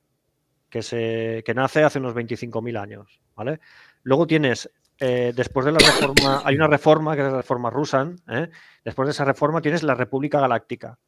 que, 0.69 0.83
se, 0.83 1.41
que 1.45 1.53
nace 1.53 1.83
hace 1.83 1.99
unos 1.99 2.13
25.000 2.13 2.79
años, 2.79 3.21
¿vale? 3.35 3.61
Luego 4.03 4.27
tienes, 4.27 4.69
eh, 4.99 5.31
después 5.35 5.65
de 5.65 5.71
la 5.71 5.79
reforma, 5.79 6.41
hay 6.45 6.55
una 6.55 6.67
reforma 6.67 7.15
que 7.15 7.21
es 7.21 7.31
la 7.31 7.37
reforma 7.37 7.69
rusa, 7.69 8.11
¿eh? 8.27 8.49
después 8.83 9.07
de 9.07 9.11
esa 9.11 9.25
reforma 9.25 9.61
tienes 9.61 9.83
la 9.83 9.95
República 9.95 10.41
Galáctica, 10.41 10.99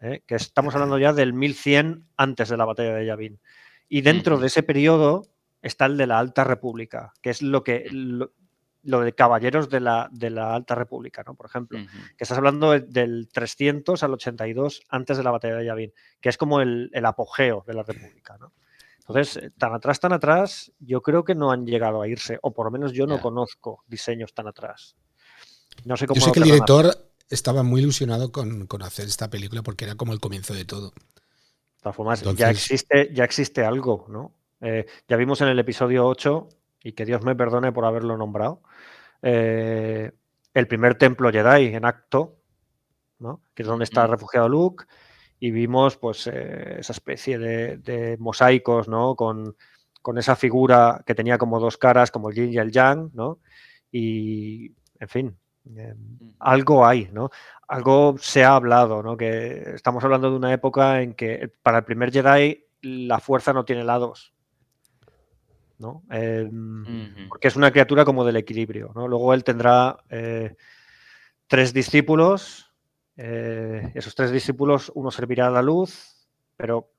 ¿eh? 0.00 0.22
que 0.26 0.34
estamos 0.34 0.74
hablando 0.74 0.98
ya 0.98 1.12
del 1.14 1.32
1100 1.32 2.06
antes 2.16 2.50
de 2.50 2.56
la 2.56 2.66
batalla 2.66 2.94
de 2.94 3.06
Yavin. 3.06 3.40
Y 3.88 4.02
dentro 4.02 4.38
de 4.38 4.46
ese 4.46 4.62
periodo 4.62 5.26
está 5.64 5.86
el 5.86 5.96
de 5.96 6.06
la 6.06 6.18
Alta 6.18 6.44
República, 6.44 7.12
que 7.20 7.30
es 7.30 7.42
lo 7.42 7.64
que 7.64 7.88
lo, 7.90 9.00
de 9.00 9.14
caballeros 9.14 9.70
de 9.70 9.80
la, 9.80 10.08
de 10.12 10.30
la, 10.30 10.54
Alta 10.54 10.74
República, 10.74 11.22
¿no? 11.26 11.34
Por 11.34 11.46
ejemplo, 11.46 11.78
que 11.78 12.24
estás 12.24 12.38
hablando 12.38 12.78
del 12.78 13.28
300 13.32 14.02
al 14.02 14.12
82 14.12 14.82
antes 14.88 15.16
de 15.16 15.22
la 15.22 15.30
batalla 15.30 15.56
de 15.56 15.66
Yavin, 15.66 15.92
que 16.20 16.28
es 16.28 16.36
como 16.36 16.60
el, 16.60 16.90
el 16.92 17.06
apogeo 17.06 17.64
de 17.66 17.74
la 17.74 17.82
República, 17.82 18.36
¿no? 18.38 18.52
Entonces, 19.06 19.36
eh, 19.36 19.50
tan 19.58 19.74
atrás, 19.74 20.00
tan 20.00 20.12
atrás, 20.12 20.72
yo 20.78 21.02
creo 21.02 21.24
que 21.24 21.34
no 21.34 21.50
han 21.50 21.66
llegado 21.66 22.00
a 22.00 22.08
irse, 22.08 22.38
o 22.42 22.52
por 22.52 22.66
lo 22.66 22.70
menos 22.70 22.92
yo 22.92 23.06
no 23.06 23.20
conozco 23.20 23.84
diseños 23.86 24.32
tan 24.32 24.46
atrás. 24.46 24.96
No 25.84 25.96
sé 25.96 26.06
cómo. 26.06 26.20
Yo 26.20 26.26
sé 26.26 26.32
que 26.32 26.40
el 26.40 26.46
director 26.46 27.12
estaba 27.28 27.62
muy 27.62 27.82
ilusionado 27.82 28.32
con, 28.32 28.66
hacer 28.82 29.06
esta 29.06 29.28
película 29.28 29.62
porque 29.62 29.84
era 29.84 29.94
como 29.94 30.12
el 30.12 30.20
comienzo 30.20 30.54
de 30.54 30.64
todo. 30.64 30.90
De 30.90 31.82
todas 31.82 31.96
formas, 31.96 32.22
ya, 32.36 32.50
existe, 32.50 33.10
ya 33.12 33.24
existe 33.24 33.62
algo, 33.62 34.06
¿no? 34.08 34.32
Eh, 34.64 34.86
ya 35.06 35.16
vimos 35.18 35.42
en 35.42 35.48
el 35.48 35.58
episodio 35.58 36.06
8, 36.06 36.48
y 36.82 36.92
que 36.92 37.04
Dios 37.04 37.22
me 37.22 37.36
perdone 37.36 37.70
por 37.70 37.84
haberlo 37.84 38.16
nombrado, 38.16 38.62
eh, 39.20 40.10
el 40.54 40.66
primer 40.66 40.94
templo 40.94 41.30
Jedi 41.30 41.74
en 41.74 41.84
acto, 41.84 42.38
¿no? 43.18 43.42
que 43.54 43.62
es 43.62 43.68
donde 43.68 43.84
está 43.84 44.06
refugiado 44.06 44.48
Luke, 44.48 44.86
y 45.38 45.50
vimos 45.50 45.98
pues 45.98 46.26
eh, 46.28 46.76
esa 46.78 46.94
especie 46.94 47.38
de, 47.38 48.16
mosaicos, 48.18 48.88
¿no? 48.88 49.14
Con, 49.16 49.54
esa 50.16 50.36
figura 50.36 51.02
que 51.06 51.14
tenía 51.14 51.38
como 51.38 51.60
dos 51.60 51.76
caras, 51.76 52.10
como 52.10 52.30
el 52.30 52.36
yin 52.36 52.52
y 52.52 52.58
el 52.58 52.70
yang, 52.70 53.10
¿no? 53.14 53.40
Y, 53.90 54.72
en 54.98 55.08
fin, 55.08 55.38
em, 55.76 55.96
algo 56.38 56.86
hay, 56.86 57.08
¿no? 57.12 57.30
Algo 57.68 58.16
se 58.18 58.44
ha 58.44 58.54
hablado, 58.54 59.02
¿no? 59.02 59.16
Que 59.16 59.74
estamos 59.74 60.04
hablando 60.04 60.30
de 60.30 60.36
una 60.36 60.52
época 60.52 61.02
en 61.02 61.14
que 61.14 61.50
para 61.62 61.78
el 61.78 61.84
primer 61.84 62.12
Jedi 62.12 62.64
la 62.82 63.18
fuerza 63.18 63.52
no 63.54 63.64
tiene 63.64 63.84
lados, 63.84 64.33
¿no? 65.84 66.02
Em, 66.10 67.28
porque 67.28 67.48
es 67.48 67.56
una 67.56 67.70
criatura 67.70 68.04
como 68.04 68.24
del 68.24 68.36
equilibrio, 68.36 68.92
¿no? 68.94 69.06
Luego 69.06 69.34
él 69.34 69.44
tendrá 69.44 69.98
eh, 70.08 70.56
tres 71.46 71.74
discípulos, 71.74 72.72
eh, 73.16 73.92
esos 73.94 74.14
tres 74.14 74.30
discípulos, 74.30 74.90
uno 74.94 75.10
servirá 75.10 75.48
a 75.48 75.50
la 75.50 75.62
luz, 75.62 76.26
pero 76.56 76.90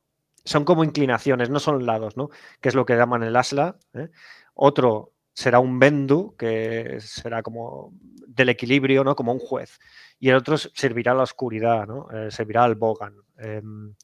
son 0.44 0.64
como 0.64 0.84
inclinaciones, 0.84 1.50
no 1.50 1.60
son 1.60 1.86
lados, 1.86 2.16
¿no? 2.16 2.30
Que 2.62 2.70
es 2.70 2.76
lo 2.76 2.86
que 2.86 2.96
llaman 2.96 3.24
el 3.24 3.36
asla. 3.36 3.78
¿eh? 3.96 4.10
Otro 4.54 5.14
será 5.34 5.60
un 5.60 5.80
bendu, 5.80 6.36
que 6.38 6.98
será 7.02 7.42
como 7.42 7.92
del 8.28 8.50
equilibrio, 8.50 9.04
¿no? 9.04 9.16
Como 9.16 9.34
un 9.34 9.40
juez. 9.40 9.80
Y 10.20 10.30
el 10.30 10.36
otro 10.36 10.58
servirá 10.58 11.14
a 11.14 11.16
la 11.16 11.24
oscuridad, 11.24 11.88
¿no? 11.88 12.08
Eh, 12.12 12.30
servirá 12.30 12.64
al 12.64 12.76
bogan. 12.76 13.16
Em, 13.38 13.96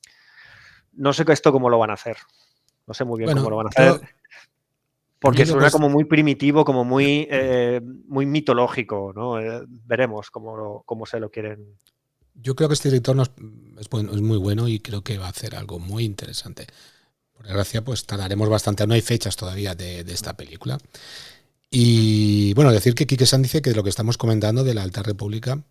no 0.94 1.14
sé 1.14 1.24
esto 1.28 1.52
cómo 1.52 1.70
lo 1.70 1.78
van 1.78 1.92
a 1.92 1.94
hacer. 1.94 2.18
No 2.88 2.94
sé 2.96 3.06
muy 3.06 3.20
bien 3.20 3.38
cómo 3.38 3.50
lo 3.52 3.58
van 3.58 3.68
a 3.68 3.70
hacer. 3.70 4.02
Porque 5.22 5.46
suena 5.46 5.70
como 5.70 5.88
muy 5.88 6.06
primitivo, 6.06 6.66
como 6.66 6.84
muy, 6.84 7.30
muy 8.08 8.26
mitológico, 8.26 9.14
¿no? 9.16 9.36
veremos 9.68 10.32
cómo, 10.32 10.84
cómo 10.86 11.06
se 11.06 11.20
lo 11.20 11.30
quieren 11.30 11.78
yo 12.36 12.56
creo 12.56 12.70
que 12.70 12.74
este 12.74 12.90
director 12.90 13.18
es, 13.80 13.92
muy 14.22 14.38
bueno 14.38 14.68
y 14.68 14.80
creo 14.80 15.04
que 15.04 15.18
va 15.18 15.28
a 15.28 15.30
hacer 15.30 15.56
algo 15.56 15.80
muy 15.80 16.04
interesante. 16.04 16.68
Por 17.34 17.46
desgracia, 17.46 17.84
pues 17.84 18.06
tardaremos 18.06 18.50
bastante. 18.50 18.86
No 18.88 18.94
hay 18.94 19.02
fechas 19.02 19.36
todavía 19.36 19.76
de, 19.76 20.02
esta 20.02 20.36
película. 20.36 20.78
Y 21.70 22.54
bueno, 22.54 22.72
decir 22.72 22.96
que 22.96 23.08
Quique 23.08 23.26
San 23.26 23.42
dice 23.42 23.62
que 23.62 23.70
de 23.70 23.76
lo 23.76 23.84
que 23.84 23.90
estamos 23.90 24.18
comentando 24.18 24.64
de 24.64 24.74
la 24.74 24.84
Alta 24.84 25.04
República 25.04 25.62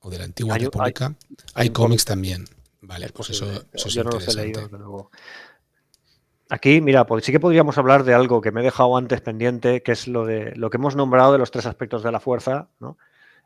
o 0.00 0.10
de 0.10 0.18
la 0.18 0.24
Antigua 0.24 0.58
República, 0.58 1.14
hay, 1.54 1.70
cómics 1.70 2.04
también. 2.04 2.44
Vale, 2.80 3.08
pues 3.10 3.30
eso, 3.30 3.50
es 3.72 3.96
interesante. 3.96 4.68
Aquí, 6.50 6.80
mira, 6.80 7.04
pues 7.06 7.24
sí 7.24 7.32
que 7.32 7.40
podríamos 7.40 7.76
hablar 7.76 8.04
de 8.04 8.14
algo 8.14 8.40
que 8.40 8.52
me 8.52 8.60
he 8.60 8.64
dejado 8.64 8.96
antes 8.96 9.20
pendiente, 9.20 9.82
que 9.82 9.92
es 9.92 10.08
lo 10.08 10.24
de 10.24 10.54
lo 10.56 10.70
que 10.70 10.78
hemos 10.78 10.96
nombrado 10.96 11.32
de 11.32 11.38
los 11.38 11.50
tres 11.50 11.66
aspectos 11.66 12.02
de 12.02 12.12
la 12.12 12.20
fuerza. 12.20 12.68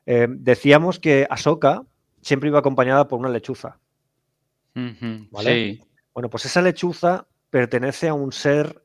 Eh, 0.06 0.28
decíamos 0.28 1.00
que 1.00 1.26
Ahsoka 1.28 1.82
siempre 2.20 2.48
iba 2.48 2.60
acompañada 2.60 3.08
por 3.08 3.18
una 3.18 3.28
lechuza. 3.28 3.78
¿Vale? 4.74 5.84
Bueno, 6.14 6.30
pues 6.30 6.44
esa 6.44 6.62
lechuza 6.62 7.26
pertenece 7.50 8.08
a 8.08 8.14
un 8.14 8.32
ser 8.32 8.82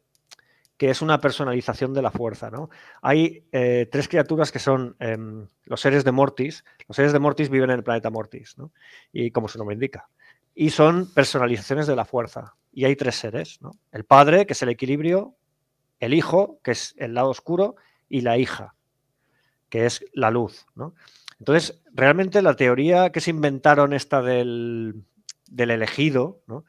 que 0.77 0.89
es 0.91 1.01
una 1.01 1.19
personalización 1.19 1.93
de 1.93 2.03
la 2.03 2.11
fuerza, 2.11 2.51
¿no? 2.51 2.69
Hay 3.01 3.45
eh, 3.51 3.87
tres 3.91 4.07
criaturas 4.07 4.51
que 4.51 4.59
son 4.59 4.95
em, 4.99 5.47
los 5.65 5.81
seres 5.81 6.03
de 6.03 6.11
Mortis. 6.11 6.63
Los 6.87 6.95
seres 6.95 7.13
de 7.13 7.19
Mortis 7.19 7.49
viven 7.49 7.71
en 7.71 7.77
el 7.77 7.83
planeta 7.83 8.11
Mortis, 8.11 8.57
¿no? 8.57 8.71
Y 9.11 9.31
como 9.31 9.47
su 9.47 9.57
nombre 9.57 9.73
indica. 9.73 10.07
Y 10.53 10.69
son 10.69 11.11
personalizaciones 11.13 11.87
de 11.87 11.95
la 11.95 12.05
fuerza. 12.05 12.55
Y 12.77 12.85
hay 12.85 12.95
tres 12.95 13.15
seres, 13.15 13.59
¿no? 13.59 13.71
El 13.91 14.05
padre, 14.05 14.45
que 14.45 14.53
es 14.53 14.61
el 14.61 14.69
equilibrio, 14.69 15.35
el 15.99 16.13
hijo, 16.13 16.59
que 16.63 16.69
es 16.69 16.93
el 16.99 17.15
lado 17.15 17.29
oscuro, 17.29 17.75
y 18.07 18.21
la 18.21 18.37
hija, 18.37 18.75
que 19.67 19.87
es 19.87 20.05
la 20.13 20.29
luz, 20.29 20.67
¿no? 20.75 20.93
Entonces, 21.39 21.81
realmente 21.91 22.39
la 22.43 22.55
teoría 22.55 23.11
que 23.11 23.19
se 23.19 23.31
inventaron 23.31 23.93
esta 23.93 24.21
del, 24.21 25.07
elegido, 25.57 26.43
¿no? 26.45 26.65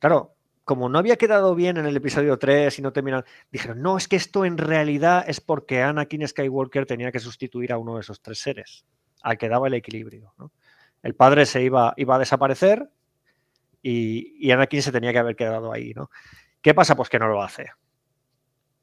Claro, 0.00 0.34
como 0.64 0.88
no 0.88 0.98
había 0.98 1.14
quedado 1.14 1.54
bien 1.54 1.76
en 1.76 1.86
el 1.86 1.96
episodio 1.96 2.40
3 2.40 2.80
y 2.80 2.82
no 2.82 2.92
terminaron, 2.92 3.24
dijeron, 3.52 3.82
no, 3.82 3.96
es 3.96 4.08
que 4.08 4.16
esto 4.16 4.44
en 4.44 4.58
realidad 4.58 5.24
es 5.28 5.40
porque 5.40 5.80
Anakin 5.80 6.26
Skywalker 6.26 6.86
tenía 6.86 7.12
que 7.12 7.20
sustituir 7.20 7.72
a 7.72 7.78
uno 7.78 7.94
de 7.94 8.00
esos 8.00 8.20
tres 8.20 8.40
seres, 8.40 8.84
al 9.22 9.38
que 9.38 9.48
daba 9.48 9.68
el 9.68 9.74
equilibrio. 9.74 10.34
El 11.04 11.14
padre 11.14 11.46
se 11.46 11.62
iba, 11.62 11.94
iba 11.96 12.16
a 12.16 12.18
desaparecer 12.18 12.90
y, 13.82 14.46
y, 14.46 14.50
Anakin 14.52 14.82
se 14.82 14.92
tenía 14.92 15.12
que 15.12 15.18
haber 15.18 15.36
quedado 15.36 15.72
ahí. 15.72 15.92
¿no? 15.94 16.10
¿Qué 16.60 16.74
pasa? 16.74 16.94
Pues 16.96 17.08
que 17.08 17.18
no 17.18 17.28
lo 17.28 17.42
hace 17.42 17.70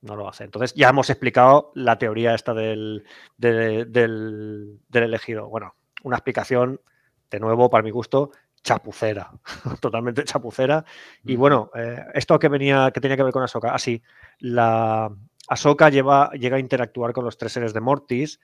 no 0.02 0.16
lo 0.16 0.28
hace. 0.28 0.44
Entonces 0.44 0.74
ya 0.76 0.90
hemos 0.90 1.10
explicado 1.10 1.72
la 1.76 1.98
teoría 1.98 2.34
esta 2.34 2.54
del, 2.54 3.06
del, 3.38 4.80
elegido. 4.92 5.50
Bueno, 5.50 5.76
una 6.04 6.18
explicación, 6.18 6.82
de 7.30 7.40
nuevo, 7.40 7.70
para 7.70 7.84
mi 7.84 7.92
gusto, 7.92 8.32
chapucera, 8.64 9.32
totalmente 9.82 10.24
chapucera. 10.24 10.86
Y 11.24 11.36
bueno, 11.36 11.72
eh, 11.76 12.04
esto 12.14 12.40
que 12.40 12.50
venía, 12.50 12.92
que 12.92 13.02
tenía 13.02 13.18
que 13.18 13.24
ver 13.24 13.34
con 13.34 13.44
Ahsoka, 13.44 13.74
así, 13.74 14.02
ah, 14.04 14.36
la 14.40 15.12
Ahsoka 15.48 15.90
lleva, 15.90 16.32
llega 16.32 16.58
a 16.58 16.60
interactuar 16.60 17.14
con 17.14 17.26
los 17.26 17.38
tres 17.38 17.52
seres 17.52 17.74
de 17.74 17.82
Mortis 17.82 18.40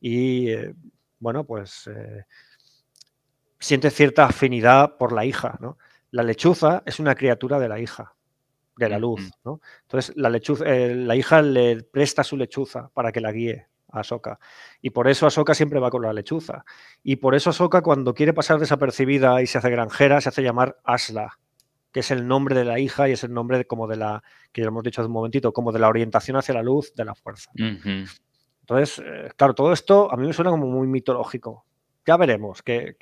y, 0.00 0.50
eh, 0.50 0.74
bueno, 1.18 1.44
pues 1.44 1.88
eh, 1.88 2.24
siente 3.58 3.90
cierta 3.90 4.26
afinidad 4.26 4.96
por 4.96 5.12
la 5.12 5.24
hija, 5.24 5.56
¿no? 5.60 5.78
La 6.16 6.22
lechuza 6.22 6.82
es 6.86 6.98
una 6.98 7.14
criatura 7.14 7.58
de 7.58 7.68
la 7.68 7.78
hija 7.78 8.14
de 8.74 8.88
la 8.88 8.98
luz. 8.98 9.30
¿no? 9.44 9.60
Entonces, 9.82 10.16
la, 10.16 10.30
lechuza, 10.30 10.64
eh, 10.64 10.94
la 10.94 11.14
hija 11.14 11.42
le 11.42 11.82
presta 11.82 12.24
su 12.24 12.38
lechuza 12.38 12.88
para 12.94 13.12
que 13.12 13.20
la 13.20 13.32
guíe 13.32 13.66
a 13.90 14.00
Ahsoka. 14.00 14.38
Y 14.80 14.90
por 14.90 15.08
eso 15.08 15.26
Ahsoka 15.26 15.54
siempre 15.54 15.78
va 15.78 15.90
con 15.90 16.00
la 16.00 16.14
lechuza. 16.14 16.64
Y 17.02 17.16
por 17.16 17.34
eso 17.34 17.50
Ahsoka, 17.50 17.82
cuando 17.82 18.14
quiere 18.14 18.32
pasar 18.32 18.58
desapercibida 18.58 19.42
y 19.42 19.46
se 19.46 19.58
hace 19.58 19.68
granjera, 19.68 20.22
se 20.22 20.30
hace 20.30 20.42
llamar 20.42 20.78
Asla, 20.84 21.38
que 21.92 22.00
es 22.00 22.10
el 22.10 22.26
nombre 22.26 22.54
de 22.54 22.64
la 22.64 22.78
hija 22.78 23.10
y 23.10 23.12
es 23.12 23.22
el 23.22 23.34
nombre 23.34 23.58
de, 23.58 23.66
como 23.66 23.86
de 23.86 23.96
la, 23.96 24.22
que 24.52 24.62
ya 24.62 24.68
hemos 24.68 24.84
dicho 24.84 25.02
hace 25.02 25.08
un 25.08 25.12
momentito, 25.12 25.52
como 25.52 25.70
de 25.70 25.80
la 25.80 25.88
orientación 25.88 26.38
hacia 26.38 26.54
la 26.54 26.62
luz 26.62 26.94
de 26.94 27.04
la 27.04 27.14
fuerza. 27.14 27.50
Entonces, 27.56 29.04
eh, 29.04 29.32
claro, 29.36 29.54
todo 29.54 29.74
esto 29.74 30.10
a 30.10 30.16
mí 30.16 30.26
me 30.26 30.32
suena 30.32 30.50
como 30.50 30.66
muy 30.66 30.86
mitológico. 30.86 31.66
Ya 32.06 32.16
veremos 32.16 32.62
qué, 32.62 32.96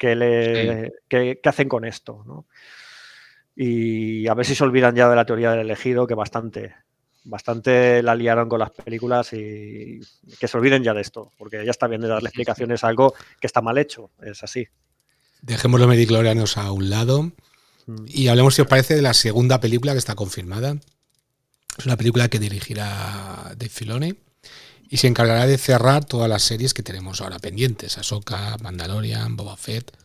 qué, 0.00 0.16
le, 0.16 0.92
qué 1.08 1.38
hacen 1.44 1.68
con 1.68 1.84
esto. 1.84 2.24
¿no? 2.26 2.46
Y 3.54 4.26
a 4.26 4.34
ver 4.34 4.46
si 4.46 4.54
se 4.54 4.64
olvidan 4.64 4.96
ya 4.96 5.10
de 5.10 5.14
la 5.16 5.26
teoría 5.26 5.50
del 5.50 5.60
elegido, 5.60 6.06
que 6.06 6.14
bastante, 6.14 6.74
bastante 7.24 8.02
la 8.02 8.14
liaron 8.14 8.48
con 8.48 8.60
las 8.60 8.70
películas 8.70 9.34
y 9.34 10.00
que 10.40 10.48
se 10.48 10.56
olviden 10.56 10.82
ya 10.82 10.94
de 10.94 11.02
esto, 11.02 11.30
porque 11.36 11.62
ya 11.64 11.70
está 11.70 11.86
bien 11.86 12.00
de 12.00 12.08
darle 12.08 12.30
explicaciones 12.30 12.82
a 12.82 12.88
algo 12.88 13.12
que 13.38 13.46
está 13.46 13.60
mal 13.60 13.76
hecho, 13.76 14.10
es 14.22 14.42
así. 14.42 14.66
Dejemos 15.42 15.78
los 15.78 15.88
mediclorianos 15.88 16.56
a 16.56 16.72
un 16.72 16.88
lado 16.88 17.24
mm. 17.86 18.06
y 18.06 18.28
hablemos, 18.28 18.54
si 18.54 18.62
os 18.62 18.68
parece, 18.68 18.94
de 18.94 19.02
la 19.02 19.12
segunda 19.12 19.60
película 19.60 19.92
que 19.92 19.98
está 19.98 20.14
confirmada. 20.14 20.76
Es 21.76 21.84
una 21.84 21.98
película 21.98 22.28
que 22.28 22.38
dirigirá 22.38 23.54
Dave 23.56 23.68
Filoni 23.68 24.14
y 24.90 24.98
se 24.98 25.06
encargará 25.06 25.46
de 25.46 25.56
cerrar 25.56 26.04
todas 26.04 26.28
las 26.28 26.42
series 26.42 26.74
que 26.74 26.82
tenemos 26.82 27.22
ahora 27.22 27.38
pendientes: 27.38 27.96
Ahsoka, 27.96 28.58
Mandalorian, 28.60 29.36
Boba 29.36 29.56
Fett 29.56 29.96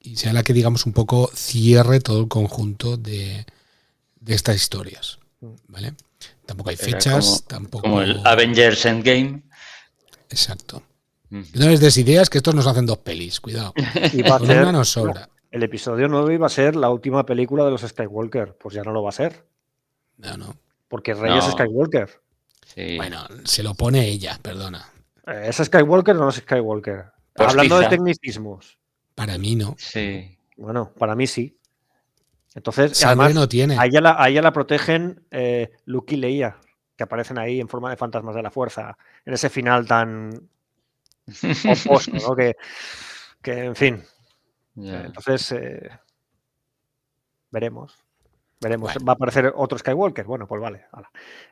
y 0.00 0.16
sea 0.16 0.32
la 0.32 0.42
que, 0.42 0.52
digamos, 0.52 0.86
un 0.86 0.92
poco 0.92 1.30
cierre 1.34 2.00
todo 2.00 2.20
el 2.20 2.28
conjunto 2.28 2.96
de, 2.96 3.44
estas 4.26 4.56
historias. 4.56 5.18
¿Vale? 5.68 5.94
Tampoco 6.46 6.70
hay 6.70 6.76
fechas, 6.76 7.44
tampoco. 7.46 7.82
Como 7.82 8.00
el 8.02 8.20
Avengers 8.24 8.84
Endgame. 8.86 9.42
Exacto. 10.30 10.82
No 11.30 11.68
les 11.68 11.80
des 11.80 11.96
ideas 11.98 12.30
que 12.30 12.38
estos 12.38 12.54
nos 12.54 12.66
hacen 12.66 12.86
dos 12.86 12.98
pelis, 12.98 13.40
cuidado. 13.40 13.74
Y 14.12 14.22
va 14.22 14.36
a 14.36 14.40
ser, 14.40 14.72
nos 14.72 14.88
sobra. 14.88 15.28
El 15.50 15.62
episodio 15.62 16.08
9 16.08 16.34
iba 16.34 16.46
a 16.46 16.50
ser 16.50 16.76
la 16.76 16.90
última 16.90 17.24
película 17.24 17.64
de 17.64 17.70
los 17.70 17.82
Skywalker, 17.82 18.56
pues 18.56 18.74
ya 18.74 18.82
no 18.82 18.92
lo 18.92 19.02
va 19.02 19.10
a 19.10 19.12
ser. 19.12 19.44
No, 20.16 20.36
no. 20.36 20.56
Porque 20.88 21.14
Rey 21.14 21.36
es 21.36 21.44
Skywalker. 21.44 22.20
Bueno, 22.76 23.26
se 23.44 23.62
lo 23.62 23.74
pone 23.74 24.06
ella, 24.06 24.38
perdona. 24.40 24.88
¿Es 25.26 25.56
Skywalker 25.56 26.16
o 26.16 26.20
no 26.20 26.28
es 26.28 26.36
Skywalker? 26.36 27.06
Hablando 27.36 27.78
de 27.78 27.88
tecnicismos. 27.88 28.78
Para 29.14 29.36
mí 29.38 29.56
no. 29.56 29.74
Sí. 29.78 30.38
Bueno, 30.56 30.92
para 30.96 31.14
mí 31.14 31.26
sí. 31.26 31.56
Entonces, 32.54 33.04
además, 33.04 33.34
no 33.34 33.48
tiene. 33.48 33.78
A 33.78 33.86
ella 33.86 34.42
la, 34.42 34.52
protegen 34.52 35.24
eh, 35.30 35.70
Luke 35.84 36.14
y 36.14 36.18
Leia, 36.18 36.56
que 36.96 37.04
aparecen 37.04 37.38
ahí 37.38 37.60
en 37.60 37.68
forma 37.68 37.90
de 37.90 37.96
fantasmas 37.96 38.34
de 38.34 38.42
la 38.42 38.50
fuerza, 38.50 38.96
en 39.24 39.34
ese 39.34 39.48
final 39.50 39.86
tan 39.86 40.48
opuesto, 41.86 42.12
¿no? 42.12 42.34
Que, 42.34 42.56
en 43.44 43.76
fin. 43.76 44.02
Entonces, 44.76 45.52
eh, 45.52 45.88
veremos. 47.50 47.94
Veremos. 48.60 48.92
¿Va 49.06 49.12
a 49.12 49.14
aparecer 49.14 49.52
otro 49.54 49.78
Skywalker? 49.78 50.24
Bueno, 50.24 50.46
pues 50.46 50.60
vale. 50.60 50.86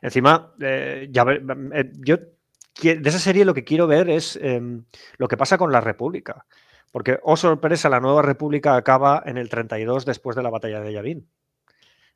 Encima, 0.01 0.53
eh, 0.59 1.07
ya 1.09 1.25
eh, 1.29 1.91
yo 1.99 2.17
de 2.81 3.09
esa 3.09 3.19
serie 3.19 3.45
lo 3.45 3.53
que 3.53 3.63
quiero 3.63 3.87
ver 3.87 4.09
es 4.09 4.37
em, 4.41 4.85
lo 5.17 5.27
que 5.27 5.37
pasa 5.37 5.57
con 5.57 5.71
la 5.71 5.81
República. 5.81 6.45
Porque, 6.91 7.19
oh 7.23 7.37
sorpresa, 7.37 7.89
la 7.89 7.99
nueva 7.99 8.21
República 8.21 8.75
acaba 8.75 9.23
en 9.25 9.37
el 9.37 9.49
32 9.49 10.05
después 10.05 10.35
de 10.35 10.43
la 10.43 10.49
batalla 10.49 10.81
de 10.81 10.93
Yavin. 10.93 11.29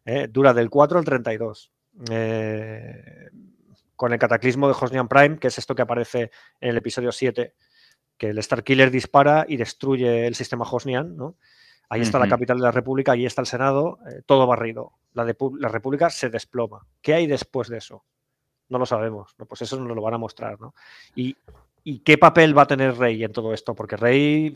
Eh, 0.05 0.27
dura 0.29 0.53
del 0.53 0.69
4 0.69 0.99
al 0.99 1.05
32. 1.05 1.71
con 3.95 4.13
el 4.13 4.19
cataclismo 4.19 4.67
de 4.67 4.75
Hosnian 4.79 5.07
Prime, 5.07 5.37
que 5.37 5.47
es 5.47 5.57
esto 5.59 5.75
que 5.75 5.83
aparece 5.83 6.31
en 6.59 6.69
el 6.69 6.77
episodio 6.77 7.11
7, 7.11 7.53
que 8.17 8.29
el 8.29 8.41
Starkiller 8.41 8.89
dispara 8.89 9.45
y 9.47 9.57
destruye 9.57 10.25
el 10.25 10.33
sistema 10.33 10.65
Hosnian, 10.69 11.15
¿no? 11.15 11.37
Ahí 11.91 11.99
está 11.99 12.19
la 12.19 12.29
capital 12.29 12.55
de 12.55 12.63
la 12.63 12.71
República, 12.71 13.11
ahí 13.11 13.25
está 13.25 13.41
el 13.41 13.47
Senado, 13.47 13.99
eh, 14.07 14.21
todo 14.25 14.47
barrido. 14.47 14.93
La, 15.11 15.25
de, 15.25 15.35
la 15.59 15.67
República 15.67 16.09
se 16.09 16.29
desploma. 16.29 16.87
¿Qué 17.01 17.13
hay 17.13 17.27
después 17.27 17.67
de 17.67 17.79
eso? 17.79 18.05
No 18.69 18.79
lo 18.79 18.85
sabemos. 18.85 19.35
¿no? 19.37 19.45
Pues 19.45 19.61
eso 19.63 19.77
nos 19.77 19.93
lo 19.93 20.01
van 20.01 20.13
a 20.13 20.17
mostrar. 20.17 20.57
¿no? 20.61 20.73
Y 21.15 21.35
¿Y 21.83 21.99
qué 21.99 22.17
papel 22.17 22.55
va 22.55 22.63
a 22.63 22.67
tener 22.67 22.95
Rey 22.95 23.23
en 23.23 23.33
todo 23.33 23.53
esto? 23.53 23.73
Porque 23.73 23.97
Rey. 23.97 24.53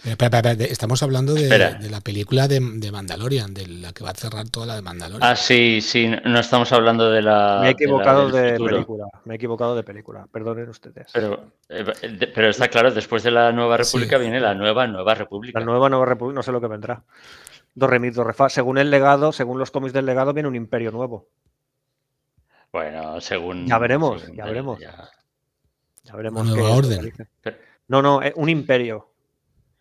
estamos 0.70 1.02
hablando 1.02 1.34
de, 1.34 1.50
la 1.90 2.02
película 2.02 2.48
de, 2.48 2.60
Mandalorian, 2.60 3.54
de 3.54 3.68
la 3.68 3.94
que 3.94 4.04
va 4.04 4.12
a 4.12 4.14
cerrar 4.14 4.48
toda 4.50 4.68
la 4.68 4.76
de 4.76 4.84
Mandalorian. 4.84 5.32
Ah, 5.32 5.36
sí, 5.36 5.82
sí, 5.82 6.08
no 6.24 6.40
estamos 6.40 6.72
hablando 6.72 7.10
de 7.10 7.24
la. 7.24 7.60
Me 7.62 7.70
he 7.70 7.72
equivocado 7.72 8.30
de, 8.30 8.60
película. 8.60 9.08
Me 9.26 9.34
he 9.34 9.38
equivocado 9.38 9.76
de 9.76 9.84
película. 9.84 10.28
Perdonen 10.32 10.70
ustedes. 10.70 11.10
Pero, 11.14 11.52
eh, 11.70 12.32
pero 12.34 12.50
está 12.50 12.68
claro, 12.68 12.92
después 12.92 13.24
de 13.24 13.32
la 13.32 13.52
Nueva 13.52 13.78
República 13.78 14.20
viene 14.20 14.40
la 14.40 14.54
nueva 14.54 14.86
Nueva 14.86 15.16
República. 15.16 15.60
La 15.60 15.66
nueva 15.66 15.90
Nueva 15.90 16.06
República, 16.06 16.36
no 16.36 16.44
sé 16.44 16.52
lo 16.52 16.62
que 16.62 16.68
vendrá. 16.68 17.04
Dos 17.74 17.90
remit, 17.90 18.14
dos 18.14 18.26
refa. 18.26 18.50
Según 18.50 18.78
el 18.78 18.92
legado, 18.92 19.32
según 19.32 19.58
los 19.58 19.72
cómics 19.72 19.94
del 19.94 20.06
legado, 20.06 20.32
viene 20.32 20.48
un 20.48 20.56
imperio 20.56 20.92
nuevo. 20.92 21.28
Bueno, 22.72 23.20
según. 23.20 23.66
Ya 23.66 23.80
veremos, 23.80 24.32
ya 24.32 24.46
veremos. 24.46 24.80
Ya 24.80 25.10
veremos. 26.14 26.42
Una 26.42 26.56
nueva 26.56 26.76
orden. 26.76 27.14
No, 27.88 28.02
no, 28.02 28.22
eh, 28.22 28.34
un 28.36 28.50
imperio. 28.50 29.12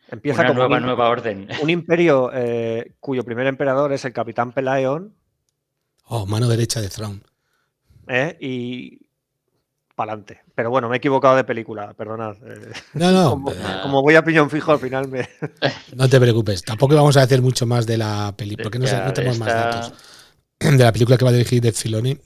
Empieza 0.08 0.42
Una 0.42 0.52
nueva, 0.52 0.80
nueva 0.80 1.08
orden. 1.08 1.48
Un 1.62 1.70
imperio 1.70 2.30
eh, 2.32 2.94
cuyo 3.00 3.24
primer 3.24 3.46
emperador 3.46 3.92
es 3.92 4.04
el 4.04 4.12
capitán 4.12 4.52
Pelaeon. 4.52 5.14
Oh, 6.06 6.26
mano 6.26 6.46
derecha 6.48 6.80
de 6.80 6.88
Thrawn. 6.88 7.22
Eh, 8.06 8.36
y 8.40 9.00
para 9.94 10.12
adelante. 10.12 10.42
Pero 10.54 10.70
bueno, 10.70 10.88
me 10.88 10.96
he 10.96 10.98
equivocado 10.98 11.36
de 11.36 11.44
película, 11.44 11.94
perdonad. 11.94 12.36
No, 12.92 13.10
no. 13.10 13.30
como, 13.82 14.02
voy 14.02 14.14
a 14.14 14.22
piñón 14.22 14.50
fijo, 14.50 14.72
al 14.72 14.78
final 14.78 15.08
me. 15.08 15.28
No 15.96 16.08
te 16.08 16.20
preocupes. 16.20 16.62
Tampoco 16.62 16.94
vamos 16.94 17.16
a 17.16 17.22
hacer 17.22 17.40
mucho 17.40 17.66
más 17.66 17.86
de 17.86 17.96
la 17.96 18.34
película, 18.36 18.64
porque 18.64 18.78
no, 18.78 19.04
no 19.04 19.12
tenemos 19.12 19.38
más 19.38 19.48
datos. 19.48 19.92
De 20.58 20.78
la 20.78 20.92
película 20.92 21.18
que 21.18 21.24
va 21.24 21.30
a 21.30 21.34
dirigir 21.34 21.60
de 21.60 21.72
Filoni. 21.72 22.16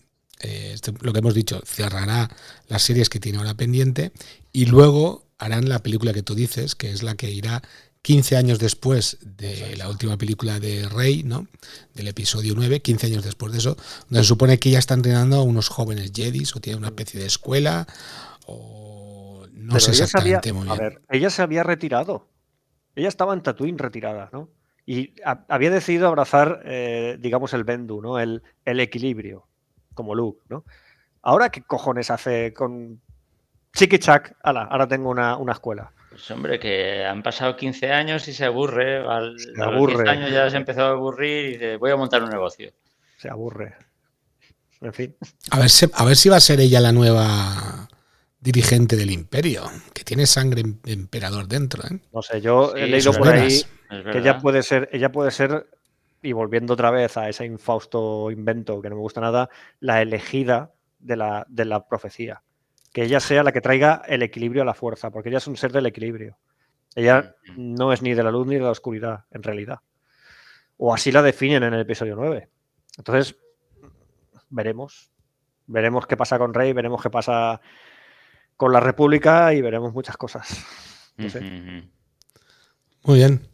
Eh, 0.41 0.71
este, 0.75 0.93
lo 1.01 1.13
que 1.13 1.19
hemos 1.19 1.35
dicho, 1.35 1.61
cerrará 1.65 2.29
las 2.69 2.83
series 2.83 3.09
que 3.09 3.21
tiene 3.21 3.39
ahora 3.39 3.55
pendiente 3.55 4.13
y 4.53 4.67
luego 4.67 5.27
harán 5.39 5.69
la 5.69 5.81
película 5.81 6.13
que 6.13 6.23
tú 6.23 6.35
dices, 6.35 6.75
que 6.75 6.91
es 6.91 7.03
la 7.03 7.15
que 7.15 7.31
irá 7.31 7.63
15 8.03 8.37
años 8.37 8.59
después 8.59 9.19
de 9.21 9.77
la 9.77 9.89
última 9.89 10.17
película 10.17 10.61
de 10.61 10.89
Rey, 10.89 11.23
¿no? 11.25 11.47
Del 11.95 12.09
episodio 12.09 12.55
9, 12.57 12.81
15 12.81 13.07
años 13.07 13.25
después 13.25 13.53
de 13.53 13.59
eso, 13.59 13.77
donde 14.09 14.23
se 14.23 14.29
supone 14.29 14.59
que 14.59 14.71
ya 14.71 14.79
están 14.79 15.01
entrenando 15.01 15.37
a 15.37 15.43
unos 15.43 15.69
jóvenes 15.69 16.13
Jedis 16.15 16.55
o 16.55 16.61
tiene 16.61 16.79
una 16.79 16.89
especie 16.89 17.21
de 17.21 17.27
escuela 17.27 17.87
o 18.47 19.47
no 19.53 19.81
sé 19.81 19.91
exactamente 19.91 20.53
muy 20.53 20.65
bien. 20.65 20.73
A 20.73 20.81
ver, 20.81 21.03
ella 21.11 21.31
se 21.31 21.43
había 21.43 21.63
retirado. 21.63 22.29
Ella 22.95 23.09
estaba 23.09 23.35
en 23.35 23.43
Tatooine 23.43 23.79
retirada, 23.79 24.31
¿no? 24.33 24.49
Y 24.87 25.13
había 25.49 25.71
decidido 25.71 26.09
abrazar, 26.09 26.63
eh, 26.65 27.19
digamos, 27.21 27.53
el 27.53 27.65
Bendu, 27.65 28.01
¿no? 28.01 28.19
El, 28.19 28.43
el 28.65 28.81
equilibrio 28.81 29.48
como 29.99 30.15
Luke, 30.15 30.41
¿no? 30.49 30.65
Ahora, 31.23 31.51
¿qué 31.51 31.63
cojones 31.63 32.09
hace 32.13 32.55
con 32.55 33.01
Chiquichac? 33.75 34.37
ahora 34.45 34.87
tengo 34.87 35.11
una, 35.11 35.37
escuela. 35.51 35.93
Pues 36.09 36.31
hombre, 36.31 36.61
que 36.61 37.05
han 37.05 37.25
pasado 37.25 37.57
15 37.57 37.93
años 37.93 38.29
y 38.29 38.33
se 38.33 38.45
aburre. 38.45 38.99
Al, 39.05 39.37
se 39.37 39.61
aburre. 39.61 40.05
15 40.05 40.09
años 40.09 40.31
ya 40.31 40.49
se 40.49 40.57
ha 40.57 40.61
empezado 40.61 40.87
a 40.87 40.93
aburrir 40.93 41.47
y 41.47 41.53
dice, 41.55 41.77
voy 41.77 41.91
a 41.91 41.97
montar 41.97 42.23
un 42.23 42.31
negocio. 42.31 42.73
Se 43.17 43.29
aburre. 43.29 43.75
En 44.81 44.93
fin. 44.93 45.17
A 45.51 45.59
ver, 45.59 45.69
si, 45.69 45.87
a 45.93 46.05
ver 46.05 46.17
si 46.17 46.29
va 46.29 46.37
a 46.37 46.41
ser 46.41 46.61
ella 46.61 46.81
la 46.81 46.93
nueva 46.93 47.89
dirigente 48.39 48.95
del 48.95 49.11
imperio, 49.11 49.65
que 49.93 50.05
tiene 50.05 50.25
sangre 50.27 50.61
em, 50.61 50.79
emperador 50.87 51.49
dentro. 51.49 51.83
¿eh? 51.83 51.99
No 52.13 52.23
sé, 52.23 52.41
yo 52.41 52.77
he 52.77 52.87
leído 52.87 53.13
por 53.13 53.29
ahí 53.29 53.61
que 54.13 54.19
ella 54.19 54.39
puede 54.39 54.63
ser, 54.63 54.89
ella 54.93 55.11
puede 55.11 55.33
ser 55.33 55.67
y 56.23 56.33
volviendo 56.33 56.75
otra 56.75 56.91
vez 56.91 57.17
a 57.17 57.29
ese 57.29 57.45
infausto 57.45 58.31
invento 58.31 58.81
que 58.83 58.91
no 58.91 58.97
me 58.97 59.03
gusta 59.03 59.21
nada, 59.21 59.49
la 59.81 60.03
elegida 60.03 60.73
de 60.99 61.17
la, 61.17 61.47
de 61.49 61.65
la 61.65 61.87
profecía. 61.87 62.43
Que 62.93 63.05
ella 63.05 63.21
sea 63.21 63.43
la 63.43 63.53
que 63.53 63.61
traiga 63.61 64.03
el 64.07 64.23
equilibrio 64.23 64.63
a 64.63 64.65
la 64.65 64.75
fuerza, 64.75 65.11
porque 65.11 65.29
ella 65.29 65.39
es 65.39 65.47
un 65.47 65.57
ser 65.57 65.73
del 65.73 65.87
equilibrio. 65.87 66.39
Ella 66.95 67.37
no 67.57 67.93
es 67.93 68.03
ni 68.03 68.15
de 68.15 68.23
la 68.23 68.31
luz 68.31 68.47
ni 68.47 68.57
de 68.57 68.63
la 68.63 68.71
oscuridad, 68.71 69.25
en 69.31 69.43
realidad. 69.43 69.81
O 70.77 70.95
así 70.95 71.13
la 71.13 71.23
definen 71.23 71.63
en 71.63 71.75
el 71.75 71.81
episodio 71.81 72.17
9. 72.17 72.49
Entonces, 72.97 73.37
veremos. 74.49 75.11
Veremos 75.67 76.07
qué 76.07 76.17
pasa 76.17 76.39
con 76.39 76.55
Rey, 76.55 76.73
veremos 76.73 77.03
qué 77.03 77.11
pasa 77.11 77.61
con 78.57 78.73
la 78.73 78.81
República 78.81 79.53
y 79.53 79.61
veremos 79.61 79.93
muchas 79.93 80.17
cosas. 80.17 80.65
Muy 83.05 83.19
bien. 83.19 83.49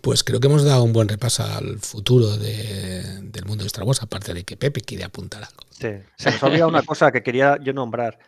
Pues 0.00 0.24
creo 0.24 0.40
que 0.40 0.48
hemos 0.48 0.64
dado 0.64 0.82
un 0.82 0.92
buen 0.92 1.08
repaso 1.08 1.44
al 1.44 1.78
futuro 1.78 2.36
del 2.36 3.44
mundo 3.46 3.62
de 3.62 3.68
Star 3.68 3.84
Wars, 3.84 4.02
aparte 4.02 4.34
de 4.34 4.44
que 4.44 4.56
Pepe 4.56 4.80
quiere 4.80 5.04
apuntar 5.04 5.44
algo. 5.44 5.62
Sí, 5.70 5.88
se 6.16 6.30
nos 6.30 6.42
olvida 6.42 6.66
una 6.66 6.82
cosa 6.82 7.12
que 7.12 7.22
quería 7.22 7.58
yo 7.62 7.72
nombrar. 7.72 8.18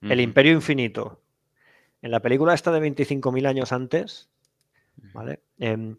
El 0.00 0.20
Imperio 0.20 0.52
Infinito. 0.52 1.20
En 2.02 2.10
la 2.10 2.20
película 2.20 2.54
esta 2.54 2.70
de 2.70 2.80
25.000 2.80 3.46
años 3.46 3.72
antes, 3.72 4.28
¿vale? 5.12 5.40
Em, 5.58 5.96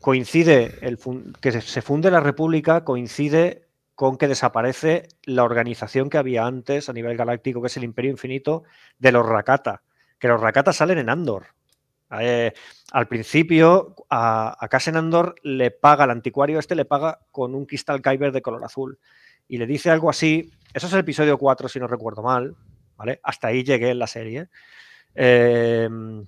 coincide 0.00 0.78
el 0.80 0.98
que 1.40 1.60
se 1.60 1.82
funde 1.82 2.10
la 2.10 2.20
República, 2.20 2.84
coincide 2.84 3.68
con 3.94 4.16
que 4.16 4.28
desaparece 4.28 5.08
la 5.24 5.44
organización 5.44 6.08
que 6.08 6.18
había 6.18 6.46
antes 6.46 6.88
a 6.88 6.92
nivel 6.92 7.16
galáctico, 7.16 7.60
que 7.60 7.66
es 7.66 7.76
el 7.76 7.84
Imperio 7.84 8.10
Infinito 8.10 8.62
de 8.98 9.12
los 9.12 9.26
Rakata. 9.26 9.82
Que 10.18 10.28
los 10.28 10.40
Rakata 10.40 10.72
salen 10.72 10.98
en 10.98 11.10
Andor. 11.10 11.57
Eh, 12.20 12.52
al 12.92 13.06
principio, 13.08 13.94
a, 14.08 14.56
a 14.58 14.68
Cassian 14.68 14.96
Andor 14.96 15.34
le 15.42 15.70
paga, 15.70 16.04
el 16.04 16.10
anticuario 16.10 16.58
este 16.58 16.74
le 16.74 16.84
paga 16.84 17.20
con 17.30 17.54
un 17.54 17.66
cristal 17.66 18.00
Kyber 18.00 18.32
de 18.32 18.42
color 18.42 18.64
azul. 18.64 18.98
Y 19.46 19.58
le 19.58 19.66
dice 19.66 19.90
algo 19.90 20.10
así, 20.10 20.52
eso 20.74 20.86
es 20.86 20.92
el 20.92 21.00
episodio 21.00 21.38
4, 21.38 21.68
si 21.68 21.80
no 21.80 21.86
recuerdo 21.86 22.22
mal, 22.22 22.54
¿vale? 22.96 23.20
Hasta 23.22 23.48
ahí 23.48 23.64
llegué 23.64 23.90
en 23.90 23.98
la 23.98 24.06
serie. 24.06 24.48
Em, 25.14 26.24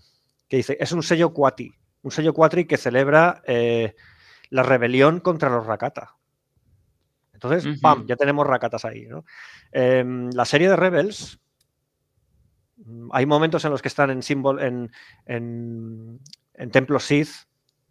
que 0.48 0.56
dice, 0.56 0.76
es 0.80 0.92
un 0.92 1.02
sello 1.02 1.32
Quati, 1.32 1.72
un 2.02 2.10
sello 2.10 2.32
Quatri 2.32 2.64
que 2.64 2.76
celebra 2.76 3.42
eh, 3.46 3.94
la 4.48 4.62
rebelión 4.62 5.20
contra 5.20 5.50
los 5.50 5.66
Rakata. 5.66 6.16
Entonces, 7.32 7.78
¡pam! 7.80 8.06
Ya 8.06 8.16
tenemos 8.16 8.46
Rakatas 8.46 8.84
ahí, 8.84 9.06
¿no? 9.06 9.24
Em, 9.72 10.30
la 10.30 10.44
serie 10.44 10.68
de 10.68 10.76
Rebels 10.76 11.40
hay 13.12 13.26
momentos 13.26 13.64
en 13.64 13.70
los 13.70 13.82
que 13.82 13.88
están 13.88 14.10
en 14.10 14.22
símbolo 14.22 14.60
en, 14.60 14.92
en, 15.26 16.20
templos 16.70 17.04
Sith 17.04 17.30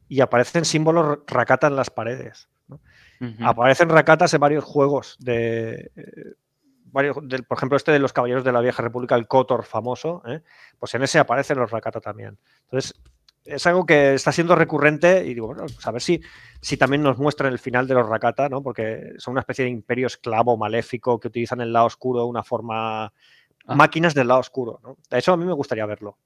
y 0.08 0.22
aparecen 0.22 0.66
símbolos 0.66 1.20
Rakata 1.28 1.68
en 1.68 1.76
las 1.76 1.90
paredes. 1.90 2.50
Aparecen 3.42 3.90
Rakatas 3.90 4.34
en 4.34 4.40
varios 4.40 4.64
juegos 4.64 5.18
de. 5.20 5.92
Eh, 5.96 6.36
varios, 6.86 7.18
por 7.18 7.58
ejemplo, 7.58 7.76
este 7.76 7.92
de 7.92 8.00
los 8.00 8.14
Caballeros 8.14 8.44
de 8.44 8.52
la 8.52 8.62
Vieja 8.62 8.82
República, 8.82 9.16
el 9.16 9.28
Kotor 9.28 9.66
famoso, 9.66 10.24
¿eh? 10.26 10.42
pues 10.80 10.94
en 10.96 11.04
ese 11.04 11.20
aparecen 11.20 11.58
los 11.58 11.70
Rakata 11.70 12.00
también. 12.00 12.38
Entonces, 12.64 12.96
es 13.44 13.66
algo 13.68 13.86
que 13.86 14.14
está 14.14 14.32
siendo 14.32 14.56
recurrente 14.56 15.26
y 15.26 15.34
digo, 15.34 15.48
bueno, 15.48 15.64
pues 15.64 15.86
a 15.86 15.92
ver 15.92 16.02
si, 16.02 16.22
si 16.62 16.78
también 16.78 17.04
nos 17.04 17.18
muestran 17.18 17.52
el 17.52 17.60
final 17.60 17.88
de 17.88 17.96
los 17.96 18.08
Rakata, 18.08 18.48
¿no? 18.48 18.62
Porque 18.62 19.14
son 19.18 19.34
una 19.34 19.42
especie 19.42 19.66
de 19.66 19.72
imperio 19.72 20.08
esclavo 20.08 20.56
maléfico 20.58 21.20
que 21.20 21.28
utilizan 21.28 21.62
el 21.62 21.74
lado 21.74 21.88
oscuro 21.88 22.22
de 22.22 22.28
una 22.28 22.44
forma 22.44 23.12
Ah. 23.70 23.76
máquinas 23.76 24.16
del 24.16 24.28
lado 24.28 24.40
oscuro. 24.40 24.80
¿no? 24.84 24.98
Eso 25.10 25.34
a 25.34 25.38
mí 25.38 25.46
me 25.46 25.54
gustaría 25.54 25.86
verlo. 25.86 26.18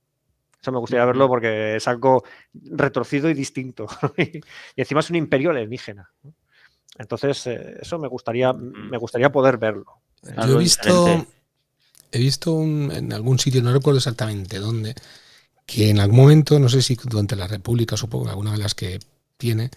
Eso 0.62 0.72
me 0.72 0.80
gustaría 0.80 1.04
verlo 1.04 1.28
porque 1.28 1.76
es 1.76 1.88
algo 1.90 2.24
retorcido 2.54 3.30
y 3.30 3.34
distinto. 3.34 3.86
y 4.18 4.42
encima 4.78 5.02
es 5.02 5.10
un 5.10 5.18
imperio 5.18 5.50
alienígena. 5.50 6.10
Entonces, 6.98 7.48
eh, 7.48 7.78
eso 7.82 8.00
me 8.00 8.08
gustaría, 8.08 8.54
me 8.54 8.98
gustaría 8.98 9.30
poder 9.30 9.58
verlo. 9.58 10.00
Yo 10.48 10.56
he 10.56 10.60
visto, 10.60 11.28
he 12.12 12.20
visto 12.20 12.62
en 12.62 13.12
algún 13.12 13.40
sitio, 13.40 13.62
no 13.62 13.74
recuerdo 13.74 13.98
exactamente 13.98 14.60
dónde, 14.60 14.96
que 15.66 15.90
en 15.90 16.00
algún 16.00 16.18
momento, 16.18 16.58
no 16.60 16.70
sé 16.70 16.82
si 16.82 16.96
durante 16.96 17.36
la 17.36 17.48
República, 17.48 17.98
supongo, 17.98 18.30
alguna 18.30 18.54
de 18.54 18.60
las 18.60 18.74
que 18.74 19.00
tiene, 19.36 19.70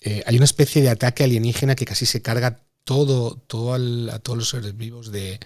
eh, 0.00 0.24
hay 0.26 0.36
una 0.36 0.44
especie 0.44 0.82
de 0.82 0.90
ataque 0.90 1.22
alienígena 1.22 1.76
que 1.76 1.84
casi 1.84 2.04
se 2.04 2.20
carga 2.20 2.58
todo, 2.82 3.36
todo 3.36 3.74
a 3.74 4.18
todos 4.18 4.38
los 4.38 4.48
seres 4.48 4.76
vivos 4.76 5.12
de, 5.12 5.38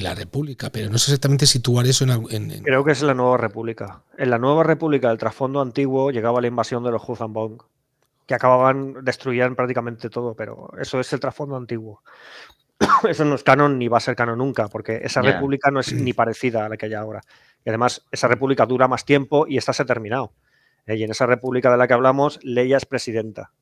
la 0.00 0.14
República, 0.14 0.70
pero 0.70 0.88
no 0.90 0.96
sé 0.98 1.10
exactamente 1.10 1.46
situar 1.46 1.86
eso 1.86 2.04
en, 2.30 2.62
Creo 2.62 2.84
que 2.84 2.92
es 2.92 3.02
en 3.02 3.08
la 3.08 3.14
Nueva 3.14 3.36
República. 3.36 4.02
En 4.16 4.30
la 4.30 4.38
Nueva 4.38 4.62
República, 4.62 5.10
el 5.10 5.18
trasfondo 5.18 5.60
antiguo, 5.60 6.10
llegaba 6.10 6.40
la 6.40 6.46
invasión 6.46 6.82
de 6.82 6.90
los 6.90 7.06
Huzambong, 7.06 7.62
que 8.26 8.34
acababan, 8.34 9.04
destruían 9.04 9.54
prácticamente 9.54 10.08
todo, 10.08 10.34
pero 10.34 10.70
eso 10.80 10.98
es 10.98 11.12
el 11.12 11.20
trasfondo 11.20 11.56
antiguo. 11.56 12.02
eso 13.08 13.24
no 13.24 13.34
es 13.34 13.42
canon 13.42 13.78
ni 13.78 13.88
va 13.88 13.98
a 13.98 14.00
ser 14.00 14.16
canon 14.16 14.38
nunca, 14.38 14.68
porque 14.68 15.00
esa 15.02 15.20
república 15.20 15.70
no 15.70 15.80
es 15.80 15.92
ni 15.92 16.12
parecida 16.12 16.64
a 16.64 16.68
la 16.68 16.76
que 16.76 16.86
hay 16.86 16.94
ahora. 16.94 17.20
Y 17.64 17.68
además, 17.68 18.06
esa 18.10 18.28
república 18.28 18.66
dura 18.66 18.88
más 18.88 19.04
tiempo 19.04 19.46
y 19.46 19.58
esta 19.58 19.72
se 19.72 19.82
ha 19.82 19.86
terminado. 19.86 20.32
Eh, 20.86 20.96
y 20.96 21.04
en 21.04 21.10
esa 21.10 21.26
república 21.26 21.70
de 21.70 21.76
la 21.76 21.86
que 21.86 21.94
hablamos, 21.94 22.40
Leia 22.42 22.76
es 22.76 22.86
presidenta. 22.86 23.52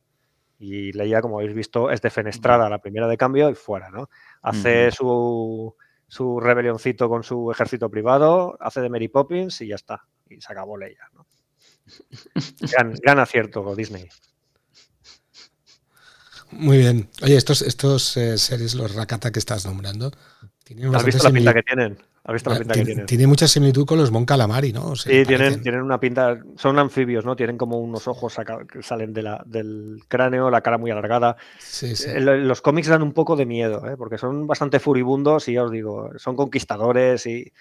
Y 0.59 0.93
Leia, 0.93 1.23
como 1.23 1.39
habéis 1.39 1.55
visto, 1.55 1.91
es 1.91 2.03
defenestrada, 2.03 2.69
la 2.69 2.79
primera 2.79 3.09
de 3.09 3.17
cambio 3.17 3.51
y 3.51 3.55
fuera, 3.55 3.91
¿no? 3.91 4.11
Hace 4.43 4.91
su, 4.91 5.75
su 6.11 6.41
rebelioncito 6.41 7.09
con 7.09 7.23
su 7.23 7.53
ejército 7.53 7.89
privado, 7.89 8.57
hace 8.59 8.81
de 8.81 8.91
Mary 8.91 9.07
Poppins 9.07 9.61
y 9.61 9.69
ya 9.69 9.77
está. 9.77 10.03
Y 10.29 10.41
se 10.41 10.53
acabó 10.53 10.77
Leia, 10.77 11.09
¿no? 11.15 11.25
gran, 13.01 13.19
acierto, 13.21 13.77
Disney. 13.77 14.09
Muy 16.51 16.79
bien. 16.79 17.09
Oye, 17.23 17.37
estos, 17.37 17.63
estos 17.63 18.17
eh, 18.17 18.39
series, 18.39 18.75
los 18.75 18.93
Rakata 18.93 19.31
que 19.31 19.39
estás 19.39 19.65
nombrando, 19.65 20.11
tienen 20.75 20.95
¿Has 20.95 21.05
visto 21.05 21.25
la 21.25 21.33
pinta 21.33 21.55
que 21.55 21.63
tienen? 21.63 21.99
visto 22.33 22.51
la 22.51 22.59
pinta 22.59 22.75
tiene, 22.75 22.87
que 22.87 22.93
tienen? 22.93 23.07
Tiene 23.07 23.27
mucha 23.27 23.49
similitud 23.49 23.87
con 23.87 23.99
los 23.99 24.11
Mon 24.11 24.25
Calamari, 24.25 24.73
¿no? 24.73 24.95
sí, 24.95 25.25
tienen, 25.25 25.63
tienen, 25.63 25.83
una 25.83 25.99
pinta. 25.99 26.41
Son 26.57 26.79
anfibios, 26.79 27.25
¿no? 27.25 27.35
Tienen 27.35 27.57
como 27.57 27.79
unos 27.79 28.07
ojos 28.09 28.37
que 28.69 28.83
salen 28.83 29.13
de 29.13 29.23
la, 29.23 29.43
del 29.47 30.01
cráneo, 30.09 30.51
la 30.51 30.61
cara 30.61 30.79
muy 30.79 30.91
alargada. 30.91 31.37
Sí, 31.59 31.97
sí. 31.97 32.09
Eh, 32.11 32.21
los 32.21 32.63
cómics 32.63 32.89
dan 32.89 33.03
un 33.03 33.13
poco 33.13 33.37
de 33.37 33.47
miedo, 33.47 33.87
¿eh? 33.89 33.97
porque 33.97 34.19
son 34.19 34.47
bastante 34.47 34.79
furibundos 34.79 35.49
y 35.49 35.55
ya 35.55 35.65
os 35.65 35.71
digo, 35.71 36.11
son 36.19 36.37
conquistadores 36.37 37.27
y, 37.27 37.53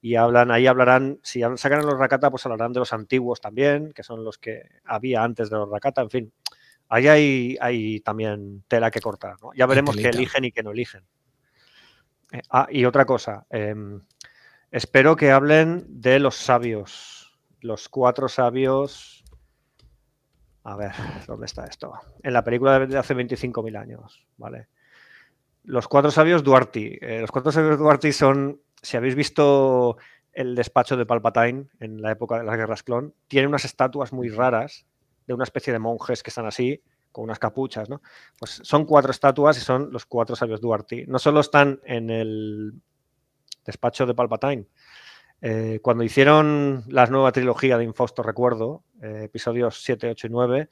y 0.00 0.16
hablan, 0.16 0.50
ahí 0.50 0.66
hablarán, 0.66 1.20
si 1.22 1.40
sacan 1.56 1.80
a 1.80 1.82
los 1.82 1.98
Rakata, 1.98 2.30
pues 2.30 2.44
hablarán 2.44 2.72
de 2.72 2.80
los 2.80 2.92
antiguos 2.92 3.40
también, 3.40 3.92
que 3.92 4.02
son 4.02 4.24
los 4.24 4.36
que 4.36 4.62
había 4.84 5.22
antes 5.22 5.48
de 5.48 5.56
los 5.56 5.70
Rakata, 5.70 6.02
en 6.02 6.10
fin. 6.10 6.32
Ahí 6.88 7.06
hay, 7.06 7.56
hay 7.60 8.00
también 8.00 8.64
tela 8.68 8.90
que 8.90 9.00
cortar, 9.00 9.36
¿no? 9.40 9.52
Ya 9.54 9.64
veremos 9.66 9.96
qué 9.96 10.08
eligen 10.08 10.44
y 10.44 10.52
qué 10.52 10.62
no 10.62 10.72
eligen. 10.72 11.04
Ah, 12.50 12.66
y 12.70 12.84
otra 12.84 13.04
cosa. 13.04 13.46
Em, 13.50 14.00
espero 14.70 15.16
que 15.16 15.30
hablen 15.30 15.84
de 15.88 16.18
los 16.18 16.36
sabios. 16.36 17.38
Los 17.60 17.88
cuatro 17.88 18.28
sabios. 18.28 19.24
A 20.64 20.76
ver, 20.76 20.92
¿dónde 21.26 21.46
está 21.46 21.64
esto? 21.64 21.92
En 22.22 22.32
la 22.32 22.44
película 22.44 22.78
de 22.78 22.98
hace 22.98 23.14
25.000 23.14 23.76
años, 23.76 24.26
¿vale? 24.36 24.68
Los 25.64 25.88
cuatro 25.88 26.10
sabios 26.10 26.42
Duarte. 26.42 26.98
Eh, 27.00 27.20
los 27.20 27.30
cuatro 27.30 27.52
sabios 27.52 27.78
Duarte 27.78 28.12
son, 28.12 28.60
si 28.80 28.96
habéis 28.96 29.14
visto 29.14 29.96
el 30.32 30.54
despacho 30.54 30.96
de 30.96 31.06
Palpatine 31.06 31.66
en 31.80 32.00
la 32.00 32.12
época 32.12 32.38
de 32.38 32.44
las 32.44 32.56
guerras 32.56 32.82
clon, 32.82 33.14
tiene 33.28 33.46
unas 33.46 33.64
estatuas 33.64 34.12
muy 34.12 34.28
raras 34.28 34.86
de 35.26 35.34
una 35.34 35.44
especie 35.44 35.72
de 35.72 35.78
monjes 35.78 36.22
que 36.22 36.30
están 36.30 36.46
así, 36.46 36.82
con 37.12 37.24
unas 37.24 37.38
capuchas, 37.38 37.88
¿no? 37.88 38.02
Pues 38.38 38.60
son 38.64 38.84
cuatro 38.84 39.10
estatuas 39.10 39.56
y 39.58 39.60
son 39.60 39.92
los 39.92 40.06
cuatro 40.06 40.34
sabios 40.34 40.60
Duarte. 40.60 41.04
No 41.06 41.18
solo 41.18 41.40
están 41.40 41.80
en 41.84 42.10
el 42.10 42.72
despacho 43.64 44.06
de 44.06 44.14
Palpatine. 44.14 44.66
Eh, 45.40 45.80
cuando 45.82 46.04
hicieron 46.04 46.84
la 46.88 47.06
nueva 47.06 47.32
trilogía 47.32 47.76
de 47.76 47.84
Infausto 47.84 48.22
Recuerdo, 48.22 48.84
eh, 49.02 49.22
episodios 49.24 49.82
7, 49.82 50.10
8 50.10 50.26
y 50.26 50.30
9, 50.30 50.68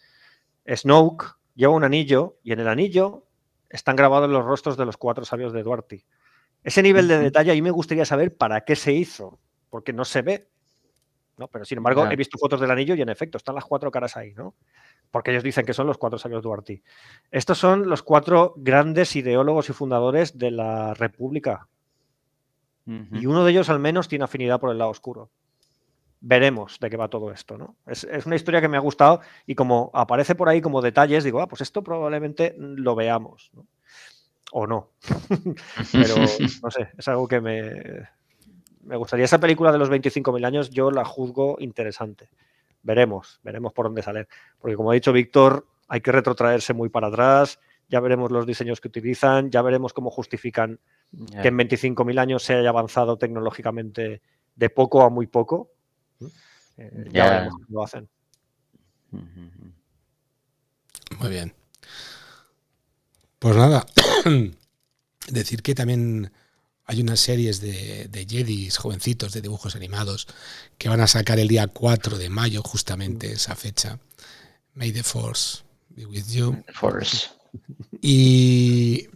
Snoke 0.76 1.24
lleva 1.54 1.74
un 1.74 1.84
anillo 1.84 2.38
y 2.42 2.52
en 2.52 2.60
el 2.60 2.68
anillo 2.68 3.26
están 3.68 3.96
grabados 3.96 4.30
los 4.30 4.44
rostros 4.44 4.76
de 4.76 4.86
los 4.86 4.96
cuatro 4.96 5.24
sabios 5.24 5.52
de 5.52 5.62
Duarte. 5.62 6.04
Ese 6.62 6.82
nivel 6.82 7.08
de 7.08 7.18
detalle 7.18 7.52
a 7.52 7.54
mí 7.54 7.62
me 7.62 7.70
gustaría 7.70 8.04
saber 8.04 8.36
para 8.36 8.62
qué 8.62 8.76
se 8.76 8.92
hizo, 8.92 9.38
porque 9.70 9.92
no 9.92 10.04
se 10.04 10.22
ve. 10.22 10.48
¿no? 11.38 11.48
Pero 11.48 11.64
sin 11.64 11.78
embargo, 11.78 12.06
he 12.06 12.16
visto 12.16 12.36
fotos 12.36 12.60
del 12.60 12.70
anillo 12.70 12.94
y 12.94 13.00
en 13.00 13.08
efecto 13.08 13.38
están 13.38 13.54
las 13.54 13.64
cuatro 13.64 13.90
caras 13.90 14.16
ahí, 14.16 14.34
¿no? 14.34 14.54
Porque 15.11 15.31
ellos 15.31 15.43
dicen 15.43 15.66
que 15.66 15.74
son 15.74 15.87
los 15.87 15.99
cuatro 15.99 16.19
sabios 16.19 16.43
Duarte. 16.43 16.82
Estos 17.31 17.59
son 17.59 17.89
los 17.89 18.03
cuatro 18.03 18.55
grandes 18.57 19.15
ideólogos 19.16 19.69
y 19.69 19.73
fundadores 19.73 20.39
de 20.39 20.51
la 20.51 20.95
República. 20.95 21.69
Y 23.12 23.27
uno 23.27 23.45
de 23.45 23.53
ellos 23.53 23.69
al 23.69 23.78
menos 23.78 24.09
tiene 24.09 24.24
afinidad 24.24 24.59
por 24.59 24.73
el 24.73 24.78
lado 24.78 24.91
oscuro. 24.91 25.31
Veremos 26.20 26.78
de 26.81 26.91
qué 26.91 26.97
va 26.97 27.07
todo 27.07 27.31
esto, 27.31 27.57
¿no? 27.57 27.77
Es, 27.87 28.05
una 28.27 28.35
historia 28.35 28.61
que 28.61 28.66
me 28.66 28.77
ha 28.77 28.81
gustado 28.81 29.20
y 29.47 29.55
como 29.55 29.93
aparece 29.95 30.35
por 30.35 30.49
ahí 30.49 30.61
como 30.61 30.82
detalles, 30.82 31.23
digo, 31.23 31.41
ah, 31.41 31.47
pues 31.47 31.61
esto 31.61 31.85
probablemente 31.85 32.57
lo 32.59 32.97
veamos, 32.97 33.53
O 34.51 34.66
no. 34.66 34.91
Pero, 35.93 36.16
no 36.16 36.70
sé, 36.70 36.89
es 36.99 37.07
algo 37.07 37.28
que 37.28 37.41
me, 37.41 38.09
me 38.82 38.97
gustaría. 38.97 39.24
Esa 39.24 39.39
película 39.39 39.70
de 39.70 39.78
los 39.78 39.89
25.000 39.89 40.45
años 40.45 40.70
yo 40.70 40.91
la 40.91 41.05
juzgo 41.05 41.59
interesante 41.61 42.28
veremos, 42.82 43.40
veremos 43.43 43.73
por 43.73 43.86
dónde 43.86 44.02
salen. 44.02 44.27
Porque 44.59 44.77
como 44.77 44.90
ha 44.90 44.94
dicho 44.94 45.12
Víctor, 45.12 45.66
hay 45.89 46.01
que 46.01 46.12
retrotraerse 46.12 46.73
muy 46.73 46.89
para 46.89 47.09
atrás, 47.09 47.59
ya 47.89 48.01
veremos 48.01 48.31
los 48.31 48.47
diseños 48.47 48.81
que 48.81 48.89
utilizan, 48.89 49.51
ya 49.51 49.62
veremos 49.62 49.93
cómo 49.93 50.11
justifican 50.11 50.78
que 51.43 51.48
en 51.48 51.59
25.000 51.59 52.20
años 52.20 52.44
se 52.44 52.55
haya 52.55 52.69
avanzado 52.69 53.19
tecnológicamente 53.19 54.23
de 54.55 54.70
poco 54.70 55.02
a 55.02 55.11
muy 55.11 55.27
poco. 55.27 55.73
Eh, 56.77 57.09
ya 57.12 57.24
veremos 57.24 57.55
cómo 57.55 57.66
lo 57.70 57.82
hacen. 57.82 58.09
Muy 61.19 61.28
bien. 61.28 61.52
Pues 63.40 63.57
nada, 63.57 63.85
decir 65.28 65.62
que 65.62 65.74
también 65.74 66.31
hay 66.90 67.00
unas 67.02 67.20
series 67.20 67.60
de, 67.60 68.08
de 68.10 68.26
Jedis 68.28 68.76
jovencitos 68.76 69.32
de 69.32 69.40
dibujos 69.40 69.76
animados 69.76 70.26
que 70.76 70.88
van 70.88 71.00
a 71.00 71.06
sacar 71.06 71.38
el 71.38 71.46
día 71.46 71.68
4 71.68 72.18
de 72.18 72.28
mayo, 72.28 72.62
justamente 72.64 73.28
mm. 73.28 73.32
esa 73.32 73.54
fecha. 73.54 74.00
May 74.74 74.90
the 74.90 75.04
Force 75.04 75.62
be 75.90 76.04
with 76.04 76.26
you. 76.26 76.64
Force. 76.74 77.28
Y 78.02 79.06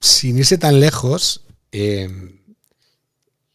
sin 0.00 0.38
irse 0.38 0.58
tan 0.58 0.80
lejos, 0.80 1.42
eh, 1.70 2.10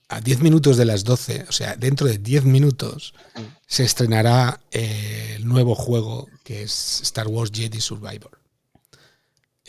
a 0.08 0.22
10 0.22 0.40
minutos 0.40 0.78
de 0.78 0.86
las 0.86 1.04
12, 1.04 1.48
o 1.50 1.52
sea, 1.52 1.76
dentro 1.76 2.08
de 2.08 2.20
10 2.20 2.46
minutos, 2.46 3.14
mm. 3.36 3.42
se 3.68 3.84
estrenará 3.84 4.62
eh, 4.72 5.34
el 5.36 5.46
nuevo 5.46 5.76
juego 5.76 6.30
que 6.46 6.64
es 6.64 7.02
Star 7.02 7.28
Wars 7.28 7.52
Jedi 7.54 7.82
Survivor. 7.82 8.40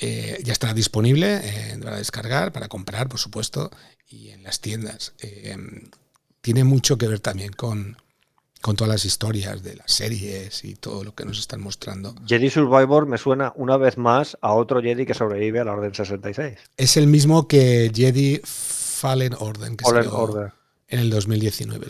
Eh, 0.00 0.40
ya 0.44 0.52
estará 0.52 0.74
disponible 0.74 1.40
eh, 1.42 1.78
para 1.82 1.96
descargar, 1.96 2.52
para 2.52 2.68
comprar, 2.68 3.08
por 3.08 3.18
supuesto, 3.18 3.70
y 4.08 4.28
en 4.30 4.44
las 4.44 4.60
tiendas. 4.60 5.12
Eh, 5.20 5.56
tiene 6.40 6.62
mucho 6.62 6.96
que 6.96 7.08
ver 7.08 7.18
también 7.18 7.52
con, 7.52 7.96
con 8.60 8.76
todas 8.76 8.92
las 8.92 9.04
historias 9.04 9.62
de 9.62 9.74
las 9.74 9.90
series 9.90 10.64
y 10.64 10.74
todo 10.74 11.02
lo 11.02 11.14
que 11.14 11.24
nos 11.24 11.40
están 11.40 11.60
mostrando. 11.60 12.14
Jedi 12.26 12.48
Survivor 12.48 13.06
me 13.06 13.18
suena 13.18 13.52
una 13.56 13.76
vez 13.76 13.98
más 13.98 14.38
a 14.40 14.52
otro 14.52 14.80
Jedi 14.80 15.04
que 15.04 15.14
sobrevive 15.14 15.58
a 15.58 15.64
la 15.64 15.72
Orden 15.72 15.94
66. 15.94 16.58
Es 16.76 16.96
el 16.96 17.08
mismo 17.08 17.48
que 17.48 17.90
Jedi 17.92 18.40
Fallen 18.44 19.34
Order, 19.38 19.76
que 19.76 19.84
Fallen 19.84 20.10
Order. 20.10 20.52
en 20.86 21.00
el 21.00 21.10
2019. 21.10 21.86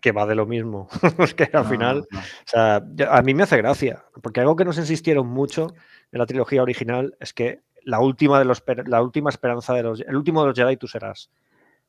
Que, 0.00 0.12
va, 0.12 0.26
de 0.26 0.34
lo 0.34 0.46
mismo. 0.46 0.88
es 1.18 1.34
que 1.34 1.50
al 1.52 1.66
final, 1.66 2.06
O 2.10 2.18
sea, 2.46 2.82
a 3.10 3.22
mí 3.22 3.34
me 3.34 3.42
hace 3.42 3.58
gracia, 3.58 4.02
porque 4.22 4.40
algo 4.40 4.56
que 4.56 4.64
nos 4.64 4.78
insistieron 4.78 5.26
mucho 5.26 5.74
de 6.10 6.18
la 6.18 6.26
trilogía 6.26 6.62
original 6.62 7.16
es 7.20 7.32
que 7.32 7.60
la 7.84 8.00
última, 8.00 8.38
de 8.38 8.44
los, 8.44 8.62
la 8.86 9.02
última 9.02 9.30
esperanza 9.30 9.74
de 9.74 9.82
los... 9.82 10.00
El 10.00 10.16
último 10.16 10.42
de 10.42 10.48
los 10.48 10.58
Jedi 10.58 10.76
tú 10.76 10.86
serás. 10.86 11.30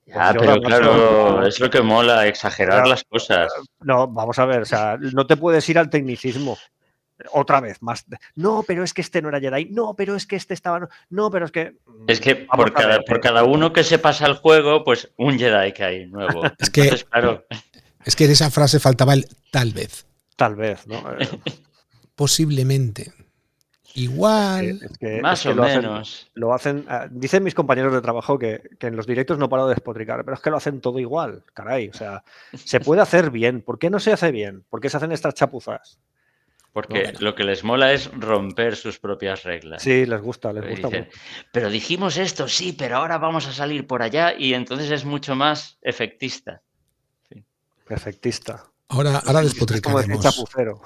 Ya, 0.06 0.34
pues 0.34 0.48
pero 0.48 0.62
claro, 0.62 1.46
es 1.46 1.60
lo 1.60 1.70
que 1.70 1.82
mola, 1.82 2.26
exagerar 2.26 2.88
las 2.88 3.04
cosas. 3.04 3.52
No, 3.82 4.08
vamos 4.08 4.40
a 4.40 4.46
ver, 4.46 4.62
o 4.62 4.66
sea, 4.66 4.98
no 5.00 5.28
te 5.28 5.38
puedes 5.38 5.68
ir 5.70 5.78
al 5.78 5.90
tecnicismo. 5.90 6.58
Otra 7.32 7.60
vez, 7.60 7.82
más. 7.82 8.06
No, 8.36 8.64
pero 8.66 8.84
es 8.84 8.94
que 8.94 9.02
este 9.02 9.22
no 9.22 9.30
era 9.30 9.42
Jedi. 9.42 9.66
No, 9.66 9.94
pero 9.96 10.16
es 10.16 10.26
que 10.26 10.38
este 10.38 10.54
estaba. 10.54 10.88
No, 11.10 11.30
pero 11.30 11.46
es 11.46 11.52
que. 11.52 11.76
Es 12.08 12.22
que 12.22 12.36
por 12.36 12.74
cada, 12.74 13.02
por 13.02 13.20
cada 13.20 13.44
uno 13.44 13.74
que 13.74 13.84
se 13.84 14.00
pasa 14.00 14.26
el 14.26 14.36
juego, 14.36 14.84
pues 14.86 15.12
un 15.18 15.38
Jedi 15.38 15.74
que 15.74 15.84
hay 15.84 16.06
nuevo. 16.08 16.44
es 16.58 16.70
que, 16.70 16.90
claro. 17.10 17.46
Es 18.06 18.16
que 18.16 18.26
en 18.26 18.32
esa 18.32 18.50
frase 18.50 18.80
faltaba 18.80 19.14
el 19.14 19.28
tal 19.52 19.74
vez. 19.74 20.08
Tal 20.38 20.56
vez, 20.56 20.88
¿no? 20.88 21.04
Posiblemente. 22.16 23.12
Igual. 23.96 24.80
más 25.22 25.46
o 25.46 25.56
menos. 25.56 26.30
lo 26.34 26.54
hacen, 26.54 26.86
ah, 26.88 27.08
dicen 27.10 27.44
mis 27.44 27.56
compañeros 27.56 27.94
de 27.94 28.02
trabajo 28.02 28.38
que, 28.38 28.62
en 28.80 28.96
los 28.96 29.08
directos 29.08 29.38
no 29.38 29.50
paro 29.50 29.68
de 29.68 29.76
despotricar, 29.76 30.24
pero 30.24 30.36
es 30.36 30.42
que 30.42 30.50
lo 30.50 30.58
hacen 30.58 30.82
todo 30.82 31.00
igual, 31.00 31.44
caray. 31.54 31.90
O 31.90 31.94
sea, 31.94 32.24
se 32.54 32.80
puede 32.80 33.02
hacer 33.02 33.32
bien. 33.32 33.62
¿Por 33.62 33.80
qué 33.80 33.90
no 33.90 34.00
se 34.00 34.14
hace 34.14 34.32
bien? 34.32 34.64
¿Por 34.70 34.80
qué 34.82 34.90
se 34.90 34.98
hacen 34.98 35.12
estas 35.12 35.34
chapuzas? 35.34 36.00
Porque 36.72 37.14
lo 37.20 37.34
que 37.34 37.44
les 37.44 37.64
mola 37.64 37.92
es 37.94 38.12
romper 38.14 38.76
sus 38.76 39.00
propias 39.00 39.44
reglas. 39.44 39.82
Sí, 39.82 40.06
les 40.06 40.22
gusta, 40.22 40.54
les 40.54 40.70
gusta. 40.70 40.88
mucho. 40.88 41.10
pero 41.52 41.70
dijimos 41.70 42.16
esto, 42.18 42.48
sí, 42.48 42.74
pero 42.74 42.98
ahora 42.98 43.18
vamos 43.18 43.48
a 43.48 43.54
salir 43.54 43.88
por 43.88 44.04
allá 44.04 44.36
y 44.38 44.54
entonces 44.54 44.92
es 44.92 45.04
mucho 45.04 45.36
más 45.36 45.78
efectista. 45.82 46.62
Efectista. 47.90 48.66
Ahora, 48.90 49.18
ahora 49.26 49.42
despotricaremos. 49.42 50.24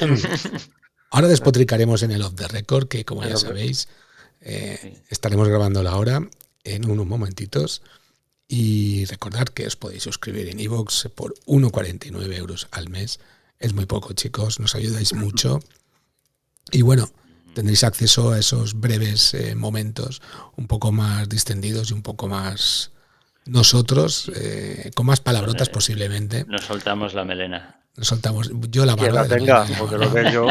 ahora 1.12 1.28
despotricaremos 1.28 2.02
en 2.02 2.10
el 2.10 2.22
off 2.22 2.34
the 2.34 2.48
record, 2.48 2.88
que 2.88 3.04
como 3.04 3.22
ya 3.22 3.36
sabéis, 3.36 3.88
eh, 4.40 5.00
estaremos 5.08 5.48
grabando 5.48 5.82
la 5.82 5.96
hora 5.96 6.20
en 6.64 6.90
unos 6.90 7.06
momentitos. 7.06 7.82
Y 8.48 9.06
recordad 9.06 9.46
que 9.46 9.66
os 9.66 9.76
podéis 9.76 10.02
suscribir 10.02 10.48
en 10.48 10.60
iVoox 10.60 11.08
por 11.14 11.34
1,49 11.46 12.36
euros 12.36 12.68
al 12.70 12.90
mes. 12.90 13.20
Es 13.58 13.72
muy 13.72 13.86
poco, 13.86 14.12
chicos, 14.12 14.60
nos 14.60 14.74
ayudáis 14.74 15.14
mucho. 15.14 15.60
Y 16.70 16.82
bueno, 16.82 17.08
tendréis 17.54 17.84
acceso 17.84 18.32
a 18.32 18.38
esos 18.38 18.78
breves 18.78 19.34
eh, 19.34 19.54
momentos 19.54 20.20
un 20.56 20.66
poco 20.66 20.92
más 20.92 21.28
distendidos 21.28 21.90
y 21.90 21.94
un 21.94 22.02
poco 22.02 22.28
más 22.28 22.90
nosotros, 23.46 24.30
eh, 24.34 24.90
con 24.94 25.06
más 25.06 25.20
palabrotas 25.20 25.68
posiblemente. 25.68 26.44
Nos 26.46 26.64
soltamos 26.64 27.14
la 27.14 27.24
melena. 27.24 27.81
Nos 27.96 28.08
soltamos, 28.08 28.50
yo 28.70 28.86
la 28.86 28.96
barba. 28.96 29.26
La 29.26 29.66
porque 29.78 29.98
lo 29.98 30.10
veo 30.10 30.48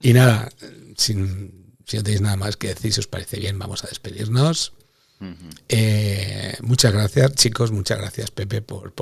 Y 0.00 0.12
nada, 0.12 0.48
sin, 0.96 1.76
si 1.84 1.96
no 1.96 2.02
tenéis 2.02 2.20
nada 2.20 2.36
más 2.36 2.56
que 2.56 2.68
decir, 2.68 2.92
si 2.92 3.00
os 3.00 3.06
parece 3.06 3.38
bien, 3.38 3.58
vamos 3.58 3.84
a 3.84 3.88
despedirnos. 3.88 4.72
Eh, 5.68 6.56
muchas 6.60 6.92
gracias, 6.92 7.34
chicos, 7.34 7.72
muchas 7.72 7.98
gracias, 7.98 8.30
Pepe, 8.30 8.60
por, 8.60 8.92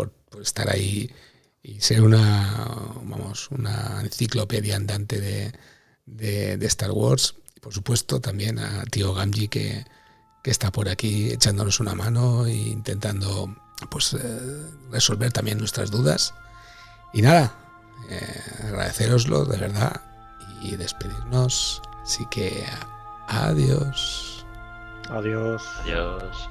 estar 0.40 0.70
ahí 0.70 1.10
y 1.62 1.80
ser 1.80 2.02
una, 2.02 2.66
vamos, 3.02 3.50
una 3.50 4.00
enciclopedia 4.02 4.76
andante 4.76 5.20
de, 5.20 5.52
de, 6.06 6.66
Star 6.66 6.90
Wars. 6.92 7.36
Y 7.56 7.60
por 7.60 7.72
supuesto, 7.72 8.20
también 8.20 8.58
a 8.58 8.84
tío 8.84 9.14
Gamji 9.14 9.48
que, 9.48 9.84
que 10.42 10.50
está 10.50 10.70
por 10.70 10.88
aquí 10.88 11.30
echándonos 11.30 11.80
una 11.80 11.94
mano 11.94 12.46
e 12.46 12.54
intentando 12.54 13.56
pues, 13.88 14.14
eh, 14.14 14.70
resolver 14.90 15.32
también 15.32 15.58
nuestras 15.58 15.90
dudas. 15.90 16.34
Y 17.12 17.22
nada, 17.22 17.52
eh, 18.08 18.42
agradeceroslo 18.64 19.44
de 19.44 19.58
verdad 19.58 20.00
y 20.60 20.76
despedirnos. 20.76 21.82
Así 22.02 22.26
que 22.26 22.66
adiós. 23.28 24.44
Adiós. 25.10 25.62
Adiós. 25.82 26.50